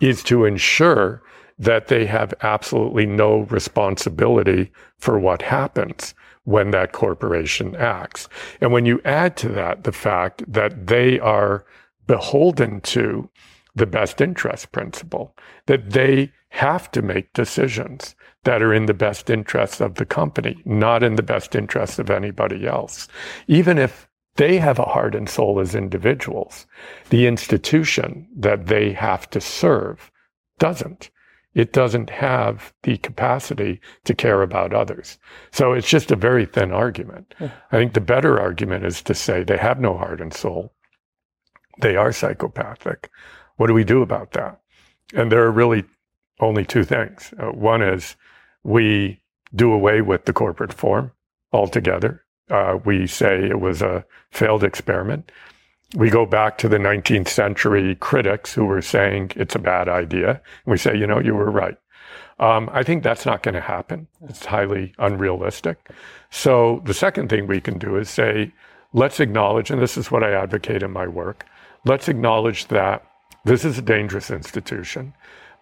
is 0.00 0.22
to 0.22 0.44
ensure 0.44 1.22
that 1.58 1.88
they 1.88 2.06
have 2.06 2.32
absolutely 2.40 3.04
no 3.04 3.40
responsibility 3.40 4.72
for 4.98 5.18
what 5.18 5.42
happens 5.42 6.14
when 6.44 6.70
that 6.70 6.92
corporation 6.92 7.76
acts. 7.76 8.28
And 8.62 8.72
when 8.72 8.86
you 8.86 9.00
add 9.04 9.36
to 9.38 9.48
that 9.50 9.84
the 9.84 9.92
fact 9.92 10.42
that 10.50 10.86
they 10.86 11.20
are 11.20 11.64
beholden 12.06 12.80
to 12.80 13.28
the 13.74 13.86
best 13.86 14.20
interest 14.20 14.72
principle, 14.72 15.36
that 15.66 15.90
they 15.90 16.32
have 16.50 16.90
to 16.90 17.02
make 17.02 17.32
decisions 17.32 18.14
that 18.44 18.62
are 18.62 18.72
in 18.72 18.86
the 18.86 18.94
best 18.94 19.30
interests 19.30 19.80
of 19.80 19.94
the 19.96 20.06
company, 20.06 20.60
not 20.64 21.02
in 21.02 21.16
the 21.16 21.22
best 21.22 21.54
interests 21.54 21.98
of 21.98 22.10
anybody 22.10 22.66
else. 22.66 23.08
Even 23.46 23.78
if 23.78 24.08
they 24.36 24.58
have 24.58 24.78
a 24.78 24.84
heart 24.84 25.14
and 25.14 25.28
soul 25.28 25.60
as 25.60 25.74
individuals, 25.74 26.66
the 27.10 27.26
institution 27.26 28.28
that 28.36 28.66
they 28.66 28.92
have 28.92 29.28
to 29.30 29.40
serve 29.40 30.10
doesn't. 30.58 31.10
It 31.52 31.72
doesn't 31.72 32.10
have 32.10 32.72
the 32.82 32.96
capacity 32.98 33.80
to 34.04 34.14
care 34.14 34.42
about 34.42 34.72
others. 34.72 35.18
So 35.50 35.72
it's 35.72 35.88
just 35.88 36.12
a 36.12 36.16
very 36.16 36.46
thin 36.46 36.70
argument. 36.70 37.34
Yeah. 37.40 37.50
I 37.72 37.76
think 37.76 37.94
the 37.94 38.00
better 38.00 38.38
argument 38.38 38.84
is 38.84 39.02
to 39.02 39.14
say 39.14 39.42
they 39.42 39.56
have 39.56 39.80
no 39.80 39.96
heart 39.96 40.20
and 40.20 40.32
soul. 40.32 40.72
They 41.80 41.96
are 41.96 42.12
psychopathic. 42.12 43.10
What 43.56 43.66
do 43.66 43.74
we 43.74 43.84
do 43.84 44.00
about 44.00 44.32
that? 44.32 44.60
And 45.12 45.30
there 45.30 45.44
are 45.44 45.50
really 45.50 45.84
only 46.40 46.64
two 46.64 46.84
things. 46.84 47.32
Uh, 47.38 47.46
one 47.52 47.82
is 47.82 48.16
we 48.64 49.20
do 49.54 49.72
away 49.72 50.00
with 50.00 50.24
the 50.24 50.32
corporate 50.32 50.72
form 50.72 51.12
altogether. 51.52 52.24
Uh, 52.50 52.78
we 52.84 53.06
say 53.06 53.44
it 53.44 53.60
was 53.60 53.82
a 53.82 54.04
failed 54.30 54.64
experiment. 54.64 55.30
We 55.94 56.10
go 56.10 56.24
back 56.24 56.58
to 56.58 56.68
the 56.68 56.78
19th 56.78 57.28
century 57.28 57.96
critics 57.96 58.52
who 58.54 58.64
were 58.64 58.82
saying 58.82 59.32
it's 59.36 59.54
a 59.54 59.60
bad 59.60 59.88
idea. 59.88 60.40
We 60.66 60.76
say, 60.78 60.96
you 60.96 61.06
know, 61.06 61.20
you 61.20 61.34
were 61.34 61.50
right. 61.50 61.76
Um, 62.38 62.70
I 62.72 62.82
think 62.82 63.02
that's 63.02 63.26
not 63.26 63.42
going 63.42 63.54
to 63.54 63.60
happen. 63.60 64.06
It's 64.28 64.46
highly 64.46 64.94
unrealistic. 64.98 65.90
So 66.30 66.80
the 66.84 66.94
second 66.94 67.28
thing 67.28 67.46
we 67.46 67.60
can 67.60 67.78
do 67.78 67.96
is 67.96 68.08
say, 68.08 68.52
let's 68.92 69.20
acknowledge, 69.20 69.70
and 69.70 69.80
this 69.80 69.96
is 69.96 70.10
what 70.10 70.24
I 70.24 70.32
advocate 70.32 70.82
in 70.82 70.90
my 70.90 71.06
work, 71.06 71.44
let's 71.84 72.08
acknowledge 72.08 72.68
that 72.68 73.04
this 73.44 73.64
is 73.64 73.78
a 73.78 73.82
dangerous 73.82 74.30
institution. 74.30 75.12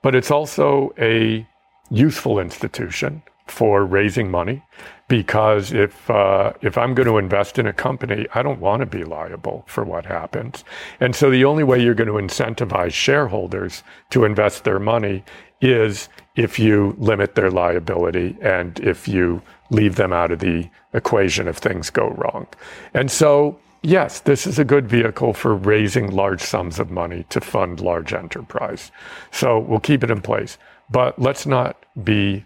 But 0.03 0.15
it's 0.15 0.31
also 0.31 0.93
a 0.99 1.47
useful 1.91 2.39
institution 2.39 3.23
for 3.47 3.85
raising 3.85 4.31
money 4.31 4.63
because 5.09 5.73
if 5.73 6.11
uh, 6.11 6.53
if 6.61 6.77
I'm 6.77 6.95
going 6.95 7.09
to 7.09 7.17
invest 7.19 7.59
in 7.59 7.67
a 7.67 7.73
company, 7.73 8.27
I 8.35 8.43
don't 8.43 8.61
want 8.61 8.81
to 8.81 8.87
be 8.87 9.05
liable 9.05 9.65
for 9.67 9.85
what 9.85 10.05
happens. 10.05 10.65
And 11.01 11.17
so 11.17 11.31
the 11.31 11.45
only 11.45 11.65
way 11.65 11.83
you're 11.83 11.95
going 11.95 12.09
to 12.09 12.35
incentivize 12.35 12.93
shareholders 12.93 13.83
to 14.11 14.25
invest 14.25 14.65
their 14.65 14.79
money 14.79 15.25
is 15.61 16.09
if 16.37 16.59
you 16.59 16.95
limit 16.99 17.35
their 17.35 17.51
liability 17.51 18.37
and 18.41 18.79
if 18.81 19.09
you 19.09 19.43
leave 19.71 19.97
them 19.97 20.13
out 20.13 20.31
of 20.31 20.39
the 20.39 20.69
equation 20.93 21.49
if 21.49 21.57
things 21.57 21.91
go 21.91 22.11
wrong. 22.11 22.47
And 22.95 23.11
so 23.11 23.59
yes, 23.83 24.21
this 24.21 24.47
is 24.47 24.59
a 24.59 24.65
good 24.65 24.89
vehicle 24.89 25.33
for 25.33 25.55
raising 25.55 26.11
large 26.11 26.41
sums 26.41 26.79
of 26.79 26.91
money 26.91 27.25
to 27.31 27.41
fund 27.41 27.81
large 27.81 28.13
enterprise. 28.13 28.91
So 29.31 29.59
we'll 29.59 29.81
keep 29.81 30.05
it 30.05 30.11
in 30.11 30.21
place. 30.21 30.59
But 30.91 31.19
let's 31.19 31.47
not 31.47 31.85
be 32.03 32.45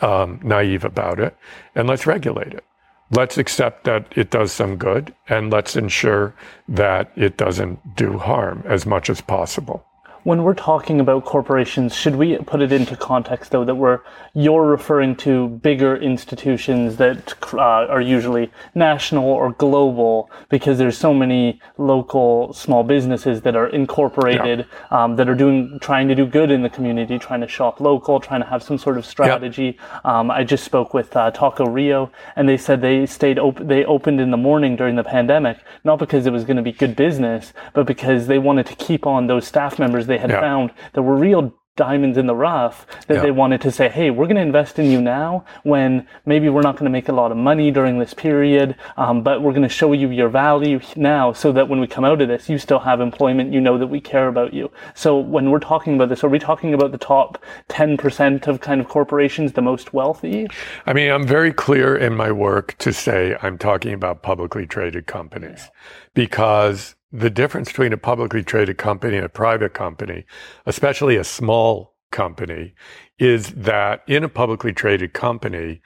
um, 0.00 0.40
naive 0.42 0.84
about 0.84 1.20
it 1.20 1.36
and 1.74 1.88
let's 1.88 2.06
regulate 2.06 2.52
it. 2.52 2.64
Let's 3.10 3.38
accept 3.38 3.84
that 3.84 4.06
it 4.16 4.30
does 4.30 4.52
some 4.52 4.76
good 4.76 5.14
and 5.28 5.52
let's 5.52 5.76
ensure 5.76 6.34
that 6.68 7.12
it 7.14 7.36
doesn't 7.36 7.94
do 7.94 8.18
harm 8.18 8.64
as 8.66 8.84
much 8.84 9.08
as 9.08 9.20
possible 9.20 9.84
when 10.26 10.42
we're 10.42 10.54
talking 10.54 10.98
about 10.98 11.24
corporations, 11.24 11.94
should 11.94 12.16
we 12.16 12.36
put 12.38 12.60
it 12.60 12.72
into 12.72 12.96
context 12.96 13.52
though 13.52 13.64
that 13.64 13.76
we're 13.76 14.00
you're 14.34 14.66
referring 14.66 15.14
to 15.14 15.48
bigger 15.48 15.96
institutions 15.96 16.96
that 16.96 17.32
uh, 17.54 17.86
are 17.86 18.00
usually 18.00 18.50
national 18.74 19.24
or 19.24 19.52
global 19.52 20.28
because 20.48 20.78
there's 20.78 20.98
so 20.98 21.14
many 21.14 21.60
local 21.78 22.52
small 22.52 22.82
businesses 22.82 23.40
that 23.42 23.54
are 23.54 23.68
incorporated 23.68 24.66
yeah. 24.90 25.04
um, 25.04 25.14
that 25.14 25.28
are 25.28 25.36
doing 25.36 25.78
trying 25.80 26.08
to 26.08 26.14
do 26.16 26.26
good 26.26 26.50
in 26.50 26.60
the 26.60 26.70
community, 26.70 27.20
trying 27.20 27.40
to 27.40 27.46
shop 27.46 27.80
local, 27.80 28.18
trying 28.18 28.40
to 28.40 28.48
have 28.48 28.64
some 28.64 28.78
sort 28.78 28.98
of 28.98 29.06
strategy. 29.06 29.78
Yeah. 29.78 30.18
Um, 30.18 30.28
I 30.28 30.42
just 30.42 30.64
spoke 30.64 30.92
with 30.92 31.14
uh, 31.14 31.30
Taco 31.30 31.66
Rio, 31.66 32.10
and 32.34 32.48
they 32.48 32.56
said 32.56 32.80
they 32.80 33.06
stayed 33.06 33.38
open. 33.38 33.68
They 33.68 33.84
opened 33.84 34.20
in 34.20 34.32
the 34.32 34.36
morning 34.36 34.74
during 34.74 34.96
the 34.96 35.04
pandemic, 35.04 35.58
not 35.84 36.00
because 36.00 36.26
it 36.26 36.32
was 36.32 36.42
going 36.42 36.56
to 36.56 36.64
be 36.64 36.72
good 36.72 36.96
business, 36.96 37.52
but 37.74 37.86
because 37.86 38.26
they 38.26 38.40
wanted 38.40 38.66
to 38.66 38.74
keep 38.74 39.06
on 39.06 39.28
those 39.28 39.46
staff 39.46 39.78
members 39.78 40.08
they 40.08 40.15
they 40.16 40.20
had 40.22 40.30
yeah. 40.30 40.40
found 40.40 40.72
there 40.94 41.02
were 41.02 41.16
real 41.16 41.52
diamonds 41.76 42.16
in 42.16 42.26
the 42.26 42.34
rough 42.34 42.86
that 43.06 43.16
yeah. 43.16 43.20
they 43.20 43.30
wanted 43.30 43.60
to 43.60 43.70
say, 43.70 43.88
hey, 43.90 44.10
we're 44.10 44.24
going 44.24 44.36
to 44.36 44.42
invest 44.42 44.78
in 44.78 44.90
you 44.90 45.00
now 45.00 45.44
when 45.62 46.08
maybe 46.24 46.48
we're 46.48 46.62
not 46.62 46.74
going 46.74 46.84
to 46.84 46.90
make 46.90 47.08
a 47.08 47.12
lot 47.12 47.30
of 47.30 47.36
money 47.36 47.70
during 47.70 47.98
this 47.98 48.14
period, 48.14 48.74
um, 48.96 49.22
but 49.22 49.42
we're 49.42 49.52
going 49.52 49.62
to 49.62 49.68
show 49.68 49.92
you 49.92 50.10
your 50.10 50.30
value 50.30 50.80
now 50.96 51.34
so 51.34 51.52
that 51.52 51.68
when 51.68 51.78
we 51.78 51.86
come 51.86 52.04
out 52.04 52.22
of 52.22 52.28
this, 52.28 52.48
you 52.48 52.58
still 52.58 52.78
have 52.78 53.00
employment. 53.00 53.52
You 53.52 53.60
know 53.60 53.76
that 53.76 53.88
we 53.88 54.00
care 54.00 54.28
about 54.28 54.54
you. 54.54 54.70
So 54.94 55.18
when 55.18 55.50
we're 55.50 55.60
talking 55.60 55.94
about 55.94 56.08
this, 56.08 56.24
are 56.24 56.28
we 56.28 56.38
talking 56.38 56.72
about 56.72 56.92
the 56.92 56.98
top 56.98 57.42
10% 57.68 58.46
of 58.46 58.60
kind 58.60 58.80
of 58.80 58.88
corporations, 58.88 59.52
the 59.52 59.62
most 59.62 59.92
wealthy? 59.92 60.48
I 60.86 60.94
mean, 60.94 61.12
I'm 61.12 61.26
very 61.26 61.52
clear 61.52 61.94
in 61.94 62.16
my 62.16 62.32
work 62.32 62.76
to 62.78 62.92
say 62.92 63.36
I'm 63.42 63.58
talking 63.58 63.92
about 63.92 64.22
publicly 64.22 64.66
traded 64.66 65.06
companies 65.06 65.70
because 66.14 66.95
the 67.16 67.30
difference 67.30 67.68
between 67.68 67.94
a 67.94 67.96
publicly 67.96 68.42
traded 68.42 68.76
company 68.76 69.16
and 69.16 69.24
a 69.24 69.30
private 69.30 69.72
company, 69.72 70.26
especially 70.66 71.16
a 71.16 71.24
small 71.24 71.94
company, 72.10 72.74
is 73.18 73.52
that 73.54 74.02
in 74.06 74.22
a 74.22 74.28
publicly 74.28 74.72
traded 74.72 75.14
company, 75.14 75.80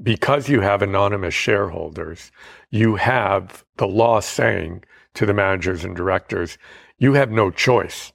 because 0.00 0.48
you 0.48 0.60
have 0.60 0.80
anonymous 0.80 1.34
shareholders, 1.34 2.30
you 2.70 2.94
have 2.94 3.64
the 3.78 3.86
law 3.86 4.20
saying 4.20 4.84
to 5.14 5.26
the 5.26 5.34
managers 5.34 5.84
and 5.84 5.96
directors, 5.96 6.56
you 6.98 7.14
have 7.14 7.30
no 7.32 7.50
choice 7.50 8.12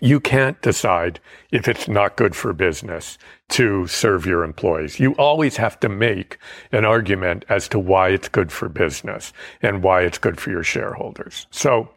you 0.00 0.18
can't 0.20 0.60
decide 0.62 1.20
if 1.50 1.68
it's 1.68 1.88
not 1.88 2.16
good 2.16 2.34
for 2.34 2.52
business 2.52 3.18
to 3.50 3.86
serve 3.86 4.26
your 4.26 4.42
employees. 4.42 4.98
You 4.98 5.12
always 5.12 5.56
have 5.56 5.78
to 5.80 5.88
make 5.88 6.38
an 6.72 6.84
argument 6.84 7.44
as 7.48 7.68
to 7.68 7.78
why 7.78 8.08
it's 8.08 8.28
good 8.28 8.50
for 8.50 8.68
business 8.68 9.32
and 9.62 9.82
why 9.82 10.02
it's 10.02 10.18
good 10.18 10.40
for 10.40 10.50
your 10.50 10.62
shareholders. 10.62 11.46
So 11.50 11.90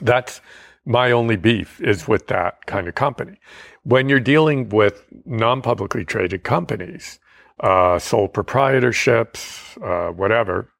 that's 0.00 0.40
my 0.84 1.10
only 1.10 1.36
beef 1.36 1.80
is 1.80 2.06
with 2.06 2.28
that 2.28 2.64
kind 2.66 2.86
of 2.86 2.94
company. 2.94 3.38
When 3.82 4.08
you're 4.08 4.20
dealing 4.20 4.68
with 4.68 5.04
non-publicly 5.24 6.04
traded 6.04 6.44
companies, 6.44 7.18
uh, 7.60 7.98
sole 7.98 8.28
proprietorships, 8.28 9.82
uh, 9.82 10.12
whatever, 10.12 10.70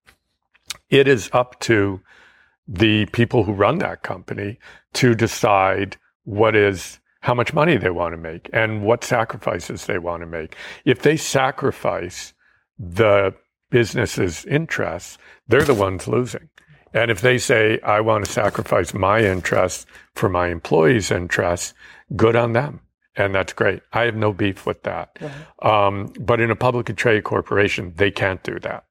it 0.90 1.08
is 1.08 1.28
up 1.32 1.58
to 1.60 2.00
the 2.68 3.06
people 3.06 3.44
who 3.44 3.52
run 3.52 3.78
that 3.78 4.02
company 4.02 4.58
to 4.92 5.14
decide 5.14 5.96
what 6.26 6.54
is 6.54 6.98
how 7.20 7.34
much 7.34 7.54
money 7.54 7.76
they 7.76 7.90
want 7.90 8.12
to 8.12 8.18
make 8.18 8.50
and 8.52 8.84
what 8.84 9.02
sacrifices 9.02 9.86
they 9.86 9.98
want 9.98 10.20
to 10.20 10.26
make. 10.26 10.54
If 10.84 11.02
they 11.02 11.16
sacrifice 11.16 12.34
the 12.78 13.34
business's 13.70 14.44
interests, 14.44 15.18
they're 15.48 15.62
the 15.62 15.74
ones 15.74 16.06
losing. 16.06 16.48
And 16.92 17.10
if 17.10 17.20
they 17.20 17.38
say, 17.38 17.80
I 17.80 18.00
want 18.00 18.24
to 18.24 18.30
sacrifice 18.30 18.94
my 18.94 19.20
interests 19.20 19.86
for 20.14 20.28
my 20.28 20.48
employees' 20.48 21.10
interests, 21.10 21.74
good 22.14 22.36
on 22.36 22.52
them. 22.52 22.80
And 23.16 23.34
that's 23.34 23.52
great. 23.52 23.82
I 23.92 24.02
have 24.02 24.14
no 24.14 24.32
beef 24.32 24.66
with 24.66 24.82
that. 24.82 25.18
Um, 25.62 26.12
but 26.20 26.40
in 26.40 26.50
a 26.50 26.56
publicly 26.56 26.94
traded 26.94 27.24
corporation, 27.24 27.92
they 27.96 28.10
can't 28.10 28.42
do 28.42 28.58
that. 28.60 28.84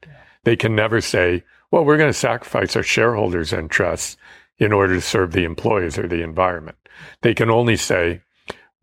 They 0.43 0.55
can 0.55 0.75
never 0.75 0.99
say, 0.99 1.43
well, 1.71 1.85
we're 1.85 1.97
going 1.97 2.09
to 2.09 2.13
sacrifice 2.13 2.75
our 2.75 2.83
shareholders' 2.83 3.53
interests 3.53 4.17
in 4.57 4.71
order 4.71 4.95
to 4.95 5.01
serve 5.01 5.31
the 5.31 5.43
employees 5.43 5.97
or 5.97 6.07
the 6.07 6.23
environment. 6.23 6.77
They 7.21 7.33
can 7.33 7.49
only 7.49 7.75
say, 7.75 8.21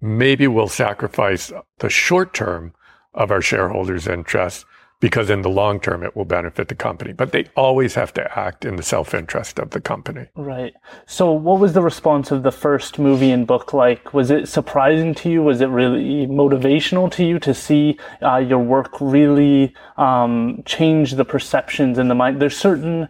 maybe 0.01 0.47
we'll 0.47 0.69
sacrifice 0.69 1.53
the 1.79 1.89
short 1.89 2.35
term 2.35 2.75
of 3.15 3.31
our 3.31 3.43
shareholders' 3.43 4.07
interests 4.07 4.65
because 5.03 5.29
in 5.29 5.43
the 5.43 5.51
long 5.51 5.81
term 5.81 6.05
it 6.05 6.17
will 6.17 6.25
benefit 6.25 6.69
the 6.69 6.75
company. 6.77 7.13
But 7.13 7.33
they 7.33 7.47
always 7.57 7.95
have 7.97 8.15
to 8.15 8.39
act 8.39 8.65
in 8.65 8.77
the 8.77 8.83
self 8.83 9.13
interest 9.13 9.59
of 9.59 9.71
the 9.71 9.81
company. 9.81 10.29
Right. 10.37 10.73
So, 11.07 11.33
what 11.33 11.59
was 11.59 11.75
the 11.75 11.83
response 11.83 12.31
of 12.31 12.45
the 12.45 12.53
first 12.53 12.99
movie 12.99 13.33
and 13.33 13.47
book 13.47 13.75
like? 13.75 14.15
Was 14.15 14.31
it 14.31 14.49
surprising 14.49 15.15
to 15.17 15.29
you? 15.29 15.43
Was 15.43 15.61
it 15.61 15.67
really 15.67 16.27
motivational 16.29 17.11
to 17.13 17.25
you 17.25 17.41
to 17.41 17.53
see 17.53 17.99
uh, 18.23 18.37
your 18.37 18.61
work 18.61 19.01
really 19.01 19.75
um, 19.97 20.63
change 20.65 21.17
the 21.17 21.25
perceptions 21.25 21.99
in 21.99 22.07
the 22.07 22.15
mind? 22.15 22.41
There's 22.41 22.57
certain 22.57 23.09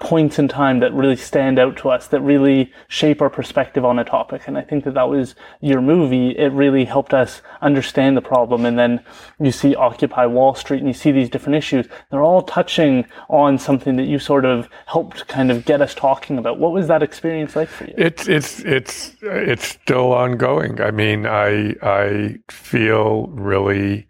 points 0.00 0.38
in 0.38 0.46
time 0.46 0.78
that 0.78 0.94
really 0.94 1.16
stand 1.16 1.58
out 1.58 1.76
to 1.78 1.90
us 1.90 2.06
that 2.06 2.20
really 2.20 2.72
shape 2.86 3.20
our 3.20 3.30
perspective 3.30 3.84
on 3.84 3.98
a 3.98 4.04
topic. 4.04 4.42
And 4.46 4.56
I 4.56 4.62
think 4.62 4.84
that 4.84 4.94
that 4.94 5.08
was 5.08 5.34
your 5.60 5.80
movie. 5.80 6.38
It 6.38 6.52
really 6.52 6.84
helped 6.84 7.12
us 7.12 7.42
understand 7.60 8.16
the 8.16 8.22
problem. 8.22 8.64
And 8.64 8.78
then 8.78 9.04
you 9.40 9.50
see 9.50 9.74
Occupy 9.74 10.26
Wall 10.26 10.54
Street 10.54 10.78
and 10.78 10.86
you 10.86 10.94
see 10.94 11.10
these 11.10 11.31
different 11.32 11.56
issues. 11.56 11.86
They're 12.10 12.22
all 12.22 12.42
touching 12.42 13.06
on 13.28 13.58
something 13.58 13.96
that 13.96 14.04
you 14.04 14.18
sort 14.18 14.44
of 14.44 14.68
helped 14.86 15.26
kind 15.28 15.50
of 15.50 15.64
get 15.64 15.80
us 15.80 15.94
talking 15.94 16.38
about. 16.38 16.58
What 16.58 16.72
was 16.72 16.86
that 16.88 17.02
experience 17.02 17.56
like 17.56 17.68
for 17.68 17.84
you? 17.84 17.94
It's 17.98 18.28
it's 18.28 18.60
it's 18.60 19.16
it's 19.22 19.66
still 19.66 20.12
ongoing. 20.12 20.80
I 20.80 20.90
mean, 20.90 21.26
I 21.26 21.74
I 21.82 22.38
feel 22.50 23.26
really 23.28 24.06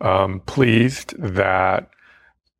um, 0.00 0.40
pleased 0.46 1.14
that 1.18 1.90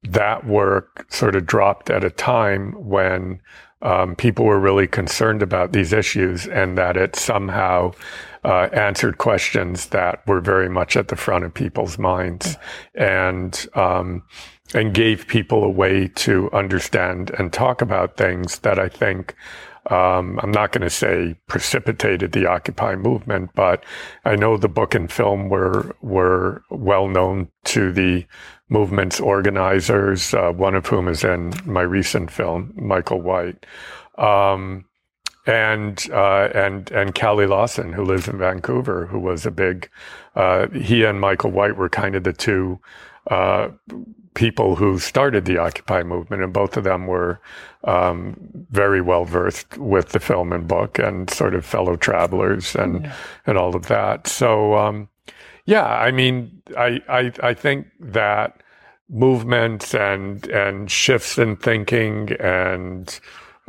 that 0.03 0.47
work 0.47 1.07
sort 1.11 1.37
of 1.37 1.47
dropped 1.47 1.91
at 1.91 2.05
a 2.05 2.11
time 2.11 2.73
when 2.73 3.41
um, 3.83 4.15
people 4.15 4.45
were 4.45 4.59
really 4.59 4.87
concerned 4.87 5.43
about 5.43 5.73
these 5.73 5.93
issues, 5.93 6.47
and 6.47 6.77
that 6.77 6.97
it 6.97 7.17
somehow 7.17 7.93
uh, 8.45 8.69
answered 8.73 9.19
questions 9.19 9.87
that 9.87 10.27
were 10.27 10.41
very 10.41 10.69
much 10.69 10.97
at 10.97 11.09
the 11.09 11.17
front 11.17 11.45
of 11.45 11.55
people's 11.55 11.99
minds, 11.99 12.57
and 12.95 13.67
um, 13.75 14.23
and 14.75 14.95
gave 14.95 15.27
people 15.27 15.65
a 15.65 15.71
way 15.71 16.09
to 16.09 16.51
understand 16.53 17.31
and 17.39 17.53
talk 17.53 17.83
about 17.83 18.17
things 18.17 18.61
that 18.61 18.79
I 18.79 18.89
think. 18.89 19.35
Um, 19.91 20.39
I'm 20.43 20.53
not 20.53 20.73
going 20.73 20.83
to 20.83 20.91
say 20.91 21.37
precipitated 21.49 22.33
the 22.33 22.47
Occupy 22.47 22.97
movement, 22.97 23.51
but 23.55 23.85
I 24.25 24.37
know 24.37 24.57
the 24.57 24.69
book 24.69 24.95
and 24.95 25.11
film 25.11 25.49
were 25.49 25.97
were 26.03 26.63
well 26.71 27.09
known 27.09 27.49
to 27.65 27.91
the 27.91 28.27
movement's 28.69 29.21
organizers. 29.21 30.33
Uh, 30.35 30.53
one 30.53 30.75
of 30.75 30.87
whom 30.87 31.09
is 31.09 31.25
in 31.25 31.53
my 31.65 31.83
recent 31.83 32.31
film, 32.31 32.73
Micah 32.77 33.17
White. 33.17 33.67
Um, 34.19 34.85
and 35.47 36.07
uh, 36.13 36.49
and 36.55 36.91
and 36.91 37.15
Kalle 37.15 37.47
Lasn, 37.47 37.93
who 37.93 38.05
lives 38.05 38.29
in 38.29 38.39
Vancouver, 38.39 39.07
who 39.07 39.19
was 39.19 39.47
a 39.47 39.51
big. 39.51 39.89
Uh, 40.37 40.69
he 40.69 41.05
and 41.05 41.21
Micah 41.21 41.49
White 41.49 41.77
were 41.77 41.89
kind 41.89 42.15
of 42.15 42.25
the 42.25 42.33
two 42.33 42.79
uh, 43.31 43.69
people 44.35 44.77
who 44.77 44.99
started 44.99 45.45
the 45.45 45.59
Occupy 45.59 46.03
movement, 46.03 46.43
and 46.43 46.53
both 46.53 46.77
of 46.77 46.85
them 46.85 47.07
were 47.07 47.41
um, 47.85 48.37
very 48.71 49.01
well 49.01 49.25
versed 49.25 49.79
with 49.79 50.11
the 50.11 50.21
film 50.21 50.53
and 50.53 50.69
book, 50.69 50.99
and 50.99 51.31
sort 51.31 51.55
of 51.55 51.65
fellow 51.65 51.97
travelers, 51.97 52.75
and 52.75 53.05
yeah. 53.05 53.15
and 53.47 53.59
all 53.59 53.75
of 53.75 53.87
that. 53.87 54.27
So, 54.27 54.75
um, 54.75 55.09
yeah, 55.65 55.87
I 55.87 56.11
mean, 56.11 56.63
I, 56.77 57.01
I 57.09 57.33
I 57.43 57.55
think 57.55 57.87
that 57.99 58.63
movements 59.09 59.95
and 59.95 60.47
and 60.49 60.91
shifts 60.91 61.39
in 61.39 61.57
thinking 61.57 62.33
and 62.39 63.19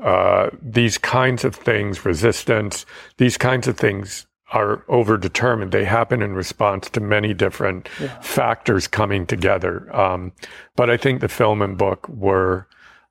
uh, 0.02 0.50
these 0.62 0.98
kinds 0.98 1.44
of 1.44 1.56
things, 1.56 2.06
resistance, 2.06 2.86
these 3.18 3.38
kinds 3.38 3.68
of 3.68 3.78
things 3.78 4.26
are 4.52 4.84
overdetermined. 4.90 5.72
They 5.72 5.86
happen 5.86 6.22
in 6.22 6.34
response 6.34 6.90
to 6.90 7.00
many 7.00 7.34
different 7.34 7.88
yeah. 8.00 8.20
factors 8.20 8.88
coming 8.88 9.26
together. 9.26 9.96
Um, 9.96 10.34
but 10.76 10.90
I 10.90 10.98
think 10.98 11.22
the 11.22 11.30
film 11.30 11.62
and 11.62 11.78
book 11.78 12.08
were 12.10 12.68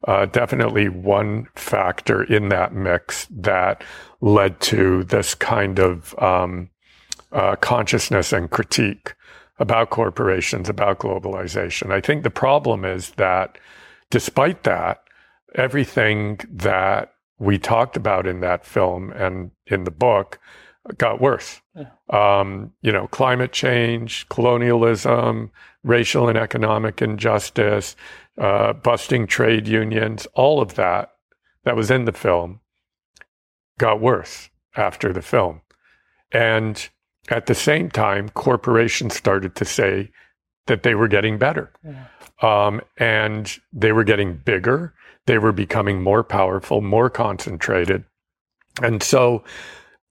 uh, 0.07 0.27
definitely 0.27 0.89
one 0.89 1.47
factor 1.55 2.23
in 2.23 2.49
that 2.49 2.75
mix 2.75 3.27
that 3.31 3.83
led 4.21 4.61
to 4.61 5.05
this 5.05 5.35
kind 5.35 5.79
of 5.79 6.19
um, 6.19 6.71
uh, 7.33 7.57
consciousness 7.57 8.33
and 8.33 8.51
critique 8.51 9.15
about 9.59 9.91
corporations, 9.91 10.69
about 10.69 10.99
globalization. 10.99 11.93
I 11.93 12.01
think 12.01 12.23
the 12.23 12.31
problem 12.31 12.85
is 12.85 13.11
that 13.13 13.59
despite 14.09 14.65
that, 14.65 15.03
everything 15.55 16.41
that 16.51 17.13
we 17.39 17.59
talked 17.59 17.97
about 17.97 18.27
in 18.27 18.41
that 18.41 18.65
film 18.65 19.13
and 19.13 19.51
in 19.67 19.85
the 19.85 19.91
book 19.91 20.39
got 20.97 21.21
worse. 21.21 21.61
Yeah. 21.75 21.91
Um, 22.11 22.73
you 22.83 22.93
know, 22.93 23.07
climate 23.09 23.53
change, 23.53 24.29
colonialism, 24.29 25.51
racial 25.83 26.29
and 26.29 26.39
economic 26.39 27.01
injustice, 27.01 27.97
uh, 28.39 28.73
busting 28.75 29.27
trade 29.27 29.67
unions, 29.67 30.27
all 30.35 30.61
of 30.61 30.75
that 30.75 31.13
that 31.65 31.77
was 31.77 31.91
in 31.91 32.05
the 32.05 32.13
film 32.13 32.61
got 33.79 34.01
worse 34.01 34.51
after 34.77 35.13
the 35.13 35.23
film. 35.23 35.63
And 36.33 36.89
at 37.29 37.47
the 37.47 37.55
same 37.55 37.91
time, 37.91 38.29
corporations 38.31 39.15
started 39.15 39.55
to 39.57 39.65
say 39.65 40.11
that 40.67 40.83
they 40.83 40.95
were 40.95 41.09
getting 41.09 41.39
better. 41.39 41.73
Yeah. 41.85 42.07
Um, 42.43 42.81
and 42.97 43.59
they 43.73 43.93
were 43.93 44.05
getting 44.05 44.37
bigger 44.37 44.95
they 45.27 45.39
were 45.39 45.53
becoming 45.53 46.03
more 46.03 46.23
powerful, 46.25 46.81
more 46.81 47.11
concentrated. 47.11 48.05
And 48.83 49.03
so, 49.03 49.45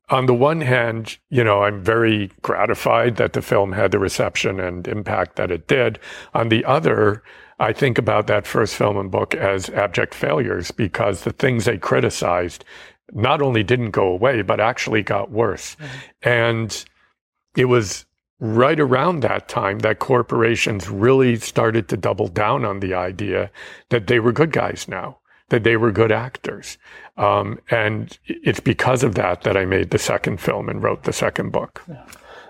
on 0.09 0.25
the 0.25 0.33
one 0.33 0.61
hand, 0.61 1.17
you 1.29 1.43
know, 1.43 1.63
I'm 1.63 1.83
very 1.83 2.31
gratified 2.41 3.17
that 3.17 3.33
the 3.33 3.41
film 3.41 3.73
had 3.73 3.91
the 3.91 3.99
reception 3.99 4.59
and 4.59 4.87
impact 4.87 5.35
that 5.35 5.51
it 5.51 5.67
did. 5.67 5.99
On 6.33 6.49
the 6.49 6.65
other, 6.65 7.23
I 7.59 7.73
think 7.73 7.97
about 7.97 8.27
that 8.27 8.47
first 8.47 8.75
film 8.75 8.97
and 8.97 9.11
book 9.11 9.35
as 9.35 9.69
abject 9.69 10.15
failures 10.15 10.71
because 10.71 11.23
the 11.23 11.33
things 11.33 11.65
they 11.65 11.77
criticized 11.77 12.65
not 13.11 13.41
only 13.41 13.63
didn't 13.63 13.91
go 13.91 14.07
away, 14.07 14.41
but 14.41 14.59
actually 14.59 15.03
got 15.03 15.31
worse. 15.31 15.75
Mm-hmm. 15.75 16.29
And 16.29 16.85
it 17.55 17.65
was 17.65 18.05
right 18.39 18.79
around 18.79 19.19
that 19.21 19.47
time 19.47 19.79
that 19.79 19.99
corporations 19.99 20.89
really 20.89 21.35
started 21.37 21.87
to 21.89 21.97
double 21.97 22.27
down 22.27 22.65
on 22.65 22.79
the 22.79 22.93
idea 22.93 23.51
that 23.89 24.07
they 24.07 24.19
were 24.19 24.31
good 24.31 24.51
guys 24.51 24.87
now, 24.87 25.17
that 25.49 25.63
they 25.63 25.75
were 25.75 25.91
good 25.91 26.11
actors. 26.11 26.77
Um, 27.17 27.59
and 27.69 28.17
it's 28.25 28.61
because 28.61 29.03
of 29.03 29.15
that 29.15 29.41
that 29.41 29.57
I 29.57 29.65
made 29.65 29.89
the 29.89 29.99
second 29.99 30.39
film 30.39 30.69
and 30.69 30.81
wrote 30.81 31.03
the 31.03 31.13
second 31.13 31.51
book. 31.51 31.83
Yeah 31.87 32.05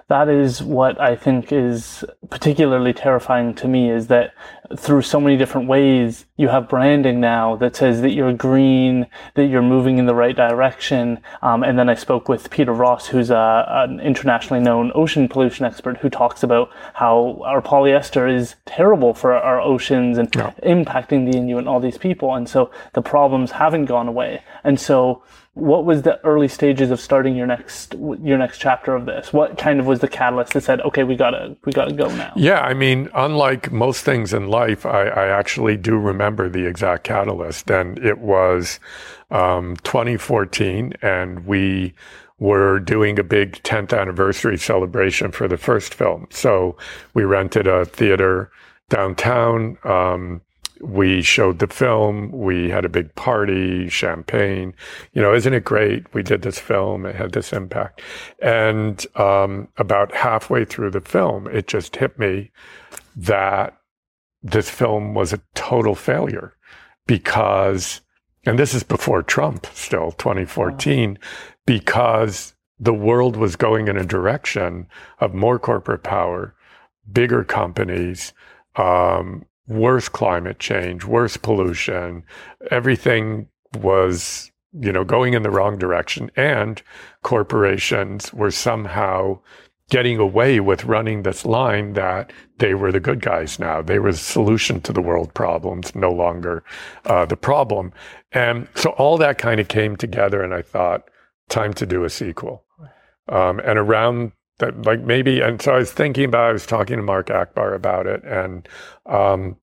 that 0.10 0.28
is 0.28 0.62
what 0.64 1.00
I 1.00 1.16
think 1.16 1.52
is 1.52 2.04
particularly 2.32 2.94
terrifying 2.94 3.54
to 3.56 3.68
me 3.68 3.92
is 3.92 4.08
that 4.08 4.34
through 4.76 5.04
so 5.04 5.20
many 5.20 5.38
different 5.38 5.68
ways, 5.68 6.26
you 6.36 6.48
have 6.48 6.68
branding 6.68 7.20
now 7.20 7.56
that 7.58 7.76
says 7.76 8.02
that 8.02 8.12
you're 8.12 8.34
green, 8.34 9.06
that 9.36 9.46
you're 9.46 9.62
moving 9.62 10.00
in 10.00 10.08
the 10.08 10.16
right 10.16 10.36
direction. 10.36 11.20
Um, 11.44 11.64
and 11.64 11.78
then 11.78 11.90
I 11.90 11.94
spoke 11.94 12.28
with 12.28 12.50
Peter 12.50 12.74
Ross, 12.74 13.08
who's 13.08 13.30
a, 13.30 13.66
an 13.68 14.00
internationally 14.00 14.64
known 14.64 14.92
ocean 14.96 15.28
pollution 15.28 15.66
expert, 15.66 15.98
who 15.98 16.10
talks 16.10 16.42
about 16.42 16.72
how 16.96 17.42
our 17.46 17.62
polyester 17.62 18.32
is 18.32 18.56
terrible 18.66 19.14
for 19.14 19.34
our 19.34 19.62
oceans 19.62 20.18
and 20.18 20.30
yeah. 20.36 20.52
impacting 20.64 21.32
the 21.32 21.38
Inuit 21.38 21.60
and 21.60 21.70
all 21.70 21.80
these 21.80 22.00
people. 22.00 22.34
And 22.34 22.50
so 22.50 22.72
the 22.94 23.02
problems 23.04 23.52
haven't 23.52 23.86
gone 23.86 24.08
away. 24.08 24.44
And 24.64 24.80
so 24.80 25.24
what 25.54 25.86
was 25.86 26.04
the 26.04 26.24
early 26.26 26.48
stages 26.48 26.92
of 26.92 27.00
starting 27.00 27.36
your 27.36 27.48
next 27.48 27.96
your 28.22 28.38
next 28.38 28.60
chapter 28.60 28.96
of 28.96 29.06
this? 29.06 29.34
What 29.34 29.58
kind 29.58 29.80
of 29.80 29.86
was 29.86 30.00
the 30.00 30.08
catalyst 30.08 30.54
that 30.54 30.62
said 30.62 30.82
okay 30.82 31.04
we 31.04 31.16
gotta 31.16 31.56
we 31.66 31.72
gotta 31.72 31.94
go 31.94 32.08
now 32.16 32.34
yeah 32.36 32.62
i 32.62 32.74
mean 32.74 33.10
unlike 33.14 33.72
most 33.72 34.04
things 34.04 34.34
in 34.34 34.48
life 34.48 34.86
i, 34.86 35.08
I 35.08 35.28
actually 35.28 35.78
do 35.78 35.98
remember 35.98 36.50
the 36.50 36.66
exact 36.66 37.04
catalyst 37.04 37.70
and 37.70 38.00
it 38.00 38.20
was 38.20 38.80
um, 39.32 39.76
2014 39.84 40.94
and 41.02 41.46
we 41.46 41.94
were 42.40 42.80
doing 42.80 43.20
a 43.20 43.24
big 43.24 43.62
10th 43.64 43.98
anniversary 43.98 44.58
celebration 44.58 45.32
for 45.32 45.48
the 45.48 45.58
first 45.58 45.94
film. 45.94 46.28
So 46.32 46.78
we 47.14 47.24
rented 47.24 47.68
a 47.68 47.86
theater 47.86 48.52
downtown 48.88 49.78
um, 49.84 50.42
we 50.82 51.22
showed 51.22 51.60
the 51.60 51.68
film. 51.68 52.32
We 52.32 52.70
had 52.70 52.86
a 52.86 52.90
big 52.90 53.14
party, 53.16 53.90
champagne. 53.90 54.74
You 55.14 55.22
know, 55.22 55.34
isn't 55.34 55.54
it 55.54 55.64
great? 55.66 56.14
We 56.14 56.24
did 56.24 56.42
this 56.42 56.60
film. 56.60 57.06
It 57.06 57.16
had 57.16 57.34
this 57.34 57.54
impact. 57.54 58.02
And 58.42 59.06
um, 59.16 59.68
about 59.78 60.14
halfway 60.14 60.66
through 60.66 60.92
the 60.92 61.02
film, 61.02 61.48
it 61.48 61.68
just 61.68 61.96
hit 61.96 62.18
me 62.18 62.52
that 63.16 63.78
this 64.42 64.70
film 64.70 65.14
was 65.14 65.34
a 65.34 65.42
total 65.54 65.96
failure 65.96 66.56
because 67.06 68.02
and 68.46 68.58
this 68.58 68.74
is 68.74 68.84
before 68.84 69.22
Trump, 69.22 69.68
still 69.74 70.12
2014, 70.14 71.12
wow. 71.12 71.18
because 71.66 72.56
the 72.80 72.94
world 72.94 73.36
was 73.36 73.56
going 73.56 73.88
in 73.88 73.98
a 73.98 74.06
direction 74.06 74.88
of 75.20 75.34
more 75.34 75.60
corporate 75.60 76.04
power, 76.04 76.56
bigger 77.12 77.44
companies, 77.44 78.34
um, 78.76 79.46
worse 79.70 80.10
climate 80.10 80.60
change, 80.60 81.06
worse 81.06 81.38
pollution. 81.38 82.24
Everything 82.72 83.48
was, 83.82 84.52
you 84.74 84.92
know, 84.92 85.04
going 85.04 85.34
in 85.34 85.44
the 85.44 85.52
wrong 85.52 85.78
direction. 85.78 86.30
And 86.36 86.82
corporations 87.24 88.34
were 88.34 88.52
somehow 88.52 89.40
getting 89.90 90.18
away 90.18 90.60
with 90.60 90.86
running 90.86 91.24
this 91.24 91.46
line 91.46 91.94
that 91.94 92.32
they 92.58 92.74
were 92.74 92.92
the 92.92 93.00
good 93.00 93.22
guys 93.22 93.58
now. 93.58 93.82
They 93.82 94.00
were 94.00 94.12
the 94.12 94.18
solution 94.18 94.82
to 94.82 94.94
the 94.94 95.02
world 95.02 95.34
problems, 95.34 95.96
no 95.96 96.12
longer 96.12 96.64
uh, 97.06 97.26
the 97.26 97.38
problem. 97.38 97.92
And 98.32 98.68
so 98.76 98.92
all 98.92 99.18
that 99.18 99.38
kind 99.38 99.60
of 99.60 99.68
came 99.68 99.96
together, 99.96 100.44
and 100.44 100.54
I 100.54 100.62
thought, 100.62 101.10
time 101.50 101.74
to 101.74 101.86
do 101.86 102.04
a 102.04 102.10
sequel. 102.10 102.64
Um, 103.30 103.60
and 103.60 103.80
around 103.80 104.32
that, 104.60 104.84
like 104.84 105.02
maybe, 105.02 105.42
and 105.42 105.62
so 105.62 105.74
I 105.74 105.78
was 105.80 105.92
thinking 105.92 106.26
about, 106.26 106.50
I 106.50 106.54
was 106.54 106.66
talking 106.66 106.98
to 106.98 107.04
Mark 107.04 107.28
Achbar 107.28 107.76
about 107.76 108.06
it, 108.06 108.24
and 108.24 108.68
um, 109.08 109.56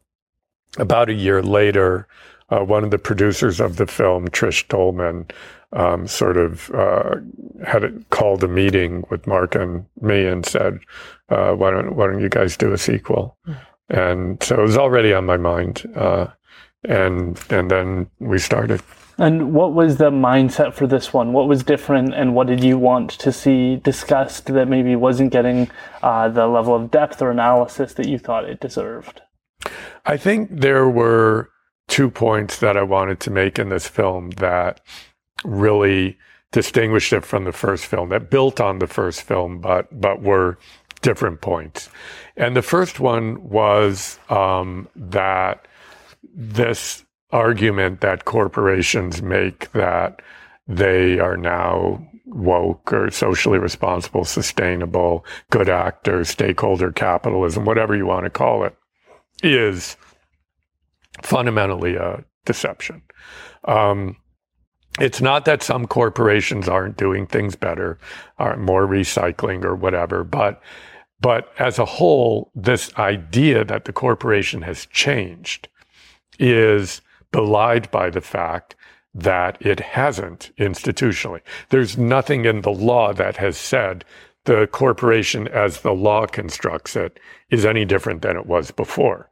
about 0.78 1.09
a 1.09 1.14
year 1.14 1.43
later, 1.43 2.06
uh, 2.51 2.60
one 2.60 2.84
of 2.84 2.90
the 2.90 2.98
producers 2.98 3.60
of 3.60 3.76
the 3.76 3.86
film, 3.86 4.28
Trish 4.28 4.66
Dolman, 4.68 5.26
um, 5.72 6.06
sort 6.06 6.36
of 6.36 6.70
uh, 6.70 7.16
had 7.66 7.84
it, 7.84 8.10
called 8.10 8.44
a 8.44 8.48
meeting 8.48 9.05
with 9.10 9.26
Mark 9.26 9.55
and 9.55 9.84
me 10.01 10.26
and 10.26 10.47
said, 10.47 10.78
uh, 11.28 11.52
"Why 11.52 11.70
don't 11.70 11.97
Why 11.97 12.06
don't 12.06 12.20
you 12.20 12.28
guys 12.28 12.56
do 12.56 12.72
a 12.72 12.78
sequel?" 12.78 13.36
Mm. 13.47 13.56
And 13.88 14.43
so 14.43 14.59
it 14.59 14.62
was 14.62 14.78
already 14.78 15.12
on 15.12 15.26
my 15.26 15.36
mind, 15.36 15.90
uh, 15.94 16.28
and 16.84 17.40
and 17.51 17.70
then 17.70 18.09
we 18.20 18.38
started. 18.38 18.80
And 19.18 19.55
what 19.55 19.72
was 19.72 19.97
the 19.97 20.10
mindset 20.10 20.74
for 20.74 20.86
this 20.86 21.12
one? 21.12 21.32
What 21.32 21.48
was 21.48 21.62
different, 21.64 22.14
and 22.14 22.34
what 22.34 22.47
did 22.47 22.62
you 22.62 22.78
want 22.78 23.10
to 23.10 23.32
see 23.32 23.76
discussed 23.76 24.47
that 24.47 24.68
maybe 24.68 24.94
wasn't 24.94 25.32
getting 25.32 25.70
uh, 26.02 26.28
the 26.28 26.47
level 26.47 26.74
of 26.74 26.90
depth 26.90 27.22
or 27.22 27.30
analysis 27.30 27.94
that 27.94 28.09
you 28.09 28.18
thought 28.18 28.44
it 28.44 28.60
deserved? 28.60 29.22
I 30.05 30.16
think 30.16 30.48
there 30.51 30.88
were 30.88 31.51
two 31.88 32.10
points 32.10 32.59
that 32.60 32.76
I 32.76 32.82
wanted 32.82 33.20
to 33.20 33.30
make 33.30 33.59
in 33.59 33.68
this 33.68 33.86
film 33.86 34.30
that 34.30 34.80
really 35.44 36.18
distinguished 36.52 37.12
it 37.12 37.24
from 37.24 37.44
the 37.44 37.52
first 37.52 37.86
film, 37.86 38.09
that 38.10 38.30
built 38.30 38.60
on 38.60 38.78
the 38.78 38.86
first 38.86 39.22
film, 39.22 39.60
but 39.60 40.01
but 40.01 40.22
were 40.22 40.59
different 41.02 41.40
points. 41.40 41.88
And 42.36 42.56
the 42.56 42.62
first 42.62 42.98
one 42.98 43.48
was 43.48 44.18
um, 44.28 44.88
that 44.97 45.68
this 46.34 47.05
argument 47.30 48.01
that 48.01 48.24
corporations 48.24 49.22
make 49.22 49.70
that 49.72 50.22
they 50.66 51.18
are 51.18 51.36
now 51.36 52.06
woke 52.26 52.93
or 52.93 53.10
socially 53.10 53.59
responsible, 53.59 54.24
sustainable, 54.24 55.24
good 55.51 55.68
actors, 55.68 56.28
stakeholder 56.28 56.90
capitalism, 56.93 57.64
whatever 57.64 57.97
you 57.97 58.06
want 58.06 58.24
to 58.24 58.30
call 58.30 58.64
it, 58.64 58.76
is 59.42 59.96
fundamentally 61.22 61.96
a 61.96 62.24
deception. 62.44 63.02
Um, 63.64 64.16
it's 64.98 65.20
not 65.20 65.44
that 65.44 65.62
some 65.62 65.86
corporations 65.86 66.68
aren't 66.68 66.96
doing 66.96 67.26
things 67.26 67.54
better, 67.54 67.98
aren't 68.38 68.60
more 68.60 68.86
recycling 68.86 69.64
or 69.64 69.74
whatever, 69.74 70.24
but 70.24 70.62
but 71.18 71.50
as 71.58 71.78
a 71.78 71.84
whole, 71.86 72.50
this 72.54 72.94
idea 72.98 73.64
that 73.64 73.86
the 73.86 73.92
corporation 73.92 74.62
has 74.62 74.84
changed 74.86 75.68
is 76.38 77.00
belied 77.32 77.90
by 77.90 78.10
the 78.10 78.20
fact 78.20 78.76
that 79.14 79.56
it 79.64 79.80
hasn't 79.80 80.50
institutionally. 80.58 81.40
There's 81.70 81.96
nothing 81.96 82.44
in 82.44 82.60
the 82.60 82.70
law 82.70 83.14
that 83.14 83.38
has 83.38 83.56
said 83.56 84.04
the 84.47 84.66
corporation 84.73 85.47
as 85.48 85.81
the 85.81 85.93
law 85.93 86.27
constructs 86.27 86.97
it 86.97 87.20
is 87.51 87.64
any 87.64 87.85
different 87.85 88.23
than 88.23 88.36
it 88.36 88.47
was 88.47 88.70
before. 88.70 89.31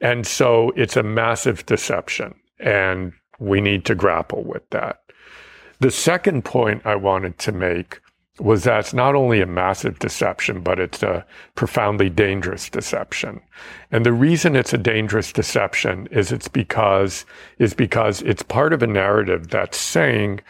And 0.00 0.26
so 0.26 0.72
it's 0.76 0.96
a 0.96 1.02
massive 1.02 1.64
deception 1.66 2.34
and 2.58 3.12
we 3.38 3.60
need 3.60 3.84
to 3.86 3.94
grapple 3.94 4.42
with 4.44 4.68
that. 4.70 5.00
The 5.80 5.90
second 5.90 6.44
point 6.44 6.82
I 6.84 6.96
wanted 6.96 7.38
to 7.40 7.52
make 7.52 8.00
was 8.40 8.64
that 8.64 8.80
it's 8.80 8.94
not 8.94 9.14
only 9.14 9.40
a 9.40 9.46
massive 9.46 9.98
deception, 10.00 10.60
but 10.60 10.80
it's 10.80 11.02
a 11.02 11.24
profoundly 11.54 12.10
dangerous 12.10 12.68
deception. 12.68 13.40
And 13.92 14.04
the 14.04 14.12
reason 14.12 14.56
it's 14.56 14.72
a 14.72 14.78
dangerous 14.78 15.32
deception 15.32 16.08
is 16.10 16.32
it's 16.32 16.48
because, 16.48 17.26
is 17.58 17.74
because 17.74 18.22
it's 18.22 18.42
part 18.42 18.72
of 18.72 18.82
a 18.82 18.88
narrative 18.88 19.50
that's 19.50 19.78
saying 19.78 20.40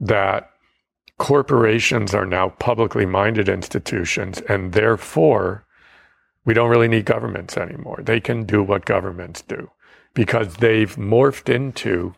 that 0.00 0.49
corporations 1.20 2.14
are 2.14 2.24
now 2.24 2.48
publicly 2.48 3.04
minded 3.04 3.46
institutions 3.46 4.40
and 4.48 4.72
therefore 4.72 5.62
we 6.46 6.54
don't 6.54 6.70
really 6.70 6.88
need 6.88 7.04
governments 7.04 7.58
anymore. 7.58 8.00
They 8.02 8.20
can 8.20 8.44
do 8.44 8.62
what 8.62 8.86
governments 8.86 9.42
do 9.42 9.70
because 10.14 10.54
they've 10.56 10.96
morphed 10.96 11.54
into 11.54 12.14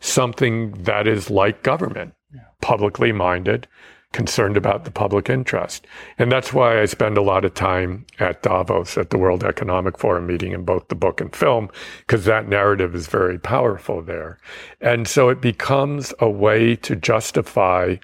something 0.00 0.72
that 0.82 1.06
is 1.06 1.30
like 1.30 1.62
government, 1.62 2.12
publicly 2.60 3.12
minded, 3.12 3.68
concerned 4.12 4.56
about 4.56 4.84
the 4.84 4.90
public 4.90 5.30
interest. 5.30 5.86
And 6.18 6.32
that's 6.32 6.52
why 6.52 6.80
I 6.82 6.86
spend 6.86 7.16
a 7.16 7.22
lot 7.22 7.44
of 7.44 7.54
time 7.54 8.04
at 8.18 8.42
Davos 8.42 8.98
at 8.98 9.10
the 9.10 9.18
World 9.18 9.44
Economic 9.44 9.96
Forum 9.96 10.26
meeting 10.26 10.50
in 10.50 10.64
both 10.64 10.88
the 10.88 10.96
book 10.96 11.20
and 11.20 11.34
film, 11.34 11.70
because 12.00 12.24
that 12.24 12.48
narrative 12.48 12.96
is 12.96 13.06
very 13.06 13.38
powerful 13.38 14.02
there. 14.02 14.38
And 14.80 15.06
so 15.06 15.28
it 15.28 15.40
becomes 15.40 16.12
a 16.18 16.28
way 16.28 16.74
to 16.74 16.96
justify 16.96 17.94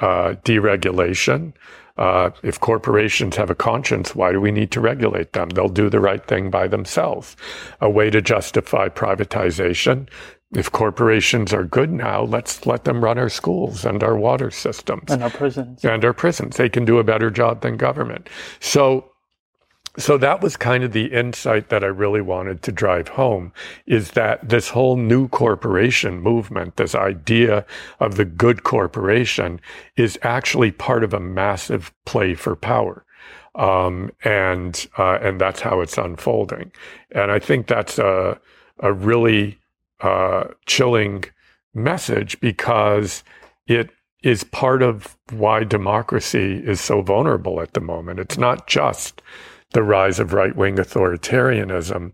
uh, 0.00 0.34
deregulation. 0.44 1.52
Uh, 1.96 2.28
if 2.42 2.60
corporations 2.60 3.36
have 3.36 3.48
a 3.48 3.54
conscience, 3.54 4.14
why 4.14 4.30
do 4.30 4.38
we 4.38 4.50
need 4.50 4.70
to 4.70 4.80
regulate 4.80 5.32
them? 5.32 5.48
They'll 5.48 5.68
do 5.68 5.88
the 5.88 6.00
right 6.00 6.22
thing 6.26 6.50
by 6.50 6.68
themselves. 6.68 7.36
A 7.80 7.88
way 7.88 8.10
to 8.10 8.20
justify 8.20 8.88
privatization 8.90 10.06
if 10.54 10.70
corporations 10.70 11.52
are 11.52 11.64
good 11.64 11.90
now, 11.90 12.22
let's 12.22 12.66
let 12.66 12.84
them 12.84 13.02
run 13.02 13.18
our 13.18 13.28
schools 13.28 13.84
and 13.84 14.02
our 14.02 14.16
water 14.16 14.50
systems 14.50 15.10
and 15.10 15.22
our 15.22 15.30
prisons 15.30 15.84
and 15.84 16.04
our 16.04 16.12
prisons. 16.12 16.56
They 16.56 16.68
can 16.68 16.84
do 16.84 16.98
a 16.98 17.04
better 17.04 17.30
job 17.30 17.62
than 17.62 17.76
government. 17.76 18.28
So, 18.60 19.10
so 19.98 20.18
that 20.18 20.42
was 20.42 20.56
kind 20.56 20.84
of 20.84 20.92
the 20.92 21.06
insight 21.06 21.68
that 21.70 21.82
I 21.82 21.88
really 21.88 22.20
wanted 22.20 22.62
to 22.62 22.72
drive 22.72 23.08
home 23.08 23.52
is 23.86 24.12
that 24.12 24.48
this 24.48 24.68
whole 24.68 24.96
new 24.96 25.28
corporation 25.28 26.20
movement, 26.20 26.76
this 26.76 26.94
idea 26.94 27.64
of 28.00 28.16
the 28.16 28.24
good 28.24 28.62
corporation 28.62 29.60
is 29.96 30.18
actually 30.22 30.70
part 30.70 31.02
of 31.02 31.14
a 31.14 31.20
massive 31.20 31.92
play 32.04 32.34
for 32.34 32.56
power. 32.56 33.04
Um, 33.54 34.10
and, 34.22 34.86
uh, 34.98 35.18
and 35.22 35.40
that's 35.40 35.60
how 35.60 35.80
it's 35.80 35.96
unfolding. 35.96 36.72
And 37.12 37.30
I 37.30 37.38
think 37.38 37.66
that's 37.66 37.98
a, 37.98 38.38
a 38.80 38.92
really, 38.92 39.58
uh, 40.00 40.48
chilling 40.66 41.24
message 41.72 42.38
because 42.40 43.24
it 43.66 43.90
is 44.22 44.44
part 44.44 44.82
of 44.82 45.16
why 45.30 45.64
democracy 45.64 46.62
is 46.66 46.80
so 46.80 47.00
vulnerable 47.00 47.60
at 47.60 47.72
the 47.72 47.80
moment. 47.80 48.18
It's 48.18 48.36
not 48.36 48.66
just 48.66 49.22
the 49.76 49.82
rise 49.82 50.18
of 50.18 50.32
right 50.32 50.56
wing 50.56 50.76
authoritarianism, 50.76 52.10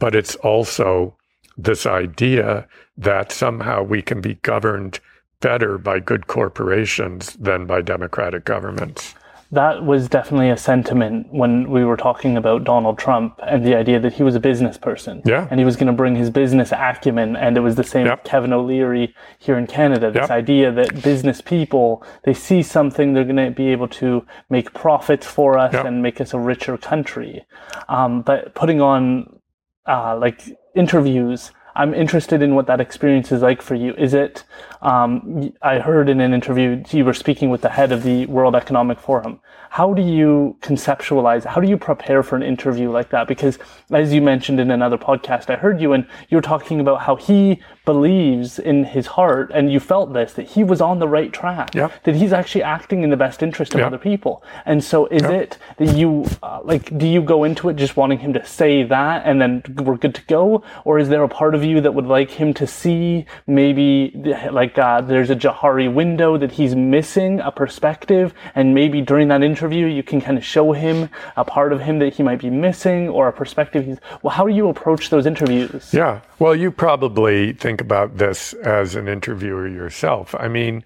but 0.00 0.12
it's 0.12 0.34
also 0.36 1.16
this 1.56 1.86
idea 1.86 2.66
that 2.98 3.30
somehow 3.30 3.80
we 3.80 4.02
can 4.02 4.20
be 4.20 4.34
governed 4.42 4.98
better 5.40 5.78
by 5.78 6.00
good 6.00 6.26
corporations 6.26 7.34
than 7.34 7.64
by 7.64 7.80
democratic 7.80 8.44
governments 8.44 9.14
that 9.52 9.84
was 9.84 10.08
definitely 10.08 10.50
a 10.50 10.56
sentiment 10.56 11.32
when 11.32 11.70
we 11.70 11.84
were 11.84 11.96
talking 11.96 12.36
about 12.36 12.64
Donald 12.64 12.98
Trump 12.98 13.38
and 13.42 13.64
the 13.64 13.74
idea 13.76 14.00
that 14.00 14.14
he 14.14 14.22
was 14.22 14.34
a 14.34 14.40
business 14.40 14.76
person. 14.76 15.22
Yeah. 15.24 15.46
And 15.50 15.60
he 15.60 15.64
was 15.64 15.76
going 15.76 15.86
to 15.86 15.92
bring 15.92 16.16
his 16.16 16.30
business 16.30 16.72
acumen. 16.72 17.36
And 17.36 17.56
it 17.56 17.60
was 17.60 17.76
the 17.76 17.84
same 17.84 18.06
yep. 18.06 18.18
with 18.18 18.30
Kevin 18.30 18.52
O'Leary 18.52 19.14
here 19.38 19.56
in 19.56 19.66
Canada. 19.66 20.10
This 20.10 20.22
yep. 20.22 20.30
idea 20.30 20.72
that 20.72 21.02
business 21.02 21.40
people, 21.40 22.04
they 22.24 22.34
see 22.34 22.62
something, 22.62 23.14
they're 23.14 23.24
going 23.24 23.36
to 23.36 23.50
be 23.50 23.68
able 23.68 23.88
to 23.88 24.26
make 24.50 24.74
profits 24.74 25.26
for 25.26 25.58
us 25.58 25.72
yep. 25.72 25.86
and 25.86 26.02
make 26.02 26.20
us 26.20 26.34
a 26.34 26.38
richer 26.38 26.76
country. 26.76 27.44
Um, 27.88 28.22
but 28.22 28.54
putting 28.54 28.80
on, 28.80 29.40
uh, 29.86 30.18
like 30.18 30.42
interviews 30.74 31.52
I'm 31.76 31.92
interested 31.92 32.42
in 32.42 32.54
what 32.54 32.66
that 32.66 32.80
experience 32.80 33.30
is 33.30 33.42
like 33.42 33.60
for 33.60 33.74
you. 33.74 33.94
Is 33.94 34.14
it, 34.14 34.44
um, 34.86 35.52
I 35.62 35.80
heard 35.80 36.08
in 36.08 36.20
an 36.20 36.32
interview 36.32 36.82
you 36.92 37.04
were 37.04 37.12
speaking 37.12 37.50
with 37.50 37.60
the 37.60 37.68
head 37.68 37.90
of 37.90 38.04
the 38.04 38.24
World 38.26 38.54
Economic 38.54 39.00
Forum. 39.00 39.40
How 39.68 39.92
do 39.92 40.00
you 40.00 40.56
conceptualize, 40.60 41.44
how 41.44 41.60
do 41.60 41.68
you 41.68 41.76
prepare 41.76 42.22
for 42.22 42.36
an 42.36 42.44
interview 42.44 42.88
like 42.90 43.10
that? 43.10 43.26
Because 43.26 43.58
as 43.90 44.14
you 44.14 44.22
mentioned 44.22 44.60
in 44.60 44.70
another 44.70 44.96
podcast, 44.96 45.50
I 45.50 45.56
heard 45.56 45.80
you 45.80 45.92
and 45.92 46.06
you 46.28 46.36
were 46.36 46.42
talking 46.42 46.78
about 46.78 47.02
how 47.02 47.16
he 47.16 47.60
believes 47.84 48.58
in 48.58 48.84
his 48.84 49.06
heart, 49.06 49.50
and 49.54 49.72
you 49.72 49.80
felt 49.80 50.12
this, 50.12 50.32
that 50.34 50.46
he 50.46 50.64
was 50.64 50.80
on 50.80 50.98
the 50.98 51.08
right 51.08 51.32
track, 51.32 51.74
yep. 51.74 52.02
that 52.04 52.16
he's 52.16 52.32
actually 52.32 52.62
acting 52.62 53.02
in 53.02 53.10
the 53.10 53.16
best 53.16 53.42
interest 53.42 53.74
of 53.74 53.80
yep. 53.80 53.88
other 53.88 53.98
people. 53.98 54.42
And 54.64 54.82
so 54.82 55.06
is 55.06 55.22
yep. 55.22 55.30
it 55.32 55.58
that 55.78 55.96
you, 55.96 56.26
uh, 56.42 56.60
like, 56.62 56.96
do 56.96 57.06
you 57.06 57.20
go 57.20 57.44
into 57.44 57.68
it 57.68 57.74
just 57.74 57.96
wanting 57.96 58.18
him 58.20 58.32
to 58.34 58.44
say 58.46 58.82
that 58.84 59.22
and 59.24 59.40
then 59.40 59.62
we're 59.84 59.96
good 59.96 60.14
to 60.14 60.22
go? 60.22 60.62
Or 60.84 60.98
is 60.98 61.08
there 61.08 61.22
a 61.22 61.28
part 61.28 61.54
of 61.54 61.64
you 61.64 61.80
that 61.80 61.92
would 61.92 62.06
like 62.06 62.30
him 62.30 62.54
to 62.54 62.66
see? 62.66 63.26
Maybe 63.46 64.12
like 64.50 64.75
uh, 64.78 65.00
there's 65.00 65.30
a 65.30 65.36
Johari 65.36 65.92
window 65.92 66.36
that 66.38 66.52
he's 66.52 66.74
missing 66.74 67.40
a 67.40 67.50
perspective, 67.50 68.34
and 68.54 68.74
maybe 68.74 69.00
during 69.00 69.28
that 69.28 69.42
interview 69.42 69.86
you 69.86 70.02
can 70.02 70.20
kind 70.20 70.38
of 70.38 70.44
show 70.44 70.72
him 70.72 71.08
a 71.36 71.44
part 71.44 71.72
of 71.72 71.80
him 71.80 71.98
that 71.98 72.14
he 72.14 72.22
might 72.22 72.40
be 72.40 72.50
missing 72.50 73.08
or 73.08 73.28
a 73.28 73.32
perspective 73.32 73.84
he's. 73.84 73.98
Well, 74.22 74.34
how 74.34 74.46
do 74.46 74.54
you 74.54 74.68
approach 74.68 75.10
those 75.10 75.26
interviews? 75.26 75.92
Yeah, 75.92 76.20
well, 76.38 76.54
you 76.54 76.70
probably 76.70 77.52
think 77.52 77.80
about 77.80 78.18
this 78.18 78.52
as 78.54 78.94
an 78.94 79.08
interviewer 79.08 79.68
yourself. 79.68 80.34
I 80.34 80.48
mean, 80.48 80.84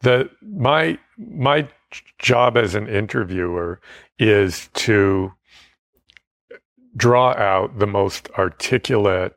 the 0.00 0.30
my 0.40 0.98
my 1.18 1.68
job 2.18 2.56
as 2.56 2.74
an 2.74 2.88
interviewer 2.88 3.80
is 4.18 4.68
to 4.74 5.32
draw 6.96 7.32
out 7.32 7.78
the 7.78 7.86
most 7.86 8.28
articulate, 8.38 9.34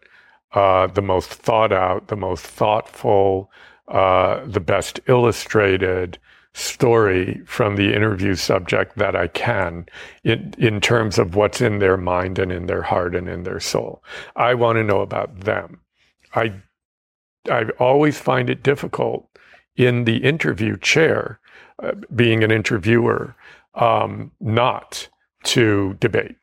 uh, 0.53 0.87
the 0.87 1.01
most 1.01 1.29
thought 1.29 1.71
out, 1.71 2.07
the 2.07 2.15
most 2.15 2.45
thoughtful, 2.45 3.51
uh, 3.87 4.43
the 4.45 4.59
best 4.59 4.99
illustrated 5.07 6.17
story 6.53 7.41
from 7.45 7.75
the 7.75 7.93
interview 7.93 8.33
subject 8.33 8.97
that 8.97 9.15
I 9.15 9.27
can 9.27 9.85
in, 10.23 10.53
in 10.57 10.79
terms 10.79 11.19
of 11.19 11.35
what's 11.35 11.59
in 11.59 11.79
their 11.79 11.97
mind 11.97 12.39
and 12.39 12.51
in 12.51 12.67
their 12.67 12.81
heart 12.81 13.13
and 13.13 13.27
in 13.27 13.43
their 13.43 13.59
soul. 13.59 14.01
I 14.35 14.53
want 14.53 14.77
to 14.77 14.83
know 14.83 15.01
about 15.01 15.41
them. 15.41 15.81
I, 16.33 16.53
I 17.51 17.65
always 17.77 18.17
find 18.17 18.49
it 18.49 18.63
difficult 18.63 19.27
in 19.75 20.05
the 20.05 20.17
interview 20.17 20.77
chair, 20.77 21.39
uh, 21.83 21.91
being 22.15 22.43
an 22.43 22.51
interviewer, 22.51 23.35
um, 23.75 24.31
not 24.39 25.09
to 25.43 25.95
debate 25.99 26.37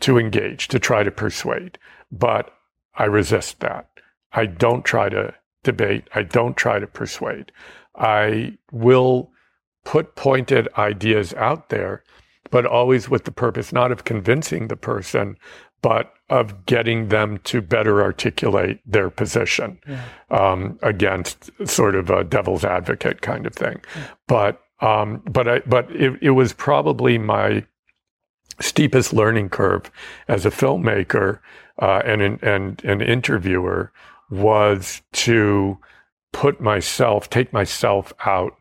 to 0.00 0.18
engage, 0.18 0.68
to 0.68 0.78
try 0.78 1.02
to 1.02 1.10
persuade. 1.10 1.78
But 2.12 2.52
I 2.94 3.04
resist 3.04 3.60
that. 3.60 3.88
I 4.32 4.46
don't 4.46 4.84
try 4.84 5.08
to 5.08 5.34
debate. 5.66 6.08
I 6.14 6.22
don't 6.22 6.56
try 6.56 6.78
to 6.78 6.86
persuade. 6.86 7.52
I 7.96 8.56
will 8.70 9.30
put 9.84 10.14
pointed 10.14 10.68
ideas 10.78 11.34
out 11.34 11.68
there, 11.68 12.02
but 12.50 12.64
always 12.64 13.08
with 13.08 13.24
the 13.24 13.32
purpose 13.32 13.72
not 13.72 13.92
of 13.92 14.04
convincing 14.04 14.68
the 14.68 14.76
person, 14.76 15.36
but 15.82 16.12
of 16.30 16.66
getting 16.66 17.08
them 17.08 17.38
to 17.44 17.60
better 17.60 18.02
articulate 18.02 18.80
their 18.86 19.10
position 19.10 19.78
yeah. 19.88 20.04
um, 20.30 20.78
against 20.82 21.50
sort 21.66 21.94
of 21.94 22.10
a 22.10 22.24
devil's 22.24 22.64
advocate 22.64 23.22
kind 23.22 23.46
of 23.46 23.54
thing. 23.54 23.80
Yeah. 23.96 24.06
But 24.26 24.62
um, 24.80 25.22
but 25.30 25.48
I, 25.48 25.58
but 25.66 25.90
it, 25.90 26.18
it 26.20 26.30
was 26.30 26.52
probably 26.52 27.18
my 27.18 27.64
steepest 28.60 29.12
learning 29.12 29.48
curve 29.48 29.90
as 30.28 30.46
a 30.46 30.50
filmmaker 30.50 31.40
uh, 31.80 32.02
and 32.04 32.22
an, 32.22 32.38
and 32.42 32.84
an 32.84 33.00
interviewer 33.00 33.92
was 34.30 35.02
to 35.12 35.78
put 36.32 36.60
myself, 36.60 37.30
take 37.30 37.52
myself 37.52 38.12
out 38.24 38.54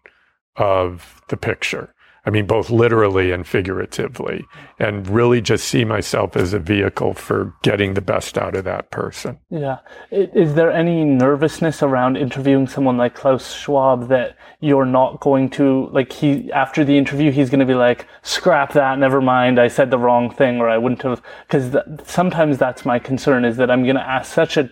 of 0.55 1.21
the 1.29 1.37
picture. 1.37 1.91
I 2.27 2.31
mean, 2.31 2.47
both 2.47 2.71
literally 2.71 3.31
and 3.31 3.45
figuratively, 3.45 4.45
and 4.79 5.07
really 5.07 5.41
just 5.41 5.67
see 5.67 5.85
myself 5.85 6.35
as 6.35 6.53
a 6.53 6.59
vehicle 6.59 7.13
for 7.13 7.53
getting 7.61 7.93
the 7.93 8.01
best 8.01 8.35
out 8.35 8.55
of 8.55 8.63
that 8.63 8.89
person. 8.89 9.37
Yeah. 9.51 9.77
Is 10.09 10.55
there 10.55 10.71
any 10.71 11.03
nervousness 11.03 11.83
around 11.83 12.17
interviewing 12.17 12.65
someone 12.67 12.97
like 12.97 13.13
Klaus 13.13 13.53
Schwab 13.53 14.07
that 14.07 14.37
you're 14.59 14.87
not 14.87 15.19
going 15.19 15.51
to, 15.51 15.87
like, 15.91 16.11
he, 16.11 16.51
after 16.51 16.83
the 16.83 16.97
interview, 16.97 17.31
he's 17.31 17.51
going 17.51 17.59
to 17.59 17.65
be 17.65 17.75
like, 17.75 18.07
scrap 18.23 18.73
that, 18.73 18.97
never 18.97 19.21
mind, 19.21 19.59
I 19.59 19.67
said 19.67 19.91
the 19.91 19.99
wrong 19.99 20.31
thing, 20.31 20.59
or 20.59 20.67
I 20.67 20.79
wouldn't 20.79 21.03
have, 21.03 21.21
because 21.45 21.73
th- 21.73 22.07
sometimes 22.07 22.57
that's 22.57 22.85
my 22.85 22.97
concern 22.97 23.45
is 23.45 23.57
that 23.57 23.69
I'm 23.69 23.83
going 23.83 23.97
to 23.97 24.01
ask 24.01 24.33
such 24.33 24.57
a 24.57 24.71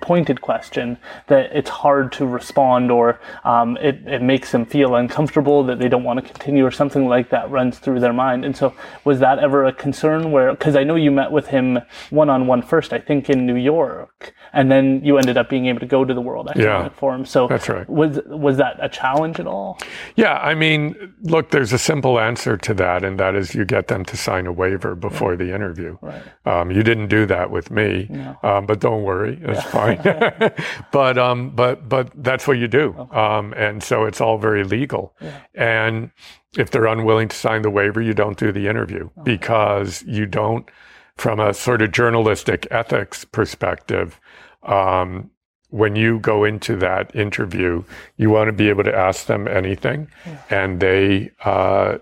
pointed 0.00 0.40
question 0.40 0.96
that 1.26 1.54
it's 1.54 1.68
hard 1.68 2.10
to 2.12 2.26
respond 2.26 2.90
or 2.90 3.20
um, 3.44 3.76
it, 3.76 3.96
it 4.06 4.22
makes 4.22 4.50
them 4.50 4.64
feel 4.64 4.94
uncomfortable 4.94 5.62
that 5.62 5.78
they 5.78 5.88
don't 5.88 6.02
want 6.02 6.18
to 6.18 6.26
continue 6.26 6.64
or 6.64 6.70
something 6.70 7.06
like 7.06 7.28
that 7.28 7.50
runs 7.50 7.78
through 7.78 8.00
their 8.00 8.12
mind 8.12 8.44
and 8.44 8.56
so 8.56 8.74
was 9.04 9.20
that 9.20 9.38
ever 9.38 9.66
a 9.66 9.72
concern 9.72 10.32
where 10.32 10.52
because 10.52 10.76
i 10.76 10.82
know 10.82 10.94
you 10.94 11.10
met 11.10 11.30
with 11.30 11.48
him 11.48 11.78
one-on-one 12.08 12.62
first 12.62 12.94
i 12.94 12.98
think 12.98 13.28
in 13.28 13.46
new 13.46 13.54
york 13.54 14.32
and 14.54 14.72
then 14.72 15.04
you 15.04 15.18
ended 15.18 15.36
up 15.36 15.50
being 15.50 15.66
able 15.66 15.80
to 15.80 15.86
go 15.86 16.04
to 16.04 16.14
the 16.14 16.20
world 16.20 16.48
economic 16.48 16.92
yeah, 16.92 16.98
forum 16.98 17.26
so 17.26 17.46
that's 17.46 17.68
right 17.68 17.88
was 17.88 18.18
was 18.26 18.56
that 18.56 18.76
a 18.80 18.88
challenge 18.88 19.38
at 19.38 19.46
all 19.46 19.78
yeah 20.16 20.38
i 20.38 20.54
mean 20.54 21.14
look 21.22 21.50
there's 21.50 21.72
a 21.72 21.78
simple 21.78 22.18
answer 22.18 22.56
to 22.56 22.72
that 22.72 23.04
and 23.04 23.20
that 23.20 23.34
is 23.34 23.54
you 23.54 23.64
get 23.64 23.88
them 23.88 24.04
to 24.06 24.16
sign 24.16 24.46
a 24.46 24.52
waiver 24.52 24.94
before 24.94 25.32
yeah. 25.32 25.36
the 25.36 25.54
interview 25.54 25.98
right. 26.00 26.22
um, 26.46 26.70
you 26.70 26.82
didn't 26.82 27.08
do 27.08 27.26
that 27.26 27.50
with 27.50 27.70
me 27.70 28.06
no. 28.08 28.38
um, 28.42 28.64
but 28.64 28.80
don't 28.80 29.02
worry 29.02 29.38
it's 29.42 29.62
yeah. 29.62 29.70
fine 29.70 29.81
but 30.92 31.18
um, 31.18 31.50
but 31.50 31.88
but 31.88 32.10
that's 32.22 32.46
what 32.46 32.58
you 32.58 32.68
do, 32.68 32.94
okay. 32.98 33.16
um, 33.16 33.52
and 33.54 33.82
so 33.82 34.04
it's 34.04 34.20
all 34.20 34.38
very 34.38 34.64
legal. 34.64 35.14
Yeah. 35.20 35.40
And 35.54 36.10
if 36.56 36.70
they're 36.70 36.86
unwilling 36.86 37.28
to 37.28 37.36
sign 37.36 37.62
the 37.62 37.70
waiver, 37.70 38.02
you 38.02 38.14
don't 38.14 38.36
do 38.36 38.52
the 38.52 38.68
interview 38.68 39.04
okay. 39.04 39.22
because 39.24 40.02
you 40.04 40.26
don't, 40.26 40.68
from 41.16 41.40
a 41.40 41.54
sort 41.54 41.82
of 41.82 41.92
journalistic 41.92 42.66
ethics 42.70 43.24
perspective. 43.24 44.20
Um, 44.62 45.30
when 45.70 45.96
you 45.96 46.18
go 46.18 46.44
into 46.44 46.76
that 46.76 47.14
interview, 47.16 47.82
you 48.18 48.28
want 48.28 48.48
to 48.48 48.52
be 48.52 48.68
able 48.68 48.84
to 48.84 48.94
ask 48.94 49.24
them 49.24 49.48
anything, 49.48 50.06
yeah. 50.26 50.42
and 50.50 50.80
they, 50.80 51.30
uh, 51.44 51.96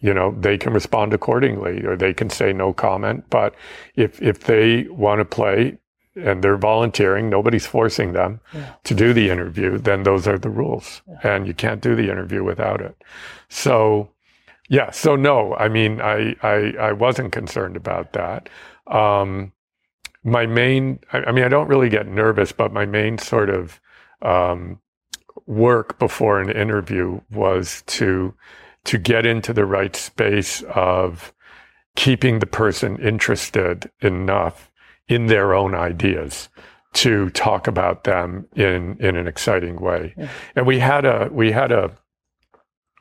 you 0.00 0.14
know, 0.14 0.34
they 0.40 0.56
can 0.56 0.72
respond 0.72 1.12
accordingly, 1.12 1.84
or 1.84 1.96
they 1.96 2.14
can 2.14 2.30
say 2.30 2.54
no 2.54 2.72
comment. 2.72 3.24
But 3.28 3.54
if 3.94 4.22
if 4.22 4.40
they 4.40 4.84
want 4.88 5.18
to 5.18 5.26
play, 5.26 5.78
and 6.24 6.42
they're 6.42 6.56
volunteering, 6.56 7.28
nobody's 7.28 7.66
forcing 7.66 8.12
them 8.12 8.40
yeah. 8.52 8.74
to 8.84 8.94
do 8.94 9.12
the 9.12 9.30
interview, 9.30 9.78
then 9.78 10.02
those 10.02 10.26
are 10.26 10.38
the 10.38 10.50
rules. 10.50 11.02
Yeah. 11.08 11.36
And 11.36 11.46
you 11.46 11.54
can't 11.54 11.80
do 11.80 11.94
the 11.94 12.10
interview 12.10 12.44
without 12.44 12.80
it. 12.80 12.96
So, 13.48 14.10
yeah, 14.68 14.90
so 14.90 15.16
no, 15.16 15.54
I 15.56 15.68
mean, 15.68 16.00
I, 16.00 16.36
I, 16.42 16.74
I 16.78 16.92
wasn't 16.92 17.32
concerned 17.32 17.76
about 17.76 18.12
that. 18.12 18.48
Um, 18.86 19.52
my 20.22 20.46
main, 20.46 21.00
I, 21.12 21.18
I, 21.24 21.32
mean, 21.32 21.44
I 21.44 21.48
don't 21.48 21.68
really 21.68 21.88
get 21.88 22.06
nervous, 22.06 22.52
but 22.52 22.72
my 22.72 22.86
main 22.86 23.18
sort 23.18 23.50
of 23.50 23.80
um, 24.22 24.80
work 25.46 25.98
before 25.98 26.40
an 26.40 26.50
interview 26.50 27.20
was 27.30 27.82
to 27.86 28.34
to 28.82 28.96
get 28.96 29.26
into 29.26 29.52
the 29.52 29.66
right 29.66 29.94
space 29.94 30.62
of 30.74 31.34
keeping 31.96 32.38
the 32.38 32.46
person 32.46 32.96
interested 32.98 33.90
enough 34.00 34.69
in 35.10 35.26
their 35.26 35.52
own 35.52 35.74
ideas 35.74 36.48
to 36.92 37.30
talk 37.30 37.66
about 37.66 38.04
them 38.04 38.46
in 38.56 38.96
in 38.98 39.16
an 39.16 39.26
exciting 39.26 39.76
way. 39.80 40.14
Yeah. 40.16 40.28
And 40.56 40.66
we 40.66 40.78
had 40.78 41.04
a 41.04 41.28
we 41.30 41.52
had 41.52 41.72
a, 41.72 41.90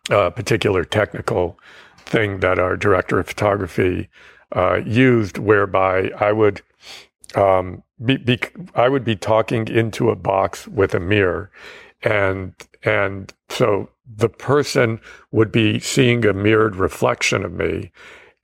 a, 0.10 0.31
particular 0.31 0.84
technical 0.84 1.57
thing 1.98 2.40
that 2.40 2.60
our 2.60 2.76
director 2.76 3.19
of 3.19 3.27
photography 3.27 4.10
uh, 4.56 4.81
used, 4.86 5.38
whereby 5.38 6.10
I 6.19 6.31
would 6.31 6.61
um, 7.36 7.84
be, 8.03 8.18
be, 8.18 8.40
I 8.73 8.90
would 8.90 9.06
be 9.06 9.15
talking 9.15 9.68
into 9.68 10.10
a 10.10 10.15
box 10.15 10.68
with 10.68 10.95
a 10.95 10.99
mirror, 10.99 11.52
and 12.02 12.53
and 12.84 13.31
so 13.49 13.90
the 14.07 14.30
person 14.30 14.99
would 15.31 15.52
be 15.52 15.80
seeing 15.80 16.26
a 16.26 16.34
mirrored 16.34 16.76
reflection 16.76 17.45
of 17.45 17.53
me, 17.53 17.91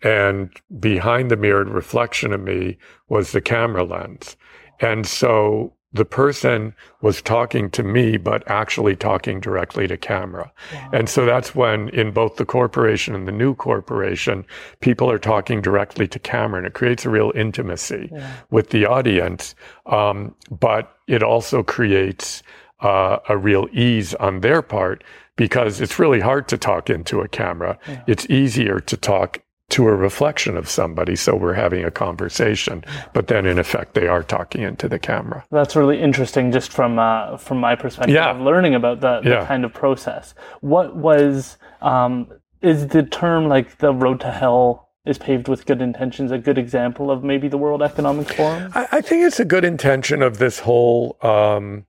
and 0.05 0.51
behind 0.79 1.31
the 1.31 1.35
mirrored 1.35 1.69
reflection 1.69 2.31
of 2.31 2.39
me 2.39 2.77
was 3.09 3.31
the 3.31 3.41
camera 3.41 3.83
lens. 3.83 4.37
And 4.79 5.07
so 5.07 5.73
the 5.93 6.05
person 6.05 6.75
was 7.01 7.23
talking 7.23 7.71
to 7.71 7.81
me, 7.81 8.17
but 8.17 8.43
actually 8.47 8.95
talking 8.95 9.39
directly 9.39 9.87
to 9.87 9.97
camera. 9.97 10.51
Wow. 10.73 10.89
And 10.93 11.09
so 11.09 11.25
that's 11.25 11.55
when, 11.55 11.89
in 11.89 12.11
both 12.11 12.35
the 12.35 12.45
corporation 12.45 13.15
and 13.15 13.27
the 13.27 13.31
new 13.31 13.55
corporation, 13.55 14.45
people 14.79 15.09
are 15.09 15.17
talking 15.17 15.59
directly 15.59 16.07
to 16.09 16.19
camera, 16.19 16.59
and 16.59 16.67
it 16.67 16.73
creates 16.73 17.05
a 17.05 17.09
real 17.09 17.31
intimacy 17.33 18.09
yeah. 18.11 18.35
with 18.51 18.69
the 18.69 18.85
audience. 18.85 19.55
Um, 19.87 20.35
but 20.51 20.97
it 21.07 21.23
also 21.23 21.63
creates 21.63 22.43
uh, 22.81 23.17
a 23.27 23.37
real 23.37 23.67
ease 23.71 24.13
on 24.15 24.41
their 24.41 24.61
part 24.61 25.03
because 25.35 25.81
it's 25.81 25.97
really 25.97 26.19
hard 26.19 26.47
to 26.49 26.57
talk 26.57 26.89
into 26.89 27.21
a 27.21 27.27
camera. 27.27 27.79
Yeah. 27.87 28.03
It's 28.05 28.29
easier 28.29 28.79
to 28.81 28.97
talk 28.97 29.41
to 29.69 29.87
a 29.87 29.95
reflection 29.95 30.57
of 30.57 30.69
somebody. 30.69 31.15
So 31.15 31.35
we're 31.35 31.53
having 31.53 31.83
a 31.83 31.91
conversation, 31.91 32.83
but 33.13 33.27
then 33.27 33.45
in 33.45 33.57
effect 33.57 33.93
they 33.93 34.07
are 34.07 34.23
talking 34.23 34.61
into 34.61 34.87
the 34.87 34.99
camera. 34.99 35.43
That's 35.51 35.75
really 35.75 35.99
interesting, 35.99 36.51
just 36.51 36.71
from 36.71 36.99
uh, 36.99 37.37
from 37.37 37.59
my 37.59 37.75
perspective 37.75 38.13
yeah. 38.13 38.31
of 38.31 38.39
learning 38.39 38.75
about 38.75 39.01
the, 39.01 39.21
the 39.21 39.29
yeah. 39.29 39.45
kind 39.45 39.65
of 39.65 39.73
process. 39.73 40.35
What 40.61 40.95
was 40.95 41.57
um, 41.81 42.27
is 42.61 42.87
the 42.87 43.03
term 43.03 43.47
like 43.47 43.77
the 43.79 43.93
road 43.93 44.19
to 44.21 44.31
hell 44.31 44.89
is 45.05 45.17
paved 45.17 45.47
with 45.47 45.65
good 45.65 45.81
intentions 45.81 46.31
a 46.31 46.37
good 46.37 46.57
example 46.57 47.11
of 47.11 47.23
maybe 47.23 47.47
the 47.47 47.57
World 47.57 47.81
Economic 47.81 48.33
Forum? 48.33 48.71
I, 48.75 48.87
I 48.91 49.01
think 49.01 49.23
it's 49.23 49.39
a 49.39 49.45
good 49.45 49.65
intention 49.65 50.21
of 50.21 50.37
this 50.37 50.59
whole. 50.59 51.17
Um, 51.21 51.85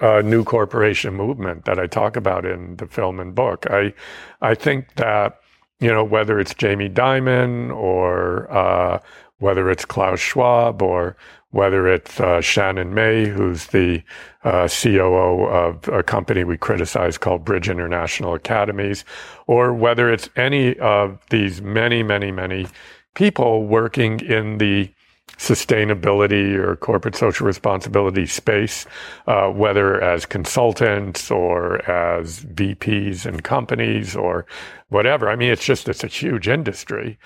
uh, 0.00 0.22
new 0.24 0.44
corporation 0.44 1.12
movement 1.12 1.64
that 1.64 1.76
I 1.76 1.88
talk 1.88 2.14
about 2.14 2.46
in 2.46 2.76
the 2.76 2.86
film 2.86 3.18
and 3.18 3.34
book. 3.34 3.66
I, 3.68 3.92
I 4.40 4.54
think 4.54 4.94
that 4.94 5.40
you 5.80 5.88
know, 5.88 6.04
whether 6.04 6.38
it's 6.40 6.54
Jamie 6.54 6.88
Dimon 6.88 7.74
or 7.74 8.50
uh, 8.52 9.00
whether 9.38 9.70
it's 9.70 9.84
Klaus 9.84 10.20
Schwab 10.20 10.82
or 10.82 11.16
whether 11.50 11.88
it's 11.88 12.20
uh, 12.20 12.40
Shannon 12.40 12.92
May, 12.92 13.26
who's 13.26 13.66
the 13.68 14.02
uh, 14.44 14.68
COO 14.68 15.46
of 15.46 15.88
a 15.88 16.02
company 16.02 16.44
we 16.44 16.58
criticize 16.58 17.16
called 17.16 17.44
Bridge 17.44 17.70
International 17.70 18.34
Academies, 18.34 19.04
or 19.46 19.72
whether 19.72 20.12
it's 20.12 20.28
any 20.36 20.78
of 20.78 21.18
these 21.30 21.62
many, 21.62 22.02
many, 22.02 22.30
many 22.30 22.66
people 23.14 23.66
working 23.66 24.20
in 24.20 24.58
the 24.58 24.92
sustainability 25.38 26.54
or 26.54 26.76
corporate 26.76 27.14
social 27.14 27.46
responsibility 27.46 28.26
space, 28.26 28.86
uh, 29.26 29.48
whether 29.48 30.02
as 30.02 30.26
consultants 30.26 31.30
or 31.30 31.88
as 31.88 32.44
VPs 32.44 33.24
in 33.24 33.40
companies 33.40 34.16
or 34.16 34.46
whatever. 34.88 35.30
I 35.30 35.36
mean, 35.36 35.50
it's 35.50 35.64
just, 35.64 35.88
it's 35.88 36.04
a 36.04 36.08
huge 36.08 36.48
industry. 36.48 37.18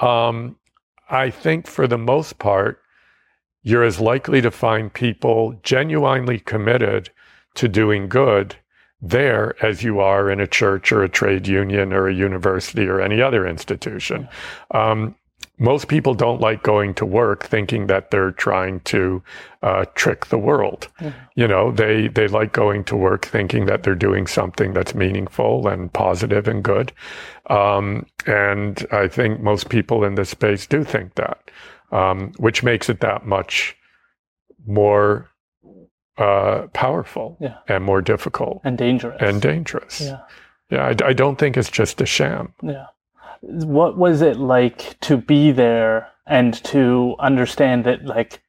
Um, 0.00 0.56
I 1.08 1.30
think 1.30 1.66
for 1.66 1.86
the 1.86 1.98
most 1.98 2.38
part, 2.38 2.82
you're 3.62 3.84
as 3.84 4.00
likely 4.00 4.40
to 4.40 4.50
find 4.50 4.92
people 4.92 5.58
genuinely 5.62 6.40
committed 6.40 7.10
to 7.54 7.68
doing 7.68 8.08
good 8.08 8.56
there 9.02 9.54
as 9.64 9.82
you 9.82 10.00
are 10.00 10.30
in 10.30 10.40
a 10.40 10.46
church 10.46 10.92
or 10.92 11.02
a 11.02 11.08
trade 11.08 11.46
union 11.46 11.92
or 11.92 12.08
a 12.08 12.14
university 12.14 12.86
or 12.86 13.00
any 13.00 13.20
other 13.22 13.46
institution. 13.46 14.28
Um, 14.72 15.14
most 15.60 15.88
people 15.88 16.14
don't 16.14 16.40
like 16.40 16.62
going 16.62 16.94
to 16.94 17.04
work 17.04 17.44
thinking 17.44 17.86
that 17.86 18.10
they're 18.10 18.32
trying 18.32 18.80
to 18.80 19.22
uh, 19.62 19.84
trick 19.94 20.26
the 20.26 20.38
world. 20.38 20.88
Mm-hmm. 20.98 21.18
You 21.36 21.46
know, 21.46 21.70
they 21.70 22.08
they 22.08 22.28
like 22.28 22.52
going 22.52 22.82
to 22.84 22.96
work 22.96 23.26
thinking 23.26 23.66
that 23.66 23.82
they're 23.82 23.94
doing 23.94 24.26
something 24.26 24.72
that's 24.72 24.94
meaningful 24.94 25.68
and 25.68 25.92
positive 25.92 26.48
and 26.48 26.64
good. 26.64 26.92
Um, 27.50 28.06
and 28.26 28.86
I 28.90 29.06
think 29.06 29.40
most 29.40 29.68
people 29.68 30.02
in 30.02 30.14
this 30.14 30.30
space 30.30 30.66
do 30.66 30.82
think 30.82 31.16
that, 31.16 31.50
um, 31.92 32.32
which 32.38 32.62
makes 32.62 32.88
it 32.88 33.00
that 33.00 33.26
much 33.26 33.76
more 34.66 35.28
uh, 36.16 36.68
powerful 36.72 37.36
yeah. 37.38 37.58
and 37.68 37.84
more 37.84 38.00
difficult 38.00 38.62
and 38.64 38.78
dangerous 38.78 39.18
and 39.20 39.42
dangerous. 39.42 40.00
Yeah, 40.00 40.20
yeah. 40.70 40.86
I, 40.86 41.08
I 41.08 41.12
don't 41.12 41.38
think 41.38 41.58
it's 41.58 41.70
just 41.70 42.00
a 42.00 42.06
sham. 42.06 42.54
Yeah 42.62 42.86
what 43.40 43.96
was 43.96 44.22
it 44.22 44.36
like 44.36 44.98
to 45.00 45.16
be 45.16 45.50
there 45.50 46.08
and 46.26 46.62
to 46.64 47.16
understand 47.18 47.84
that 47.84 48.04
like 48.04 48.42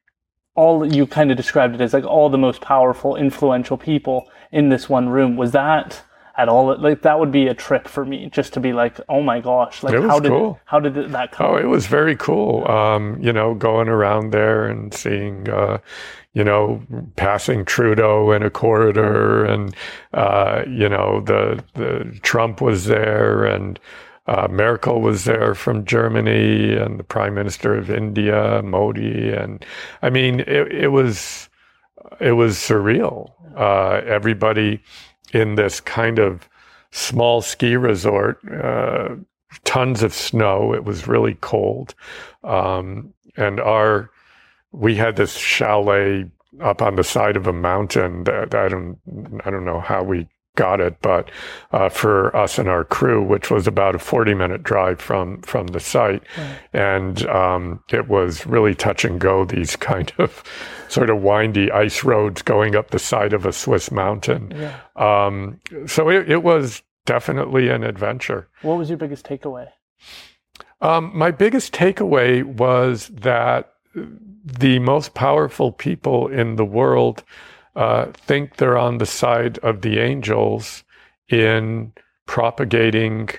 all 0.54 0.90
you 0.90 1.06
kind 1.06 1.30
of 1.30 1.36
described 1.36 1.74
it 1.74 1.80
as 1.80 1.94
like 1.94 2.04
all 2.04 2.28
the 2.28 2.38
most 2.38 2.60
powerful 2.60 3.16
influential 3.16 3.76
people 3.76 4.30
in 4.50 4.68
this 4.68 4.88
one 4.88 5.08
room? 5.08 5.36
Was 5.36 5.52
that 5.52 6.02
at 6.36 6.48
all 6.48 6.76
like 6.78 7.02
that 7.02 7.18
would 7.18 7.30
be 7.30 7.46
a 7.46 7.54
trip 7.54 7.86
for 7.86 8.04
me 8.04 8.28
just 8.30 8.54
to 8.54 8.60
be 8.60 8.72
like 8.72 8.98
oh 9.08 9.20
my 9.20 9.38
gosh 9.38 9.82
like 9.82 9.94
how 9.94 10.18
did 10.18 10.30
cool. 10.30 10.58
how 10.64 10.80
did 10.80 10.94
that 11.12 11.30
come 11.30 11.46
oh 11.46 11.56
it 11.56 11.66
was 11.66 11.86
very 11.86 12.16
cool. 12.16 12.66
Um, 12.68 13.18
you 13.20 13.32
know 13.32 13.54
going 13.54 13.88
around 13.88 14.30
there 14.30 14.66
and 14.66 14.92
seeing 14.94 15.48
uh, 15.48 15.78
you 16.32 16.44
know 16.44 16.82
passing 17.16 17.64
Trudeau 17.64 18.32
in 18.32 18.42
a 18.42 18.50
corridor 18.50 19.44
and 19.44 19.74
uh, 20.14 20.62
you 20.66 20.88
know 20.88 21.20
the 21.20 21.62
the 21.74 22.18
Trump 22.22 22.60
was 22.60 22.86
there 22.86 23.44
and 23.44 23.78
uh, 24.26 24.46
Merkel 24.50 25.00
was 25.00 25.24
there 25.24 25.54
from 25.54 25.84
Germany, 25.84 26.74
and 26.74 26.98
the 26.98 27.04
Prime 27.04 27.34
Minister 27.34 27.76
of 27.76 27.90
India, 27.90 28.62
Modi, 28.62 29.30
and 29.30 29.64
I 30.02 30.10
mean, 30.10 30.40
it, 30.40 30.72
it 30.72 30.88
was 30.88 31.48
it 32.20 32.32
was 32.32 32.56
surreal. 32.56 33.32
Uh, 33.56 34.00
everybody 34.06 34.82
in 35.32 35.56
this 35.56 35.80
kind 35.80 36.18
of 36.18 36.48
small 36.92 37.42
ski 37.42 37.76
resort, 37.76 38.38
uh, 38.50 39.16
tons 39.64 40.02
of 40.02 40.14
snow. 40.14 40.72
It 40.72 40.84
was 40.84 41.08
really 41.08 41.34
cold, 41.40 41.94
um, 42.44 43.12
and 43.36 43.60
our 43.60 44.10
we 44.70 44.94
had 44.94 45.16
this 45.16 45.36
chalet 45.36 46.26
up 46.60 46.80
on 46.80 46.96
the 46.96 47.04
side 47.04 47.36
of 47.36 47.46
a 47.46 47.52
mountain 47.52 48.24
that 48.24 48.54
I 48.54 48.68
don't 48.68 48.98
I 49.44 49.50
don't 49.50 49.64
know 49.64 49.80
how 49.80 50.02
we 50.02 50.28
got 50.56 50.80
it, 50.80 51.00
but 51.00 51.30
uh, 51.72 51.88
for 51.88 52.34
us 52.36 52.58
and 52.58 52.68
our 52.68 52.84
crew, 52.84 53.22
which 53.22 53.50
was 53.50 53.66
about 53.66 53.94
a 53.94 53.98
40 53.98 54.34
minute 54.34 54.62
drive 54.62 55.00
from 55.00 55.40
from 55.42 55.68
the 55.68 55.80
site, 55.80 56.22
right. 56.36 56.58
and 56.72 57.26
um, 57.26 57.82
it 57.90 58.08
was 58.08 58.46
really 58.46 58.74
touch 58.74 59.04
and 59.04 59.20
go. 59.20 59.44
These 59.44 59.76
kind 59.76 60.12
of 60.18 60.42
sort 60.88 61.10
of 61.10 61.22
windy 61.22 61.70
ice 61.70 62.04
roads 62.04 62.42
going 62.42 62.76
up 62.76 62.90
the 62.90 62.98
side 62.98 63.32
of 63.32 63.46
a 63.46 63.52
Swiss 63.52 63.90
mountain. 63.90 64.52
Yeah. 64.54 64.78
Um, 64.96 65.60
so 65.86 66.10
it, 66.10 66.30
it, 66.30 66.42
was 66.42 66.82
definitely 67.06 67.70
an 67.70 67.82
adventure. 67.82 68.48
What 68.60 68.76
was 68.76 68.90
your 68.90 68.98
biggest 68.98 69.24
takeaway? 69.24 69.68
Um, 70.82 71.10
my 71.14 71.30
biggest 71.30 71.72
takeaway 71.72 72.44
was 72.44 73.08
that 73.08 73.72
the 74.44 74.78
most 74.80 75.14
powerful 75.14 75.72
people 75.72 76.28
in 76.28 76.56
the 76.56 76.64
world 76.64 77.22
uh, 77.76 78.06
think 78.12 78.56
they're 78.56 78.78
on 78.78 78.98
the 78.98 79.06
side 79.06 79.58
of 79.58 79.82
the 79.82 79.98
angels 79.98 80.84
in 81.28 81.92
propagating 82.26 83.30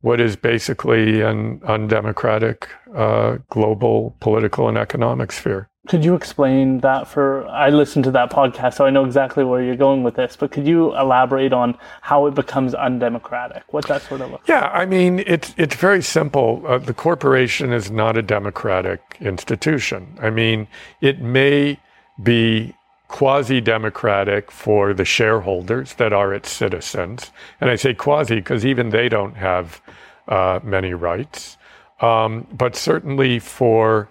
what 0.00 0.20
is 0.20 0.36
basically 0.36 1.20
an 1.22 1.60
undemocratic 1.66 2.68
uh, 2.94 3.38
global 3.50 4.16
political 4.20 4.68
and 4.68 4.78
economic 4.78 5.32
sphere. 5.32 5.68
Could 5.88 6.04
you 6.04 6.16
explain 6.16 6.80
that 6.80 7.06
for? 7.06 7.46
I 7.46 7.70
listened 7.70 8.04
to 8.04 8.10
that 8.10 8.30
podcast, 8.30 8.74
so 8.74 8.86
I 8.86 8.90
know 8.90 9.04
exactly 9.04 9.44
where 9.44 9.62
you're 9.62 9.76
going 9.76 10.02
with 10.02 10.16
this. 10.16 10.36
But 10.36 10.50
could 10.50 10.66
you 10.66 10.96
elaborate 10.96 11.52
on 11.52 11.78
how 12.02 12.26
it 12.26 12.34
becomes 12.34 12.74
undemocratic? 12.74 13.62
What 13.72 13.86
that 13.86 14.02
sort 14.02 14.20
of 14.20 14.32
looks? 14.32 14.48
Yeah, 14.48 14.62
like? 14.62 14.72
I 14.74 14.86
mean, 14.86 15.22
it's 15.26 15.54
it's 15.56 15.76
very 15.76 16.02
simple. 16.02 16.62
Uh, 16.66 16.78
the 16.78 16.94
corporation 16.94 17.72
is 17.72 17.90
not 17.90 18.16
a 18.16 18.22
democratic 18.22 19.00
institution. 19.20 20.18
I 20.20 20.30
mean, 20.30 20.66
it 21.00 21.20
may 21.20 21.78
be 22.20 22.74
quasi 23.08 23.60
democratic 23.60 24.50
for 24.50 24.92
the 24.92 25.04
shareholders 25.04 25.94
that 25.94 26.12
are 26.12 26.34
its 26.34 26.50
citizens. 26.50 27.30
And 27.60 27.70
I 27.70 27.76
say 27.76 27.94
quasi 27.94 28.36
because 28.36 28.66
even 28.66 28.90
they 28.90 29.08
don't 29.08 29.36
have 29.36 29.80
uh, 30.28 30.60
many 30.62 30.92
rights. 30.94 31.56
Um, 32.00 32.46
but 32.52 32.76
certainly 32.76 33.38
for 33.38 34.08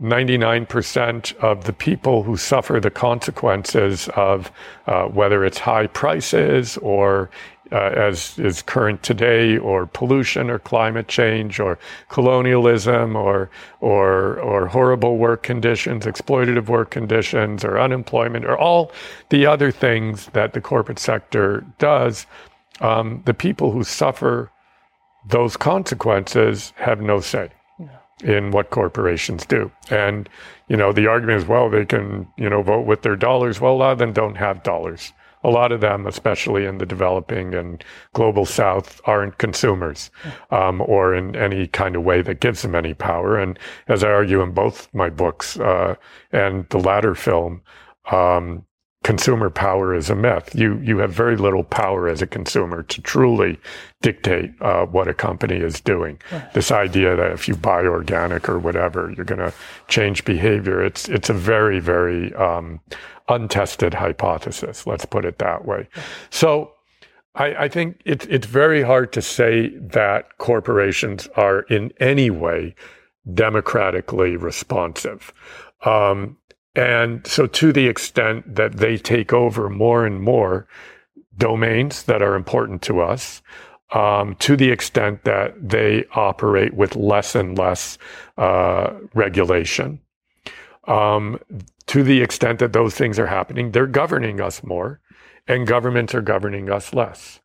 99% 0.00 1.34
of 1.36 1.64
the 1.64 1.72
people 1.72 2.22
who 2.22 2.36
suffer 2.36 2.78
the 2.78 2.90
consequences 2.90 4.08
of 4.14 4.50
uh, 4.86 5.04
whether 5.04 5.44
it's 5.44 5.58
high 5.58 5.88
prices 5.88 6.76
or 6.78 7.30
uh, 7.72 7.92
as 7.96 8.38
is 8.38 8.62
current 8.62 9.02
today, 9.02 9.58
or 9.58 9.86
pollution, 9.86 10.50
or 10.50 10.58
climate 10.58 11.08
change, 11.08 11.60
or 11.60 11.78
colonialism, 12.08 13.16
or 13.16 13.50
or 13.80 14.38
or 14.40 14.66
horrible 14.66 15.18
work 15.18 15.42
conditions, 15.42 16.06
exploitative 16.06 16.68
work 16.68 16.90
conditions, 16.90 17.64
or 17.64 17.78
unemployment, 17.78 18.44
or 18.44 18.56
all 18.56 18.92
the 19.30 19.46
other 19.46 19.70
things 19.70 20.26
that 20.32 20.52
the 20.52 20.60
corporate 20.60 20.98
sector 20.98 21.64
does. 21.78 22.26
Um, 22.80 23.22
the 23.26 23.34
people 23.34 23.72
who 23.72 23.84
suffer 23.84 24.50
those 25.28 25.56
consequences 25.56 26.72
have 26.76 27.00
no 27.00 27.20
say 27.20 27.50
in 28.22 28.50
what 28.50 28.70
corporations 28.70 29.46
do. 29.46 29.70
And, 29.90 30.28
you 30.68 30.76
know, 30.76 30.92
the 30.92 31.06
argument 31.06 31.42
is, 31.42 31.48
well, 31.48 31.70
they 31.70 31.84
can, 31.84 32.26
you 32.36 32.48
know, 32.48 32.62
vote 32.62 32.86
with 32.86 33.02
their 33.02 33.16
dollars. 33.16 33.60
Well, 33.60 33.74
a 33.74 33.76
lot 33.76 33.92
of 33.92 33.98
them 33.98 34.12
don't 34.12 34.36
have 34.36 34.62
dollars 34.62 35.12
a 35.44 35.50
lot 35.50 35.72
of 35.72 35.80
them, 35.80 36.06
especially 36.06 36.64
in 36.64 36.78
the 36.78 36.86
developing 36.86 37.54
and 37.54 37.84
global 38.12 38.44
south, 38.44 39.00
aren't 39.04 39.38
consumers 39.38 40.10
um, 40.50 40.80
or 40.82 41.14
in 41.14 41.36
any 41.36 41.66
kind 41.66 41.96
of 41.96 42.02
way 42.02 42.22
that 42.22 42.40
gives 42.40 42.62
them 42.62 42.74
any 42.74 42.94
power. 42.94 43.38
And 43.38 43.58
as 43.88 44.02
I 44.02 44.10
argue 44.10 44.42
in 44.42 44.52
both 44.52 44.92
my 44.94 45.10
books 45.10 45.58
uh, 45.58 45.94
and 46.32 46.68
the 46.70 46.78
latter 46.78 47.14
film, 47.14 47.62
um, 48.10 48.64
consumer 49.08 49.48
power 49.48 49.94
is 49.94 50.10
a 50.10 50.14
myth. 50.14 50.54
You 50.54 50.78
you 50.84 50.98
have 50.98 51.10
very 51.10 51.38
little 51.38 51.64
power 51.64 52.10
as 52.10 52.20
a 52.20 52.26
consumer 52.26 52.82
to 52.82 53.00
truly 53.00 53.58
dictate 54.02 54.50
uh, 54.60 54.84
what 54.84 55.08
a 55.08 55.14
company 55.14 55.56
is 55.56 55.80
doing. 55.80 56.20
Right. 56.30 56.52
This 56.52 56.70
idea 56.70 57.16
that 57.16 57.32
if 57.32 57.48
you 57.48 57.56
buy 57.56 57.86
organic 57.86 58.50
or 58.50 58.58
whatever, 58.58 59.10
you're 59.16 59.24
going 59.24 59.38
to 59.50 59.54
change 59.88 60.26
behavior. 60.26 60.84
It's 60.84 61.08
it's 61.08 61.30
a 61.30 61.32
very 61.32 61.80
very 61.80 62.34
um, 62.34 62.80
untested 63.30 63.94
hypothesis. 63.94 64.86
Let's 64.86 65.06
put 65.06 65.24
it 65.24 65.38
that 65.38 65.64
way. 65.64 65.88
So. 66.30 66.72
I, 67.34 67.64
I 67.64 67.68
think 67.68 68.00
it's 68.04 68.26
it's 68.26 68.48
very 68.48 68.82
hard 68.82 69.12
to 69.12 69.22
say 69.22 69.68
that 70.00 70.38
corporations 70.38 71.28
are 71.36 71.60
in 71.70 71.92
any 72.00 72.30
way 72.30 72.74
democratically 73.32 74.34
responsive. 74.34 75.32
Um, 75.84 76.36
and 76.78 77.26
so, 77.26 77.48
to 77.48 77.72
the 77.72 77.88
extent 77.88 78.54
that 78.54 78.76
they 78.76 78.98
take 78.98 79.32
over 79.32 79.68
more 79.68 80.06
and 80.06 80.22
more 80.22 80.68
domains 81.36 82.04
that 82.04 82.22
are 82.22 82.36
important 82.36 82.82
to 82.82 83.00
us, 83.00 83.42
um, 83.90 84.36
to 84.36 84.54
the 84.54 84.70
extent 84.70 85.24
that 85.24 85.54
they 85.60 86.04
operate 86.14 86.74
with 86.74 86.94
less 86.94 87.34
and 87.34 87.58
less 87.58 87.98
uh, 88.36 88.92
regulation, 89.12 90.00
um, 90.86 91.40
to 91.86 92.04
the 92.04 92.22
extent 92.22 92.60
that 92.60 92.72
those 92.72 92.94
things 92.94 93.18
are 93.18 93.26
happening, 93.26 93.72
they're 93.72 93.88
governing 93.88 94.40
us 94.40 94.62
more, 94.62 95.00
and 95.48 95.66
governments 95.66 96.14
are 96.14 96.22
governing 96.22 96.70
us 96.70 96.94
less. 96.94 97.40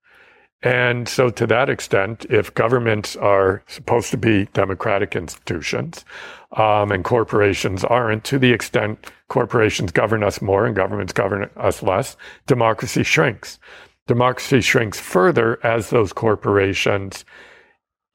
And 0.64 1.10
so, 1.10 1.30
to 1.30 1.45
that 1.48 1.69
extent, 1.69 2.26
if 2.30 2.53
governments 2.53 3.18
are 3.18 3.61
supposed 3.68 4.11
to 4.11 4.18
be 4.18 4.45
democratic 4.53 5.14
institutions 5.14 6.06
um, 6.53 6.90
and 6.90 7.03
corporations 7.03 7.84
aren't, 7.84 8.23
to 8.26 8.40
the 8.40 8.53
extent 8.53 9.11
corporations 9.27 9.91
govern 9.91 10.23
us 10.23 10.41
more 10.41 10.65
and 10.65 10.73
governments 10.73 11.11
govern 11.11 11.49
us 11.57 11.84
less, 11.84 12.15
democracy 12.48 13.03
shrinks. 13.03 13.60
Democracy 14.07 14.61
shrinks 14.61 14.99
further 14.99 15.60
as 15.65 15.90
those 15.90 16.14
corporations 16.14 17.26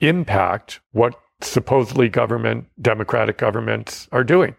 impact 0.01 0.81
what 0.93 1.20
supposedly 1.43 2.09
government, 2.09 2.66
democratic 2.81 3.37
governments 3.37 4.09
are 4.11 4.25
doing. 4.25 4.55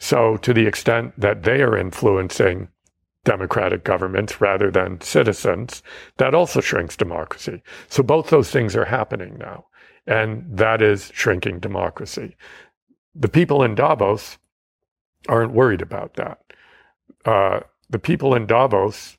So, 0.00 0.36
to 0.38 0.52
the 0.52 0.66
extent 0.66 1.14
that 1.18 1.44
they 1.44 1.62
are 1.62 1.76
influencing 1.76 2.68
democratic 3.24 3.84
governments 3.84 4.40
rather 4.40 4.70
than 4.70 5.00
citizens, 5.00 5.82
that 6.16 6.34
also 6.34 6.60
shrinks 6.60 6.96
democracy. 6.96 7.62
So 7.88 8.02
both 8.02 8.30
those 8.30 8.50
things 8.50 8.74
are 8.76 8.84
happening 8.84 9.36
now. 9.38 9.66
And 10.06 10.44
that 10.48 10.80
is 10.80 11.10
shrinking 11.14 11.60
democracy. 11.60 12.36
The 13.14 13.28
people 13.28 13.62
in 13.62 13.74
Davos 13.74 14.38
aren't 15.28 15.52
worried 15.52 15.82
about 15.82 16.14
that. 16.14 16.40
Uh, 17.24 17.60
the 17.90 17.98
people 17.98 18.34
in 18.34 18.46
Davos 18.46 19.18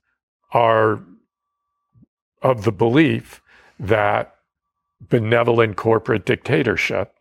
are 0.52 1.04
of 2.42 2.64
the 2.64 2.72
belief 2.72 3.42
that 3.80 4.36
benevolent 5.02 5.76
corporate 5.76 6.26
dictatorship 6.26 7.16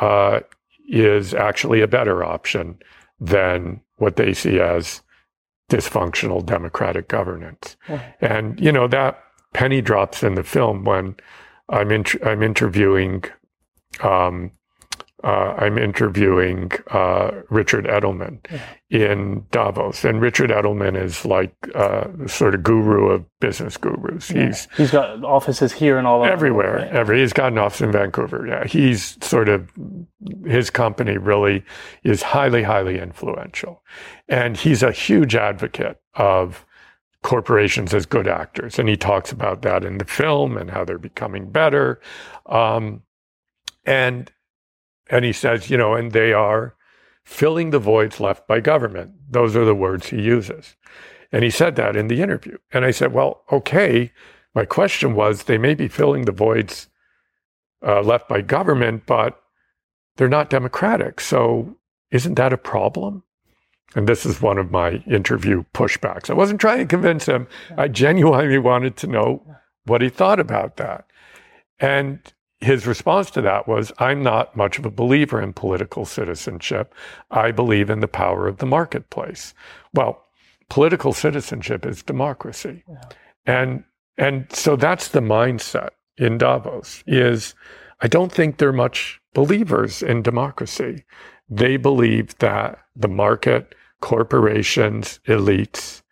uh, 0.00 0.40
is 0.88 1.34
actually 1.34 1.80
a 1.80 1.88
better 1.88 2.24
option 2.24 2.78
than 3.20 3.80
what 3.96 4.16
they 4.16 4.32
see 4.32 4.60
as 4.60 5.02
dysfunctional 5.70 6.44
democratic 6.44 7.08
governance. 7.08 7.76
And, 8.20 8.60
you 8.60 8.72
know, 8.72 8.86
that 8.88 9.18
penny 9.52 9.80
drops 9.80 10.22
in 10.22 10.34
the 10.34 10.44
film 10.44 10.84
when 10.84 11.16
I'm, 11.68 11.90
in, 11.90 12.04
I'm 12.24 12.42
interviewing, 12.42 13.24
um, 14.02 14.50
uh, 15.24 15.54
I'm 15.56 15.78
interviewing 15.78 16.70
uh, 16.90 17.30
Richard 17.48 17.86
Edelman 17.86 18.38
yeah. 18.50 18.60
in 18.90 19.46
Davos, 19.50 20.04
and 20.04 20.20
Richard 20.20 20.50
Edelman 20.50 21.02
is 21.02 21.24
like 21.24 21.54
uh, 21.74 22.08
sort 22.26 22.54
of 22.54 22.62
guru 22.62 23.08
of 23.08 23.24
business 23.40 23.78
gurus. 23.78 24.30
Yeah. 24.30 24.46
He's 24.46 24.68
he's 24.76 24.90
got 24.90 25.24
offices 25.24 25.72
here 25.72 25.96
and 25.96 26.06
all 26.06 26.20
over 26.20 26.30
everywhere. 26.30 26.76
Right? 26.76 26.88
Every 26.88 27.20
he's 27.20 27.32
got 27.32 27.52
an 27.52 27.58
office 27.58 27.80
in 27.80 27.90
Vancouver. 27.90 28.46
Yeah, 28.46 28.66
he's 28.66 29.16
sort 29.24 29.48
of 29.48 29.70
his 30.44 30.68
company 30.68 31.16
really 31.16 31.64
is 32.02 32.22
highly 32.22 32.62
highly 32.62 32.98
influential, 32.98 33.82
and 34.28 34.58
he's 34.58 34.82
a 34.82 34.92
huge 34.92 35.34
advocate 35.34 36.02
of 36.16 36.66
corporations 37.22 37.94
as 37.94 38.04
good 38.04 38.28
actors. 38.28 38.78
And 38.78 38.90
he 38.90 38.96
talks 38.98 39.32
about 39.32 39.62
that 39.62 39.86
in 39.86 39.96
the 39.96 40.04
film 40.04 40.58
and 40.58 40.70
how 40.70 40.84
they're 40.84 40.98
becoming 40.98 41.50
better. 41.50 41.98
Um, 42.44 43.02
and 43.86 44.30
and 45.08 45.24
he 45.24 45.32
says, 45.32 45.70
you 45.70 45.76
know, 45.76 45.94
and 45.94 46.12
they 46.12 46.32
are 46.32 46.74
filling 47.24 47.70
the 47.70 47.78
voids 47.78 48.20
left 48.20 48.46
by 48.46 48.60
government. 48.60 49.12
Those 49.30 49.56
are 49.56 49.64
the 49.64 49.74
words 49.74 50.08
he 50.08 50.20
uses. 50.20 50.76
And 51.32 51.42
he 51.42 51.50
said 51.50 51.76
that 51.76 51.96
in 51.96 52.08
the 52.08 52.22
interview. 52.22 52.58
And 52.72 52.84
I 52.84 52.90
said, 52.90 53.12
well, 53.12 53.42
okay. 53.50 54.12
My 54.54 54.64
question 54.64 55.14
was 55.14 55.42
they 55.42 55.58
may 55.58 55.74
be 55.74 55.88
filling 55.88 56.26
the 56.26 56.32
voids 56.32 56.88
uh, 57.84 58.02
left 58.02 58.28
by 58.28 58.40
government, 58.40 59.04
but 59.06 59.42
they're 60.16 60.28
not 60.28 60.48
democratic. 60.48 61.20
So 61.20 61.76
isn't 62.10 62.34
that 62.34 62.52
a 62.52 62.58
problem? 62.58 63.24
And 63.96 64.08
this 64.08 64.24
is 64.24 64.40
one 64.40 64.58
of 64.58 64.70
my 64.70 65.02
interview 65.06 65.64
pushbacks. 65.74 66.30
I 66.30 66.34
wasn't 66.34 66.60
trying 66.60 66.78
to 66.78 66.86
convince 66.86 67.26
him. 67.26 67.46
I 67.76 67.88
genuinely 67.88 68.58
wanted 68.58 68.96
to 68.98 69.06
know 69.06 69.42
what 69.86 70.02
he 70.02 70.08
thought 70.08 70.40
about 70.40 70.76
that. 70.76 71.06
And 71.78 72.20
his 72.64 72.86
response 72.86 73.30
to 73.32 73.42
that 73.42 73.68
was 73.68 73.92
I'm 73.98 74.22
not 74.22 74.56
much 74.56 74.78
of 74.78 74.86
a 74.86 74.90
believer 74.90 75.40
in 75.40 75.52
political 75.52 76.04
citizenship. 76.04 76.94
I 77.30 77.52
believe 77.52 77.90
in 77.90 78.00
the 78.00 78.08
power 78.08 78.48
of 78.48 78.58
the 78.58 78.66
marketplace. 78.66 79.54
Well, 79.92 80.24
political 80.68 81.12
citizenship 81.12 81.84
is 81.86 82.02
democracy. 82.02 82.82
Yeah. 82.88 83.00
And 83.46 83.84
and 84.16 84.46
so 84.50 84.76
that's 84.76 85.08
the 85.08 85.20
mindset 85.20 85.90
in 86.16 86.38
Davos 86.38 87.02
is 87.06 87.54
I 88.00 88.08
don't 88.08 88.32
think 88.32 88.58
they're 88.58 88.72
much 88.72 89.20
believers 89.34 90.02
in 90.02 90.22
democracy. 90.22 91.04
They 91.48 91.76
believe 91.76 92.38
that 92.38 92.78
the 92.96 93.08
market, 93.08 93.74
corporations, 94.00 95.20
elites 95.26 96.02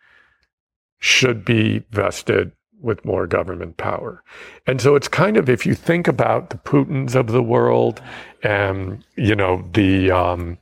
should 0.99 1.43
be 1.43 1.83
vested 1.91 2.51
with 2.83 3.03
more 3.05 3.25
government 3.25 3.77
power. 3.77 4.23
And 4.67 4.81
so 4.81 4.95
it's 4.95 5.07
kind 5.07 5.37
of, 5.37 5.49
if 5.49 5.65
you 5.65 5.73
think 5.73 6.07
about 6.07 6.49
the 6.49 6.57
Putins 6.57 7.15
of 7.15 7.27
the 7.27 7.43
world 7.43 8.01
and, 8.43 9.03
you 9.15 9.35
know, 9.35 9.67
the, 9.73 10.11
um, 10.11 10.57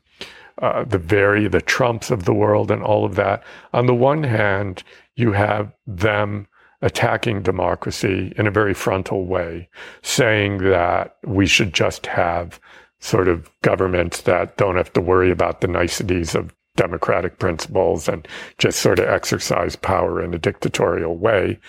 uh, 0.61 0.83
the 0.83 0.99
very, 0.99 1.47
the 1.47 1.61
Trumps 1.61 2.11
of 2.11 2.25
the 2.25 2.33
world 2.33 2.71
and 2.71 2.83
all 2.83 3.03
of 3.03 3.15
that, 3.15 3.43
on 3.73 3.87
the 3.87 3.95
one 3.95 4.23
hand, 4.23 4.83
you 5.15 5.31
have 5.31 5.73
them 5.87 6.47
attacking 6.81 7.41
democracy 7.41 8.33
in 8.37 8.47
a 8.47 8.51
very 8.51 8.73
frontal 8.73 9.25
way, 9.25 9.69
saying 10.01 10.59
that 10.59 11.17
we 11.25 11.45
should 11.45 11.73
just 11.73 12.05
have 12.05 12.59
sort 12.99 13.27
of 13.27 13.49
governments 13.61 14.21
that 14.21 14.57
don't 14.57 14.77
have 14.77 14.93
to 14.93 15.01
worry 15.01 15.31
about 15.31 15.61
the 15.61 15.67
niceties 15.67 16.35
of 16.35 16.53
democratic 16.75 17.37
principles 17.37 18.07
and 18.07 18.27
just 18.57 18.79
sort 18.79 18.99
of 18.99 19.07
exercise 19.07 19.75
power 19.75 20.23
in 20.23 20.33
a 20.33 20.39
dictatorial 20.39 21.17
way. 21.17 21.59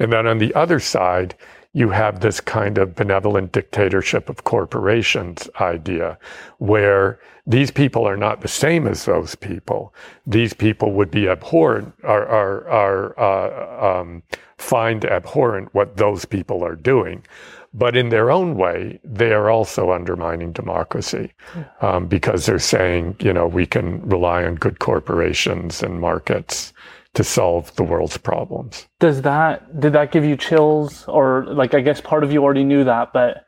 And 0.00 0.12
then 0.12 0.26
on 0.26 0.38
the 0.38 0.54
other 0.54 0.80
side, 0.80 1.34
you 1.74 1.90
have 1.90 2.20
this 2.20 2.40
kind 2.40 2.76
of 2.76 2.94
benevolent 2.94 3.52
dictatorship 3.52 4.28
of 4.28 4.44
corporations 4.44 5.48
idea 5.60 6.18
where 6.58 7.18
these 7.46 7.70
people 7.70 8.06
are 8.06 8.16
not 8.16 8.40
the 8.40 8.48
same 8.48 8.86
as 8.86 9.04
those 9.04 9.34
people. 9.34 9.94
These 10.26 10.52
people 10.52 10.92
would 10.92 11.10
be 11.10 11.28
abhorrent, 11.28 11.94
are, 12.04 12.26
are, 12.26 12.68
are 12.68 13.18
uh, 13.18 14.00
um, 14.00 14.22
find 14.58 15.04
abhorrent 15.04 15.74
what 15.74 15.96
those 15.96 16.24
people 16.24 16.62
are 16.62 16.76
doing. 16.76 17.24
But 17.74 17.96
in 17.96 18.10
their 18.10 18.30
own 18.30 18.56
way, 18.56 19.00
they 19.02 19.32
are 19.32 19.48
also 19.48 19.92
undermining 19.92 20.52
democracy 20.52 21.32
um, 21.80 22.06
because 22.06 22.44
they're 22.44 22.58
saying, 22.58 23.16
you 23.18 23.32
know, 23.32 23.46
we 23.46 23.64
can 23.64 24.06
rely 24.06 24.44
on 24.44 24.56
good 24.56 24.78
corporations 24.78 25.82
and 25.82 25.98
markets 25.98 26.74
to 27.14 27.24
solve 27.24 27.74
the 27.76 27.82
world's 27.82 28.16
problems. 28.16 28.86
Does 28.98 29.22
that 29.22 29.80
did 29.80 29.92
that 29.92 30.12
give 30.12 30.24
you 30.24 30.36
chills 30.36 31.04
or 31.06 31.44
like 31.46 31.74
I 31.74 31.80
guess 31.80 32.00
part 32.00 32.24
of 32.24 32.32
you 32.32 32.42
already 32.42 32.64
knew 32.64 32.84
that 32.84 33.12
but 33.12 33.44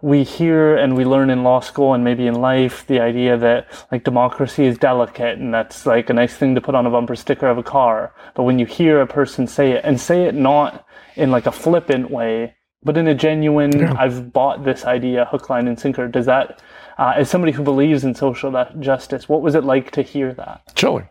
we 0.00 0.22
hear 0.22 0.76
and 0.76 0.96
we 0.96 1.04
learn 1.04 1.28
in 1.28 1.42
law 1.42 1.58
school 1.58 1.92
and 1.92 2.04
maybe 2.04 2.26
in 2.26 2.34
life 2.34 2.86
the 2.86 3.00
idea 3.00 3.36
that 3.36 3.66
like 3.90 4.04
democracy 4.04 4.64
is 4.64 4.78
delicate 4.78 5.38
and 5.38 5.52
that's 5.52 5.86
like 5.86 6.08
a 6.08 6.12
nice 6.12 6.36
thing 6.36 6.54
to 6.54 6.60
put 6.60 6.76
on 6.76 6.86
a 6.86 6.90
bumper 6.90 7.16
sticker 7.16 7.48
of 7.48 7.58
a 7.58 7.62
car 7.62 8.14
but 8.34 8.44
when 8.44 8.60
you 8.60 8.66
hear 8.66 9.00
a 9.00 9.06
person 9.06 9.46
say 9.46 9.72
it 9.72 9.84
and 9.84 10.00
say 10.00 10.24
it 10.24 10.34
not 10.34 10.86
in 11.16 11.32
like 11.32 11.46
a 11.46 11.52
flippant 11.52 12.10
way 12.10 12.54
but 12.84 12.96
in 12.96 13.08
a 13.08 13.14
genuine 13.14 13.76
yeah. 13.76 13.92
I've 13.98 14.32
bought 14.32 14.64
this 14.64 14.84
idea 14.84 15.24
hook 15.24 15.50
line 15.50 15.66
and 15.66 15.78
sinker 15.78 16.06
does 16.06 16.26
that 16.26 16.62
uh, 16.96 17.14
as 17.16 17.28
somebody 17.28 17.52
who 17.52 17.64
believes 17.64 18.04
in 18.04 18.14
social 18.14 18.52
justice 18.78 19.28
what 19.28 19.42
was 19.42 19.56
it 19.56 19.64
like 19.64 19.90
to 19.92 20.02
hear 20.02 20.32
that 20.34 20.62
chilling 20.76 21.08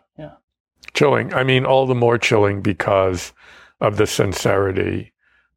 chilling. 0.94 1.32
I 1.34 1.44
mean, 1.44 1.64
all 1.64 1.86
the 1.86 1.94
more 1.94 2.18
chilling 2.18 2.60
because 2.62 3.32
of 3.80 3.96
the 3.96 4.06
sincerity 4.06 5.12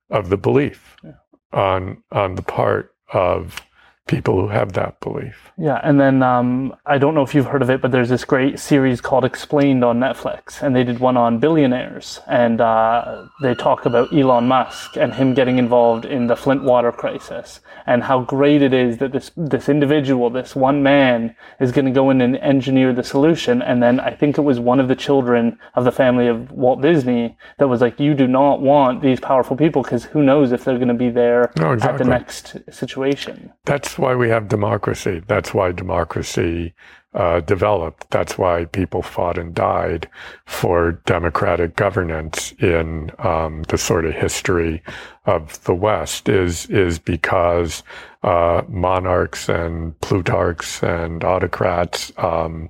of 0.09 0.29
the 0.29 0.37
belief 0.37 0.97
yeah. 1.03 1.11
on 1.51 2.03
on 2.11 2.35
the 2.35 2.41
part 2.41 2.93
of 3.13 3.61
people 4.07 4.39
who 4.39 4.49
have 4.49 4.73
that 4.73 4.99
belief. 4.99 5.51
Yeah, 5.57 5.79
and 5.83 5.99
then 5.99 6.21
um, 6.21 6.75
I 6.85 6.97
don't 6.97 7.15
know 7.15 7.21
if 7.21 7.33
you've 7.33 7.45
heard 7.45 7.61
of 7.61 7.69
it, 7.69 7.81
but 7.81 7.91
there's 7.91 8.09
this 8.09 8.25
great 8.25 8.59
series 8.59 8.99
called 8.99 9.23
Explained 9.23 9.85
on 9.85 9.99
Netflix, 9.99 10.61
and 10.61 10.75
they 10.75 10.83
did 10.83 10.99
one 10.99 11.15
on 11.15 11.39
billionaires, 11.39 12.19
and 12.27 12.59
uh, 12.59 13.27
they 13.41 13.55
talk 13.55 13.85
about 13.85 14.11
Elon 14.13 14.47
Musk 14.47 14.97
and 14.97 15.13
him 15.13 15.33
getting 15.33 15.57
involved 15.57 16.03
in 16.03 16.27
the 16.27 16.35
Flint 16.35 16.63
water 16.63 16.91
crisis, 16.91 17.61
and 17.85 18.03
how 18.03 18.21
great 18.21 18.61
it 18.61 18.73
is 18.73 18.97
that 18.97 19.13
this 19.13 19.31
this 19.37 19.69
individual, 19.69 20.29
this 20.29 20.55
one 20.55 20.83
man, 20.83 21.35
is 21.61 21.71
going 21.71 21.85
to 21.85 21.91
go 21.91 22.09
in 22.09 22.19
and 22.19 22.35
engineer 22.37 22.91
the 22.93 23.03
solution. 23.03 23.61
And 23.61 23.81
then 23.81 23.99
I 23.99 24.11
think 24.11 24.37
it 24.37 24.41
was 24.41 24.59
one 24.59 24.79
of 24.81 24.89
the 24.89 24.95
children 24.95 25.57
of 25.75 25.85
the 25.85 25.91
family 25.91 26.27
of 26.27 26.51
Walt 26.51 26.81
Disney 26.81 27.37
that 27.59 27.69
was 27.69 27.79
like, 27.79 27.99
"You 27.99 28.13
do 28.13 28.27
not 28.27 28.61
want 28.61 29.01
these 29.01 29.21
powerful 29.21 29.55
people 29.55 29.83
because 29.83 30.05
who 30.05 30.21
knows 30.21 30.51
if 30.51 30.65
they're 30.65 30.77
going 30.77 30.89
to 30.89 30.93
be 30.93 31.09
there 31.09 31.53
no, 31.57 31.71
exactly. 31.71 31.93
at 31.93 31.97
the 32.03 32.09
next 32.09 32.57
situation." 32.69 33.53
That's 33.63 34.00
why 34.01 34.15
we 34.15 34.29
have 34.29 34.49
democracy. 34.49 35.21
That's 35.27 35.53
why 35.53 35.71
democracy 35.71 36.73
uh, 37.13 37.41
developed. 37.41 38.09
That's 38.09 38.37
why 38.37 38.65
people 38.65 39.01
fought 39.01 39.37
and 39.37 39.53
died 39.53 40.09
for 40.45 40.93
democratic 41.05 41.75
governance 41.75 42.53
in 42.53 43.11
um, 43.19 43.63
the 43.63 43.77
sort 43.77 44.05
of 44.05 44.13
history 44.13 44.81
of 45.25 45.63
the 45.65 45.75
West. 45.75 46.29
Is 46.29 46.65
is 46.67 46.99
because 46.99 47.83
uh, 48.23 48.63
monarchs 48.67 49.47
and 49.47 49.99
plutarchs 50.01 50.81
and 50.81 51.23
autocrats 51.23 52.11
um, 52.17 52.69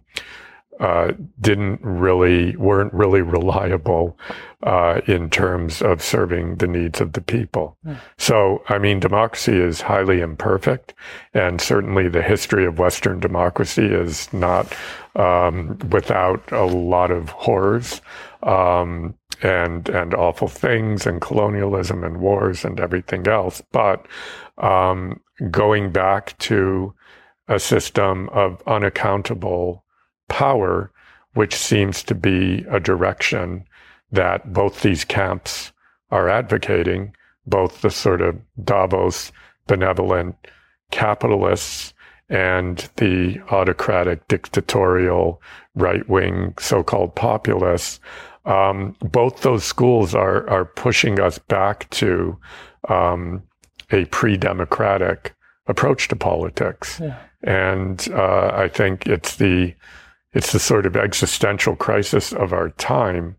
uh, 0.82 1.14
didn't 1.40 1.80
really 1.84 2.56
weren't 2.58 2.92
really 2.92 3.22
reliable 3.22 4.18
uh, 4.64 5.00
in 5.08 5.30
terms 5.30 5.82
of 5.82 6.02
serving 6.02 6.56
the 6.56 6.68
needs 6.68 7.00
of 7.00 7.14
the 7.14 7.22
people. 7.22 7.78
Mm. 7.86 7.98
So, 8.18 8.64
I 8.68 8.80
mean, 8.80 9.00
democracy 9.00 9.58
is 9.58 9.82
highly 9.82 10.22
imperfect, 10.22 10.96
and 11.36 11.62
certainly 11.62 12.10
the 12.10 12.24
history 12.24 12.66
of 12.66 12.80
Western 12.80 13.20
democracy 13.20 13.86
is 13.86 14.32
not 14.34 14.74
um, 15.16 15.78
without 15.92 16.52
a 16.52 16.66
lot 16.66 17.12
of 17.12 17.30
horrors. 17.30 18.02
Um, 18.44 19.16
and 19.44 19.90
and 19.90 20.14
awful 20.14 20.48
things 20.48 21.08
and 21.08 21.20
colonialism 21.20 22.04
and 22.04 22.18
wars 22.20 22.64
and 22.64 22.80
everything 22.80 23.28
else. 23.28 23.60
But 23.72 24.06
um, 24.60 25.20
going 25.50 25.92
back 25.92 26.38
to 26.40 26.94
a 27.48 27.60
system 27.60 28.30
of 28.30 28.62
unaccountable 28.68 29.81
power, 30.32 30.90
which 31.34 31.54
seems 31.54 32.02
to 32.04 32.16
be 32.16 32.66
a 32.70 32.80
direction 32.80 33.66
that 34.14 34.54
both 34.54 34.82
these 34.82 35.04
camps 35.04 35.74
are 36.10 36.30
advocating, 36.30 37.14
both 37.46 37.82
the 37.82 37.90
sort 37.90 38.22
of 38.22 38.40
Davos 38.64 39.34
benevolent 39.68 40.36
capitalists 40.90 41.94
and 42.30 42.90
the 42.96 43.42
autocratic, 43.52 44.26
dictatorial, 44.30 45.42
right 45.76 46.08
wing 46.08 46.54
so 46.58 46.82
called 46.82 47.14
populists. 47.14 48.00
Um, 48.46 48.96
both 49.02 49.42
those 49.42 49.66
schools 49.66 50.16
are, 50.16 50.50
are 50.50 50.66
pushing 50.66 51.20
us 51.20 51.38
back 51.40 51.90
to 51.92 52.38
um, 52.88 53.44
a 53.92 54.06
pre 54.06 54.38
democratic 54.38 55.36
approach 55.68 56.08
to 56.08 56.16
politics. 56.16 57.00
Yeah. 57.02 57.20
And 57.44 58.08
uh, 58.14 58.52
I 58.54 58.70
think 58.70 59.08
it's 59.08 59.36
the 59.36 59.76
it's 60.34 60.52
the 60.52 60.60
sort 60.60 60.86
of 60.86 60.96
existential 60.96 61.76
crisis 61.76 62.32
of 62.32 62.54
our 62.54 62.70
time 62.72 63.36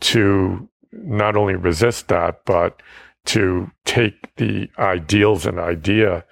to 0.00 0.68
not 0.92 1.36
only 1.36 1.54
resist 1.54 2.08
that, 2.08 2.44
but 2.44 2.82
to 3.24 3.70
take 3.84 4.34
the 4.36 4.68
ideals 4.78 5.46
and 5.46 5.58
idea 5.58 6.24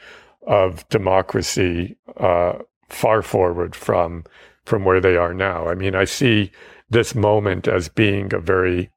of 0.46 0.88
democracy 0.88 1.96
uh, 2.16 2.54
far 2.88 3.22
forward 3.22 3.76
from 3.76 4.24
from 4.64 4.84
where 4.84 5.00
they 5.00 5.16
are 5.16 5.34
now. 5.34 5.68
I 5.68 5.74
mean, 5.74 5.94
I 5.94 6.04
see 6.04 6.50
this 6.90 7.14
moment 7.14 7.66
as 7.66 7.88
being 7.88 8.32
a 8.34 8.38
very 8.38 8.90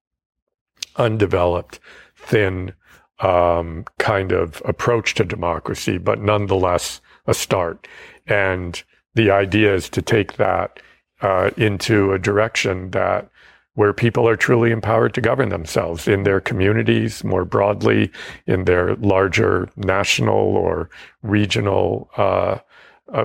undeveloped, 0.97 1.79
thin 2.15 2.73
um, 3.19 3.85
kind 3.97 4.31
of 4.31 4.61
approach 4.65 5.13
to 5.15 5.23
democracy, 5.23 5.97
but 5.97 6.21
nonetheless 6.21 7.01
a 7.25 7.33
start. 7.33 7.87
And 8.27 8.83
the 9.15 9.31
idea 9.31 9.73
is 9.73 9.89
to 9.89 10.01
take 10.01 10.33
that 10.33 10.79
uh, 11.23 11.49
into 11.57 12.11
a 12.11 12.19
direction 12.19 12.91
that 12.91 13.29
where 13.75 13.93
people 13.93 14.27
are 14.27 14.35
truly 14.35 14.69
empowered 14.69 15.15
to 15.15 15.21
govern 15.21 15.49
themselves 15.49 16.07
in 16.07 16.23
their 16.23 16.39
communities 16.39 17.23
more 17.23 17.43
broadly, 17.43 18.11
in 18.45 18.65
their 18.65 18.95
larger 18.97 19.67
national 19.75 20.55
or 20.55 20.89
regional 21.23 22.09
uh, 22.17 22.59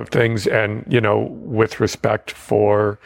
things, 0.05 0.47
and 0.47 0.83
you 0.89 0.99
know, 0.99 1.27
with 1.31 1.79
respect 1.79 2.31
for 2.31 2.99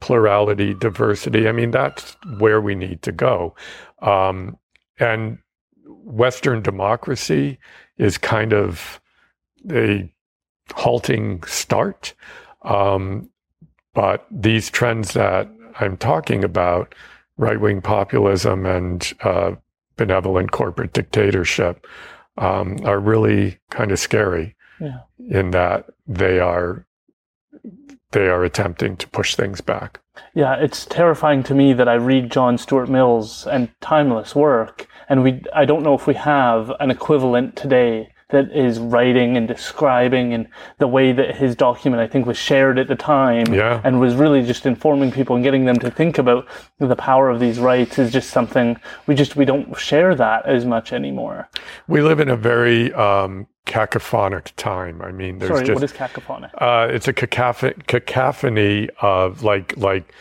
plurality, 0.00 0.74
diversity. 0.74 1.48
I 1.48 1.52
mean, 1.52 1.70
that's 1.70 2.16
where 2.38 2.60
we 2.60 2.74
need 2.74 3.02
to 3.02 3.12
go. 3.12 3.54
Um, 4.02 4.58
and 4.98 5.38
Western 5.86 6.62
democracy 6.62 7.58
is 7.96 8.18
kind 8.18 8.52
of 8.52 9.00
a 9.70 10.12
halting 10.74 11.42
start. 11.44 12.14
Um, 12.62 13.30
but 13.98 14.24
these 14.30 14.70
trends 14.70 15.14
that 15.14 15.48
I'm 15.80 15.96
talking 15.96 16.44
about, 16.44 16.94
right 17.36 17.60
wing 17.60 17.80
populism 17.80 18.64
and 18.64 19.12
uh, 19.22 19.56
benevolent 19.96 20.52
corporate 20.52 20.92
dictatorship, 20.92 21.84
um, 22.36 22.76
are 22.84 23.00
really 23.00 23.58
kind 23.70 23.90
of 23.90 23.98
scary 23.98 24.54
yeah. 24.80 24.98
in 25.28 25.50
that 25.50 25.86
they 26.06 26.38
are 26.38 26.86
they 28.12 28.28
are 28.28 28.44
attempting 28.44 28.96
to 28.98 29.08
push 29.08 29.34
things 29.34 29.60
back. 29.60 29.98
Yeah, 30.32 30.54
it's 30.54 30.84
terrifying 30.86 31.42
to 31.42 31.54
me 31.56 31.72
that 31.72 31.88
I 31.88 31.94
read 31.94 32.30
John 32.30 32.56
Stuart 32.56 32.88
Mill's 32.88 33.48
and 33.48 33.68
timeless 33.80 34.32
work, 34.32 34.86
and 35.08 35.24
we 35.24 35.42
I 35.52 35.64
don't 35.64 35.82
know 35.82 35.94
if 35.94 36.06
we 36.06 36.14
have 36.14 36.70
an 36.78 36.92
equivalent 36.92 37.56
today 37.56 38.12
that 38.30 38.52
is 38.52 38.78
writing 38.78 39.36
and 39.36 39.48
describing 39.48 40.34
and 40.34 40.48
the 40.78 40.86
way 40.86 41.12
that 41.12 41.36
his 41.36 41.56
document 41.56 42.00
I 42.00 42.06
think 42.06 42.26
was 42.26 42.36
shared 42.36 42.78
at 42.78 42.86
the 42.86 42.94
time 42.94 43.52
yeah. 43.52 43.80
and 43.84 44.00
was 44.00 44.14
really 44.14 44.44
just 44.44 44.66
informing 44.66 45.10
people 45.10 45.34
and 45.34 45.42
getting 45.42 45.64
them 45.64 45.78
to 45.78 45.90
think 45.90 46.18
about 46.18 46.46
the 46.78 46.96
power 46.96 47.30
of 47.30 47.40
these 47.40 47.58
rights 47.58 47.98
is 47.98 48.12
just 48.12 48.30
something 48.30 48.78
we 49.06 49.14
just 49.14 49.36
we 49.36 49.46
don't 49.46 49.74
share 49.78 50.14
that 50.14 50.44
as 50.46 50.66
much 50.66 50.92
anymore. 50.92 51.48
We 51.86 52.02
live 52.02 52.20
in 52.20 52.28
a 52.28 52.36
very 52.36 52.92
um, 52.92 53.46
cacophonic 53.64 54.52
time. 54.56 55.00
I 55.00 55.10
mean, 55.10 55.38
there's 55.38 55.50
Sorry, 55.50 55.66
just 55.66 55.74
what 55.74 55.84
is 55.84 55.92
cacophonic? 55.92 56.50
Uh, 56.58 56.92
it's 56.92 57.08
a 57.08 57.14
cacoph- 57.14 57.86
cacophony 57.86 58.90
of 59.00 59.42
like 59.42 59.74
like 59.78 60.12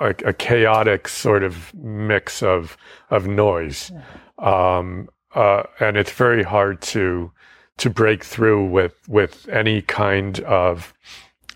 a, 0.00 0.14
a, 0.24 0.32
chaotic 0.32 1.06
sort 1.06 1.42
of 1.42 1.74
mix 1.74 2.42
of 2.42 2.78
of 3.10 3.26
noise. 3.26 3.92
Um, 4.38 5.08
uh, 5.34 5.62
and 5.80 5.96
it's 5.96 6.12
very 6.12 6.42
hard 6.42 6.80
to 6.82 7.32
to 7.82 7.90
break 7.90 8.22
through 8.22 8.64
with 8.64 8.94
with 9.08 9.48
any 9.48 9.82
kind 9.82 10.38
of 10.40 10.94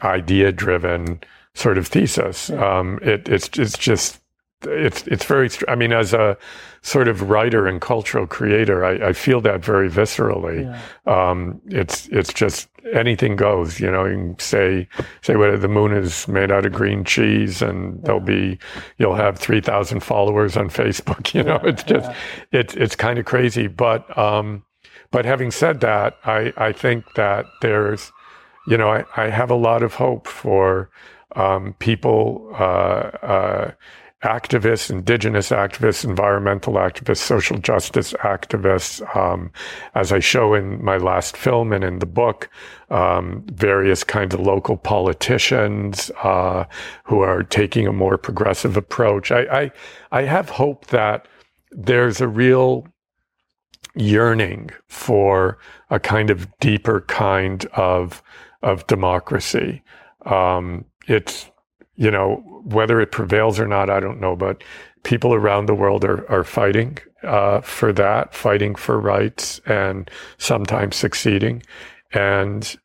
idea 0.03 0.51
driven 0.51 1.21
sort 1.55 1.79
of 1.79 1.87
thesis. 1.87 2.51
Um, 2.51 2.99
it, 3.01 3.29
it's 3.29 3.49
it's 3.57 3.79
just 3.79 4.21
it's 4.63 5.07
it's 5.07 5.25
very. 5.25 5.49
I 5.69 5.77
mean, 5.77 5.93
as 5.93 6.13
a 6.13 6.37
sort 6.83 7.07
of 7.07 7.31
writer 7.31 7.69
and 7.69 7.81
cultural 7.81 8.27
creator, 8.27 8.85
I, 8.85 9.11
I 9.11 9.13
feel 9.13 9.41
that 9.43 9.65
very 9.65 9.89
viscerally. 9.89 10.65
Yeah. 10.65 11.31
Um, 11.31 11.61
it's 11.67 12.09
it's 12.09 12.33
just 12.33 12.69
anything 12.93 13.37
goes. 13.37 13.79
You 13.79 13.93
know, 13.93 14.05
you 14.05 14.17
can 14.17 14.39
say 14.41 14.89
say 15.23 15.37
whether 15.37 15.59
the 15.59 15.69
moon 15.69 15.93
is 15.93 16.27
made 16.27 16.51
out 16.51 16.67
of 16.67 16.73
green 16.73 17.05
cheese, 17.05 17.63
and 17.63 17.95
yeah. 17.95 18.01
there'll 18.03 18.21
be 18.21 18.59
you'll 18.99 19.15
have 19.15 19.39
three 19.39 19.61
thousand 19.61 20.01
followers 20.01 20.57
on 20.57 20.71
Facebook. 20.71 21.33
You 21.37 21.45
know, 21.45 21.61
it's 21.63 21.85
just 21.85 22.11
it's 22.51 22.75
it's 22.75 22.97
kind 22.97 23.21
of 23.21 23.27
crazy. 23.27 23.69
But 23.69 24.19
um, 24.19 24.65
but 25.11 25.25
having 25.25 25.51
said 25.51 25.81
that, 25.81 26.17
I 26.25 26.53
I 26.57 26.73
think 26.73 27.15
that 27.15 27.47
there's 27.63 28.13
you 28.67 28.77
know 28.77 28.91
I, 28.91 29.05
I 29.17 29.31
have 29.31 29.51
a 29.51 29.57
lot 29.57 29.83
of 29.83 29.95
hope 29.95 30.27
for 30.27 30.91
um, 31.35 31.75
people. 31.79 32.51
Uh, 32.55 33.11
uh, 33.23 33.71
activists, 34.27 34.91
indigenous 34.91 35.51
activists, 35.51 36.05
environmental 36.05 36.75
activists, 36.75 37.19
social 37.19 37.59
justice 37.59 38.13
activists, 38.15 39.01
um, 39.17 39.53
as 39.95 40.11
I 40.11 40.19
show 40.19 40.55
in 40.55 40.83
my 40.85 40.97
last 40.97 41.37
film 41.37 41.73
and 41.73 41.85
in 41.85 42.01
the 42.01 42.07
book, 42.07 42.51
um, 42.91 43.45
various 43.53 44.03
kinds 44.03 44.35
of 44.35 44.41
local 44.41 44.77
politicians 44.77 46.11
uh, 46.23 46.65
who 47.05 47.21
are 47.21 47.43
taking 47.43 47.87
a 47.87 47.93
more 47.93 48.19
progressive 48.19 48.77
approach. 48.77 49.31
I, 49.31 49.41
I, 49.41 49.73
I 50.13 50.23
have 50.23 50.49
hope 50.49 50.87
that 50.87 51.29
there's 51.71 52.21
a 52.21 52.29
real 52.29 52.87
yearning 53.97 54.71
for 54.87 55.59
a 55.91 55.99
kind 55.99 56.31
of 56.31 56.47
deeper 56.59 57.03
kind 57.03 57.65
of 57.67 58.23
of 58.63 58.87
democracy. 58.87 59.83
Um, 60.25 60.85
it's 61.07 61.51
you 61.97 62.11
know, 62.11 62.37
whether 62.65 63.01
it 63.01 63.11
prevails 63.11 63.59
or 63.59 63.67
not, 63.67 63.91
I 63.91 64.01
don't 64.01 64.21
know, 64.21 64.37
but 64.37 64.63
people 65.03 65.35
around 65.35 65.67
the 65.67 65.75
world 65.75 66.05
are, 66.05 66.31
are 66.31 66.45
fighting 66.45 66.99
uh, 67.23 67.61
for 67.63 67.93
that, 67.95 68.35
fighting 68.35 68.75
for 68.75 69.01
rights 69.01 69.61
and 69.67 70.11
sometimes 70.39 70.97
succeeding. 70.97 71.63
And, 72.13 72.77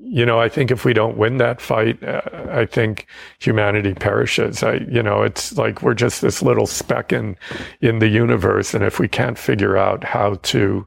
you 0.00 0.24
know, 0.24 0.40
I 0.40 0.48
think 0.48 0.70
if 0.70 0.84
we 0.84 0.92
don't 0.92 1.18
win 1.18 1.38
that 1.38 1.60
fight, 1.60 2.02
uh, 2.02 2.22
I 2.50 2.66
think 2.66 3.06
humanity 3.40 3.94
perishes. 3.94 4.62
I, 4.62 4.74
you 4.90 5.02
know, 5.02 5.22
it's 5.22 5.56
like 5.56 5.82
we're 5.82 5.94
just 5.94 6.22
this 6.22 6.40
little 6.40 6.66
speck 6.66 7.12
in, 7.12 7.36
in 7.80 7.98
the 7.98 8.08
universe. 8.08 8.74
And 8.74 8.84
if 8.84 8.98
we 8.98 9.08
can't 9.08 9.38
figure 9.38 9.76
out 9.76 10.04
how 10.04 10.34
to 10.34 10.86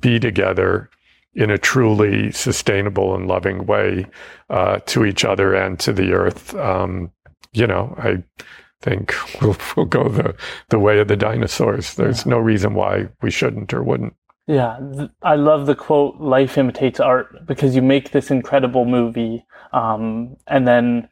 be 0.00 0.20
together 0.20 0.88
in 1.34 1.50
a 1.50 1.58
truly 1.58 2.30
sustainable 2.30 3.14
and 3.14 3.26
loving 3.26 3.66
way 3.66 4.06
uh, 4.50 4.78
to 4.86 5.04
each 5.04 5.24
other 5.24 5.54
and 5.54 5.78
to 5.80 5.92
the 5.92 6.12
earth. 6.12 6.54
Um, 6.54 7.10
you 7.52 7.66
know, 7.66 7.94
I 7.98 8.22
think 8.80 9.14
we'll, 9.42 9.56
we'll 9.76 9.86
go 9.86 10.08
the, 10.08 10.36
the 10.68 10.78
way 10.78 11.00
of 11.00 11.08
the 11.08 11.16
dinosaurs. 11.16 11.94
There's 11.94 12.24
yeah. 12.24 12.30
no 12.30 12.38
reason 12.38 12.74
why 12.74 13.08
we 13.20 13.30
shouldn't 13.30 13.74
or 13.74 13.82
wouldn't. 13.82 14.14
Yeah, 14.46 14.78
th- 14.96 15.10
I 15.22 15.36
love 15.36 15.66
the 15.66 15.74
quote, 15.74 16.16
life 16.20 16.58
imitates 16.58 17.00
art, 17.00 17.46
because 17.46 17.74
you 17.74 17.82
make 17.82 18.10
this 18.10 18.30
incredible 18.30 18.84
movie, 18.84 19.46
um, 19.72 20.36
and 20.46 20.68
then 20.68 21.08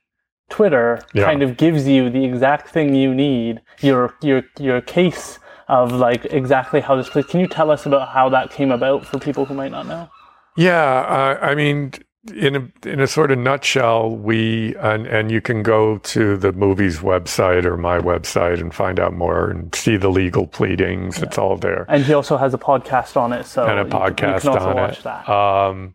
Twitter 0.50 1.00
yeah. 1.14 1.24
kind 1.24 1.42
of 1.42 1.56
gives 1.56 1.88
you 1.88 2.10
the 2.10 2.24
exact 2.24 2.68
thing 2.68 2.94
you 2.94 3.14
need, 3.14 3.62
your, 3.80 4.14
your, 4.22 4.42
your 4.58 4.82
case 4.82 5.38
of 5.68 5.92
like 5.92 6.26
exactly 6.26 6.80
how 6.80 6.94
this 6.94 7.08
plays. 7.08 7.24
Can 7.24 7.40
you 7.40 7.46
tell 7.46 7.70
us 7.70 7.86
about 7.86 8.08
how 8.08 8.28
that 8.28 8.50
came 8.50 8.70
about 8.70 9.06
for 9.06 9.18
people 9.18 9.46
who 9.46 9.54
might 9.54 9.70
not 9.70 9.86
know? 9.86 10.10
Yeah, 10.56 10.82
uh, 10.82 11.38
I 11.40 11.54
mean, 11.54 11.92
in 12.30 12.54
a 12.56 12.88
in 12.88 13.00
a 13.00 13.06
sort 13.06 13.32
of 13.32 13.38
nutshell, 13.38 14.14
we 14.14 14.76
and 14.76 15.06
and 15.06 15.30
you 15.30 15.40
can 15.40 15.62
go 15.62 15.98
to 15.98 16.36
the 16.36 16.52
movie's 16.52 16.98
website 16.98 17.64
or 17.64 17.76
my 17.76 17.98
website 17.98 18.60
and 18.60 18.72
find 18.72 19.00
out 19.00 19.12
more 19.12 19.50
and 19.50 19.74
see 19.74 19.96
the 19.96 20.08
legal 20.08 20.46
pleadings. 20.46 21.20
It's 21.20 21.38
all 21.38 21.56
there. 21.56 21.84
And 21.88 22.04
he 22.04 22.14
also 22.14 22.36
has 22.36 22.54
a 22.54 22.58
podcast 22.58 23.16
on 23.16 23.32
it, 23.32 23.44
so 23.46 23.64
and 23.64 23.78
a 23.78 23.82
you 23.82 23.88
you 23.88 23.92
podcast 23.92 24.40
can 24.42 24.50
also 24.50 24.68
on 24.68 24.76
watch 24.76 24.98
it. 24.98 25.04
that. 25.04 25.28
Um, 25.28 25.94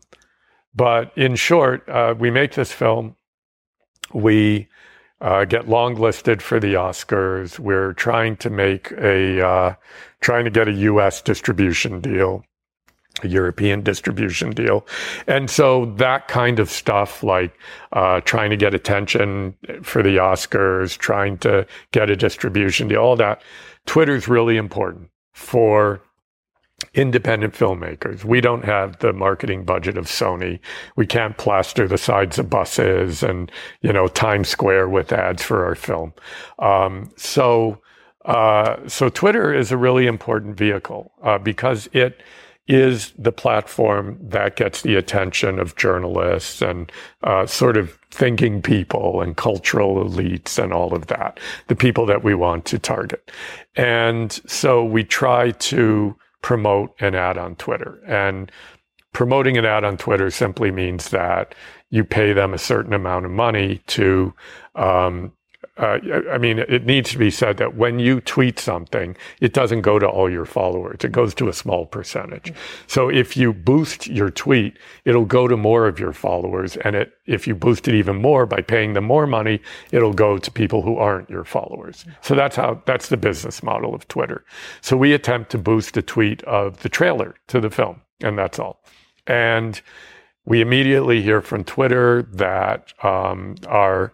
but 0.76 1.12
in 1.18 1.36
short, 1.36 1.88
uh, 1.88 2.14
we 2.18 2.30
make 2.30 2.54
this 2.54 2.72
film. 2.72 3.16
We 4.14 4.68
uh, 5.22 5.46
get 5.46 5.68
long 5.68 5.96
listed 5.96 6.42
for 6.42 6.60
the 6.60 6.74
Oscars. 6.74 7.58
We're 7.58 7.94
trying 7.94 8.38
to 8.38 8.50
make 8.50 8.92
a 8.92 9.46
uh, 9.46 9.76
trying 10.20 10.46
to 10.46 10.52
get 10.52 10.68
a 10.68 10.74
U.S. 10.74 11.22
distribution 11.22 12.02
deal, 12.02 12.44
a 13.24 13.28
European 13.28 13.82
distribution 13.82 14.52
deal, 14.52 14.86
and 15.28 15.50
so 15.50 15.86
that 15.98 16.28
kind 16.28 16.60
of 16.60 16.70
stuff, 16.70 17.24
like 17.24 17.58
uh, 17.94 18.22
trying 18.22 18.50
to 18.50 18.58
get 18.58 18.74
attention 18.74 19.56
for 19.84 20.04
the 20.04 20.18
Oscars, 20.18 20.98
trying 20.98 21.38
to 21.40 21.66
get 21.92 22.10
a 22.10 22.16
distribution 22.16 22.88
deal, 22.88 23.02
all 23.02 23.16
that. 23.16 23.42
Twitter's 23.86 24.28
really 24.28 24.58
important 24.58 25.10
for 25.34 26.02
independent 26.94 27.54
filmmakers. 27.54 28.24
We 28.24 28.42
don't 28.42 28.64
have 28.66 29.00
the 29.00 29.14
marketing 29.14 29.66
budget 29.66 29.98
of 29.98 30.06
Sony. 30.06 30.60
We 30.96 31.08
can't 31.08 31.38
plaster 31.38 31.88
the 31.88 31.98
sides 31.98 32.38
of 32.38 32.50
buses 32.50 33.24
and, 33.24 33.52
you 33.82 33.92
know, 33.92 34.08
Times 34.08 34.50
Square 34.50 34.90
with 34.90 35.12
ads 35.12 35.42
for 35.42 35.66
our 35.66 35.76
film. 35.76 36.14
Um, 36.60 37.10
so, 37.16 37.82
uh, 38.26 38.88
so 38.88 39.10
Twitter 39.10 39.54
is 39.54 39.72
a 39.72 39.78
really 39.78 40.06
important 40.06 40.56
vehicle 40.56 41.12
uh, 41.24 41.40
because 41.40 41.90
it 41.94 42.22
is 42.68 43.14
the 43.18 43.32
platform 43.32 44.18
that 44.22 44.58
gets 44.58 44.82
the 44.82 44.96
attention 44.96 45.58
of 45.58 45.76
journalists 45.76 46.62
and 46.62 46.92
uh, 47.24 47.46
sort 47.46 47.78
of 47.78 47.98
thinking 48.12 48.62
people 48.62 49.22
and 49.22 49.38
cultural 49.38 50.04
elites 50.04 50.62
and 50.62 50.74
all 50.74 50.94
of 50.94 51.08
that, 51.08 51.40
the 51.68 51.76
people 51.76 52.06
that 52.06 52.24
we 52.24 52.36
want 52.36 52.66
to 52.66 52.78
target. 52.78 53.32
And 53.76 54.32
so 54.46 54.84
we 54.84 55.04
try 55.04 55.52
to 55.52 56.16
promote 56.42 56.94
an 57.00 57.16
ad 57.16 57.38
on 57.38 57.56
Twitter. 57.56 58.00
And 58.06 58.52
promoting 59.14 59.58
an 59.58 59.66
ad 59.66 59.84
on 59.84 59.98
Twitter 59.98 60.30
simply 60.30 60.72
means 60.72 61.10
that 61.10 61.56
you 61.90 62.04
pay 62.04 62.34
them 62.34 62.54
a 62.54 62.58
certain 62.58 62.94
amount 62.94 63.26
of 63.26 63.32
money 63.32 63.82
to. 63.88 64.34
Um, 64.76 65.32
uh, 65.78 66.00
I 66.32 66.38
mean, 66.38 66.60
it 66.60 66.86
needs 66.86 67.12
to 67.12 67.18
be 67.18 67.30
said 67.30 67.58
that 67.58 67.76
when 67.76 68.00
you 68.00 68.20
tweet 68.22 68.60
something, 68.60 69.16
it 69.42 69.54
doesn't 69.54 69.82
go 69.82 70.00
to 70.00 70.08
all 70.08 70.30
your 70.30 70.46
followers. 70.46 70.98
It 71.04 71.12
goes 71.12 71.36
to 71.36 71.50
a 71.50 71.54
small 71.54 71.86
percentage. 71.86 72.54
So 72.88 73.10
if 73.10 73.38
you 73.38 73.54
boost 73.54 74.08
your 74.08 74.32
tweet, 74.32 74.78
it'll 75.06 75.26
go 75.26 75.48
to 75.48 75.56
more 75.56 75.88
of 75.88 76.00
your 76.00 76.14
followers. 76.14 76.78
And 76.78 76.96
it, 76.96 77.14
if 77.28 77.48
you 77.48 77.54
boost 77.56 77.88
it 77.88 77.94
even 77.94 78.22
more 78.22 78.46
by 78.46 78.62
paying 78.62 78.94
them 78.94 79.04
more 79.04 79.28
money, 79.28 79.62
it'll 79.92 80.14
go 80.14 80.38
to 80.38 80.52
people 80.52 80.82
who 80.82 80.98
aren't 80.98 81.30
your 81.30 81.44
followers. 81.44 82.06
So 82.22 82.34
that's 82.34 82.56
how, 82.56 82.82
that's 82.86 83.10
the 83.10 83.18
business 83.18 83.62
model 83.62 83.94
of 83.94 84.08
Twitter. 84.08 84.46
So 84.82 84.98
we 84.98 85.14
attempt 85.14 85.52
to 85.52 85.58
boost 85.58 85.96
a 85.98 86.02
tweet 86.02 86.44
of 86.44 86.80
the 86.80 86.90
trailer 86.90 87.36
to 87.48 87.60
the 87.60 87.70
film, 87.70 88.02
and 88.22 88.38
that's 88.38 88.58
all. 88.58 88.82
And 89.28 89.80
we 90.46 90.62
immediately 90.62 91.22
hear 91.22 91.42
from 91.42 91.66
Twitter 91.66 92.24
that 92.32 92.94
um, 93.04 93.56
our 93.68 94.14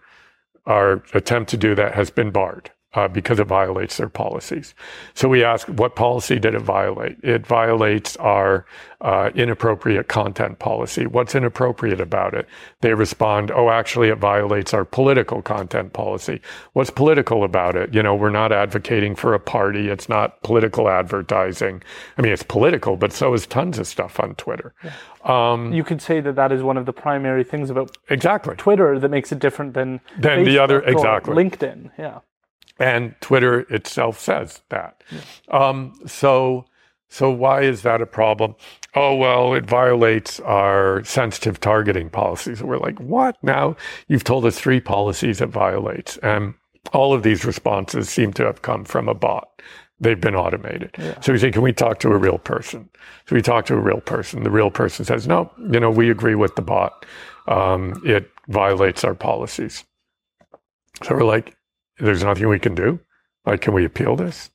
our 0.66 1.02
attempt 1.12 1.50
to 1.50 1.56
do 1.56 1.74
that 1.74 1.94
has 1.94 2.10
been 2.10 2.30
barred 2.30 2.70
uh, 2.94 3.08
because 3.08 3.38
it 3.40 3.46
violates 3.46 3.96
their 3.96 4.08
policies. 4.08 4.74
So 5.14 5.28
we 5.28 5.42
ask, 5.44 5.66
what 5.68 5.96
policy 5.96 6.38
did 6.38 6.54
it 6.54 6.62
violate? 6.62 7.16
It 7.22 7.46
violates 7.46 8.16
our 8.16 8.66
uh, 9.00 9.30
inappropriate 9.34 10.08
content 10.08 10.58
policy. 10.58 11.06
What's 11.06 11.34
inappropriate 11.34 12.00
about 12.00 12.34
it? 12.34 12.46
They 12.80 12.94
respond, 12.94 13.50
oh, 13.50 13.68
actually, 13.70 14.08
it 14.08 14.18
violates 14.18 14.72
our 14.72 14.84
political 14.84 15.42
content 15.42 15.92
policy. 15.92 16.40
What's 16.72 16.90
political 16.90 17.44
about 17.44 17.76
it? 17.76 17.92
You 17.92 18.02
know, 18.02 18.14
we're 18.14 18.30
not 18.30 18.52
advocating 18.52 19.14
for 19.14 19.34
a 19.34 19.40
party. 19.40 19.88
It's 19.88 20.08
not 20.08 20.42
political 20.42 20.88
advertising. 20.88 21.82
I 22.16 22.22
mean, 22.22 22.32
it's 22.32 22.42
political, 22.42 22.96
but 22.96 23.12
so 23.12 23.34
is 23.34 23.46
tons 23.46 23.78
of 23.78 23.86
stuff 23.86 24.18
on 24.20 24.34
Twitter. 24.36 24.72
Um, 25.24 25.72
you 25.72 25.84
could 25.84 26.00
say 26.00 26.20
that 26.20 26.36
that 26.36 26.52
is 26.52 26.62
one 26.62 26.76
of 26.76 26.86
the 26.86 26.92
primary 26.92 27.44
things 27.44 27.70
about 27.70 27.96
exactly. 28.08 28.56
Twitter 28.56 28.98
that 28.98 29.10
makes 29.10 29.32
it 29.32 29.38
different 29.38 29.74
than 29.74 30.00
Than 30.18 30.44
the 30.44 30.58
other- 30.58 30.80
Facebook 30.80 30.92
exactly. 30.92 31.34
LinkedIn. 31.34 31.90
Yeah. 31.98 32.18
And 32.78 33.14
Twitter 33.20 33.60
itself 33.72 34.18
says 34.18 34.62
that. 34.70 35.02
Um, 35.48 35.94
so, 36.06 36.64
so 37.08 37.30
why 37.30 37.62
is 37.62 37.82
that 37.82 38.00
a 38.00 38.06
problem? 38.06 38.54
Oh 38.94 39.14
well, 39.14 39.54
it 39.54 39.64
violates 39.64 40.40
our 40.40 41.04
sensitive 41.04 41.60
targeting 41.60 42.10
policies. 42.10 42.62
We're 42.62 42.78
like, 42.78 42.98
what? 43.00 43.36
Now 43.42 43.76
you've 44.08 44.24
told 44.24 44.44
us 44.44 44.58
three 44.58 44.80
policies 44.80 45.40
it 45.40 45.48
violates, 45.48 46.16
and 46.18 46.54
all 46.92 47.14
of 47.14 47.22
these 47.22 47.44
responses 47.44 48.08
seem 48.08 48.32
to 48.34 48.44
have 48.44 48.62
come 48.62 48.84
from 48.84 49.08
a 49.08 49.14
bot. 49.14 49.48
They've 50.00 50.20
been 50.20 50.34
automated. 50.34 50.96
So 51.22 51.32
we 51.32 51.38
say, 51.38 51.50
can 51.52 51.62
we 51.62 51.72
talk 51.72 52.00
to 52.00 52.10
a 52.10 52.18
real 52.18 52.38
person? 52.38 52.90
So 53.26 53.36
we 53.36 53.42
talk 53.42 53.64
to 53.66 53.74
a 53.74 53.80
real 53.80 54.00
person. 54.00 54.42
The 54.42 54.50
real 54.50 54.70
person 54.70 55.04
says, 55.04 55.26
no, 55.26 55.50
you 55.70 55.78
know, 55.80 55.90
we 55.90 56.10
agree 56.10 56.34
with 56.34 56.56
the 56.56 56.62
bot. 56.62 57.06
Um, 57.46 58.02
it 58.04 58.28
violates 58.48 59.04
our 59.04 59.14
policies. 59.14 59.84
So 61.04 61.14
we're 61.14 61.24
like, 61.24 61.56
there's 61.98 62.24
nothing 62.24 62.48
we 62.48 62.58
can 62.58 62.74
do. 62.74 63.00
Like, 63.46 63.60
can 63.60 63.74
we 63.74 63.84
appeal 63.84 64.16
this? 64.16 64.50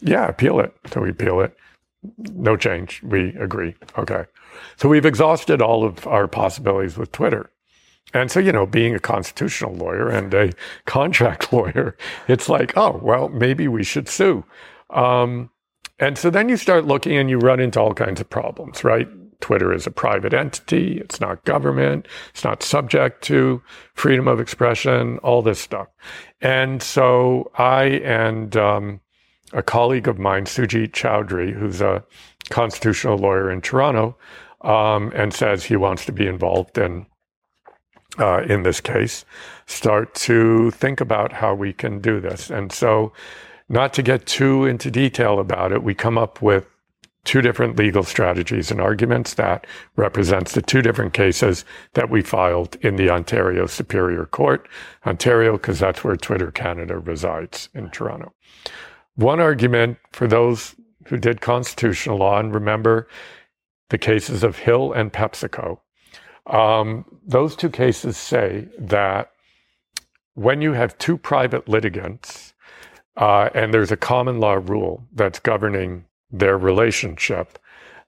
Yeah, 0.00 0.26
appeal 0.26 0.60
it. 0.60 0.74
So 0.92 1.02
we 1.02 1.10
appeal 1.10 1.40
it. 1.40 1.56
No 2.32 2.56
change. 2.56 3.02
We 3.02 3.34
agree. 3.36 3.74
Okay. 3.98 4.24
So 4.76 4.88
we've 4.88 5.06
exhausted 5.06 5.60
all 5.60 5.84
of 5.84 6.06
our 6.06 6.26
possibilities 6.26 6.96
with 6.96 7.12
Twitter. 7.12 7.50
And 8.12 8.30
so, 8.30 8.40
you 8.40 8.50
know, 8.50 8.66
being 8.66 8.94
a 8.94 8.98
constitutional 8.98 9.74
lawyer 9.74 10.08
and 10.08 10.32
a 10.34 10.52
contract 10.86 11.52
lawyer, 11.52 11.96
it's 12.28 12.48
like, 12.48 12.76
oh, 12.76 12.98
well, 13.02 13.28
maybe 13.28 13.68
we 13.68 13.84
should 13.84 14.08
sue. 14.08 14.44
Um, 14.88 15.50
and 15.98 16.16
so 16.16 16.30
then 16.30 16.48
you 16.48 16.56
start 16.56 16.86
looking 16.86 17.16
and 17.16 17.28
you 17.28 17.38
run 17.38 17.60
into 17.60 17.78
all 17.78 17.94
kinds 17.94 18.20
of 18.20 18.28
problems, 18.30 18.82
right? 18.82 19.08
Twitter 19.40 19.72
is 19.72 19.86
a 19.86 19.90
private 19.90 20.34
entity. 20.34 20.98
It's 20.98 21.20
not 21.20 21.44
government. 21.44 22.06
It's 22.30 22.44
not 22.44 22.62
subject 22.62 23.22
to 23.24 23.62
freedom 23.94 24.28
of 24.28 24.40
expression, 24.40 25.18
all 25.18 25.42
this 25.42 25.60
stuff. 25.60 25.88
And 26.40 26.82
so 26.82 27.50
I 27.56 27.84
and 28.04 28.56
um, 28.56 29.00
a 29.52 29.62
colleague 29.62 30.08
of 30.08 30.18
mine, 30.18 30.44
Sujit 30.44 30.92
Choudhry, 30.92 31.52
who's 31.52 31.80
a 31.80 32.04
constitutional 32.50 33.18
lawyer 33.18 33.50
in 33.50 33.60
Toronto, 33.60 34.16
um, 34.62 35.12
and 35.14 35.32
says 35.32 35.64
he 35.64 35.76
wants 35.76 36.04
to 36.06 36.12
be 36.12 36.26
involved 36.26 36.78
in 36.78 37.06
uh, 38.18 38.42
in 38.42 38.62
this 38.62 38.80
case, 38.80 39.24
start 39.66 40.14
to 40.14 40.70
think 40.72 41.00
about 41.00 41.32
how 41.32 41.54
we 41.54 41.72
can 41.72 42.00
do 42.00 42.20
this. 42.20 42.50
And 42.50 42.72
so, 42.72 43.12
not 43.68 43.92
to 43.94 44.02
get 44.02 44.26
too 44.26 44.64
into 44.64 44.90
detail 44.90 45.38
about 45.38 45.70
it, 45.70 45.82
we 45.82 45.94
come 45.94 46.18
up 46.18 46.42
with 46.42 46.66
two 47.24 47.42
different 47.42 47.76
legal 47.76 48.02
strategies 48.02 48.70
and 48.70 48.80
arguments 48.80 49.34
that 49.34 49.66
represents 49.96 50.52
the 50.52 50.62
two 50.62 50.80
different 50.80 51.12
cases 51.12 51.64
that 51.94 52.08
we 52.08 52.22
filed 52.22 52.76
in 52.76 52.96
the 52.96 53.10
Ontario 53.10 53.66
Superior 53.66 54.24
Court, 54.26 54.68
Ontario, 55.06 55.52
because 55.52 55.78
that's 55.78 56.02
where 56.02 56.16
Twitter 56.16 56.50
Canada 56.50 56.98
resides 56.98 57.68
in 57.74 57.90
Toronto. 57.90 58.32
One 59.16 59.40
argument 59.40 59.98
for 60.12 60.26
those 60.26 60.74
who 61.06 61.18
did 61.18 61.40
constitutional 61.40 62.18
law, 62.18 62.38
and 62.38 62.54
remember 62.54 63.06
the 63.90 63.98
cases 63.98 64.42
of 64.42 64.56
Hill 64.58 64.92
and 64.92 65.12
PepsiCo, 65.12 65.78
um, 66.46 67.04
those 67.26 67.54
two 67.54 67.70
cases 67.70 68.16
say 68.16 68.68
that 68.78 69.30
when 70.34 70.62
you 70.62 70.72
have 70.72 70.96
two 70.98 71.18
private 71.18 71.68
litigants 71.68 72.54
uh, 73.16 73.50
and 73.54 73.74
there's 73.74 73.92
a 73.92 73.96
common 73.96 74.40
law 74.40 74.54
rule 74.54 75.04
that's 75.12 75.38
governing 75.38 76.04
their 76.30 76.58
relationship, 76.58 77.58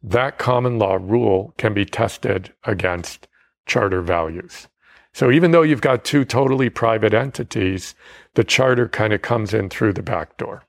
that 0.02 0.38
common 0.38 0.78
law 0.78 0.98
rule 1.00 1.54
can 1.58 1.74
be 1.74 1.84
tested 1.84 2.52
against 2.64 3.28
charter 3.66 4.02
values. 4.02 4.68
So 5.14 5.30
even 5.30 5.50
though 5.50 5.62
you've 5.62 5.80
got 5.80 6.04
two 6.04 6.24
totally 6.24 6.70
private 6.70 7.14
entities, 7.14 7.94
the 8.34 8.44
charter 8.44 8.88
kind 8.88 9.12
of 9.12 9.22
comes 9.22 9.52
in 9.52 9.68
through 9.68 9.92
the 9.92 10.02
back 10.02 10.38
door. 10.38 10.64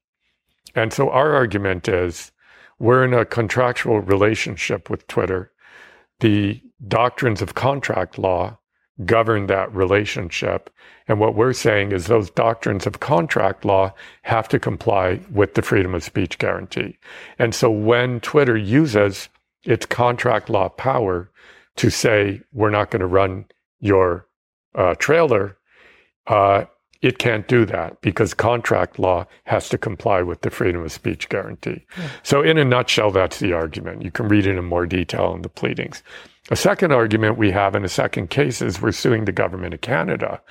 And 0.76 0.92
so 0.92 1.10
our 1.10 1.34
argument 1.34 1.88
is 1.88 2.32
we're 2.80 3.06
in 3.06 3.14
a 3.14 3.26
contractual 3.26 4.02
relationship 4.02 4.90
with 4.90 5.08
Twitter. 5.08 5.52
The 6.20 6.62
doctrines 6.88 7.42
of 7.42 7.54
contract 7.54 8.18
law 8.18 8.58
govern 9.06 9.48
that 9.48 9.74
relationship. 9.74 10.70
And 11.08 11.20
what 11.20 11.36
we're 11.36 11.54
saying 11.54 11.92
is 11.92 12.06
those 12.06 12.30
doctrines 12.30 12.86
of 12.86 13.00
contract 13.00 13.66
law 13.66 13.94
have 14.22 14.48
to 14.50 14.60
comply 14.60 15.20
with 15.32 15.56
the 15.56 15.62
freedom 15.62 15.96
of 15.96 16.04
speech 16.04 16.38
guarantee. 16.38 16.98
And 17.40 17.56
so 17.56 17.72
when 17.72 18.20
Twitter 18.20 18.56
uses 18.56 19.30
its 19.64 19.86
contract 19.86 20.50
law 20.50 20.70
power 20.70 21.32
to 21.78 21.90
say, 21.90 22.42
we're 22.54 22.70
not 22.70 22.92
going 22.92 23.00
to 23.00 23.08
run 23.08 23.46
your 23.80 24.28
uh, 24.76 24.96
trailer, 24.96 25.58
uh, 26.28 26.66
it 27.02 27.18
can't 27.18 27.48
do 27.50 27.66
that 27.66 28.00
because 28.00 28.34
contract 28.34 28.98
law 28.98 29.26
has 29.44 29.68
to 29.70 29.78
comply 29.78 30.22
with 30.22 30.42
the 30.42 30.50
freedom 30.50 30.84
of 30.84 30.92
speech 30.92 31.28
guarantee. 31.28 31.86
So, 32.24 32.42
in 32.42 32.58
a 32.58 32.64
nutshell, 32.64 33.12
that's 33.12 33.40
the 33.40 33.52
argument. 33.52 34.04
You 34.04 34.10
can 34.12 34.30
read 34.30 34.48
it 34.48 34.58
in 34.58 34.64
more 34.64 34.86
detail 34.86 35.34
in 35.36 35.42
the 35.42 35.50
pleadings. 35.50 36.02
A 36.52 36.58
second 36.58 36.92
argument 36.92 37.38
we 37.38 37.52
have 37.52 37.74
in 37.74 37.86
a 37.86 37.90
second 37.90 38.30
case 38.30 38.62
is 38.62 38.82
we're 38.82 38.92
suing 38.92 39.24
the 39.24 39.32
government 39.32 39.74
of 39.74 39.80
Canada 39.80 40.42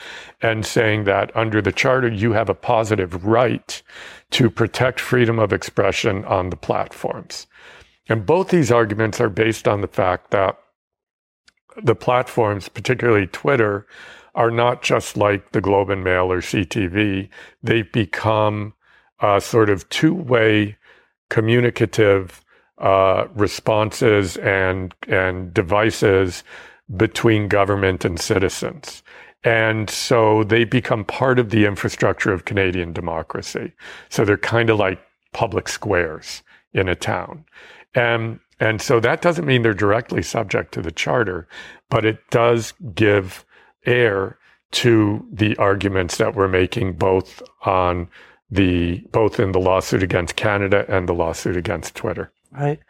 and 0.41 0.65
saying 0.65 1.05
that 1.05 1.35
under 1.37 1.61
the 1.61 1.73
charter, 1.73 2.09
you 2.09 2.33
have 2.33 2.49
a 2.49 2.55
positive 2.55 3.27
right 3.27 3.83
to 4.31 4.49
protect 4.49 5.01
freedom 5.01 5.39
of 5.39 5.53
expression 5.53 6.25
on 6.25 6.49
the 6.49 6.57
platforms. 6.57 7.47
And 8.09 8.25
both 8.25 8.49
these 8.49 8.73
arguments 8.73 9.21
are 9.21 9.29
based 9.29 9.69
on 9.69 9.83
the 9.83 9.87
fact 9.87 10.31
that 10.31 10.59
the 11.83 11.95
platforms, 11.95 12.71
particularly 12.71 13.27
Twitter, 13.27 13.87
are 14.35 14.51
not 14.51 14.83
just 14.83 15.19
like 15.19 15.53
the 15.53 15.61
Globe 15.61 15.91
and 15.91 16.03
Mail 16.03 16.33
or 16.33 16.41
CTV. 16.41 17.29
They've 17.63 17.93
become 17.93 18.73
a 19.21 19.43
sort 19.43 19.69
of 19.69 19.89
two 19.91 20.15
way 20.15 20.79
communicative 21.29 22.42
uh, 22.83 23.29
responses 23.35 24.37
and 24.39 24.95
and 25.09 25.55
devices 25.55 26.43
between 26.97 27.49
government 27.49 28.05
and 28.05 28.21
citizens. 28.21 29.03
And 29.45 29.89
so 29.89 30.45
they 30.45 30.65
become 30.65 31.05
part 31.05 31.39
of 31.39 31.51
the 31.51 31.65
infrastructure 31.65 32.33
of 32.33 32.45
Canadian 32.45 32.93
democracy. 32.93 33.73
So 34.09 34.25
they're 34.25 34.37
kind 34.37 34.71
of 34.71 34.79
like 34.79 35.01
public 35.33 35.69
squares 35.69 36.43
in 36.75 36.89
a 36.89 36.95
town. 36.95 37.45
And 37.95 38.41
and 38.61 38.81
so 38.81 39.01
that 39.01 39.23
doesn't 39.23 39.47
mean 39.47 39.63
they're 39.63 39.75
directly 39.75 40.23
subject 40.23 40.73
to 40.75 40.83
the 40.83 40.93
charter, 40.93 41.49
but 41.89 42.05
it 42.05 42.19
does 42.31 42.75
give 42.95 43.45
air 43.87 44.39
to 44.73 45.27
the 45.33 45.57
arguments 45.57 46.17
that 46.17 46.35
we're 46.35 46.49
making 46.49 46.95
both 46.95 47.43
on 47.63 48.09
the 48.51 48.99
both 49.11 49.41
in 49.41 49.53
the 49.53 49.61
lawsuit 49.61 50.03
against 50.03 50.37
Canada 50.37 50.85
and 50.89 51.09
the 51.09 51.15
lawsuit 51.15 51.57
against 51.57 51.95
Twitter. 51.95 52.31
Right. 52.53 52.81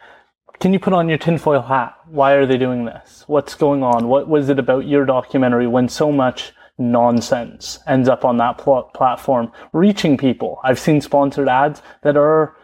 Can 0.60 0.72
you 0.72 0.78
put 0.78 0.92
on 0.92 1.08
your 1.08 1.18
tinfoil 1.18 1.62
hat? 1.62 1.96
Why 2.06 2.32
are 2.32 2.46
they 2.46 2.58
doing 2.58 2.84
this? 2.84 3.24
What's 3.26 3.54
going 3.54 3.82
on? 3.82 4.08
What 4.08 4.28
was 4.28 4.48
it 4.48 4.58
about 4.58 4.86
your 4.86 5.04
documentary 5.04 5.66
when 5.66 5.88
so 5.88 6.12
much 6.12 6.52
nonsense 6.78 7.78
ends 7.86 8.08
up 8.08 8.24
on 8.24 8.36
that 8.38 8.58
pl- 8.58 8.90
platform, 8.94 9.50
reaching 9.72 10.16
people? 10.16 10.60
I've 10.62 10.78
seen 10.78 11.00
sponsored 11.00 11.48
ads 11.48 11.82
that 12.02 12.16
are 12.16 12.56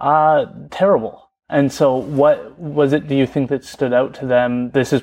uh, 0.00 0.46
terrible 0.70 1.28
and 1.50 1.72
so, 1.72 1.96
what 1.96 2.58
was 2.58 2.92
it? 2.92 3.08
Do 3.08 3.14
you 3.14 3.26
think 3.26 3.48
that 3.48 3.64
stood 3.64 3.94
out 3.94 4.12
to 4.16 4.26
them? 4.26 4.70
This 4.72 4.92
is 4.92 5.00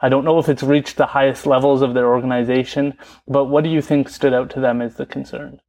I 0.00 0.08
don't 0.08 0.24
know 0.24 0.38
if 0.38 0.48
it's 0.48 0.62
reached 0.62 0.96
the 0.96 1.06
highest 1.06 1.44
levels 1.44 1.82
of 1.82 1.92
their 1.92 2.06
organization, 2.06 2.96
but 3.28 3.46
what 3.46 3.62
do 3.62 3.68
you 3.68 3.82
think 3.82 4.08
stood 4.08 4.32
out 4.32 4.48
to 4.50 4.60
them 4.60 4.80
as 4.80 4.94
the 4.94 5.04
concern? 5.04 5.60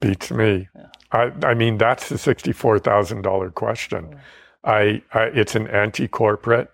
Beats 0.00 0.30
me. 0.30 0.68
Yeah. 0.76 0.86
I, 1.12 1.32
I 1.46 1.54
mean, 1.54 1.78
that's 1.78 2.10
the 2.10 2.18
sixty-four 2.18 2.78
thousand 2.80 3.22
dollar 3.22 3.50
question. 3.50 4.10
Yeah. 4.12 4.18
I, 4.64 5.02
I, 5.12 5.24
it's 5.34 5.54
an 5.54 5.68
anti-corporate, 5.68 6.70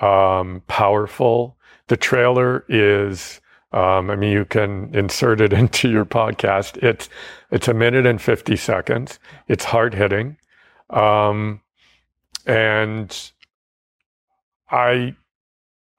um, 0.00 0.62
powerful. 0.66 1.56
The 1.88 1.96
trailer 1.96 2.64
is. 2.68 3.40
Um, 3.72 4.10
I 4.10 4.16
mean, 4.16 4.32
you 4.32 4.44
can 4.44 4.92
insert 4.94 5.40
it 5.40 5.52
into 5.62 5.88
your 5.88 6.04
podcast. 6.04 6.76
It's 6.82 7.08
it's 7.50 7.68
a 7.68 7.74
minute 7.74 8.06
and 8.06 8.20
fifty 8.20 8.56
seconds. 8.56 9.18
It's 9.46 9.64
hard 9.64 9.94
hitting. 9.94 10.38
Um, 10.90 11.60
and 12.46 13.30
I 14.70 15.14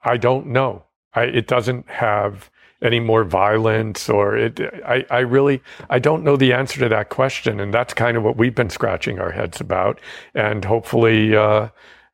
I 0.04 0.18
don't 0.18 0.48
know. 0.48 0.84
I, 1.14 1.24
it 1.24 1.48
doesn't 1.48 1.90
have 1.90 2.50
any 2.82 3.00
more 3.00 3.24
violence 3.24 4.10
or 4.10 4.36
it 4.36 4.60
I, 4.86 5.06
I 5.10 5.20
really 5.20 5.62
I 5.90 6.00
don't 6.00 6.24
know 6.24 6.36
the 6.36 6.54
answer 6.54 6.80
to 6.80 6.90
that 6.90 7.10
question 7.10 7.60
and 7.60 7.74
that's 7.74 7.94
kind 7.94 8.18
of 8.18 8.24
what 8.24 8.38
we've 8.38 8.56
been 8.56 8.70
scratching 8.70 9.20
our 9.20 9.32
heads 9.32 9.62
about 9.62 10.00
and 10.34 10.66
hopefully 10.66 11.36
uh, 11.36 11.70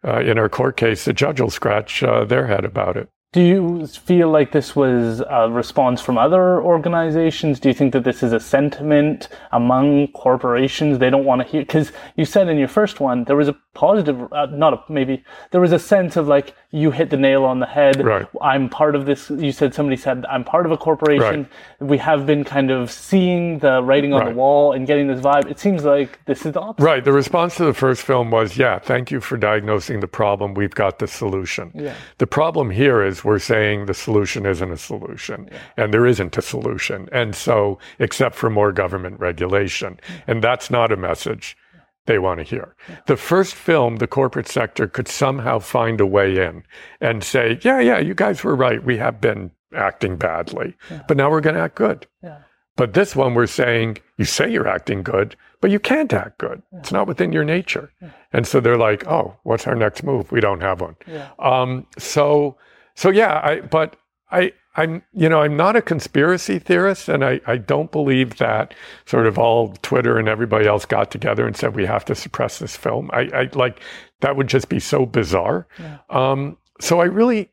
uh, 0.06 0.20
in 0.20 0.38
our 0.38 0.50
court 0.50 0.78
case 0.78 1.06
the 1.06 1.14
judge 1.14 1.40
will 1.40 1.50
scratch 1.50 2.04
uh, 2.04 2.26
their 2.26 2.48
head 2.48 2.66
about 2.66 2.98
it. 2.98 3.10
Do 3.34 3.42
you 3.42 3.86
feel 3.88 4.30
like 4.30 4.54
this 4.54 4.74
was 4.74 5.22
a 5.30 5.50
response 5.50 6.00
from 6.00 6.18
other 6.18 6.62
organizations? 6.62 7.60
Do 7.60 7.68
you 7.68 7.74
think 7.74 7.92
that 7.92 8.06
this 8.06 8.24
is 8.24 8.32
a 8.32 8.40
sentiment 8.40 9.28
among 9.52 10.08
corporations? 10.14 10.98
They 10.98 11.10
don't 11.10 11.26
want 11.26 11.42
to 11.42 11.48
hear, 11.48 11.62
because 11.62 11.92
you 12.16 12.24
said 12.24 12.48
in 12.48 12.58
your 12.58 12.70
first 12.70 13.02
one, 13.02 13.26
there 13.26 13.36
was 13.36 13.50
a 13.50 13.58
positive, 13.74 14.32
uh, 14.32 14.46
not 14.48 14.74
a, 14.74 14.92
maybe, 14.92 15.24
there 15.52 15.60
was 15.60 15.74
a 15.74 15.78
sense 15.78 16.16
of 16.16 16.28
like, 16.30 16.56
you 16.72 16.90
hit 16.90 17.10
the 17.10 17.18
nail 17.18 17.44
on 17.44 17.60
the 17.60 17.66
head. 17.66 18.04
Right. 18.04 18.26
I'm 18.42 18.70
part 18.70 18.96
of 18.96 19.06
this. 19.06 19.30
You 19.30 19.52
said, 19.52 19.74
somebody 19.74 19.98
said, 19.98 20.26
I'm 20.26 20.44
part 20.44 20.66
of 20.66 20.72
a 20.72 20.78
corporation. 20.78 21.48
Right. 21.82 21.90
We 21.90 21.98
have 21.98 22.26
been 22.26 22.44
kind 22.44 22.72
of 22.72 22.90
seeing 22.92 23.60
the 23.60 23.84
writing 23.84 24.14
on 24.14 24.22
right. 24.22 24.30
the 24.30 24.36
wall 24.36 24.72
and 24.72 24.88
getting 24.88 25.08
this 25.08 25.22
vibe. 25.22 25.52
It 25.52 25.60
seems 25.60 25.84
like 25.84 26.24
this 26.26 26.46
is 26.46 26.54
the 26.54 26.62
opposite. 26.62 26.86
Right. 26.86 27.04
The 27.04 27.14
response 27.14 27.56
to 27.58 27.66
the 27.66 27.74
first 27.74 28.02
film 28.02 28.32
was, 28.32 28.58
yeah, 28.58 28.80
thank 28.80 29.12
you 29.12 29.20
for 29.20 29.38
diagnosing 29.38 30.00
the 30.00 30.08
problem. 30.08 30.54
We've 30.54 30.74
got 30.74 31.00
the 31.00 31.08
solution. 31.08 31.72
Yeah. 31.76 31.94
The 32.18 32.28
problem 32.28 32.70
here 32.70 33.04
is 33.04 33.24
we're 33.28 33.40
saying 33.40 33.86
the 33.86 33.94
solution 33.94 34.46
isn't 34.46 34.72
a 34.72 34.78
solution 34.78 35.50
yeah. 35.52 35.60
and 35.76 35.94
there 35.94 36.08
isn't 36.08 36.38
a 36.38 36.42
solution. 36.42 37.10
And 37.12 37.36
so, 37.36 37.78
except 38.00 38.36
for 38.36 38.50
more 38.50 38.72
government 38.72 39.20
regulation. 39.20 40.00
And 40.28 40.42
that's 40.42 40.72
not 40.72 40.94
a 40.94 40.98
message 40.98 41.58
they 42.06 42.20
want 42.20 42.40
to 42.40 42.44
hear. 42.46 42.74
The 43.06 43.18
first 43.18 43.54
film, 43.54 43.98
the 43.98 44.08
corporate 44.08 44.48
sector 44.48 44.88
could 44.88 45.10
somehow 45.10 45.60
find 45.60 46.00
a 46.00 46.06
way 46.06 46.38
in 46.42 46.64
and 47.02 47.22
say, 47.22 47.60
yeah, 47.64 47.82
yeah, 47.82 48.00
you 48.00 48.14
guys 48.16 48.46
were 48.46 48.56
right. 48.56 48.82
We 48.82 48.98
have 48.98 49.20
been 49.20 49.52
acting 49.76 50.16
badly, 50.16 50.78
yeah. 50.90 51.04
but 51.08 51.18
now 51.18 51.30
we're 51.30 51.42
going 51.42 51.58
to 51.58 51.62
act 51.62 51.76
good. 51.76 52.08
Yeah. 52.24 52.40
But 52.78 52.94
this 52.94 53.14
one, 53.14 53.34
we're 53.34 53.48
saying, 53.48 53.98
you 54.18 54.24
say 54.24 54.50
you're 54.50 54.68
acting 54.70 55.04
good, 55.04 55.36
but 55.60 55.70
you 55.70 55.80
can't 55.80 56.14
act 56.14 56.38
good. 56.38 56.62
Yeah. 56.72 56.80
It's 56.80 56.92
not 56.94 57.08
within 57.08 57.34
your 57.34 57.44
nature. 57.44 57.92
And 58.32 58.48
so 58.48 58.62
they're 58.62 58.78
like, 58.78 59.06
oh, 59.08 59.36
what's 59.44 59.68
our 59.68 59.76
next 59.76 60.04
move? 60.04 60.32
We 60.32 60.40
don't 60.40 60.62
have 60.62 60.80
one. 60.80 60.96
Um, 61.40 61.88
so, 61.98 62.56
so 62.98 63.12
yeah, 63.12 63.40
I, 63.44 63.62
but 63.62 63.96
I, 64.32 64.54
I'm, 64.76 65.04
you 65.14 65.30
know, 65.30 65.42
I'm 65.42 65.56
not 65.56 65.76
a 65.76 65.84
conspiracy 65.84 66.58
theorist, 66.58 67.08
and 67.08 67.24
I, 67.24 67.40
I 67.46 67.58
don't 67.58 67.92
believe 67.92 68.38
that 68.38 68.74
sort 69.06 69.28
of 69.28 69.38
all 69.38 69.76
Twitter 69.84 70.18
and 70.18 70.28
everybody 70.28 70.66
else 70.66 70.84
got 70.84 71.12
together 71.12 71.46
and 71.46 71.56
said 71.56 71.76
we 71.76 71.86
have 71.86 72.04
to 72.06 72.16
suppress 72.16 72.58
this 72.58 72.76
film. 72.76 73.12
I, 73.14 73.30
I 73.34 73.50
like 73.54 73.82
that 74.22 74.36
would 74.36 74.48
just 74.48 74.68
be 74.68 74.80
so 74.80 75.06
bizarre. 75.06 75.68
Yeah. 75.80 76.00
Um, 76.10 76.58
so 76.82 77.00
I 77.00 77.06
really, 77.06 77.52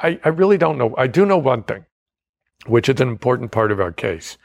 I, 0.00 0.18
I 0.24 0.30
really 0.30 0.56
don't 0.56 0.78
know. 0.78 0.94
I 0.96 1.08
do 1.08 1.26
know 1.26 1.36
one 1.36 1.62
thing, 1.62 1.84
which 2.64 2.88
is 2.88 2.98
an 2.98 3.08
important 3.08 3.52
part 3.52 3.70
of 3.70 3.80
our 3.80 3.92
case. 3.92 4.38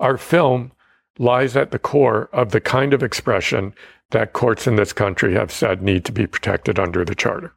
Our 0.00 0.16
film 0.16 0.72
lies 1.18 1.54
at 1.54 1.70
the 1.70 1.78
core 1.78 2.30
of 2.32 2.52
the 2.52 2.62
kind 2.62 2.94
of 2.94 3.02
expression 3.02 3.74
that 4.10 4.32
courts 4.32 4.66
in 4.66 4.76
this 4.76 4.94
country 4.94 5.34
have 5.34 5.52
said 5.52 5.82
need 5.82 6.06
to 6.06 6.12
be 6.12 6.26
protected 6.26 6.78
under 6.78 7.04
the 7.04 7.14
charter. 7.14 7.52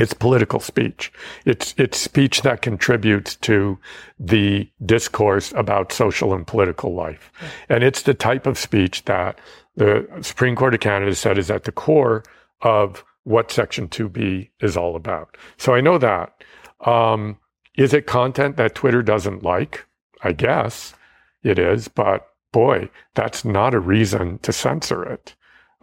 It's 0.00 0.14
political 0.14 0.60
speech. 0.60 1.12
It's, 1.44 1.74
it's 1.76 1.98
speech 1.98 2.40
that 2.40 2.62
contributes 2.62 3.36
to 3.36 3.78
the 4.18 4.70
discourse 4.84 5.52
about 5.54 5.92
social 5.92 6.32
and 6.32 6.46
political 6.46 6.94
life. 6.94 7.30
And 7.68 7.84
it's 7.84 8.02
the 8.02 8.14
type 8.14 8.46
of 8.46 8.58
speech 8.58 9.04
that 9.04 9.38
the 9.76 10.08
Supreme 10.22 10.56
Court 10.56 10.72
of 10.72 10.80
Canada 10.80 11.14
said 11.14 11.36
is 11.36 11.50
at 11.50 11.64
the 11.64 11.72
core 11.72 12.24
of 12.62 13.04
what 13.24 13.52
Section 13.52 13.88
2B 13.88 14.48
is 14.60 14.74
all 14.74 14.96
about. 14.96 15.36
So 15.58 15.74
I 15.74 15.82
know 15.82 15.98
that. 15.98 16.44
Um, 16.86 17.38
is 17.76 17.92
it 17.92 18.06
content 18.06 18.56
that 18.56 18.74
Twitter 18.74 19.02
doesn't 19.02 19.42
like? 19.42 19.84
I 20.22 20.32
guess 20.32 20.94
it 21.42 21.58
is, 21.58 21.88
but 21.88 22.26
boy, 22.52 22.88
that's 23.14 23.44
not 23.44 23.74
a 23.74 23.80
reason 23.80 24.38
to 24.38 24.52
censor 24.52 25.04
it 25.04 25.34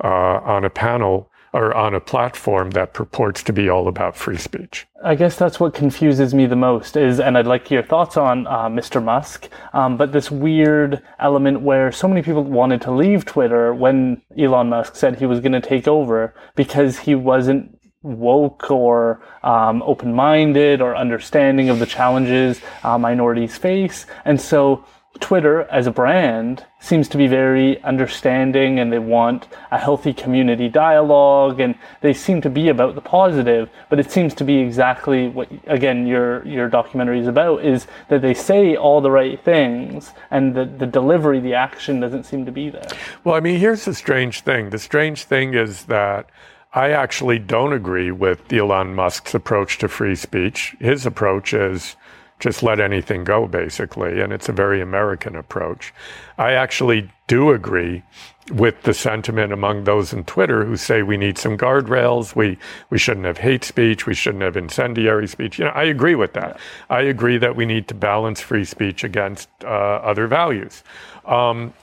uh, 0.03 0.39
on 0.43 0.65
a 0.65 0.71
panel 0.71 1.29
or 1.53 1.73
on 1.73 1.93
a 1.93 1.99
platform 1.99 2.71
that 2.71 2.93
purports 2.93 3.41
to 3.43 3.53
be 3.53 3.69
all 3.69 3.87
about 3.87 4.15
free 4.15 4.37
speech. 4.37 4.85
I 5.03 5.15
guess 5.15 5.35
that's 5.35 5.59
what 5.59 5.73
confuses 5.73 6.33
me 6.33 6.45
the 6.45 6.55
most 6.55 6.97
is, 6.97 7.19
and 7.19 7.37
I'd 7.37 7.47
like 7.47 7.69
your 7.71 7.83
thoughts 7.83 8.17
on 8.17 8.47
uh, 8.47 8.67
Mr. 8.67 9.03
Musk, 9.03 9.49
um, 9.73 9.97
but 9.97 10.11
this 10.11 10.31
weird 10.31 11.01
element 11.19 11.61
where 11.61 11.91
so 11.91 12.07
many 12.07 12.21
people 12.21 12.43
wanted 12.43 12.81
to 12.81 12.91
leave 12.91 13.25
Twitter 13.25 13.73
when 13.73 14.21
Elon 14.37 14.69
Musk 14.69 14.95
said 14.95 15.17
he 15.17 15.25
was 15.25 15.39
going 15.39 15.51
to 15.51 15.61
take 15.61 15.87
over 15.87 16.33
because 16.55 16.99
he 16.99 17.15
wasn't 17.15 17.77
woke 18.01 18.71
or 18.71 19.21
um, 19.43 19.81
open-minded 19.83 20.81
or 20.81 20.95
understanding 20.95 21.69
of 21.69 21.79
the 21.79 21.85
challenges 21.85 22.61
uh, 22.83 22.97
minorities 22.97 23.57
face, 23.57 24.05
and 24.25 24.39
so 24.39 24.83
Twitter 25.19 25.63
as 25.63 25.87
a 25.87 25.91
brand 25.91 26.65
seems 26.79 27.07
to 27.09 27.17
be 27.17 27.27
very 27.27 27.81
understanding 27.83 28.79
and 28.79 28.91
they 28.91 28.99
want 28.99 29.47
a 29.71 29.77
healthy 29.77 30.13
community 30.13 30.69
dialogue 30.69 31.59
and 31.59 31.75
they 32.01 32.13
seem 32.13 32.41
to 32.41 32.49
be 32.49 32.69
about 32.69 32.95
the 32.95 33.01
positive, 33.01 33.69
but 33.89 33.99
it 33.99 34.11
seems 34.11 34.33
to 34.35 34.43
be 34.43 34.57
exactly 34.57 35.27
what 35.29 35.49
again 35.67 36.07
your 36.07 36.45
your 36.47 36.69
documentary 36.69 37.19
is 37.19 37.27
about 37.27 37.63
is 37.63 37.87
that 38.09 38.21
they 38.21 38.33
say 38.33 38.75
all 38.75 39.01
the 39.01 39.11
right 39.11 39.43
things 39.43 40.13
and 40.31 40.55
the, 40.55 40.65
the 40.65 40.87
delivery, 40.87 41.39
the 41.39 41.53
action 41.53 41.99
doesn't 41.99 42.23
seem 42.23 42.45
to 42.45 42.51
be 42.51 42.69
there. 42.69 42.87
Well, 43.23 43.35
I 43.35 43.39
mean 43.39 43.59
here's 43.59 43.85
the 43.85 43.93
strange 43.93 44.41
thing. 44.41 44.69
The 44.69 44.79
strange 44.79 45.23
thing 45.23 45.53
is 45.53 45.85
that 45.85 46.29
I 46.73 46.91
actually 46.91 47.39
don't 47.39 47.73
agree 47.73 48.11
with 48.11 48.51
Elon 48.53 48.93
Musk's 48.93 49.33
approach 49.33 49.77
to 49.79 49.87
free 49.87 50.15
speech. 50.15 50.75
His 50.79 51.05
approach 51.05 51.53
is 51.53 51.95
just 52.39 52.61
let 52.61 52.79
anything 52.79 53.23
go, 53.23 53.47
basically. 53.47 54.21
And 54.21 54.31
it's 54.31 54.49
a 54.49 54.53
very 54.53 54.81
American 54.81 55.35
approach. 55.35 55.93
I 56.37 56.53
actually 56.53 57.09
do 57.27 57.51
agree 57.51 58.03
with 58.51 58.83
the 58.83 58.93
sentiment 58.93 59.51
among 59.51 59.83
those 59.83 60.13
in 60.13 60.23
Twitter 60.23 60.63
who 60.63 60.77
say 60.77 61.01
we 61.01 61.17
need 61.17 61.37
some 61.37 61.57
guardrails. 61.57 62.35
We 62.35 62.57
we 62.89 62.97
shouldn't 62.97 63.25
have 63.25 63.39
hate 63.39 63.63
speech. 63.63 64.05
We 64.05 64.13
shouldn't 64.13 64.43
have 64.43 64.55
incendiary 64.55 65.27
speech. 65.27 65.59
You 65.59 65.65
know, 65.65 65.71
I 65.71 65.83
agree 65.83 66.15
with 66.15 66.33
that. 66.33 66.59
I 66.89 67.01
agree 67.01 67.37
that 67.39 67.55
we 67.55 67.65
need 67.65 67.87
to 67.89 67.93
balance 67.93 68.39
free 68.39 68.65
speech 68.65 69.03
against 69.03 69.49
uh, 69.63 69.67
other 69.67 70.27
values. 70.27 70.83
Um, 71.25 71.73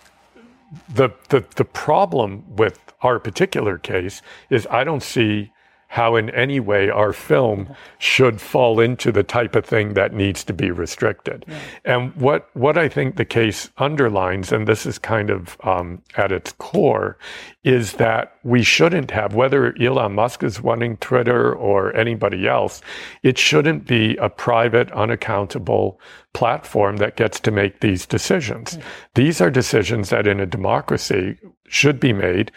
the 0.89 1.10
the 1.28 1.44
the 1.56 1.64
problem 1.64 2.44
with 2.48 2.81
our 3.02 3.18
particular 3.18 3.76
case 3.76 4.22
is 4.48 4.66
I 4.70 4.85
don't 4.85 5.02
see 5.02 5.52
how 5.95 6.16
in 6.16 6.29
any 6.31 6.59
way 6.59 6.91
our 6.91 7.12
film 7.12 7.73
should 7.99 8.41
fall 8.41 8.81
into 8.81 9.12
the 9.12 9.23
type 9.23 9.55
of 9.55 9.65
thing 9.65 9.95
that 9.95 10.12
needs 10.12 10.43
to 10.43 10.53
be 10.53 10.69
restricted. 10.73 11.45
Yeah. 11.47 11.59
And 11.85 12.16
what 12.16 12.51
what 12.55 12.77
I 12.77 12.89
think 12.89 13.15
the 13.15 13.25
case 13.25 13.71
underlines, 13.79 14.51
and 14.51 14.66
this 14.66 14.87
is 14.87 14.99
kind 14.99 15.31
of 15.31 15.57
um, 15.62 16.03
at 16.16 16.33
its 16.33 16.51
core, 16.59 17.16
is 17.62 17.93
that 17.93 18.35
we 18.43 18.65
shouldn't 18.65 19.12
have, 19.12 19.37
whether 19.37 19.73
Elon 19.81 20.16
Musk 20.16 20.43
is 20.43 20.59
running 20.59 20.97
Twitter 20.97 21.55
or 21.55 21.95
anybody 21.95 22.49
else, 22.49 22.83
it 23.23 23.39
shouldn't 23.39 23.87
be 23.87 24.16
a 24.16 24.29
private, 24.29 24.91
unaccountable 24.91 26.01
platform 26.33 26.97
that 26.97 27.15
gets 27.15 27.39
to 27.39 27.53
make 27.53 27.79
these 27.79 28.05
decisions. 28.05 28.79
These 29.15 29.41
are 29.41 29.49
decisions 29.49 30.11
that 30.11 30.27
in 30.27 30.41
a 30.41 30.47
democracy 30.47 31.39
should 31.69 32.01
be 32.01 32.12
made 32.12 32.51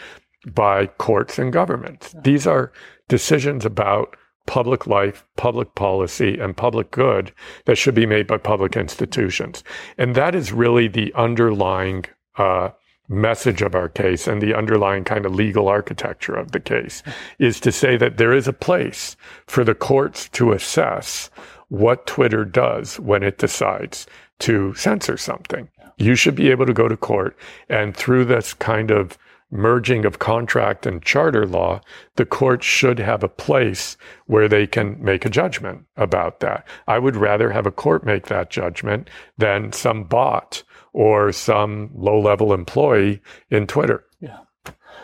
by 0.47 0.88
courts 0.88 1.38
and 1.38 1.53
governments. 1.53 2.15
These 2.23 2.47
are 2.47 2.72
decisions 3.07 3.65
about 3.65 4.15
public 4.45 4.88
life, 4.88 5.25
public 5.35 5.75
policy, 5.75 6.39
and 6.39 6.55
public 6.55 6.89
good 6.91 7.31
that 7.65 7.77
should 7.77 7.95
be 7.95 8.05
made 8.05 8.27
by 8.27 8.38
public 8.38 8.75
institutions. 8.75 9.63
And 9.97 10.15
that 10.15 10.34
is 10.34 10.51
really 10.51 10.88
the 10.88 11.13
underlying 11.13 12.05
uh, 12.38 12.69
message 13.09 13.61
of 13.61 13.75
our 13.75 13.88
case 13.88 14.27
and 14.27 14.41
the 14.41 14.53
underlying 14.53 15.03
kind 15.03 15.25
of 15.25 15.34
legal 15.34 15.67
architecture 15.67 16.35
of 16.35 16.51
the 16.51 16.59
case 16.59 17.03
is 17.39 17.59
to 17.61 17.71
say 17.71 17.95
that 17.97 18.17
there 18.17 18.34
is 18.34 18.47
a 18.47 18.53
place 18.53 19.15
for 19.45 19.63
the 19.63 19.75
courts 19.75 20.27
to 20.29 20.51
assess 20.51 21.29
what 21.69 22.07
Twitter 22.07 22.43
does 22.43 22.99
when 22.99 23.23
it 23.23 23.38
decides 23.38 24.07
to 24.39 24.73
censor 24.75 25.17
something. 25.17 25.69
You 25.97 26.15
should 26.15 26.35
be 26.35 26.51
able 26.51 26.65
to 26.65 26.73
go 26.73 26.88
to 26.88 26.97
court 26.97 27.38
and 27.69 27.95
through 27.95 28.25
this 28.25 28.53
kind 28.53 28.91
of 28.91 29.17
merging 29.49 30.05
of 30.05 30.19
contract 30.19 30.85
and 30.85 31.01
charter 31.03 31.45
law, 31.45 31.81
the 32.15 32.25
court 32.25 32.63
should 32.63 32.99
have 32.99 33.23
a 33.23 33.29
place 33.29 33.97
where 34.25 34.47
they 34.47 34.67
can 34.67 35.01
make 35.03 35.25
a 35.25 35.29
judgment 35.29 35.85
about 35.95 36.39
that. 36.41 36.67
I 36.87 36.99
would 36.99 37.15
rather 37.15 37.51
have 37.51 37.65
a 37.65 37.71
court 37.71 38.05
make 38.05 38.27
that 38.27 38.49
judgment 38.49 39.09
than 39.37 39.71
some 39.71 40.03
bot 40.03 40.63
or 40.93 41.31
some 41.31 41.89
low 41.95 42.19
level 42.19 42.53
employee 42.53 43.21
in 43.49 43.67
Twitter. 43.67 44.05
Yeah. 44.19 44.39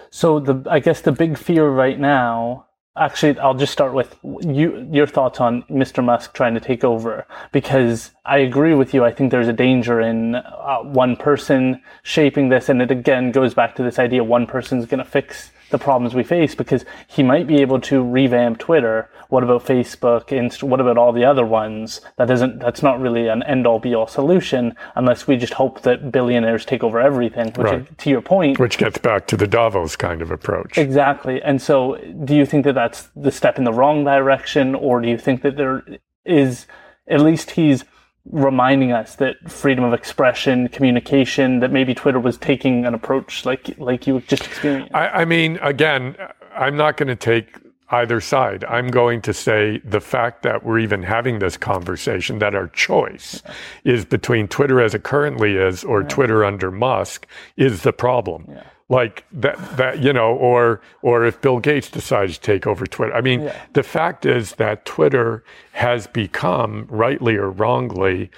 So 0.09 0.39
the 0.39 0.63
I 0.69 0.79
guess 0.79 1.01
the 1.01 1.11
big 1.11 1.37
fear 1.37 1.67
right 1.69 1.99
now 1.99 2.67
Actually, 2.95 3.39
I'll 3.39 3.55
just 3.55 3.73
start 3.73 3.93
with 3.93 4.15
you, 4.23 4.87
your 4.91 5.07
thoughts 5.07 5.39
on 5.39 5.63
Mr. 5.63 6.03
Musk 6.03 6.35
trying 6.35 6.53
to 6.53 6.59
take 6.59 6.83
over, 6.83 7.25
because 7.51 8.11
I 8.23 8.37
agree 8.37 8.75
with 8.75 8.93
you. 8.93 9.03
I 9.03 9.11
think 9.11 9.31
there's 9.31 9.47
a 9.47 9.53
danger 9.53 9.99
in 9.99 10.35
uh, 10.35 10.77
one 10.83 11.15
person 11.15 11.81
shaping 12.03 12.49
this, 12.49 12.69
and 12.69 12.83
it 12.83 12.91
again 12.91 13.31
goes 13.31 13.55
back 13.55 13.75
to 13.77 13.83
this 13.83 13.97
idea: 13.97 14.23
one 14.23 14.45
person's 14.45 14.85
going 14.85 15.03
to 15.03 15.09
fix 15.09 15.49
the 15.73 15.77
problems 15.77 16.15
we 16.15 16.23
face 16.23 16.55
because 16.55 16.85
he 17.07 17.21
might 17.21 17.47
be 17.47 17.57
able 17.59 17.81
to 17.81 18.01
revamp 18.01 18.59
Twitter. 18.59 19.09
What 19.27 19.43
about 19.43 19.65
Facebook? 19.65 20.31
Inst- 20.31 20.63
what 20.63 20.79
about 20.79 20.97
all 20.97 21.11
the 21.11 21.25
other 21.25 21.45
ones? 21.45 21.99
That 22.17 22.31
isn't. 22.31 22.59
That's 22.59 22.81
not 22.81 23.01
really 23.01 23.27
an 23.27 23.43
end 23.43 23.67
all 23.67 23.79
be 23.79 23.93
all 23.93 24.07
solution 24.07 24.75
unless 24.95 25.27
we 25.27 25.35
just 25.35 25.53
hope 25.53 25.81
that 25.81 26.11
billionaires 26.11 26.63
take 26.63 26.83
over 26.83 27.01
everything. 27.01 27.47
Which, 27.47 27.67
right. 27.67 27.97
to 27.97 28.09
your 28.09 28.21
point, 28.21 28.59
which 28.59 28.77
gets 28.77 28.97
back 28.99 29.27
to 29.27 29.35
the 29.35 29.47
Davos 29.47 29.97
kind 29.97 30.21
of 30.21 30.31
approach. 30.31 30.77
Exactly. 30.77 31.41
And 31.41 31.61
so, 31.61 31.97
do 32.23 32.35
you 32.35 32.45
think 32.45 32.63
that 32.63 32.75
that's 32.75 33.09
the 33.15 33.31
step 33.31 33.57
in 33.57 33.65
the 33.65 33.73
wrong 33.73 34.05
direction, 34.05 34.75
or 34.75 35.01
do 35.01 35.09
you 35.09 35.17
think 35.17 35.41
that 35.41 35.57
there 35.57 35.83
is 36.23 36.67
at 37.07 37.19
least 37.19 37.51
he's 37.51 37.83
reminding 38.31 38.91
us 38.91 39.15
that 39.15 39.51
freedom 39.51 39.83
of 39.83 39.93
expression, 39.93 40.67
communication, 40.69 41.59
that 41.59 41.71
maybe 41.71 41.93
Twitter 41.93 42.19
was 42.19 42.37
taking 42.37 42.85
an 42.85 42.93
approach 42.93 43.45
like 43.45 43.77
like 43.79 44.07
you 44.07 44.21
just 44.21 44.45
experienced. 44.45 44.93
I, 44.95 45.07
I 45.09 45.25
mean, 45.25 45.57
again, 45.61 46.15
I'm 46.55 46.77
not 46.77 46.97
going 46.97 47.09
to 47.09 47.15
take 47.15 47.57
either 47.89 48.21
side. 48.21 48.63
I'm 48.65 48.87
going 48.87 49.21
to 49.21 49.33
say 49.33 49.79
the 49.83 49.99
fact 49.99 50.41
that 50.43 50.63
we're 50.63 50.79
even 50.79 51.03
having 51.03 51.39
this 51.39 51.57
conversation, 51.57 52.39
that 52.39 52.55
our 52.55 52.67
choice 52.69 53.43
yeah. 53.45 53.93
is 53.93 54.05
between 54.05 54.47
Twitter 54.47 54.81
as 54.81 54.95
it 54.95 55.03
currently 55.03 55.57
is 55.57 55.83
or 55.83 56.01
yeah. 56.01 56.07
Twitter 56.07 56.43
under 56.43 56.71
Musk, 56.71 57.27
is 57.57 57.83
the 57.83 57.93
problem. 57.93 58.45
Yeah 58.49 58.63
like 58.93 59.25
that 59.31 59.57
that 59.77 60.01
you 60.01 60.13
know 60.13 60.33
or 60.35 60.79
or 61.01 61.25
if 61.25 61.41
bill 61.41 61.59
gates 61.59 61.89
decides 61.89 62.37
to 62.37 62.41
take 62.41 62.67
over 62.67 62.85
twitter 62.85 63.13
i 63.13 63.21
mean 63.21 63.41
yeah. 63.41 63.65
the 63.73 63.83
fact 63.83 64.25
is 64.25 64.55
that 64.55 64.85
twitter 64.85 65.43
has 65.71 66.07
become 66.07 66.85
rightly 66.89 67.35
or 67.35 67.49
wrongly 67.49 68.29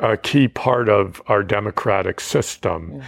a 0.00 0.16
key 0.16 0.48
part 0.48 0.88
of 0.88 1.20
our 1.26 1.42
democratic 1.42 2.20
system 2.20 2.92
yeah. 2.94 3.04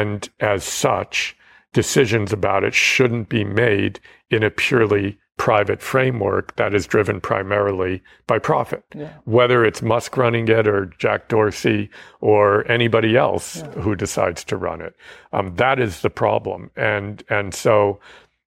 and 0.00 0.28
as 0.40 0.64
such 0.64 1.36
decisions 1.72 2.32
about 2.32 2.64
it 2.64 2.74
shouldn't 2.74 3.28
be 3.28 3.44
made 3.44 4.00
in 4.30 4.42
a 4.42 4.50
purely 4.50 5.18
private 5.40 5.80
framework 5.80 6.54
that 6.56 6.74
is 6.74 6.86
driven 6.86 7.18
primarily 7.18 8.02
by 8.26 8.38
profit. 8.38 8.84
Yeah. 8.94 9.14
Whether 9.24 9.64
it's 9.64 9.80
Musk 9.80 10.18
running 10.18 10.46
it 10.48 10.68
or 10.68 10.92
Jack 10.98 11.28
Dorsey 11.28 11.88
or 12.20 12.70
anybody 12.70 13.16
else 13.16 13.56
yeah. 13.56 13.70
who 13.80 13.96
decides 13.96 14.44
to 14.44 14.58
run 14.58 14.82
it, 14.82 14.94
um, 15.32 15.56
that 15.56 15.80
is 15.80 16.02
the 16.02 16.10
problem. 16.10 16.70
And 16.76 17.24
and 17.30 17.54
so 17.54 18.00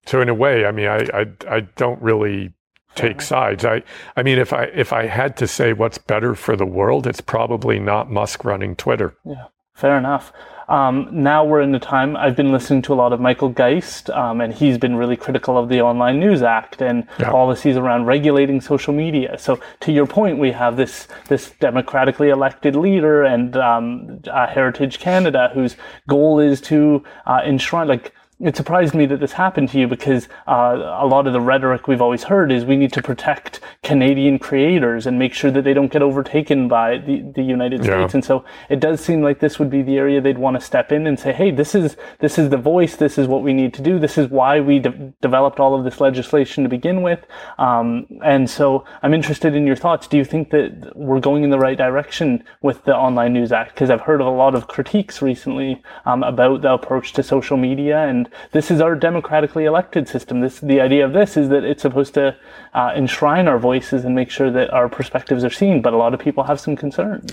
so 0.05 0.21
in 0.21 0.29
a 0.29 0.35
way, 0.35 0.67
I 0.67 0.71
mean, 0.71 0.87
I 0.87 1.07
I, 1.21 1.25
I 1.49 1.59
don't 1.77 1.99
really 1.99 2.53
take 2.93 3.21
sides. 3.21 3.65
I 3.65 3.81
I 4.15 4.21
mean, 4.21 4.37
if 4.37 4.53
I 4.53 4.65
if 4.65 4.93
I 4.93 5.07
had 5.07 5.35
to 5.37 5.47
say 5.47 5.73
what's 5.73 5.97
better 5.97 6.35
for 6.35 6.55
the 6.55 6.67
world, 6.67 7.07
it's 7.07 7.21
probably 7.21 7.79
not 7.79 8.11
Musk 8.11 8.45
running 8.45 8.75
Twitter. 8.75 9.15
Yeah, 9.25 9.47
fair 9.73 9.97
enough. 9.97 10.31
Um, 10.69 11.09
now 11.11 11.43
we're 11.43 11.61
in 11.61 11.71
the 11.71 11.79
time 11.79 12.15
I've 12.15 12.35
been 12.35 12.51
listening 12.51 12.81
to 12.83 12.93
a 12.93 12.95
lot 12.95 13.13
of 13.13 13.19
Michael 13.19 13.49
Geist, 13.49 14.09
um, 14.09 14.41
and 14.41 14.53
he's 14.53 14.77
been 14.77 14.95
really 14.95 15.15
critical 15.15 15.57
of 15.57 15.69
the 15.69 15.81
Online 15.81 16.19
News 16.19 16.41
Act 16.41 16.81
and 16.81 17.07
yeah. 17.19 17.29
policies 17.29 17.77
around 17.77 18.05
regulating 18.05 18.61
social 18.61 18.93
media. 18.93 19.37
So, 19.37 19.59
to 19.81 19.91
your 19.91 20.05
point, 20.05 20.37
we 20.37 20.51
have 20.51 20.77
this 20.77 21.07
this 21.27 21.51
democratically 21.59 22.29
elected 22.29 22.75
leader 22.75 23.23
and 23.23 23.55
um, 23.57 24.21
uh, 24.27 24.47
Heritage 24.47 24.99
Canada, 24.99 25.51
whose 25.53 25.75
goal 26.07 26.39
is 26.39 26.61
to 26.61 27.03
uh, 27.25 27.41
enshrine 27.45 27.87
like 27.87 28.13
it 28.39 28.57
surprised 28.57 28.93
me 28.93 29.05
that 29.05 29.19
this 29.19 29.33
happened 29.33 29.69
to 29.69 29.79
you 29.79 29.87
because 29.87 30.27
uh, 30.47 30.97
a 30.99 31.05
lot 31.05 31.27
of 31.27 31.33
the 31.33 31.41
rhetoric 31.41 31.87
we've 31.87 32.01
always 32.01 32.23
heard 32.23 32.51
is 32.51 32.65
we 32.65 32.75
need 32.75 32.91
to 32.93 33.01
protect 33.01 33.59
Canadian 33.83 34.39
creators 34.39 35.05
and 35.05 35.19
make 35.19 35.33
sure 35.33 35.51
that 35.51 35.63
they 35.63 35.73
don't 35.73 35.91
get 35.91 36.01
overtaken 36.01 36.67
by 36.67 36.97
the, 36.97 37.21
the 37.35 37.43
United 37.43 37.85
yeah. 37.85 37.99
States. 38.01 38.13
And 38.15 38.25
so 38.25 38.43
it 38.69 38.79
does 38.79 39.01
seem 39.01 39.21
like 39.21 39.39
this 39.39 39.59
would 39.59 39.69
be 39.69 39.81
the 39.81 39.97
area 39.97 40.19
they'd 40.19 40.37
want 40.37 40.59
to 40.59 40.61
step 40.61 40.91
in 40.91 41.07
and 41.07 41.19
say, 41.19 41.31
hey, 41.31 41.51
this 41.51 41.75
is 41.75 41.95
this 42.19 42.37
is 42.37 42.49
the 42.49 42.57
voice. 42.57 42.95
This 42.95 43.17
is 43.17 43.27
what 43.27 43.43
we 43.43 43.53
need 43.53 43.73
to 43.75 43.81
do. 43.81 43.99
This 43.99 44.17
is 44.17 44.29
why 44.29 44.59
we 44.59 44.79
de- 44.79 45.13
developed 45.21 45.59
all 45.59 45.75
of 45.77 45.83
this 45.83 46.01
legislation 46.01 46.63
to 46.63 46.69
begin 46.69 47.01
with. 47.01 47.25
Um, 47.59 48.07
and 48.23 48.49
so 48.49 48.83
I'm 49.03 49.13
interested 49.13 49.55
in 49.55 49.65
your 49.67 49.75
thoughts. 49.75 50.07
Do 50.07 50.17
you 50.17 50.25
think 50.25 50.49
that 50.49 50.93
we're 50.95 51.19
going 51.19 51.43
in 51.43 51.49
the 51.49 51.59
right 51.59 51.77
direction 51.77 52.43
with 52.61 52.83
the 52.83 52.95
Online 52.95 53.33
News 53.33 53.51
Act? 53.51 53.73
Because 53.73 53.89
I've 53.89 54.01
heard 54.01 54.21
of 54.21 54.27
a 54.27 54.31
lot 54.31 54.55
of 54.55 54.67
critiques 54.67 55.21
recently 55.21 55.81
um, 56.05 56.23
about 56.23 56.61
the 56.61 56.73
approach 56.73 57.13
to 57.13 57.23
social 57.23 57.57
media 57.57 57.99
and 57.99 58.22
this 58.51 58.71
is 58.71 58.81
our 58.81 58.95
democratically 58.95 59.65
elected 59.65 60.07
system. 60.07 60.41
This 60.41 60.59
the 60.59 60.81
idea 60.81 61.05
of 61.05 61.13
this 61.13 61.37
is 61.37 61.49
that 61.49 61.63
it's 61.63 61.81
supposed 61.81 62.13
to 62.15 62.35
uh, 62.73 62.91
enshrine 62.95 63.47
our 63.47 63.59
voices 63.59 64.05
and 64.05 64.15
make 64.15 64.29
sure 64.29 64.51
that 64.51 64.71
our 64.71 64.89
perspectives 64.89 65.43
are 65.43 65.49
seen. 65.49 65.81
But 65.81 65.93
a 65.93 65.97
lot 65.97 66.13
of 66.13 66.19
people 66.19 66.43
have 66.43 66.59
some 66.59 66.75
concerns. 66.75 67.31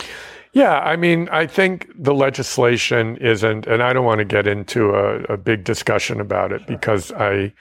Yeah, 0.52 0.80
I 0.80 0.96
mean, 0.96 1.28
I 1.30 1.46
think 1.46 1.90
the 1.96 2.14
legislation 2.14 3.16
isn't, 3.18 3.66
and 3.68 3.82
I 3.82 3.92
don't 3.92 4.04
want 4.04 4.18
to 4.18 4.24
get 4.24 4.48
into 4.48 4.90
a, 4.90 5.20
a 5.34 5.36
big 5.36 5.62
discussion 5.62 6.20
about 6.20 6.50
it 6.50 6.62
sure. 6.62 6.66
because 6.76 7.12
I 7.12 7.52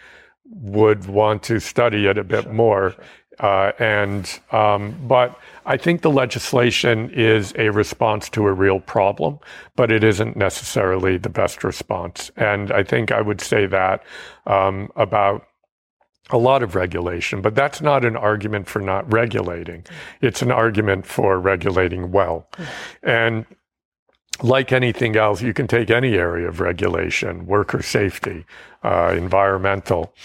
would 0.45 1.05
want 1.05 1.43
to 1.43 1.59
study 1.59 2.07
it 2.07 2.17
a 2.17 2.23
bit 2.23 2.45
sure, 2.45 2.53
more. 2.53 2.91
Sure. 2.91 3.05
Uh, 3.39 3.71
and 3.79 4.39
um, 4.51 4.95
but 5.07 5.39
I 5.69 5.77
think 5.77 6.01
the 6.01 6.09
legislation 6.09 7.11
is 7.11 7.53
a 7.55 7.69
response 7.69 8.27
to 8.31 8.47
a 8.47 8.53
real 8.53 8.79
problem, 8.79 9.37
but 9.75 9.91
it 9.91 10.03
isn't 10.03 10.35
necessarily 10.35 11.19
the 11.19 11.29
best 11.29 11.63
response. 11.63 12.31
And 12.35 12.71
I 12.71 12.81
think 12.81 13.11
I 13.11 13.21
would 13.21 13.39
say 13.39 13.67
that 13.67 14.03
um, 14.47 14.91
about 14.95 15.45
a 16.31 16.39
lot 16.39 16.63
of 16.63 16.73
regulation, 16.73 17.43
but 17.43 17.53
that's 17.53 17.81
not 17.81 18.03
an 18.03 18.17
argument 18.17 18.67
for 18.67 18.79
not 18.81 19.13
regulating. 19.13 19.85
It's 20.21 20.41
an 20.41 20.51
argument 20.51 21.05
for 21.05 21.39
regulating 21.39 22.11
well. 22.11 22.49
And 23.03 23.45
like 24.41 24.71
anything 24.71 25.15
else, 25.15 25.39
you 25.39 25.53
can 25.53 25.67
take 25.67 25.91
any 25.91 26.15
area 26.15 26.47
of 26.47 26.61
regulation, 26.61 27.45
worker 27.45 27.83
safety, 27.83 28.43
uh, 28.83 29.13
environmental, 29.15 30.15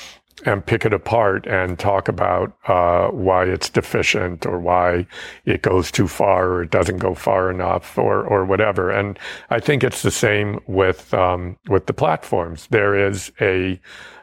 and 0.45 0.65
pick 0.65 0.85
it 0.85 0.93
apart 0.93 1.47
and 1.47 1.79
talk 1.79 2.09
about 2.09 2.57
uh, 2.67 3.09
why 3.09 3.45
it's 3.45 3.71
deficient 3.71 4.45
or 4.45 4.59
why 4.59 5.07
it 5.45 5.63
goes 5.63 5.91
too 5.91 6.09
far 6.09 6.49
or 6.49 6.63
it 6.63 6.71
doesn't 6.71 6.99
go 6.99 7.15
far 7.15 7.51
enough 7.51 7.97
or 7.97 8.25
or 8.27 8.45
whatever. 8.45 8.91
And 8.91 9.19
I 9.51 9.61
think 9.61 9.85
it's 9.85 10.03
the 10.03 10.11
same 10.11 10.61
with 10.67 11.15
um, 11.15 11.57
with 11.69 11.87
the 11.87 11.95
platforms. 11.95 12.67
There 12.71 12.97
is 12.97 13.33
a, 13.41 13.81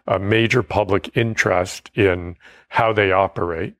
a 0.08 0.20
major 0.20 0.64
public 0.64 1.16
interest 1.16 1.90
in 1.96 2.36
how 2.70 2.94
they 2.94 3.12
operate, 3.12 3.76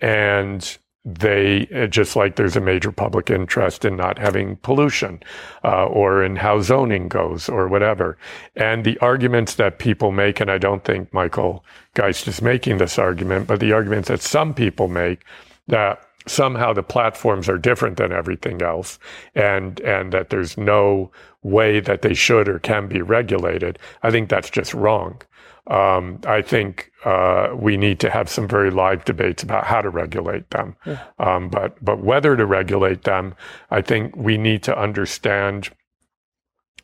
and 0.00 0.78
they 1.04 1.66
just 1.90 2.14
like 2.14 2.36
there's 2.36 2.56
a 2.56 2.60
major 2.60 2.92
public 2.92 3.28
interest 3.28 3.84
in 3.84 3.96
not 3.96 4.18
having 4.18 4.56
pollution 4.56 5.20
uh, 5.64 5.86
or 5.86 6.22
in 6.22 6.36
how 6.36 6.60
zoning 6.60 7.08
goes 7.08 7.48
or 7.48 7.66
whatever. 7.66 8.16
And 8.54 8.84
the 8.84 8.98
arguments 8.98 9.56
that 9.56 9.78
people 9.78 10.12
make 10.12 10.40
and 10.40 10.50
i 10.50 10.58
don't 10.58 10.84
think 10.84 11.12
michael 11.12 11.64
geist 11.94 12.28
is 12.28 12.40
making 12.42 12.78
this 12.78 12.98
argument 12.98 13.46
but 13.46 13.60
the 13.60 13.72
arguments 13.72 14.08
that 14.08 14.22
some 14.22 14.54
people 14.54 14.88
make 14.88 15.24
that 15.68 16.00
somehow 16.26 16.72
the 16.72 16.82
platforms 16.82 17.48
are 17.48 17.58
different 17.58 17.96
than 17.96 18.12
everything 18.12 18.62
else 18.62 18.98
and 19.34 19.80
and 19.80 20.12
that 20.12 20.30
there's 20.30 20.56
no 20.56 21.10
way 21.42 21.80
that 21.80 22.02
they 22.02 22.14
should 22.14 22.48
or 22.48 22.58
can 22.58 22.86
be 22.86 23.02
regulated 23.02 23.78
i 24.02 24.10
think 24.10 24.28
that's 24.28 24.50
just 24.50 24.72
wrong 24.72 25.20
um, 25.68 26.20
I 26.26 26.42
think 26.42 26.90
uh, 27.04 27.50
we 27.54 27.76
need 27.76 28.00
to 28.00 28.10
have 28.10 28.28
some 28.28 28.48
very 28.48 28.70
live 28.70 29.04
debates 29.04 29.42
about 29.42 29.64
how 29.64 29.80
to 29.80 29.90
regulate 29.90 30.50
them. 30.50 30.76
Yeah. 30.84 31.04
Um, 31.18 31.48
but 31.48 31.82
but 31.84 32.02
whether 32.02 32.36
to 32.36 32.44
regulate 32.44 33.04
them, 33.04 33.34
I 33.70 33.80
think 33.80 34.16
we 34.16 34.36
need 34.36 34.62
to 34.64 34.76
understand 34.76 35.70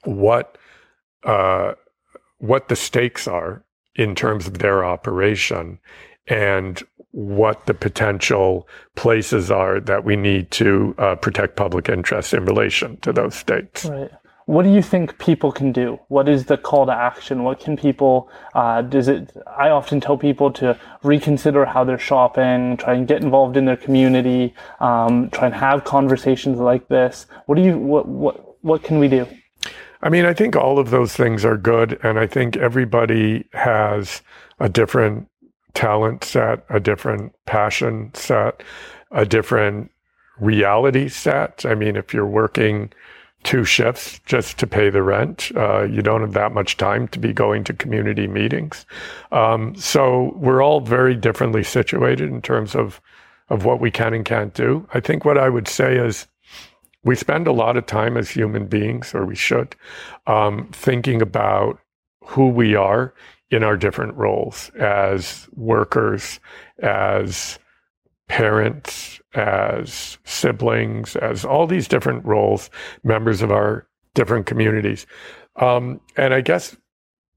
what 0.04 0.56
uh, 1.24 1.72
what 2.38 2.68
the 2.68 2.76
stakes 2.76 3.26
are 3.26 3.64
in 3.96 4.14
terms 4.14 4.46
of 4.46 4.58
their 4.58 4.84
operation 4.84 5.80
and 6.28 6.80
what 7.10 7.66
the 7.66 7.74
potential 7.74 8.68
places 8.94 9.50
are 9.50 9.80
that 9.80 10.04
we 10.04 10.14
need 10.14 10.52
to 10.52 10.94
uh, 10.98 11.16
protect 11.16 11.56
public 11.56 11.88
interest 11.88 12.32
in 12.32 12.44
relation 12.44 12.96
to 12.98 13.12
those 13.12 13.34
states. 13.34 13.86
Right 13.86 14.12
what 14.48 14.62
do 14.62 14.72
you 14.72 14.80
think 14.80 15.18
people 15.18 15.52
can 15.52 15.72
do? 15.72 16.00
What 16.08 16.26
is 16.26 16.46
the 16.46 16.56
call 16.56 16.86
to 16.86 16.92
action? 16.92 17.44
What 17.44 17.60
can 17.60 17.76
people, 17.76 18.30
uh, 18.54 18.80
does 18.80 19.06
it, 19.06 19.30
I 19.46 19.68
often 19.68 20.00
tell 20.00 20.16
people 20.16 20.50
to 20.52 20.80
reconsider 21.02 21.66
how 21.66 21.84
they're 21.84 21.98
shopping, 21.98 22.78
try 22.78 22.94
and 22.94 23.06
get 23.06 23.22
involved 23.22 23.58
in 23.58 23.66
their 23.66 23.76
community, 23.76 24.54
um, 24.80 25.28
try 25.28 25.48
and 25.48 25.54
have 25.54 25.84
conversations 25.84 26.58
like 26.58 26.88
this. 26.88 27.26
What 27.44 27.56
do 27.56 27.62
you, 27.62 27.76
what, 27.76 28.08
what, 28.08 28.64
what 28.64 28.82
can 28.82 28.98
we 28.98 29.06
do? 29.06 29.28
I 30.00 30.08
mean, 30.08 30.24
I 30.24 30.32
think 30.32 30.56
all 30.56 30.78
of 30.78 30.88
those 30.88 31.12
things 31.12 31.44
are 31.44 31.58
good. 31.58 32.00
And 32.02 32.18
I 32.18 32.26
think 32.26 32.56
everybody 32.56 33.44
has 33.52 34.22
a 34.60 34.70
different 34.70 35.28
talent 35.74 36.24
set, 36.24 36.64
a 36.70 36.80
different 36.80 37.34
passion 37.44 38.12
set, 38.14 38.62
a 39.10 39.26
different 39.26 39.90
reality 40.40 41.10
set. 41.10 41.66
I 41.66 41.74
mean, 41.74 41.96
if 41.96 42.14
you're 42.14 42.24
working, 42.24 42.94
two 43.44 43.64
shifts 43.64 44.20
just 44.26 44.58
to 44.58 44.66
pay 44.66 44.90
the 44.90 45.02
rent. 45.02 45.50
Uh, 45.56 45.84
you 45.84 46.02
don't 46.02 46.20
have 46.20 46.32
that 46.32 46.52
much 46.52 46.76
time 46.76 47.08
to 47.08 47.18
be 47.18 47.32
going 47.32 47.64
to 47.64 47.72
community 47.72 48.26
meetings. 48.26 48.84
Um, 49.32 49.74
so 49.76 50.32
we're 50.36 50.62
all 50.62 50.80
very 50.80 51.14
differently 51.14 51.62
situated 51.62 52.28
in 52.28 52.42
terms 52.42 52.74
of 52.74 53.00
of 53.50 53.64
what 53.64 53.80
we 53.80 53.90
can 53.90 54.12
and 54.12 54.26
can't 54.26 54.52
do. 54.52 54.86
I 54.92 55.00
think 55.00 55.24
what 55.24 55.38
I 55.38 55.48
would 55.48 55.68
say 55.68 55.96
is 55.96 56.26
we 57.02 57.14
spend 57.14 57.46
a 57.46 57.52
lot 57.52 57.78
of 57.78 57.86
time 57.86 58.16
as 58.18 58.28
human 58.28 58.66
beings, 58.66 59.14
or 59.14 59.24
we 59.24 59.34
should, 59.34 59.74
um, 60.26 60.68
thinking 60.72 61.22
about 61.22 61.78
who 62.24 62.48
we 62.48 62.74
are 62.74 63.14
in 63.50 63.64
our 63.64 63.76
different 63.76 64.14
roles 64.14 64.70
as 64.78 65.48
workers, 65.54 66.40
as 66.80 67.58
parents, 68.28 69.17
as 69.34 70.18
siblings, 70.24 71.16
as 71.16 71.44
all 71.44 71.66
these 71.66 71.88
different 71.88 72.24
roles, 72.24 72.70
members 73.04 73.42
of 73.42 73.50
our 73.50 73.86
different 74.14 74.46
communities. 74.46 75.06
Um, 75.56 76.00
and 76.16 76.32
I 76.34 76.40
guess 76.40 76.76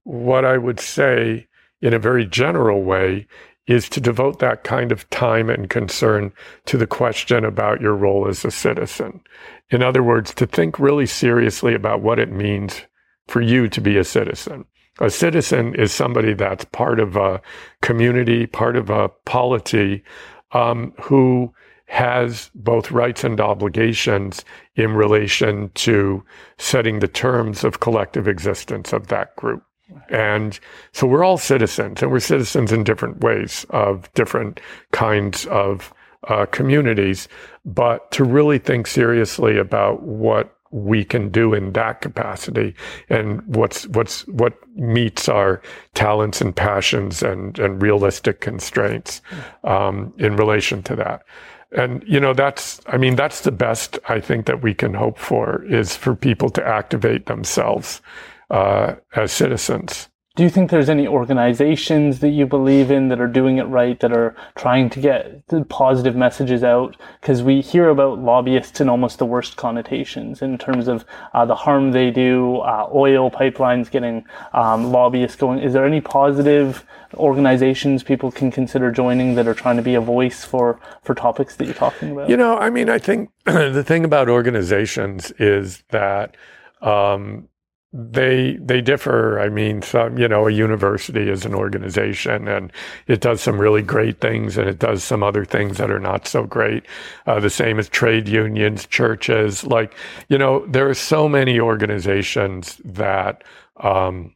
what 0.04 0.46
I 0.46 0.58
would 0.58 0.80
say 0.80 1.48
in 1.82 1.94
a 1.94 2.00
very 2.00 2.26
general 2.26 2.84
way 2.84 3.28
is 3.68 3.88
to 3.90 4.02
devote 4.02 4.40
that 4.40 4.64
kind 4.64 4.92
of 4.92 5.10
time 5.10 5.50
and 5.50 5.70
concern 5.70 6.34
to 6.66 6.78
the 6.78 6.88
question 6.88 7.46
about 7.46 7.82
your 7.82 7.96
role 7.96 8.28
as 8.28 8.44
a 8.44 8.52
citizen. 8.52 9.22
In 9.70 9.84
other 9.84 10.04
words, 10.04 10.34
to 10.36 10.48
think 10.48 10.80
really 10.80 11.06
seriously 11.06 11.74
about 11.74 12.02
what 12.02 12.20
it 12.20 12.32
means 12.32 12.82
for 13.28 13.42
you 13.42 13.70
to 13.70 13.82
be 13.82 13.98
a 13.98 14.04
citizen. 14.04 14.66
A 15.00 15.10
citizen 15.10 15.74
is 15.76 15.92
somebody 15.92 16.34
that's 16.34 16.66
part 16.66 17.00
of 17.00 17.16
a 17.16 17.42
community, 17.82 18.46
part 18.46 18.76
of 18.76 18.90
a 18.90 19.10
polity, 19.26 20.04
um, 20.52 20.94
who 21.02 21.54
has 21.92 22.50
both 22.56 22.90
rights 22.90 23.26
and 23.26 23.42
obligations 23.42 24.46
in 24.78 24.94
relation 24.94 25.70
to 25.74 26.24
setting 26.58 27.00
the 27.00 27.08
terms 27.08 27.66
of 27.66 27.82
collective 27.82 28.30
existence 28.30 28.94
of 28.94 29.08
that 29.08 29.36
group. 29.36 29.62
And 30.10 30.58
so 30.94 31.06
we're 31.06 31.26
all 31.26 31.38
citizens, 31.38 32.02
and 32.02 32.10
we're 32.10 32.22
citizens 32.22 32.72
in 32.72 32.86
different 32.86 33.20
ways 33.20 33.66
of 33.72 34.10
different 34.14 34.62
kinds 34.94 35.46
of 35.48 35.94
uh, 36.30 36.46
communities. 36.46 37.28
But 37.66 38.10
to 38.12 38.24
really 38.24 38.58
think 38.58 38.88
seriously 38.88 39.58
about 39.58 40.02
what 40.02 40.56
we 40.72 41.04
can 41.04 41.28
do 41.28 41.54
in 41.54 41.74
that 41.74 42.00
capacity 42.00 42.74
and 43.10 43.42
what's 43.54 43.86
what's 43.88 44.26
what 44.30 44.54
meets 44.78 45.28
our 45.28 45.62
talents 45.94 46.40
and 46.40 46.56
passions 46.56 47.22
and 47.22 47.60
and 47.60 47.82
realistic 47.82 48.40
constraints 48.40 49.22
um, 49.66 50.14
in 50.20 50.38
relation 50.38 50.82
to 50.84 50.96
that 50.96 51.24
and 51.72 52.04
you 52.08 52.20
know 52.20 52.34
that's 52.34 52.82
i 52.88 52.98
mean 52.98 53.16
that's 53.16 53.42
the 53.42 53.52
best 53.52 54.00
i 54.10 54.20
think 54.20 54.46
that 54.46 54.62
we 54.62 54.74
can 54.74 54.94
hope 54.94 55.18
for 55.18 55.64
is 55.66 55.96
for 55.96 56.16
people 56.16 56.50
to 56.50 56.66
activate 56.66 57.26
themselves 57.26 58.02
uh, 58.50 58.96
as 59.16 59.32
citizens 59.32 60.10
do 60.38 60.44
you 60.44 60.50
think 60.50 60.70
there's 60.70 60.88
any 60.90 61.06
organizations 61.06 62.20
that 62.20 62.30
you 62.30 62.46
believe 62.46 62.90
in 62.90 63.10
that 63.10 63.20
are 63.20 63.28
doing 63.28 63.58
it 63.58 63.64
right, 63.64 64.00
that 64.00 64.14
are 64.14 64.34
trying 64.56 64.90
to 64.92 65.02
get 65.02 65.46
the 65.50 65.66
positive 65.66 66.16
messages 66.16 66.64
out? 66.64 66.96
Because 67.20 67.44
we 67.44 67.60
hear 67.60 67.90
about 67.90 68.20
lobbyists 68.20 68.80
in 68.80 68.88
almost 68.88 69.20
the 69.20 69.26
worst 69.26 69.58
connotations 69.58 70.42
in 70.42 70.58
terms 70.58 70.88
of 70.88 71.04
uh, 71.34 71.46
the 71.46 71.56
harm 71.56 71.92
they 71.92 72.12
do, 72.12 72.60
uh, 72.60 72.90
oil 72.94 73.30
pipelines 73.30 73.92
getting 73.92 74.24
um, 74.54 74.94
lobbyists 74.94 75.36
going. 75.36 75.60
Is 75.60 75.74
there 75.74 75.86
any 75.86 76.00
positive 76.00 76.86
organizations 77.16 78.02
people 78.02 78.32
can 78.32 78.52
consider 78.52 78.90
joining 78.90 79.36
that 79.36 79.50
are 79.50 79.54
trying 79.54 79.76
to 79.76 79.84
be 79.84 79.96
a 79.96 80.02
voice 80.02 80.46
for, 80.46 80.80
for 81.04 81.14
topics 81.14 81.58
that 81.58 81.66
you're 81.66 81.74
talking 81.74 82.12
about? 82.12 82.30
You 82.30 82.38
know, 82.38 82.58
I 82.58 82.70
mean, 82.70 82.90
I 82.90 83.00
think 83.00 83.32
the 83.46 83.84
thing 83.84 84.06
about 84.06 84.30
organizations 84.30 85.32
is 85.32 85.84
that 85.90 86.38
um, 86.82 87.50
they 87.94 88.58
they 88.62 88.82
differ. 88.82 89.40
I 89.40 89.50
mean, 89.50 89.82
some 89.82 90.18
you 90.18 90.28
know, 90.28 90.48
a 90.48 90.52
university 90.52 91.30
is 91.30 91.46
an 91.46 91.54
organization, 91.54 92.48
and 92.48 92.72
it 93.08 93.20
does 93.22 93.42
some 93.42 93.60
really 93.60 93.82
great 93.82 94.22
things, 94.22 94.58
and 94.58 94.70
it 94.70 94.80
does 94.80 95.04
some 95.04 95.24
other 95.24 95.44
things 95.44 95.78
that 95.78 95.92
are 95.92 96.00
not 96.00 96.28
so 96.28 96.44
great. 96.46 96.86
Uh, 97.26 97.40
the 97.40 97.50
same 97.50 97.80
as 97.80 97.90
trade 97.90 98.28
unions, 98.30 98.86
churches. 98.86 99.66
Like 99.66 99.94
you 100.30 100.38
know, 100.38 100.66
there 100.68 100.90
are 100.90 100.94
so 100.94 101.28
many 101.28 101.60
organizations 101.60 102.80
that. 102.86 103.44
Um, 103.78 104.36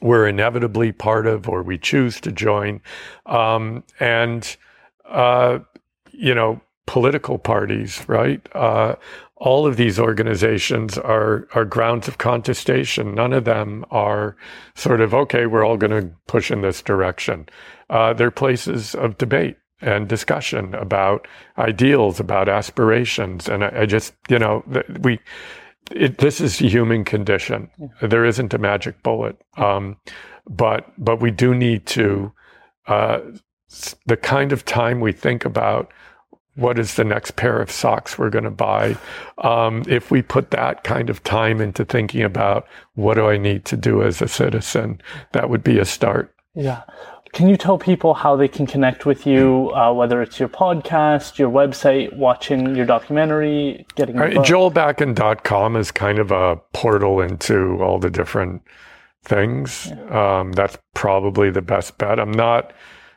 we're 0.00 0.26
inevitably 0.26 0.92
part 0.92 1.26
of, 1.26 1.48
or 1.48 1.62
we 1.62 1.78
choose 1.78 2.20
to 2.20 2.30
join, 2.30 2.82
um, 3.24 3.82
and 4.00 4.56
uh, 5.08 5.60
you 6.12 6.34
know, 6.34 6.60
political 6.86 7.38
parties, 7.38 8.06
right? 8.08 8.46
Uh, 8.54 8.96
all 9.36 9.66
of 9.66 9.76
these 9.76 9.98
organizations 9.98 10.96
are 10.96 11.48
are 11.54 11.64
grounds 11.64 12.08
of 12.08 12.18
contestation. 12.18 13.14
None 13.14 13.32
of 13.32 13.44
them 13.44 13.84
are 13.90 14.36
sort 14.74 15.00
of 15.00 15.12
okay. 15.14 15.46
We're 15.46 15.64
all 15.64 15.76
going 15.76 15.90
to 15.90 16.10
push 16.26 16.50
in 16.50 16.60
this 16.60 16.82
direction. 16.82 17.48
Uh, 17.90 18.12
they're 18.12 18.30
places 18.30 18.94
of 18.94 19.18
debate 19.18 19.56
and 19.80 20.08
discussion 20.08 20.74
about 20.74 21.26
ideals, 21.58 22.20
about 22.20 22.48
aspirations, 22.48 23.48
and 23.48 23.64
I, 23.64 23.80
I 23.80 23.86
just 23.86 24.14
you 24.28 24.38
know 24.38 24.64
we. 25.00 25.18
It, 25.90 26.16
this 26.16 26.40
is 26.40 26.58
the 26.58 26.68
human 26.68 27.04
condition. 27.04 27.68
There 28.00 28.24
isn't 28.24 28.54
a 28.54 28.58
magic 28.58 29.02
bullet, 29.02 29.36
um, 29.58 29.98
but 30.48 30.92
but 30.96 31.20
we 31.20 31.30
do 31.30 31.54
need 31.54 31.84
to 31.86 32.32
uh, 32.86 33.20
the 34.06 34.16
kind 34.16 34.52
of 34.52 34.64
time 34.64 35.00
we 35.00 35.12
think 35.12 35.44
about 35.44 35.92
what 36.56 36.78
is 36.78 36.94
the 36.94 37.04
next 37.04 37.36
pair 37.36 37.60
of 37.60 37.70
socks 37.70 38.18
we're 38.18 38.30
going 38.30 38.44
to 38.44 38.50
buy? 38.50 38.96
Um, 39.38 39.82
if 39.88 40.10
we 40.10 40.22
put 40.22 40.50
that 40.50 40.84
kind 40.84 41.10
of 41.10 41.22
time 41.24 41.60
into 41.60 41.84
thinking 41.84 42.22
about 42.22 42.66
what 42.94 43.14
do 43.14 43.28
I 43.28 43.36
need 43.36 43.64
to 43.66 43.76
do 43.76 44.02
as 44.02 44.22
a 44.22 44.28
citizen, 44.28 45.00
that 45.32 45.50
would 45.50 45.64
be 45.64 45.78
a 45.78 45.84
start. 45.84 46.34
Yeah. 46.54 46.82
Can 47.32 47.48
you 47.48 47.56
tell 47.56 47.78
people 47.78 48.14
how 48.14 48.36
they 48.36 48.46
can 48.46 48.64
connect 48.64 49.06
with 49.06 49.26
you, 49.26 49.72
uh, 49.74 49.92
whether 49.92 50.22
it's 50.22 50.38
your 50.38 50.48
podcast, 50.48 51.36
your 51.36 51.50
website, 51.50 52.16
watching 52.16 52.76
your 52.76 52.86
documentary, 52.86 53.84
getting 53.96 54.14
right, 54.16 54.36
JoelBakan.com 54.36 55.74
is 55.74 55.90
kind 55.90 56.20
of 56.20 56.30
a 56.30 56.56
portal 56.72 57.20
into 57.20 57.82
all 57.82 57.98
the 57.98 58.08
different 58.08 58.62
things. 59.24 59.90
Um, 60.10 60.52
that's 60.52 60.78
probably 60.94 61.50
the 61.50 61.62
best 61.62 61.98
bet. 61.98 62.20
I'm 62.20 62.30
not 62.30 62.72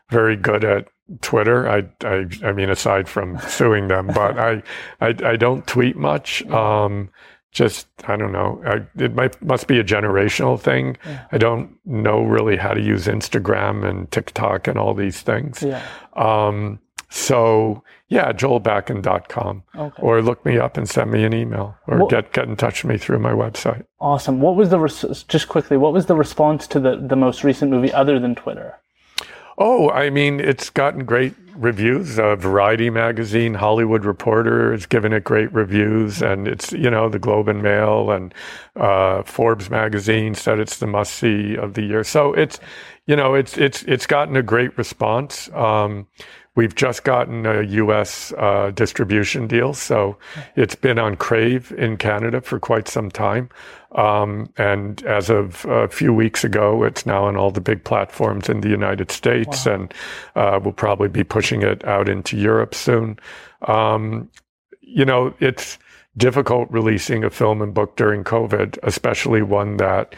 very 0.10 0.36
good 0.36 0.64
at 0.64 0.88
Twitter. 1.22 1.68
I, 1.70 1.84
I, 2.06 2.26
I 2.44 2.52
mean, 2.52 2.70
aside 2.70 3.08
from 3.08 3.40
suing 3.48 3.88
them, 3.88 4.08
but 4.08 4.38
I, 4.40 4.62
I, 5.02 5.16
I 5.24 5.36
don't 5.36 5.66
tweet 5.68 5.96
much. 5.96 6.46
Um, 6.48 7.10
just 7.52 7.88
I 8.08 8.18
don't 8.18 8.34
know. 8.34 8.62
I, 8.66 8.86
it 9.04 9.16
might 9.16 9.42
must 9.42 9.68
be 9.68 9.80
a 9.80 9.84
generational 9.84 10.60
thing. 10.60 10.98
Yeah. 11.06 11.26
I 11.32 11.38
don't 11.38 11.78
know 11.86 12.22
really 12.24 12.58
how 12.58 12.74
to 12.74 12.82
use 12.82 13.08
Instagram 13.08 13.88
and 13.88 14.12
TikTok 14.12 14.68
and 14.68 14.78
all 14.78 14.94
these 14.94 15.22
things. 15.22 15.64
Yeah. 15.64 15.82
Um, 16.14 16.80
so 17.10 17.84
yeah, 18.10 18.32
joelbakan.com 18.34 19.64
Okay. 19.76 20.02
or 20.02 20.22
look 20.22 20.46
me 20.46 20.58
up 20.60 20.78
and 20.78 20.88
send 20.90 21.10
me 21.12 21.24
an 21.24 21.34
email 21.34 21.76
or 21.88 22.00
Well- 22.00 22.08
get 22.08 22.32
get 22.34 22.48
in 22.48 22.56
touch 22.58 22.84
with 22.84 22.92
me 22.92 22.98
through 22.98 23.20
my 23.20 23.32
website. 23.32 23.86
Awesome. 24.00 24.40
What 24.42 24.56
was 24.56 24.70
the 24.70 24.80
res- 24.80 25.24
just 25.28 25.48
quickly? 25.48 25.78
What 25.78 25.94
was 25.94 26.06
the 26.06 26.16
response 26.16 26.68
to 26.68 26.80
the 26.80 26.98
the 26.98 27.16
most 27.16 27.44
recent 27.44 27.72
movie 27.72 27.92
other 27.94 28.20
than 28.20 28.36
Twitter? 28.36 28.76
Oh, 29.58 29.90
I 29.90 30.12
mean, 30.12 30.40
it's 30.40 30.70
gotten 30.70 31.04
great 31.04 31.34
reviews. 31.56 32.20
Uh, 32.20 32.36
Variety 32.36 32.92
magazine, 32.92 33.56
Hollywood 33.56 34.06
Reporter 34.06 34.72
has 34.72 34.86
given 34.86 35.14
it 35.14 35.24
great 35.24 35.52
reviews, 35.52 36.22
and 36.22 36.48
it's 36.48 36.72
you 36.74 36.92
know 36.92 37.10
the 37.10 37.18
Globe 37.18 37.48
and 37.48 37.64
Mail 37.64 38.12
and 38.12 38.34
uh, 38.76 39.24
Forbes 39.24 39.70
magazine 39.72 40.36
said 40.36 40.60
it's 40.60 40.78
the 40.78 40.86
must 40.86 41.14
see 41.16 41.56
of 41.58 41.74
the 41.74 41.82
year. 41.82 42.04
So 42.04 42.34
it's 42.34 42.60
you 43.08 43.16
know 43.16 43.34
it's 43.34 43.58
it's 43.58 43.82
it's 43.84 44.06
gotten 44.06 44.36
a 44.36 44.44
great 44.44 44.78
response. 44.78 45.50
Um, 45.54 46.06
we've 46.54 46.76
just 46.76 47.04
gotten 47.04 47.48
a 47.48 47.64
U.S. 47.64 48.32
Uh, 48.38 48.70
distribution 48.76 49.48
deal, 49.48 49.74
so 49.74 50.18
it's 50.56 50.76
been 50.76 51.00
on 51.00 51.16
Crave 51.16 51.72
in 51.72 51.98
Canada 51.98 52.42
for 52.42 52.60
quite 52.60 52.88
some 52.88 53.10
time. 53.10 53.50
Um, 53.94 54.52
and 54.58 55.02
as 55.06 55.30
of 55.30 55.66
a 55.66 55.88
few 55.88 56.14
weeks 56.14 56.44
ago, 56.44 56.84
it's 56.84 57.06
now 57.06 57.26
on 57.26 57.38
all 57.38 57.52
the 57.52 57.62
big 57.62 57.84
platforms 57.84 58.50
in 58.50 58.62
the 58.62 58.70
United 58.70 59.12
States, 59.12 59.66
and 59.66 59.94
uh, 60.36 60.60
we'll 60.62 60.74
probably 60.74 61.08
be 61.08 61.24
pushing 61.24 61.62
it 61.62 61.86
out 61.86 62.10
into 62.10 62.38
Europe 62.38 62.76
soon. 62.76 63.18
Um, 63.68 64.30
you 64.82 65.06
know, 65.06 65.34
it's 65.40 65.78
difficult 66.18 66.70
releasing 66.72 67.24
a 67.24 67.30
film 67.30 67.62
and 67.62 67.74
book 67.74 67.96
during 67.96 68.24
COVID, 68.24 68.78
especially 68.84 69.42
one 69.42 69.78
that 69.78 70.16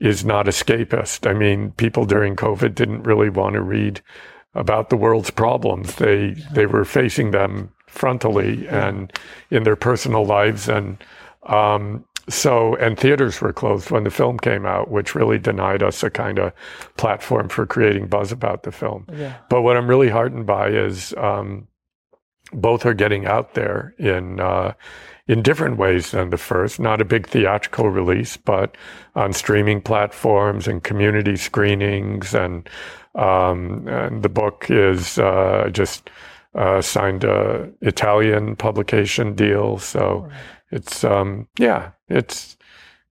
is 0.00 0.24
not 0.24 0.46
escapist. 0.46 1.28
I 1.30 1.32
mean, 1.32 1.70
people 1.72 2.04
during 2.04 2.34
COVID 2.34 2.74
didn't 2.74 3.04
really 3.04 3.30
want 3.30 3.54
to 3.54 3.62
read 3.62 4.00
about 4.54 4.90
the 4.90 4.96
world's 4.96 5.30
problems. 5.30 5.94
They 5.96 6.34
they 6.52 6.66
were 6.66 6.84
facing 6.84 7.30
them 7.30 7.72
frontally 7.88 8.70
and 8.72 9.12
in 9.50 9.62
their 9.62 9.76
personal 9.76 10.24
lives 10.24 10.68
and 10.68 10.96
um, 11.44 12.04
so 12.28 12.76
and 12.76 12.98
theaters 12.98 13.40
were 13.40 13.52
closed 13.52 13.90
when 13.90 14.04
the 14.04 14.10
film 14.10 14.38
came 14.38 14.64
out, 14.66 14.90
which 14.90 15.14
really 15.14 15.38
denied 15.38 15.82
us 15.82 16.02
a 16.02 16.10
kind 16.10 16.38
of 16.38 16.52
platform 16.96 17.48
for 17.48 17.66
creating 17.66 18.06
buzz 18.06 18.32
about 18.32 18.62
the 18.62 18.72
film. 18.72 19.06
Yeah. 19.12 19.36
But 19.48 19.62
what 19.62 19.76
I'm 19.76 19.88
really 19.88 20.08
heartened 20.08 20.46
by 20.46 20.68
is 20.68 21.14
um, 21.16 21.66
both 22.52 22.86
are 22.86 22.94
getting 22.94 23.26
out 23.26 23.54
there 23.54 23.94
in 23.98 24.40
uh, 24.40 24.74
in 25.26 25.42
different 25.42 25.78
ways 25.78 26.10
than 26.10 26.30
the 26.30 26.38
first. 26.38 26.78
Not 26.78 27.00
a 27.00 27.04
big 27.04 27.26
theatrical 27.26 27.88
release, 27.88 28.36
but 28.36 28.76
on 29.14 29.32
streaming 29.32 29.80
platforms 29.80 30.68
and 30.68 30.82
community 30.82 31.36
screenings, 31.36 32.34
and 32.34 32.68
um, 33.14 33.86
and 33.88 34.22
the 34.22 34.28
book 34.28 34.66
is 34.68 35.18
uh, 35.18 35.70
just 35.72 36.10
uh, 36.54 36.80
signed 36.82 37.24
a 37.24 37.70
Italian 37.80 38.56
publication 38.56 39.34
deal, 39.34 39.78
so 39.78 40.28
it's 40.70 41.04
um, 41.04 41.48
yeah, 41.58 41.90
it's 42.12 42.56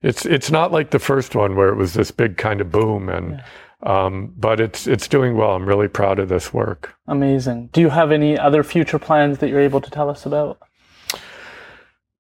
it's 0.02 0.26
it's 0.26 0.52
not 0.52 0.72
like 0.72 0.92
the 0.92 1.00
first 1.00 1.36
one 1.36 1.56
where 1.56 1.70
it 1.70 1.76
was 1.76 1.94
this 1.94 2.12
big 2.12 2.38
kind 2.38 2.62
of 2.62 2.72
boom 2.72 3.10
and. 3.10 3.44
Um, 3.84 4.32
but 4.38 4.60
it's 4.60 4.86
it's 4.86 5.08
doing 5.08 5.36
well. 5.36 5.56
I'm 5.56 5.66
really 5.66 5.88
proud 5.88 6.20
of 6.20 6.30
this 6.30 6.54
work. 6.54 6.94
Amazing. 7.08 7.72
Do 7.74 7.82
you 7.82 7.90
have 7.90 8.12
any 8.12 8.38
other 8.38 8.62
future 8.62 9.00
plans 9.00 9.40
that 9.40 9.50
you're 9.50 9.60
able 9.60 9.82
to 9.82 9.90
tell 9.90 10.08
us 10.08 10.24
about? 10.24 10.60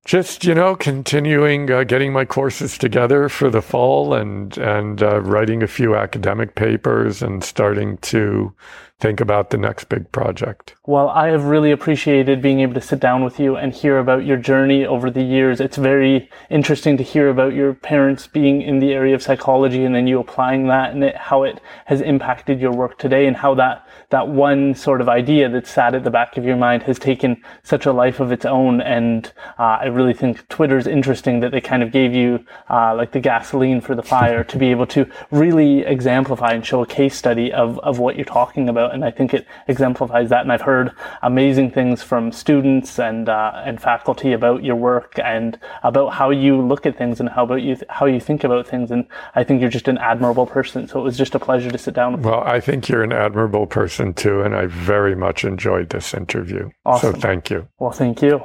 Just 0.03 0.43
you 0.43 0.55
know, 0.55 0.75
continuing 0.75 1.69
uh, 1.69 1.83
getting 1.83 2.11
my 2.11 2.25
courses 2.25 2.79
together 2.79 3.29
for 3.29 3.51
the 3.51 3.61
fall 3.61 4.15
and 4.15 4.57
and 4.57 5.03
uh, 5.03 5.21
writing 5.21 5.61
a 5.61 5.67
few 5.67 5.95
academic 5.95 6.55
papers 6.55 7.21
and 7.21 7.43
starting 7.43 7.97
to 7.97 8.55
think 9.01 9.19
about 9.19 9.49
the 9.49 9.57
next 9.57 9.85
big 9.85 10.11
project. 10.11 10.75
Well, 10.85 11.09
I 11.09 11.29
have 11.29 11.45
really 11.45 11.71
appreciated 11.71 12.39
being 12.39 12.59
able 12.59 12.75
to 12.75 12.81
sit 12.81 12.99
down 12.99 13.23
with 13.23 13.39
you 13.39 13.55
and 13.55 13.73
hear 13.73 13.97
about 13.97 14.25
your 14.25 14.37
journey 14.37 14.85
over 14.85 15.09
the 15.09 15.23
years. 15.23 15.59
It's 15.59 15.77
very 15.77 16.29
interesting 16.51 16.97
to 16.97 17.03
hear 17.03 17.27
about 17.29 17.53
your 17.53 17.73
parents 17.73 18.27
being 18.27 18.61
in 18.61 18.77
the 18.77 18.93
area 18.93 19.15
of 19.15 19.23
psychology 19.23 19.85
and 19.85 19.95
then 19.95 20.05
you 20.05 20.19
applying 20.19 20.67
that 20.67 20.93
and 20.93 21.03
it, 21.03 21.15
how 21.15 21.43
it 21.43 21.59
has 21.85 22.01
impacted 22.01 22.61
your 22.61 22.73
work 22.73 22.99
today 22.99 23.25
and 23.25 23.35
how 23.35 23.55
that, 23.55 23.87
that 24.09 24.27
one 24.27 24.75
sort 24.75 25.01
of 25.01 25.09
idea 25.09 25.49
that 25.49 25.65
sat 25.65 25.95
at 25.95 26.03
the 26.03 26.11
back 26.11 26.37
of 26.37 26.45
your 26.45 26.57
mind 26.57 26.83
has 26.83 26.99
taken 26.99 27.41
such 27.63 27.87
a 27.87 27.91
life 27.91 28.19
of 28.19 28.31
its 28.31 28.45
own. 28.45 28.81
And 28.81 29.33
uh, 29.57 29.79
I 29.81 29.85
really 29.85 30.13
think 30.13 30.47
Twitter's 30.47 30.85
interesting 30.85 31.39
that 31.39 31.51
they 31.51 31.61
kind 31.61 31.81
of 31.81 31.91
gave 31.91 32.13
you 32.13 32.45
uh, 32.69 32.95
like 32.95 33.13
the 33.13 33.19
gasoline 33.19 33.81
for 33.81 33.95
the 33.95 34.03
fire 34.03 34.43
to 34.43 34.57
be 34.57 34.67
able 34.69 34.85
to 34.87 35.09
really 35.31 35.79
exemplify 35.79 36.51
and 36.51 36.63
show 36.63 36.83
a 36.83 36.87
case 36.87 37.17
study 37.17 37.51
of, 37.51 37.79
of 37.79 37.97
what 37.97 38.15
you're 38.15 38.25
talking 38.25 38.69
about. 38.69 38.90
And 38.93 39.03
I 39.03 39.11
think 39.11 39.33
it 39.33 39.45
exemplifies 39.67 40.29
that. 40.29 40.41
And 40.41 40.51
I've 40.51 40.61
heard 40.61 40.91
amazing 41.21 41.71
things 41.71 42.03
from 42.03 42.31
students 42.31 42.99
and 42.99 43.29
uh, 43.29 43.63
and 43.65 43.81
faculty 43.81 44.33
about 44.33 44.63
your 44.63 44.75
work 44.75 45.17
and 45.19 45.59
about 45.83 46.13
how 46.13 46.29
you 46.29 46.61
look 46.61 46.85
at 46.85 46.97
things 46.97 47.19
and 47.19 47.29
how 47.29 47.43
about 47.43 47.61
you 47.61 47.77
how 47.89 48.05
you 48.05 48.19
think 48.19 48.43
about 48.43 48.67
things. 48.67 48.91
And 48.91 49.07
I 49.35 49.43
think 49.43 49.61
you're 49.61 49.69
just 49.69 49.87
an 49.87 49.97
admirable 49.97 50.45
person. 50.45 50.87
So 50.87 50.99
it 50.99 51.03
was 51.03 51.17
just 51.17 51.35
a 51.35 51.39
pleasure 51.39 51.71
to 51.71 51.77
sit 51.77 51.93
down 51.93 52.13
with. 52.13 52.25
you. 52.25 52.31
Well, 52.31 52.41
I 52.41 52.59
think 52.59 52.89
you're 52.89 53.03
an 53.03 53.13
admirable 53.13 53.67
person 53.67 54.13
too, 54.13 54.41
and 54.41 54.55
I 54.55 54.67
very 54.67 55.15
much 55.15 55.43
enjoyed 55.43 55.89
this 55.89 56.13
interview. 56.13 56.69
Awesome. 56.85 57.15
So 57.15 57.19
thank 57.19 57.49
you. 57.49 57.67
Well, 57.79 57.91
thank 57.91 58.21
you. 58.21 58.43